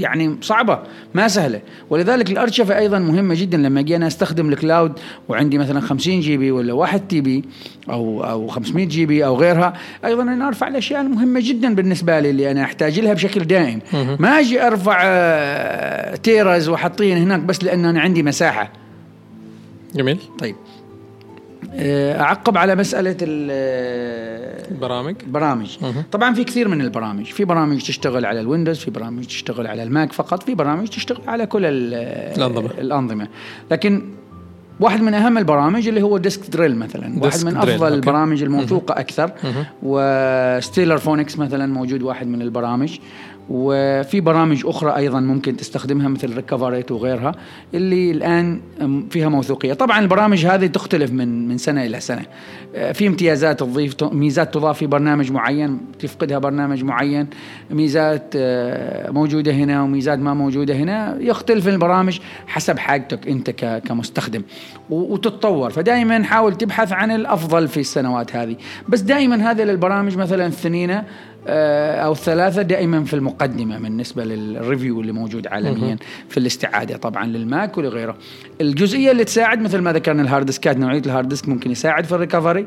يعني 0.00 0.36
صعبة 0.42 0.78
ما 1.14 1.28
سهلة. 1.28 1.60
ولذلك 1.90 2.30
الأرشفة 2.30 2.78
أيضا 2.78 2.98
مهمة 2.98 3.34
جدا 3.34 3.58
لما 3.58 3.80
أجي 3.80 3.96
أنا 3.96 4.06
أستخدم 4.06 4.48
ال 4.48 4.55
cloud 4.55 4.92
وعندي 5.28 5.58
مثلا 5.58 5.80
50 5.80 6.20
GB 6.20 6.50
ولا 6.50 6.72
1 6.72 7.08
TB 7.08 7.44
أو 7.90 8.24
أو 8.24 8.48
500 8.48 8.86
GB 8.86 9.26
أو 9.26 9.36
غيرها 9.36 9.72
أيضا 10.04 10.22
أنا 10.22 10.48
أرفع 10.48 10.68
الأشياء 10.68 11.00
المهمة 11.00 11.40
جدا 11.44 11.74
بالنسبة 11.74 12.20
لي 12.20 12.30
اللي 12.30 12.50
أنا 12.50 12.62
أحتاج 12.62 13.00
لها 13.00 13.12
بشكل 13.14 13.44
دائم. 13.44 13.80
ما 14.18 14.28
أجي 14.40 14.66
أرفع 14.66 15.00
آه، 15.04 16.16
تيرز 16.16 16.68
وأحطين 16.68 17.16
هناك 17.16 17.40
بس 17.40 17.64
لأن 17.64 17.84
أنا 17.84 18.00
عندي 18.00 18.22
مساحة. 18.22 18.72
جميل. 19.94 20.18
طيب. 20.38 20.56
آه، 21.74 22.20
أعقب 22.20 22.58
على 22.58 22.76
برامج 24.80 25.14
البرامج 25.26 25.76
مهم. 25.82 26.02
طبعا 26.12 26.34
في 26.34 26.44
كثير 26.44 26.68
من 26.68 26.80
البرامج 26.80 27.24
في 27.24 27.44
برامج 27.44 27.78
تشتغل 27.82 28.26
على 28.26 28.40
ال 28.40 28.45
Windows 28.45 28.78
في 28.78 28.90
برامج 28.90 29.24
تشتغل 29.26 29.66
على 29.66 29.82
ال 29.82 29.90
Mac 29.90 30.12
فقط 30.12 30.42
في 30.42 30.54
برامج 30.54 30.88
تشتغل 30.88 31.20
على 31.28 31.46
كل 31.46 31.64
ال- 31.64 31.94
الأنظمة. 32.36 32.70
الأنظمة 32.78 33.28
لكن 33.70 34.02
واحد 34.80 35.02
من 35.02 35.14
أهم 35.14 35.38
البرامج 35.38 35.88
اللي 35.88 36.02
هو 36.02 36.18
Disk 36.18 36.50
Drill 36.50 36.76
مثلا 36.76 37.02
واحد 37.06 37.20
Disk 37.32 37.46
من 37.46 37.52
Drill، 37.52 37.74
أفضل 37.74 37.84
okay. 37.86 37.94
البرامج 37.94 38.42
الموثوقة 38.42 39.00
أكثر. 39.00 39.30
و 39.82 39.97
Stellar 39.97 40.98
Phoenix 40.98 41.38
مثلا 41.38 41.66
موجود 41.72 42.02
واحد 42.02 42.26
من 42.26 42.42
البرامج 42.42 42.98
وفي 43.50 44.20
برامج 44.20 44.62
أخرى 44.66 44.96
أيضا 44.96 45.20
ممكن 45.20 45.56
تستخدمها 45.56 46.08
مثل 46.08 46.34
Recoverit 46.36 46.90
وغيرها 46.90 47.32
اللي 47.74 48.10
الآن 48.10 48.60
فيها 49.10 49.28
موثوقية. 49.28 49.72
طبعا 49.72 49.98
البرامج 49.98 50.46
هذه 50.46 50.66
تختلف 50.66 51.12
من 51.12 51.48
من 51.48 51.58
سنة 51.58 51.84
إلى 51.84 52.00
سنة. 52.00 52.22
آه، 52.74 52.92
في 52.92 53.06
امتيازات 53.06 53.60
تضيف 53.60 53.94
ميزات 54.04 54.54
تضاف 54.54 54.78
في 54.78 54.86
برنامج 54.86 55.32
معين 55.32 55.80
تفقدها 55.98 56.38
برنامج 56.38 56.84
معين. 56.84 57.26
ميزات 57.70 58.32
آه، 58.36 59.10
موجودة 59.10 59.52
هنا 59.52 59.82
وميزات 59.82 60.18
ما 60.18 60.34
موجودة 60.34 60.74
هنا. 60.74 61.16
يختلف 61.20 61.68
البرامج 61.68 62.18
حسب 62.46 62.78
حاجتك 62.78 63.28
أنت 63.28 63.50
ك- 63.50 63.82
كمستخدم. 63.86 64.42
وتتطور. 64.90 65.70
فدائما 65.70 66.22
حاول 66.24 66.54
تبحث 66.54 66.92
عن 66.92 67.10
الأفضل 67.10 67.68
في 67.68 67.80
السنوات 67.80 68.36
هذه. 68.36 68.56
بس 68.88 69.00
دائما 69.00 69.50
هذه 69.50 69.62
البرامج 69.62 70.16
مثلا 70.16 70.46
الثنينة 70.46 70.90
آه، 70.98 71.04
أو 71.46 72.12
الثلاثه 72.12 72.62
دائما 72.62 73.04
في 73.04 73.14
المقدمة 73.14 73.78
بالنسبة 73.78 74.24
لل 74.24 74.43
review 74.43 75.00
اللي 75.00 75.12
موجود 75.12 75.46
عالميا 75.46 75.96
في 76.28 76.36
الاستعادة 76.38 76.96
طبعا 76.96 77.26
لل 77.26 77.47
Mac 77.47 77.78
ولغيره. 77.78 78.16
الجزئية 78.60 79.10
اللي 79.10 79.24
تساعد 79.24 79.60
مثل 79.60 79.78
ما 79.78 79.92
ذكرنا 79.92 80.22
ال 80.22 80.27
hard 80.27 80.46
disk 80.46 80.70
ات 80.70 80.76
نوعية 80.76 81.02
ال 81.06 81.10
hard 81.10 81.28
disk 81.28 81.48
ممكن 81.48 81.70
يساعد 81.70 82.04
في 82.04 82.12
ال 82.12 82.17
recovery. 82.17 82.66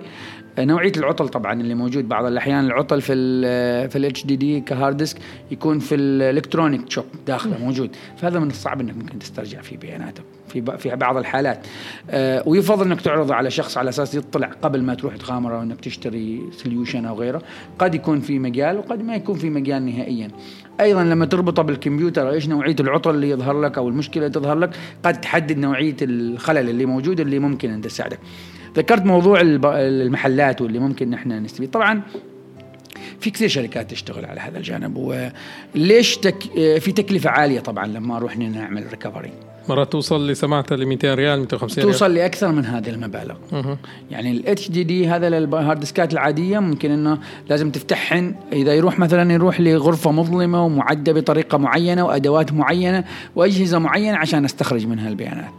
آه، 0.57 0.65
نوعية 0.65 0.91
العطل 0.97 1.29
طبعا 1.29 1.61
اللي 1.61 1.75
موجود 1.75 2.09
بعض 2.09 2.25
الأحيان 2.25 2.65
العطل 2.65 3.01
في 3.01 3.13
ال 3.13 3.89
في 3.89 3.97
ال 3.97 4.25
HDD 4.25 4.35
ك 4.35 4.61
hard 4.61 4.97
disk 4.97 5.17
يكون 5.51 5.79
في 5.79 5.95
ال 5.95 6.04
electronic 6.04 6.87
chip 6.87 7.05
داخله 7.27 7.57
موجود. 7.57 7.95
فهذا 8.17 8.39
من 8.39 8.47
الصعب 8.47 8.81
إنك 8.81 8.97
ممكن 8.97 9.19
تسترجع 9.19 9.61
فيه 9.61 9.77
بياناتك 9.77 10.23
في 10.53 10.77
في 10.77 10.95
بعض 10.95 11.17
الحالات. 11.17 11.67
آه، 12.09 12.43
ويفضل 12.45 12.85
إنك 12.85 13.01
تعرضه 13.01 13.35
على 13.35 13.51
شخص 13.51 13.77
على 13.77 13.89
أساس 13.89 14.15
يطلع 14.15 14.49
قبل 14.61 14.81
ما 14.83 14.93
تروح 14.93 15.15
تغامر 15.15 15.55
أو 15.55 15.61
إنك 15.61 15.81
تشتري 15.81 16.41
solution 16.51 17.05
أو 17.05 17.15
غيره. 17.19 17.41
قد 17.79 17.95
يكون 17.95 18.19
في 18.19 18.39
مجال 18.39 18.77
وقد 18.77 19.01
ما 19.01 19.15
يكون 19.15 19.35
في 19.35 19.49
مجال 19.49 19.85
نهائيا. 19.85 20.27
أيضا 20.79 21.03
لما 21.03 21.25
تربطه 21.25 21.63
بالكمبيوتر 21.63 22.29
إيش 22.29 22.47
نوعية 22.47 22.75
العطل 22.79 23.15
اللي 23.15 23.29
يظهر 23.29 23.61
لك 23.61 23.77
أو 23.77 23.89
المشكلة 23.89 24.25
اللي 24.25 24.39
تظهر 24.39 24.57
لك 24.57 24.69
قد 25.03 25.21
تحدد 25.21 25.57
نوعية 25.57 25.95
الخلل 26.01 26.69
اللي 26.69 26.85
موجود 26.85 27.19
اللي 27.19 27.39
ممكن 27.39 27.71
أن 27.71 27.81
تساعدك. 27.81 28.19
ذكرت 28.77 29.05
موضوع 29.05 29.41
المحلات 29.43 30.61
واللي 30.61 30.79
ممكن 30.79 31.09
نحن 31.09 31.31
نستفيد. 31.31 31.69
طبعا 31.69 32.01
في 33.19 33.29
كثير 33.31 33.47
شركات 33.47 33.91
تشتغل 33.91 34.25
على 34.25 34.39
هذا 34.41 34.57
الجانب؟ 34.57 34.97
وليش 35.75 36.17
تك 36.17 36.43
في 36.79 36.91
تكلفة 36.91 37.29
عالية 37.29 37.59
طبعا 37.59 37.87
لما 37.87 38.15
نروح 38.15 38.37
نعمل 38.37 38.87
recovery 38.91 39.31
مرات 39.69 39.91
توصل 39.91 40.15
اللي 40.15 40.35
سمعتها 40.35 40.75
ل 40.75 40.85
200 40.85 41.13
ريال 41.13 41.39
250 41.39 41.83
ريال. 41.83 41.93
توصل 41.93 42.15
لأكثر 42.15 42.51
من 42.51 42.65
هذه 42.65 42.89
المبالغ. 42.89 43.35
مهم. 43.51 43.77
يعني 44.11 44.31
ال 44.31 44.69
HDD 44.69 45.07
هذا 45.07 45.29
لل 45.29 45.46
hard 45.46 45.79
disk 45.79 46.06
ات 46.06 46.13
العادية 46.13 46.59
ممكن 46.59 46.91
إنه 46.91 47.17
لازم 47.49 47.71
تفتحهن. 47.71 48.35
إذا 48.53 48.73
يروح 48.73 48.99
مثلا 48.99 49.33
يروح 49.33 49.61
لغرفة 49.61 50.11
مظلمة 50.11 50.65
ومعدة 50.65 51.13
بطريقة 51.13 51.57
معينة 51.57 52.05
وأدوات 52.05 52.53
معينة 52.53 53.03
وأجهزة 53.35 53.79
معينة 53.79 54.17
عشان 54.17 54.45
أستخرج 54.45 54.87
منها 54.87 55.09
البيانات. 55.09 55.51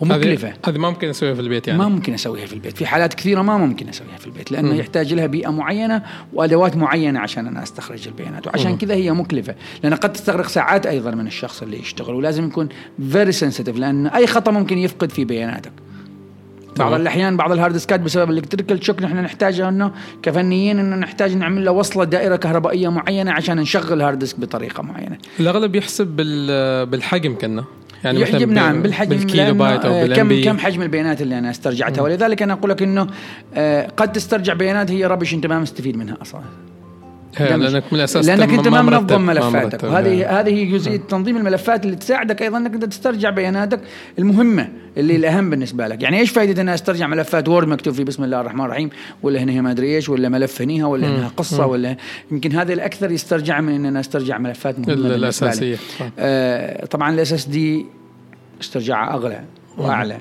ومكلفه 0.00 0.52
هذه 0.66 0.78
ما 0.78 0.90
ممكن 0.90 1.08
أسويها 1.08 1.34
في 1.34 1.40
البيت 1.40 1.66
يعني. 1.68 1.78
ما 1.78 1.88
ممكن 1.88 2.14
أسويها 2.14 2.46
في 2.46 2.52
البيت. 2.52 2.76
في 2.76 2.86
حالات 2.86 3.14
كثيرة 3.14 3.42
ما 3.42 3.56
ممكن 3.56 3.88
أسويها 3.88 4.16
في 4.18 4.26
البيت 4.26 4.52
لأنه 4.52 4.74
يحتاج 4.74 5.14
لها 5.14 5.26
بيئة 5.26 5.48
معينة 5.50 6.02
وأدوات 6.32 6.76
معينة 6.76 7.20
عشان 7.20 7.46
أنا 7.46 7.62
استخرج 7.62 8.08
البيانات. 8.08 8.46
وعشان 8.46 8.76
كذا 8.76 8.94
هي 8.94 9.12
مكلفه 9.12 9.54
لأن 9.82 9.94
قد 9.94 10.12
تستغرق 10.12 10.46
ساعات 10.48 10.86
أيضا 10.86 11.10
من 11.10 11.26
الشخص 11.26 11.62
اللي 11.62 11.78
يشتغل 11.80 12.14
ولازم 12.14 12.46
يكون 12.46 12.68
very 13.12 13.32
sensitive 13.32 13.76
لأن 13.78 14.06
أي 14.06 14.26
خطأ 14.26 14.50
ممكن 14.50 14.78
يفقد 14.78 15.10
في 15.12 15.24
بياناتك. 15.24 15.72
بعض. 16.76 16.92
الأحيان 16.92 17.36
بعض 17.36 17.52
ال 17.52 17.56
hard 17.56 17.72
disk 17.72 17.94
ات 17.94 18.00
بسبب 18.00 18.30
ال 18.30 18.35
electrical 18.35 18.84
shock 18.84 19.02
نحن 19.02 19.16
نحتاجها 19.16 19.68
إنه 19.68 19.92
كفنيين 20.22 20.78
إنه 20.78 20.96
نحتاج 20.96 21.36
نعمل 21.36 21.64
له 21.64 21.70
وصلة 21.72 22.04
دائرة 22.04 22.36
كهربائية 22.36 22.88
معينة 22.88 23.32
عشان 23.32 23.56
نشغل 23.56 23.92
ال 23.92 23.97
hard 23.97 24.18
disk 24.18 24.40
بطريقة 24.40 24.82
معينة. 24.82 25.18
الأغلب 25.40 25.76
يحسب 25.76 26.06
بال- 26.06 26.86
بالحجم 26.86 27.34
كنا. 27.34 27.64
يعني 28.04 28.44
ب- 28.46 28.50
نعم 28.50 28.82
بالحجم 28.82 29.08
بالكيلوبايت 29.10 29.84
أو 29.84 29.92
آه، 29.92 30.02
بال 30.02 30.11
M 30.11 30.16
كم 30.16 30.28
B 30.28 30.42
كم 30.44 30.58
حجم 30.58 30.82
البيانات 30.82 31.22
اللي 31.22 31.38
أنا 31.38 31.50
استرجعتها؟ 31.50 32.02
ولذلك 32.02 32.42
أنا 32.42 32.52
أقول 32.52 32.70
لك 32.70 32.82
إنه 32.82 33.06
آه، 33.54 33.86
قد 33.96 34.12
تسترجع 34.12 34.52
بيانات 34.54 34.90
هي 34.90 35.06
ربش 35.06 35.34
أنت 35.34 35.46
ما 35.46 35.58
مستفيد 35.58 35.96
منها 35.96 36.16
أصلا. 36.22 36.40
لأنك 37.40 37.84
من 37.92 37.98
الاساس 37.98 38.26
لأنك 38.26 38.52
أنت 38.52 38.68
ما 38.68 38.82
منظم 38.82 39.20
ملفاتك. 39.26 39.84
وهذه 39.84 40.40
هذه 40.40 40.48
هي 40.48 40.64
جزئية 40.64 40.96
تنظيم 40.96 41.36
الملفات 41.36 41.84
اللي 41.84 41.96
تساعدك 41.96 42.42
أيضا 42.42 42.58
أنك 42.58 42.74
أنت 42.74 42.84
تسترجع 42.84 43.30
بياناتك 43.30 43.80
المهمة 44.18 44.68
اللي 44.96 45.16
الأهم 45.16 45.50
بالنسبة 45.50 45.88
لك 45.88 46.02
يعني 46.02 46.18
إيش 46.18 46.30
فائده 46.30 46.62
اني 46.62 46.74
أسترجع 46.74 47.06
ملفات 47.06 47.48
Word 47.48 47.68
مكتوب 47.68 47.94
فيه 47.94 48.04
بسم 48.04 48.24
الله 48.24 48.40
الرحمن 48.40 48.64
الرحيم 48.64 48.90
ولا 49.22 49.40
هنا 49.40 49.60
ما 49.60 49.70
أدري 49.70 49.96
إيش 49.96 50.08
ولا 50.08 50.28
ملف 50.28 50.62
هنيها 50.62 50.86
ولا. 50.86 51.06
انها 51.06 51.28
قصة 51.36 51.64
مم. 51.66 51.70
ولا 51.70 51.96
يمكن 52.30 52.52
هذا 52.52 52.72
الأكثر 52.72 53.10
يسترجع 53.10 53.60
من 53.60 53.74
أن 53.74 53.86
أنا 53.86 54.00
أسترجع 54.00 54.38
ملفات 54.38 54.78
مهمة. 54.78 55.14
الأساسية. 55.14 55.76
آه، 56.18 56.86
طبعا 56.86 57.14
ال 57.14 57.32
SSD 57.32 57.86
استرجاعها 58.60 59.14
أغلى 59.14 59.44
وأعلى 59.78 60.18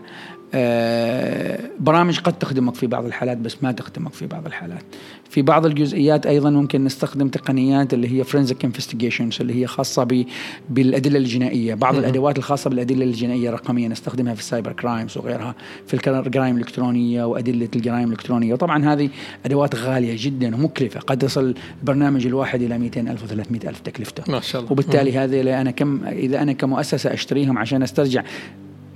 آه، 0.54 1.60
برامج 1.80 2.20
قد 2.20 2.34
تخدمك 2.34 2.76
في 2.76 2.88
بعض 2.88 3.06
الحالات 3.06 3.38
بس 3.38 3.64
ما 3.64 3.72
تخدمك 3.72 4.14
في 4.14 4.28
بعض 4.28 4.46
الحالات 4.46 4.84
في 5.30 5.42
بعض 5.42 5.66
الجزئيات 5.66 6.26
أيضا 6.26 6.50
ممكن 6.50 6.84
نستخدم 6.84 7.28
تقنيات 7.28 7.94
اللي 7.94 8.20
هي 8.20 8.24
forensic 8.24 8.66
investigations 8.66 9.38
اللي 9.42 9.62
هي 9.62 9.68
خاصة 9.68 10.04
ب- 10.04 10.26
بالأدلة 10.70 11.18
الجنائية. 11.18 11.74
بعض 11.76 11.94
مم. 11.94 12.00
الأدوات 12.00 12.38
الخاصة 12.38 12.70
بالأدلة 12.70 13.06
الجنائية 13.06 13.50
الرقمية 13.50 13.88
نستخدمها 13.88 14.34
في 14.34 14.40
ال 14.40 14.45
cyber 14.45 14.72
crimes 14.72 15.18
وغيرها 15.18 15.56
في 15.88 15.94
الجرائم 15.94 16.56
الإلكترونية 16.56 17.24
وأدلة 17.24 17.70
الجرائم 17.76 18.04
الإلكترونية. 18.08 18.54
وطبعا 18.54 18.94
هذه 18.94 19.10
أدوات 19.46 19.76
غالية 19.76 20.16
جدا 20.20 20.56
ومكلفة 20.56 21.00
قد 21.00 21.24
يصل 21.24 21.56
البرنامج 21.82 22.26
الواحد 22.26 22.62
إلى 22.62 22.78
200 22.78 23.08
ألف 23.12 23.24
و300 23.24 23.68
ألف 23.68 23.80
تكلفته 23.80 24.32
ما 24.32 24.40
شاء 24.40 24.62
الله. 24.62 24.72
وبالتالي 24.72 25.18
هذه 25.18 25.62
أنا 25.62 25.72
كم 25.72 26.06
إذا 26.06 26.42
أنا 26.42 26.54
كمؤسسة 26.54 27.14
أشتريهم 27.14 27.58
عشان 27.58 27.84
أسترجع 27.84 28.24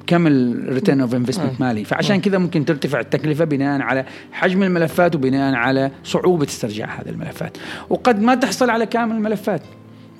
كم 0.07 0.27
ال 0.27 0.38
return 0.38 1.01
of 1.01 1.15
investment 1.15 1.61
مالي. 1.61 1.83
فعشان 1.83 2.21
كذا 2.21 2.37
ممكن 2.37 2.65
ترتفع 2.65 2.99
التكلفة 2.99 3.45
بناء 3.45 3.81
على 3.81 4.05
حجم 4.31 4.63
الملفات 4.63 5.15
وبناء 5.15 5.53
على 5.53 5.91
صعوبة 6.03 6.45
استرجاع 6.45 7.01
هذه 7.01 7.09
الملفات. 7.09 7.57
وقد 7.89 8.21
ما 8.21 8.35
تحصل 8.35 8.69
على 8.69 8.85
كامل 8.85 9.15
الملفات. 9.15 9.61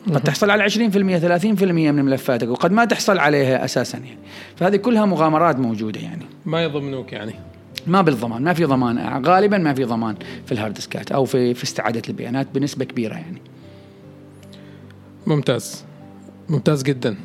قد 0.07 0.21
تحصل 0.21 0.49
على 0.49 0.63
20% 0.63 1.19
30% 1.19 1.63
من 1.63 2.05
ملفاتك 2.05 2.47
وقد 2.47 2.71
ما 2.71 2.85
تحصل 2.85 3.19
عليها 3.19 3.65
أساسا 3.65 3.97
يعني. 3.97 4.17
فهذه 4.55 4.75
كلها 4.75 5.05
مغامرات 5.05 5.59
موجودة 5.59 5.99
يعني. 5.99 6.25
ما 6.45 6.63
يضمنوك 6.63 7.13
يعني. 7.13 7.33
ما 7.87 8.01
بالضمان. 8.01 8.43
ما 8.43 8.53
في 8.53 8.65
ضمان. 8.65 9.25
غالبا 9.25 9.57
ما 9.57 9.73
في 9.73 9.83
ضمان 9.83 10.15
في 10.45 10.51
ال 10.51 10.56
hard 10.56 10.73
disk 10.73 11.04
ات 11.04 11.11
أو 11.11 11.25
في 11.25 11.53
في 11.53 11.63
استعادة 11.63 12.01
البيانات 12.09 12.47
بنسبة 12.55 12.85
كبيرة 12.85 13.13
يعني. 13.13 13.41
ممتاز. 15.27 15.85
ممتاز 16.49 16.83
جدا. 16.83 17.15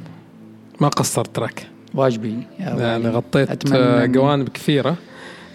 ما 0.80 0.88
قصرت 0.88 1.36
تراك 1.36 1.66
واجد 1.94 2.42
يعني 2.58 3.08
غطيت 3.08 3.66
جوانب 4.10 4.48
كثيرة. 4.48 4.96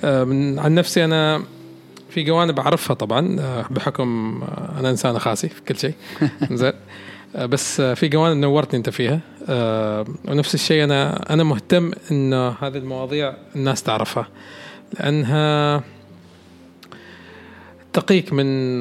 من 0.04 0.60
عن 0.60 0.76
نفسي 0.76 1.06
أنا 1.06 1.44
في 2.10 2.24
جوانب 2.24 2.60
أعرفها 2.60 2.94
طبعا 2.94 3.36
بحكم 3.72 4.42
أنا 4.80 4.90
إنسان 4.90 5.20
خاسي 5.20 5.50
في 5.50 5.62
كل 5.62 5.78
شيء. 5.78 5.94
زين. 6.52 6.74
بس 7.36 7.82
في 7.82 8.08
جوانب 8.08 8.38
نورتني 8.38 8.78
أنت 8.78 8.90
فيها. 8.90 9.20
ونفس 10.28 10.56
الشيء 10.56 10.84
أنا 10.84 11.34
أنا 11.34 11.44
مهتم 11.44 11.92
إن 12.12 12.34
هذه 12.34 12.78
المواضيع 12.78 13.34
الناس 13.56 13.84
تعرفها 13.84 14.28
لأنها 15.00 15.84
تقيك 17.94 18.34
من 18.34 18.80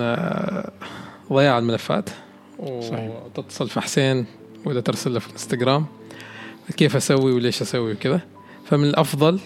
ضياع 1.33 1.59
الملفات. 1.59 2.11
وتتصل 2.59 3.69
في 3.69 3.81
حسين 3.81 4.27
ولا 4.65 4.81
ترسل 4.81 5.13
له 5.13 5.19
في 5.19 5.27
الإنستغرام. 5.27 5.87
كيف 6.77 6.97
أسوي 6.97 7.33
وليش 7.33 7.63
أسوي 7.63 7.93
وكذا. 7.93 8.21
فمن 8.65 8.85
الأفضل 8.85 9.41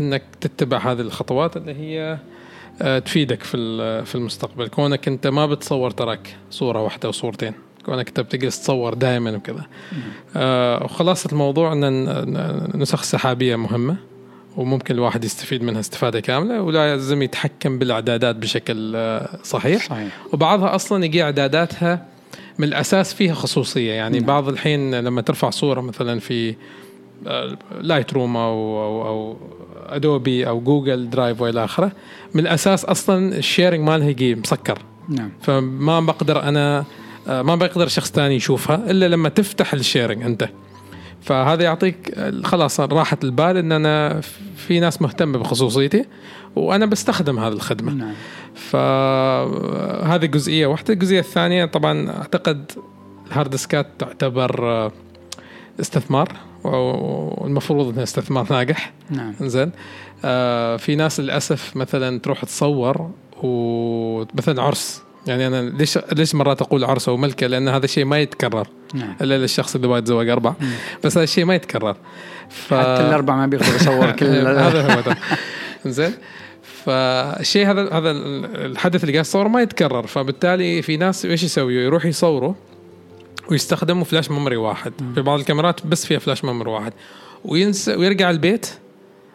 إنك 0.00 0.22
تتبع 0.40 0.78
هذه 0.78 1.00
الخطوات 1.00 1.56
اللي 1.56 1.74
هي 1.74 2.18
آه، 2.82 2.98
تفيدك 2.98 3.42
في 3.42 3.56
في 4.04 4.14
المستقبل. 4.14 4.68
كونك 4.68 5.08
أنت 5.08 5.26
ما 5.26 5.46
بتصور 5.46 5.90
تراك 5.90 6.36
صورة 6.50 6.82
واحدة 6.82 7.08
وصورتين 7.08 7.52
كونك 7.86 8.08
أنت 8.08 8.20
بتجلس 8.20 8.60
تصور 8.62 8.94
دائما 8.94 9.36
وكذا. 9.36 9.66
آه 10.36 10.84
وخلاصة 10.84 11.28
الموضوع 11.32 11.72
إن 11.72 11.84
النسخ 12.74 13.00
السحابيه 13.00 13.56
مهمة 13.56 13.96
وممكن 14.56 14.94
الواحد 14.94 15.24
يستفيد 15.24 15.62
منها 15.62 15.80
استفادة 15.80 16.20
كاملة 16.20 16.62
ولا 16.62 16.90
لازم 16.90 17.22
يتحكم 17.22 17.78
بالاعدادات 17.78 18.36
بشكل 18.36 18.92
آه، 18.96 19.38
صحيح, 19.42 19.88
صحيح. 19.88 20.18
وبعضها 20.32 20.74
أصلا 20.74 21.04
يجي 21.04 21.22
اعداداتها 21.22 22.06
من 22.58 22.68
الأساس 22.68 23.14
فيها 23.14 23.34
خصوصية. 23.34 23.92
يعني 23.92 24.18
نعم. 24.18 24.26
بعض 24.26 24.48
الحين 24.48 24.94
لما 24.94 25.20
ترفع 25.20 25.50
صورة 25.50 25.80
مثلا 25.80 26.20
في 26.20 26.54
Light 27.80 28.10
آه، 28.10 28.14
room 28.14 28.36
أو 28.36 28.82
أو, 28.84 29.06
أو 29.06 29.36
Adobe 29.86 30.48
أو 30.48 30.60
Google 30.60 31.10
Drive 31.10 31.40
وإلى 31.40 31.64
آخره 31.64 31.92
من 32.34 32.40
الأساس 32.40 32.84
أصلا 32.84 33.36
ال 33.38 33.43
sharing 33.43 33.80
مالها 33.80 34.08
يجي 34.08 34.34
مسكر. 34.34 34.78
نعم. 35.08 35.30
فما 35.42 36.00
بقدر 36.00 36.42
أنا 36.42 36.84
آه، 37.28 37.42
ما 37.42 37.54
بقدر 37.54 37.88
شخص 37.88 38.10
ثاني 38.10 38.34
يشوفها 38.34 38.90
إلا 38.90 39.08
لما 39.08 39.28
تفتح 39.28 39.72
ال 39.72 39.78
sharing 39.78 40.22
أنت. 40.22 40.48
فهذا 41.22 41.64
يعطيك 41.64 42.14
خلاص 42.44 42.80
راحة 42.80 43.18
البال 43.24 43.56
إن 43.56 43.72
أنا 43.72 44.20
في 44.56 44.80
ناس 44.80 45.02
مهتمة 45.02 45.38
بخصوصيتي. 45.38 46.04
وأنا 46.56 46.86
بستخدم 46.86 47.38
هذه 47.38 47.52
الخدمة. 47.52 47.92
نعم. 47.92 48.14
فهذه 48.54 50.26
جزئية 50.26 50.66
واحدة. 50.66 50.94
الجزئية 50.94 51.20
الثانية 51.20 51.64
طبعا 51.64 52.10
أعتقد 52.10 52.72
الهارد 53.26 53.50
ديسكات 53.50 53.86
تعتبر 53.98 54.70
آه، 54.70 54.92
استثمار 55.80 56.32
والمفروض 56.64 57.88
انه 57.88 58.02
استثمار 58.02 58.46
ناجح. 58.50 58.92
نعم. 59.10 59.34
زين 59.40 59.70
آه 60.24 60.76
في 60.76 60.96
ناس 60.96 61.20
للأسف 61.20 61.76
مثلا 61.76 62.18
تروح 62.18 62.44
تصور 62.44 63.10
ومثلا 63.42 64.62
عرس. 64.62 65.02
يعني 65.26 65.46
أنا 65.46 65.70
ليش 65.70 65.98
ليش 66.12 66.34
مرات 66.34 66.62
أقول 66.62 66.84
عرس 66.84 67.08
أو 67.08 67.16
ملكة؟ 67.16 67.46
لأن 67.46 67.68
هذا 67.68 67.84
الشيء 67.84 68.04
ما 68.04 68.18
يتكرر. 68.18 68.66
نعم. 68.94 69.16
إلا 69.20 69.38
للشخص 69.38 69.74
اللي 69.74 69.86
يبغى 69.86 69.98
يتزوج 69.98 70.28
أربع 70.28 70.54
مم. 70.60 70.70
بس 71.04 71.16
هذا 71.16 71.24
الشيء 71.24 71.44
ما 71.44 71.54
يتكرر. 71.54 71.96
ف... 72.48 72.74
حتى 72.74 73.00
الاربع 73.00 73.36
ما 73.36 73.46
بيقدر 73.46 73.74
يصور 73.74 74.10
كل 74.18 74.26
هذا 74.26 74.94
هو. 74.94 75.14
زين. 75.86 76.12
فالشيء 76.84 77.70
هذا 77.70 77.92
هذا 77.92 78.10
الحدث 78.10 79.00
اللي 79.00 79.12
قاعد 79.12 79.24
يصور 79.24 79.48
ما 79.48 79.62
يتكرر. 79.62 80.06
فبالتالي 80.06 80.82
في 80.82 80.96
ناس 80.96 81.24
إيش 81.24 81.42
يسويوا 81.42 81.82
يروح 81.82 82.06
يصوروا 82.06 82.54
ويستخدموا 83.50 84.04
flash 84.04 84.30
memory 84.30 84.56
واحد. 84.56 84.92
في 85.14 85.22
بعض 85.22 85.38
الكاميرات 85.38 85.86
بس 85.86 86.06
فيها 86.06 86.18
flash 86.18 86.44
memory 86.44 86.70
واحد. 86.70 86.92
وينسى 87.44 87.94
ويرجع 87.94 88.30
البيت 88.30 88.66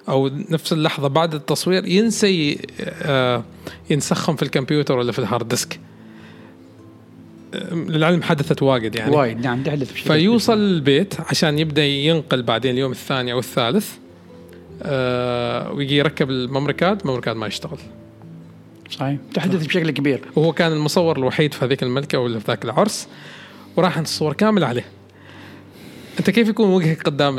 أو 0.09 0.31
نفس 0.49 0.73
اللحظة 0.73 1.07
بعد 1.07 1.35
التصوير 1.35 1.85
ينسى 1.85 2.57
آه، 2.81 3.43
ينسخهم 3.89 4.35
في 4.35 4.43
الكمبيوتر 4.43 4.97
ولا 4.97 5.11
في 5.11 5.19
ال 5.19 5.25
hard 5.25 5.47
disk. 5.47 5.79
للعلم 7.71 8.21
حدثت 8.21 8.63
واجد 8.63 8.95
يعني. 8.95 9.15
وايد. 9.15 9.39
نعم 9.41 9.63
تحدث 9.63 9.91
فيوصل 9.91 10.57
البيت 10.57 11.13
عشان 11.29 11.59
يبدأ 11.59 11.85
ينقل 11.85 12.43
بعدين 12.43 12.71
اليوم 12.71 12.91
الثاني 12.91 13.31
أو 13.31 13.39
الثالث. 13.39 13.91
آه 13.91 14.02
ويجي 15.75 15.97
يركب 15.97 16.29
ال 16.29 16.35
memory 16.35 16.73
card 16.73 17.07
ما 17.07 17.47
يشتغل. 17.47 17.77
صحيح. 18.89 19.17
تحدث 19.33 19.65
بشكل 19.65 19.91
كبير. 19.91 20.21
وهو 20.35 20.53
كان 20.53 20.71
المصور 20.71 21.17
الوحيد 21.17 21.53
في 21.53 21.65
هذيك 21.65 21.83
الملكة 21.83 22.19
ولا 22.19 22.39
في 22.39 22.45
ذاك 22.47 22.65
العرس 22.65 23.07
وراح 23.75 23.97
الصور 23.97 24.33
كامل 24.33 24.63
عليه. 24.63 24.85
أنت 26.19 26.29
كيف 26.29 26.49
يكون 26.49 26.69
وجهك 26.69 27.01
قدام 27.01 27.35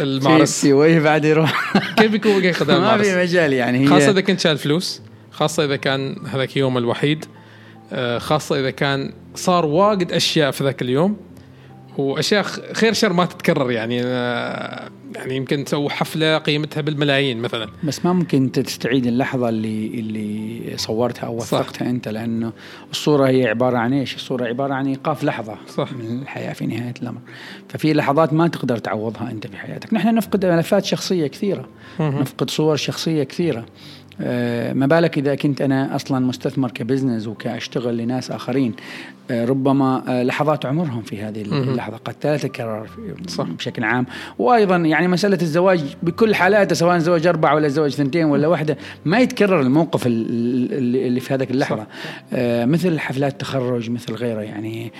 المعرس؟ 0.00 0.60
في 0.60 0.72
وجه 0.72 0.98
بعد 0.98 1.24
يروح. 1.24 1.72
كيف 1.96 2.14
يكون 2.14 2.36
وجهك 2.36 2.56
قدام 2.56 2.76
المعرس؟ 2.82 3.06
ما 3.06 3.12
في 3.12 3.22
مجال 3.22 3.52
يعني 3.52 3.78
هي 3.78 3.86
خاصة 3.86 4.10
إذا 4.10 4.20
كنت 4.20 4.40
شايل 4.40 4.58
فلوس 4.58 5.02
خاصة 5.30 5.64
إذا 5.64 5.76
كان 5.76 6.16
هذاك 6.26 6.56
يوم 6.56 6.78
الوحيد 6.78 7.24
آه، 7.92 8.18
خاصة 8.18 8.60
إذا 8.60 8.70
كان 8.70 9.12
صار 9.34 9.66
واجد 9.66 10.12
أشياء 10.12 10.50
في 10.50 10.64
ذاك 10.64 10.82
اليوم 10.82 11.16
وأشياء 11.98 12.42
خير 12.72 12.92
شر 12.92 13.12
ما 13.12 13.24
تتكرر 13.24 13.70
يعني. 13.70 14.00
آه، 14.04 14.90
يعني 15.14 15.36
يمكن 15.36 15.64
تسوي 15.64 15.90
حفلة 15.90 16.38
قيمتها 16.38 16.80
بالملايين 16.80 17.38
مثلا. 17.38 17.68
بس 17.84 18.04
ما 18.04 18.12
ممكن 18.12 18.42
انت 18.42 18.58
تستعيد 18.58 19.06
اللحظة 19.06 19.48
اللي 19.48 19.86
اللي 19.86 20.60
صورتها 20.76 21.26
أو 21.26 21.36
وثقتها 21.36 21.90
أنت 21.90 22.08
لأنه 22.08 22.52
الصورة 22.90 23.28
هي 23.28 23.46
عبارة 23.46 23.78
عن 23.78 23.92
إيش؟ 23.92 24.14
الصورة 24.14 24.44
عبارة 24.44 24.74
عن 24.74 24.86
إيقاف 24.86 25.24
لحظة 25.24 25.56
صح. 25.68 25.92
من 25.92 26.22
الحياة 26.22 26.52
في 26.52 26.66
نهاية 26.66 26.94
الأمر. 27.02 27.20
ففي 27.68 27.92
لحظات 27.92 28.32
ما 28.32 28.48
تقدر 28.48 28.78
تعوضها 28.78 29.30
أنت 29.30 29.46
في 29.46 29.56
حياتك. 29.56 29.94
نحن 29.94 30.14
نفقد 30.14 30.46
ملفات 30.46 30.84
شخصية 30.84 31.26
كثيرة. 31.26 31.68
نفقد 32.00 32.50
صور 32.50 32.76
شخصية 32.76 33.22
كثيرة. 33.22 33.64
آه، 34.22 34.72
ما 34.72 34.86
بالك 34.86 35.18
إذا 35.18 35.34
كنت 35.34 35.60
أنا 35.62 35.96
أصلا 35.96 36.26
مستثمر 36.26 36.70
كبزنس 36.70 37.26
وكأشتغل 37.26 37.96
لناس 37.96 38.30
آخرين. 38.30 38.74
آه، 39.30 39.44
ربما 39.44 40.02
آه، 40.08 40.22
لحظات 40.22 40.66
عمرهم 40.66 41.02
في 41.02 41.22
هذه 41.22 41.42
اللحظة 41.42 41.96
قد 41.96 42.14
لا 42.24 42.36
تتكرر. 42.36 42.88
بشكل 43.38 43.84
عام. 43.84 44.06
وأيضا 44.38 44.76
يعني 44.76 44.99
مسألة 45.08 45.38
الزواج 45.42 45.96
بكل 46.02 46.34
حالاته 46.34 46.74
سواء 46.74 46.98
زواج 46.98 47.26
اربعه 47.26 47.54
ولا 47.54 47.68
زواج 47.68 47.90
ثنتين 47.90 48.24
ولا 48.24 48.48
واحدة 48.48 48.78
ما 49.04 49.18
يتكرر 49.18 49.60
الموقف 49.60 50.06
اللي 50.06 51.20
في 51.20 51.34
هذيك 51.34 51.50
اللحظة. 51.50 51.86
آه 52.32 52.64
مثل 52.64 52.98
حفلات 52.98 53.32
التخرج 53.32 53.90
مثل 53.90 54.14
غيره 54.14 54.40
يعني. 54.40 54.92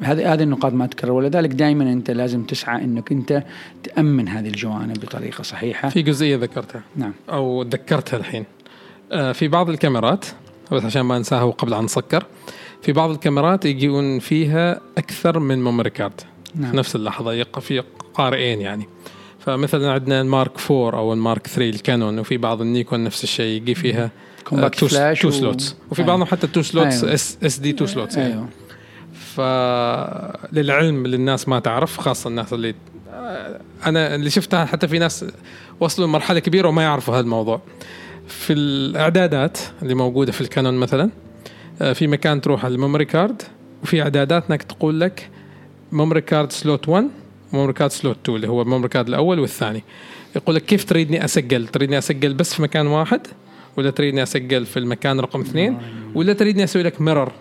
هذه 0.00 0.32
هذه 0.32 0.42
النقاط 0.42 0.72
ما 0.72 0.86
تتكرر 0.86 1.12
ولذلك 1.12 1.50
دائما 1.50 1.92
أنت 1.92 2.10
لازم 2.10 2.42
تسعى 2.42 2.84
إنك 2.84 3.12
أنت 3.12 3.42
تأمن 3.82 4.28
هذه 4.28 4.46
الجوانب 4.46 5.00
بطريقة 5.00 5.42
صحيحة. 5.42 5.88
في 5.88 6.02
جزئية 6.02 6.36
ذكرتها. 6.36 6.82
نعم. 6.96 7.12
أو 7.30 7.62
ذكرتها 7.62 8.16
الحين. 8.16 8.44
في 9.32 9.48
بعض 9.48 9.68
الكاميرات 9.68 10.24
بس 10.72 10.84
عشان 10.84 11.02
ما 11.02 11.18
ننساها 11.18 11.42
وقبل 11.42 11.74
أن 11.74 11.84
نسكر 11.84 12.26
في 12.82 12.92
بعض 12.92 13.10
الكاميرات 13.10 13.64
يجون 13.64 14.18
فيها 14.18 14.80
أكثر 14.98 15.38
من 15.38 15.64
memory 15.64 15.90
card. 15.90 16.20
نعم. 16.56 16.70
في 16.70 16.76
نفس 16.76 16.96
اللحظة 16.96 17.32
يقع 17.32 17.60
في 17.60 17.82
قارئين 18.14 18.60
يعني 18.60 18.88
فمثلا 19.38 19.92
عندنا 19.92 20.20
ال 20.20 20.26
Mark 20.26 20.52
4 20.70 20.98
أو 20.98 21.12
ال 21.12 21.19
Mark 21.19 21.46
3 21.46 21.76
ال 21.76 21.83
Canon 21.83 22.18
وفي 22.18 22.36
بعض 22.36 22.60
النيكون 22.60 23.04
نفس 23.04 23.24
الشيء 23.24 23.56
يجي 23.56 23.74
فيها 23.74 24.10
compact 24.44 24.78
two, 24.78 24.88
flash 24.88 25.22
two 25.22 25.30
slots 25.30 25.76
وفي 25.90 26.02
أيوه. 26.02 26.12
بعضهم 26.12 26.26
حتى 26.26 26.46
two 26.46 26.62
slots 26.62 27.04
أيوه. 27.04 27.14
S, 27.14 27.38
SD 27.42 27.72
two 27.72 27.86
slots 27.86 28.16
يعني. 28.16 28.32
أيوه 28.34 28.48
فللعلم 29.34 31.06
للناس 31.06 31.48
ما 31.48 31.58
تعرف 31.58 31.98
خاصة 31.98 32.28
الناس 32.28 32.52
اللي 32.52 32.74
أنا 33.86 34.14
اللي 34.14 34.30
شفتها 34.30 34.64
حتى 34.64 34.88
في 34.88 34.98
ناس 34.98 35.24
وصلوا 35.80 36.08
لمرحلة 36.08 36.38
كبيرة 36.38 36.68
وما 36.68 36.82
يعرفوا 36.82 37.14
هذا 37.14 37.20
الموضوع 37.20 37.60
في 38.28 38.52
الإعدادات 38.52 39.58
اللي 39.82 39.94
موجودة 39.94 40.32
في 40.32 40.40
ال 40.40 40.46
Canon 40.46 40.74
مثلا 40.74 41.10
آه، 41.82 41.92
في 41.92 42.06
مكان 42.06 42.40
تروح 42.40 42.64
على 42.64 42.74
ال 42.74 42.78
memory 42.78 43.04
card 43.04 43.42
وفي 43.82 44.02
إعدادات 44.02 44.50
انك 44.50 44.62
تقول 44.62 45.00
لك 45.00 45.30
memory 45.96 46.20
card 46.20 46.52
slot 46.52 46.88
1 46.88 47.08
و 47.52 47.55
memory 47.55 47.72
card 47.72 47.90
slot 47.90 48.16
2 48.22 48.36
اللي 48.36 48.48
هو 48.48 48.62
ال 48.62 48.66
memory 48.66 48.88
card 48.88 49.08
الأول 49.08 49.38
والثاني. 49.38 49.82
يقول 50.36 50.54
لك 50.54 50.64
كيف 50.64 50.84
تريدني 50.84 51.24
أسجل؟ 51.24 51.68
تريدني 51.68 51.98
أسجل 51.98 52.34
بس 52.34 52.54
في 52.54 52.62
مكان 52.62 52.86
واحد 52.86 53.20
ولا 53.76 53.90
تريدني 53.90 54.22
أسجل 54.22 54.66
في 54.66 54.78
المكان 54.78 55.20
رقم 55.20 55.40
اثنين 55.40 55.78
ولا 56.14 56.32
تريدني 56.32 56.64
أسوي 56.64 56.82
لك 56.82 57.00
mirror 57.00 57.32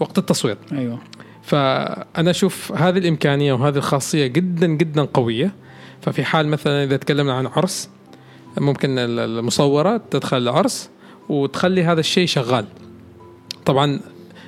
وقت 0.00 0.18
التصوير؟ 0.18 0.56
أيوه. 0.72 0.98
فأنا 1.42 2.30
أشوف 2.30 2.72
هذه 2.72 2.98
الإمكانية 2.98 3.52
وهذه 3.52 3.76
الخاصية 3.76 4.26
جدا 4.26 4.66
جدا 4.66 5.02
قوية. 5.02 5.52
ففي 6.00 6.24
حال 6.24 6.48
مثلا 6.48 6.84
إذا 6.84 6.96
تكلمنا 6.96 7.32
عن 7.32 7.46
عرس 7.46 7.90
ممكن 8.58 8.98
المصورة 8.98 10.02
تدخل 10.10 10.36
العرس 10.36 10.90
وتخلي 11.28 11.84
هذا 11.84 12.00
الشيء 12.00 12.26
شغال. 12.26 12.64
طبعا 13.64 14.00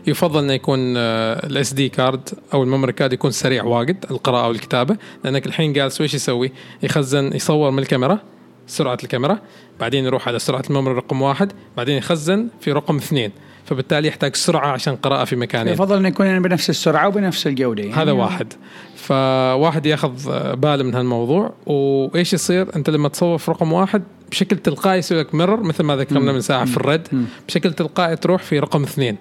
يفضل 0.06 0.44
إنه 0.44 0.52
يكون 0.52 0.96
ال 0.96 1.72
SD 1.72 1.88
card 1.88 2.28
أو 2.54 2.62
ال 2.62 2.67
memory 2.67 2.92
card 2.92 3.12
يكون 3.12 3.30
سريع 3.30 3.64
واجد 3.64 4.04
القراءة 4.10 4.48
والكتابة 4.48 4.96
لأنك 5.24 5.46
الحين 5.46 5.72
جالس 5.72 6.00
وش 6.00 6.14
يسوي؟ 6.14 6.52
يخزن 6.82 7.30
يصور 7.34 7.70
من 7.70 7.78
الكاميرا 7.78 8.18
سرعة 8.66 8.98
الكاميرا 9.02 9.38
بعدين 9.80 10.04
يروح 10.04 10.28
على 10.28 10.38
سرعة 10.38 10.62
ال 10.70 10.74
memory 10.74 10.94
رقم 10.94 11.22
واحد 11.22 11.52
بعدين 11.76 11.96
يخزن 11.96 12.48
في 12.60 12.72
رقم 12.72 12.96
اثنين 12.96 13.30
فبالتالي 13.64 14.08
يحتاج 14.08 14.36
سرعة 14.36 14.66
عشان 14.66 14.96
قراءة 14.96 15.24
في 15.24 15.36
مكانين. 15.36 15.74
يفضل 15.74 15.96
إنه 15.96 16.08
يكون 16.08 16.42
بنفس 16.42 16.70
السرعة 16.70 17.08
وبنفس 17.08 17.46
الجودة. 17.46 17.82
يعني 17.82 17.94
هذا 17.94 18.12
واحد. 18.12 18.52
فواحد 18.96 19.86
ياخذ 19.86 20.12
باله 20.56 20.84
من 20.84 20.94
هالموضوع 20.94 21.52
وإيش 21.66 22.32
يصير؟ 22.32 22.76
أنت 22.76 22.90
لما 22.90 23.08
تصور 23.08 23.38
في 23.38 23.50
رقم 23.50 23.72
واحد 23.72 24.02
بشكل 24.34 24.56
تلقائي 24.56 24.98
يسوي 24.98 25.20
لك 25.20 25.34
mirror 25.34 25.62
مثل 25.62 25.82
ما 25.82 25.96
ذكرنا 25.96 26.32
من 26.32 26.40
ساعة 26.40 26.64
في 26.64 26.76
ال 26.76 26.82
RAID. 26.82 27.08
بشكل 27.48 27.72
تلقائي 27.72 28.16
تروح 28.16 28.42
في 28.42 28.58
رقم 28.58 28.82
اثنين. 28.82 29.16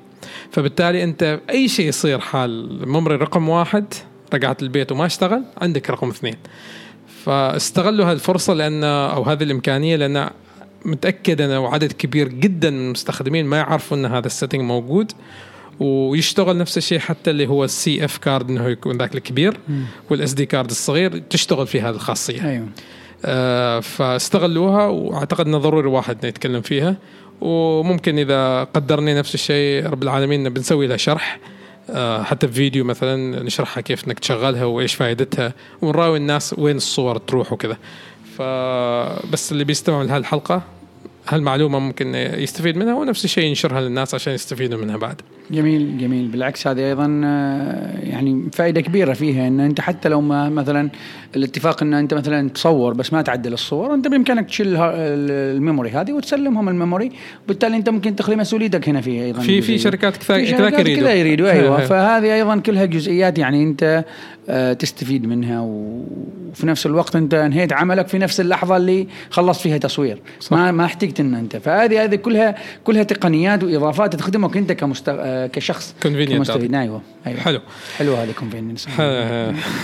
فبالتالي 0.52 1.04
أنت 1.04 1.40
أي 1.50 1.68
شيء 1.68 1.88
يصير 1.88 2.20
حال 2.20 2.80
memory 2.88 3.16
رقم 3.16 3.50
واحد 3.50 3.86
رجعت 4.34 4.64
البيت 4.64 4.92
وما 4.92 5.06
اشتغل 5.06 5.44
عندك 5.58 5.90
رقم 5.90 6.10
اثنين. 6.10 6.36
فاستغلوا 7.26 8.12
هالفرصه 8.12 8.54
لأن 8.54 8.84
أو 8.84 9.24
هذه 9.24 9.44
الإمكانية 9.44 9.96
لأن 9.96 10.30
متأكد 10.86 11.42
أنا 11.42 11.58
وعدد 11.58 11.92
كبير 11.92 12.28
جدا 12.28 12.70
من 12.70 12.86
المستخدمين 12.86 13.46
ما 13.46 13.58
يعرفوا 13.58 13.98
أن 13.98 14.06
هذا 14.06 14.28
ال 14.28 14.32
setting 14.32 14.62
موجود. 14.62 15.12
ويشتغل 15.80 16.58
نفس 16.58 16.78
الشيء 16.78 17.00
حتى 17.00 17.32
اللي 17.32 17.48
هو 17.48 17.64
ال 17.64 18.06
CF 18.06 18.18
card 18.18 18.50
إنه 18.50 18.68
يكون 18.68 18.98
ذاك 18.98 19.16
الكبير 19.16 19.58
وال 20.10 20.34
SD 20.34 20.46
card 20.46 20.70
الصغير 20.70 21.18
تشتغل 21.18 21.68
في 21.68 21.82
هذه 21.82 21.96
الخاصية. 21.96 22.50
أيوه. 22.50 22.68
فاستغلوها 23.82 24.86
وأعتقد 24.88 25.48
إنه 25.48 25.58
ضروري 25.58 25.88
واحد 25.88 26.24
يتكلم 26.24 26.62
فيها. 26.62 26.96
وممكن 27.42 28.20
إذا 28.20 28.64
قدرني 28.64 29.14
نفس 29.14 29.34
الشيء 29.34 29.86
رب 29.86 30.04
العالمين 30.04 30.50
بنسوي 30.50 30.88
لها 30.88 30.98
شرح. 30.98 31.40
آه 31.90 32.24
حتى 32.24 32.48
بفيديو 32.48 32.86
مثلا 32.86 33.44
نشرحها 33.44 33.82
كيف 33.82 34.08
إنك 34.08 34.20
تشغلها 34.20 34.66
وإيش 34.66 34.96
فائدتها 34.96 35.54
ونراوي 35.82 36.18
الناس 36.18 36.56
وين 36.58 36.76
الصور 36.76 37.18
تروح 37.18 37.54
وكذا. 37.54 37.78
فبس 38.38 39.52
اللي 39.52 39.64
بيستمع 39.64 40.02
لهالحلقة 40.02 40.62
هالمعلومة 41.28 41.80
ممكن 41.80 42.16
يستفيد 42.16 42.78
منها 42.78 42.94
ونفس 42.94 43.26
الشيء 43.26 43.44
ينشرها 43.44 43.82
للناس 43.82 44.16
عشان 44.16 44.34
يستفيدوا 44.34 44.80
منها 44.80 44.98
بعد. 44.98 45.22
جميل 45.52 45.98
جميل. 45.98 46.28
بالعكس 46.28 46.68
هذه 46.68 46.80
أيضا 46.80 47.22
آه، 47.26 48.00
يعني 48.04 48.50
فائدة 48.54 48.82
كبيرة 48.82 49.14
فيها 49.14 49.48
إن 49.48 49.60
أنت 49.60 49.82
حتى 49.82 50.10
لو 50.10 50.22
ما 50.22 50.50
مثلا 50.50 50.90
الاتفاق 51.36 51.84
إن 51.84 51.94
أنت 51.94 52.14
مثلا 52.14 52.50
تصور 52.50 52.94
بس 52.94 53.14
ما 53.14 53.22
تعدل 53.22 53.54
الصور 53.54 53.94
أنت 53.94 54.08
بإمكانك 54.08 54.48
تشيل 54.48 54.76
ال 54.78 54.94
memory 54.94 55.90
هذه 55.90 56.12
وتسلمهم 56.14 56.70
ال 56.70 56.76
memory 56.76 57.12
وبالتالي 57.46 57.78
أنت 57.78 57.90
ممكن 57.90 58.16
تخلي 58.16 58.36
مسؤوليتك 58.36 58.90
هنا 58.90 59.02
فيها 59.02 59.24
أيضا. 59.24 59.42
في 59.42 59.62
في 59.62 59.78
شركات 59.78 60.18
كثير 60.18 60.58
كذا 60.60 60.80
يريدوا. 60.80 61.10
يريدوا 61.10 61.52
أيوه. 61.52 61.86
فهذه 61.90 62.36
أيضا 62.36 62.58
كلها 62.58 62.86
جزئيات 62.86 63.40
يعني 63.40 63.64
أنت 63.64 64.06
آه، 64.50 64.74
تستفيد 64.74 65.26
منها 65.26 65.60
وفي 65.62 66.68
نفس 66.68 66.86
الوقت 66.86 67.16
أنت 67.16 67.34
أنهيت 67.34 67.74
عملك 67.74 68.08
في 68.08 68.18
نفس 68.18 68.40
اللحظة 68.40 68.78
اللي 68.78 69.08
خلصت 69.30 69.62
فيها 69.62 69.78
تصوير. 69.78 70.22
صح. 70.40 70.54
ما 70.54 70.72
ما 70.72 70.86
احتجت 70.86 71.13
إن 71.20 71.36
أنت. 71.36 71.58
فهذه 71.58 72.04
هذه 72.04 72.16
كلها 72.16 72.56
كلها 72.84 73.04
تقنيات 73.04 73.64
وإضافات 73.64 74.16
تخدمك 74.16 74.58
أنت 74.58 74.72
كمست... 74.72 75.10
آه، 75.10 75.48
كشخص 75.48 75.96
كمستفيد 76.02 76.76
أيوه 76.76 77.02
أيوه. 77.28 77.40
حلو. 77.40 77.60
حلو 77.98 78.16
هذه 78.16 78.32
convenience 78.32 78.88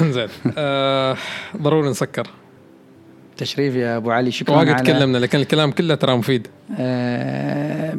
زين. 0.04 0.28
آه 0.58 1.18
ضروري 1.58 1.90
نسكر. 1.90 2.28
تشريف 3.38 3.76
يا 3.76 3.98
أبو 3.98 4.12
علي. 4.12 4.32
شكرا 4.32 4.56
واجد 4.56 4.76
تكلمنا 4.76 5.18
لكن 5.18 5.40
الكلام 5.40 5.72
كله 5.72 5.96
ترى 5.96 6.18
مفيد. 6.18 6.48
آه 6.80 7.98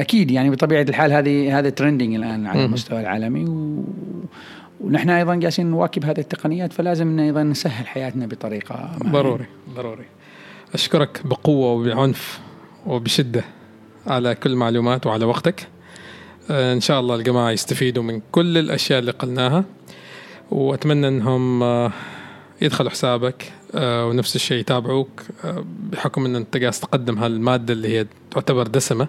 أكيد 0.00 0.30
يعني 0.30 0.50
بطبيعة 0.50 0.82
الحال 0.82 1.12
هذه 1.12 1.58
هذا 1.58 1.70
trending 1.70 2.14
الآن 2.14 2.46
على 2.46 2.64
المستوى 2.64 3.00
العالمي. 3.00 3.44
و 3.44 3.84
ونحن 4.80 5.10
أيضا 5.10 5.34
جالسين 5.34 5.66
نواكب 5.66 6.04
هذه 6.04 6.20
التقنيات 6.20 6.72
فلازم 6.72 7.18
أيضا 7.18 7.42
نسهل 7.42 7.86
حياتنا 7.86 8.26
بطريقة 8.26 8.90
ضروري 9.02 9.46
ضروري. 9.76 10.04
أشكرك 10.74 11.20
بقوة 11.24 11.72
وبعنف 11.72 12.40
وبشدة 12.86 13.44
على 14.06 14.34
كل 14.34 14.50
المعلومات 14.50 15.06
وعلى 15.06 15.24
وقتك. 15.24 15.68
آه، 16.50 16.72
إن 16.72 16.80
شاء 16.80 17.00
الله 17.00 17.14
الجماعة 17.14 17.50
يستفيدوا 17.50 18.02
من 18.02 18.20
كل 18.32 18.58
الأشياء 18.58 18.98
اللي 18.98 19.12
قلناها. 19.12 19.64
وأتمنى 20.50 21.08
إنهم 21.08 21.62
آه، 21.62 21.92
يدخلوا 22.62 22.90
حسابك 22.90 23.52
آه، 23.74 24.06
ونفس 24.06 24.36
الشيء 24.36 24.58
يتابعوك 24.58 25.22
بحكم 25.92 26.24
إن 26.24 26.36
أنت 26.36 26.56
قاعد 26.56 26.72
تقدم 26.72 27.18
هالمادة 27.18 27.74
اللي 27.74 27.98
هي 27.98 28.06
تعتبر 28.30 28.66
دسمة. 28.66 29.08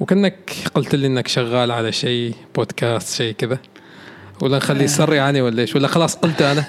وكأنك 0.00 0.54
قلت 0.74 0.94
لي 0.94 1.06
إنك 1.06 1.28
شغال 1.28 1.70
على 1.70 1.92
شيء 1.92 2.34
بودكاست 2.54 3.16
شيء 3.16 3.32
كذا. 3.32 3.58
ولا 4.42 4.56
نخليه 4.56 4.86
سر 4.86 5.14
يعني 5.14 5.40
ولا 5.40 5.62
إيش؟ 5.62 5.76
ولا 5.76 5.88
خلاص 5.88 6.16
قلت 6.16 6.42
أنا؟ 6.42 6.64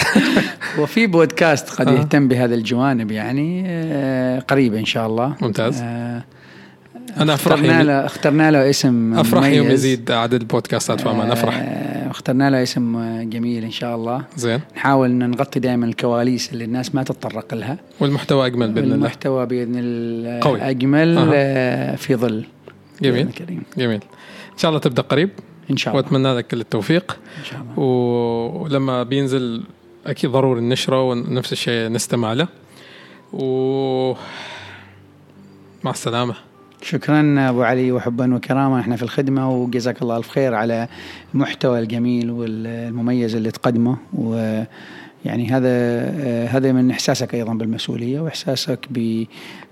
وفي 0.78 1.06
بودكاست 1.06 1.70
قد 1.70 1.88
يهتم 1.88 2.28
بهذا 2.28 2.54
الجوانب 2.54 3.10
يعني 3.10 3.62
قريب 4.38 4.74
إن 4.74 4.84
شاء 4.84 5.06
الله. 5.06 5.36
ممتاز. 5.42 5.82
أنا 7.16 7.34
أفرح 7.34 7.52
اخترنا 7.52 7.82
له 7.82 8.06
اخترنا 8.06 8.50
له 8.50 8.70
اسم 8.70 9.14
أفرح 9.14 9.42
مميز. 9.42 9.56
يوم 9.56 9.70
يزيد 9.70 10.10
عدد 10.10 10.40
البودكاستات 10.40 11.00
فامان 11.00 11.30
أفرح. 11.30 11.58
آه، 11.58 12.10
اخترنا 12.10 12.50
له 12.50 12.62
اسم 12.62 12.98
جميل 13.30 13.64
إن 13.64 13.70
شاء 13.70 13.96
الله. 13.96 14.24
زين. 14.36 14.60
نحاول 14.76 15.10
إن 15.10 15.30
نغطي 15.30 15.60
دائما 15.60 15.86
الكواليس 15.86 16.52
اللي 16.52 16.64
الناس 16.64 16.94
ما 16.94 17.02
تتطرق 17.02 17.54
لها. 17.54 17.78
والمحتوى 18.00 18.46
أجمل 18.46 18.72
بإذن 18.72 18.84
الله. 18.84 18.94
المحتوى 18.94 19.46
بإذن 19.46 19.74
الله 19.76 20.40
قوي. 20.40 20.62
أجمل 20.62 21.16
أه. 21.34 21.96
في 21.96 22.16
ظل. 22.16 22.44
جميل. 23.02 23.28
جميل. 23.78 24.00
إن 24.52 24.58
شاء 24.58 24.68
الله 24.68 24.80
تبدأ 24.80 25.02
قريب. 25.02 25.30
إن 25.70 25.76
شاء 25.76 25.94
الله. 25.94 26.04
وأتمنى 26.04 26.36
لك 26.36 26.46
كل 26.46 26.60
التوفيق. 26.60 27.18
إن 27.38 27.44
شاء 27.44 27.60
الله. 27.60 27.78
ولما 28.62 29.02
بينزل 29.02 29.62
أكيد 30.06 30.30
ضروري 30.30 30.60
نشره 30.60 31.02
ونفس 31.02 31.52
الشيء 31.52 31.88
نستمع 31.88 32.32
له. 32.32 32.48
و 33.32 34.14
مع 35.84 35.90
السلامة. 35.90 36.34
شكرا 36.82 37.48
أبو 37.48 37.62
علي 37.62 37.92
وحبا 37.92 38.34
وكرامة. 38.34 38.80
إحنا 38.80 38.96
في 38.96 39.02
الخدمة 39.02 39.50
وجزاك 39.50 40.02
الله 40.02 40.16
الف 40.16 40.28
خير 40.28 40.54
على 40.54 40.88
المحتوى 41.34 41.78
الجميل 41.78 42.30
والمميز 42.30 43.34
اللي 43.34 43.50
تقدمه. 43.50 43.96
و 44.12 44.62
يعني 45.24 45.48
هذا 45.48 46.08
هذا 46.46 46.72
من 46.72 46.90
إحساسك 46.90 47.34
أيضا 47.34 47.54
بالمسؤولية 47.54 48.20
وإحساسك 48.20 48.88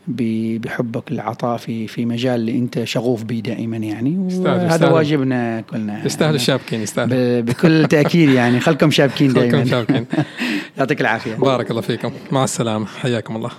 بحبك 0.09 1.13
للعطاء 1.13 1.57
في 1.57 1.87
في 1.87 2.07
مجال 2.07 2.41
اللي 2.41 2.59
انت 2.59 2.85
شغوف 2.85 3.23
به 3.23 3.39
دائما 3.39 3.77
يعني. 3.77 4.29
وهذا 4.39 4.89
واجبنا 4.89 5.61
كلنا 5.61 6.07
يستاهلوا 6.07 6.37
الشابكين 6.37 6.81
يستاهلوا 6.81 7.41
بكل 7.41 7.87
تأكيد 7.87 8.29
يعني. 8.29 8.61
خلكم 8.61 8.91
شابكين 8.91 9.33
دائما. 9.33 9.53
خلكم 9.53 9.71
شابكين. 9.71 10.07
يعطيك 10.79 11.01
العافية. 11.01 11.35
بارك 11.35 11.71
الله 11.71 11.81
فيكم. 11.81 12.13
مع 12.33 12.45
السلامة. 12.45 12.87
حياكم 12.87 13.37
الله. 13.37 13.51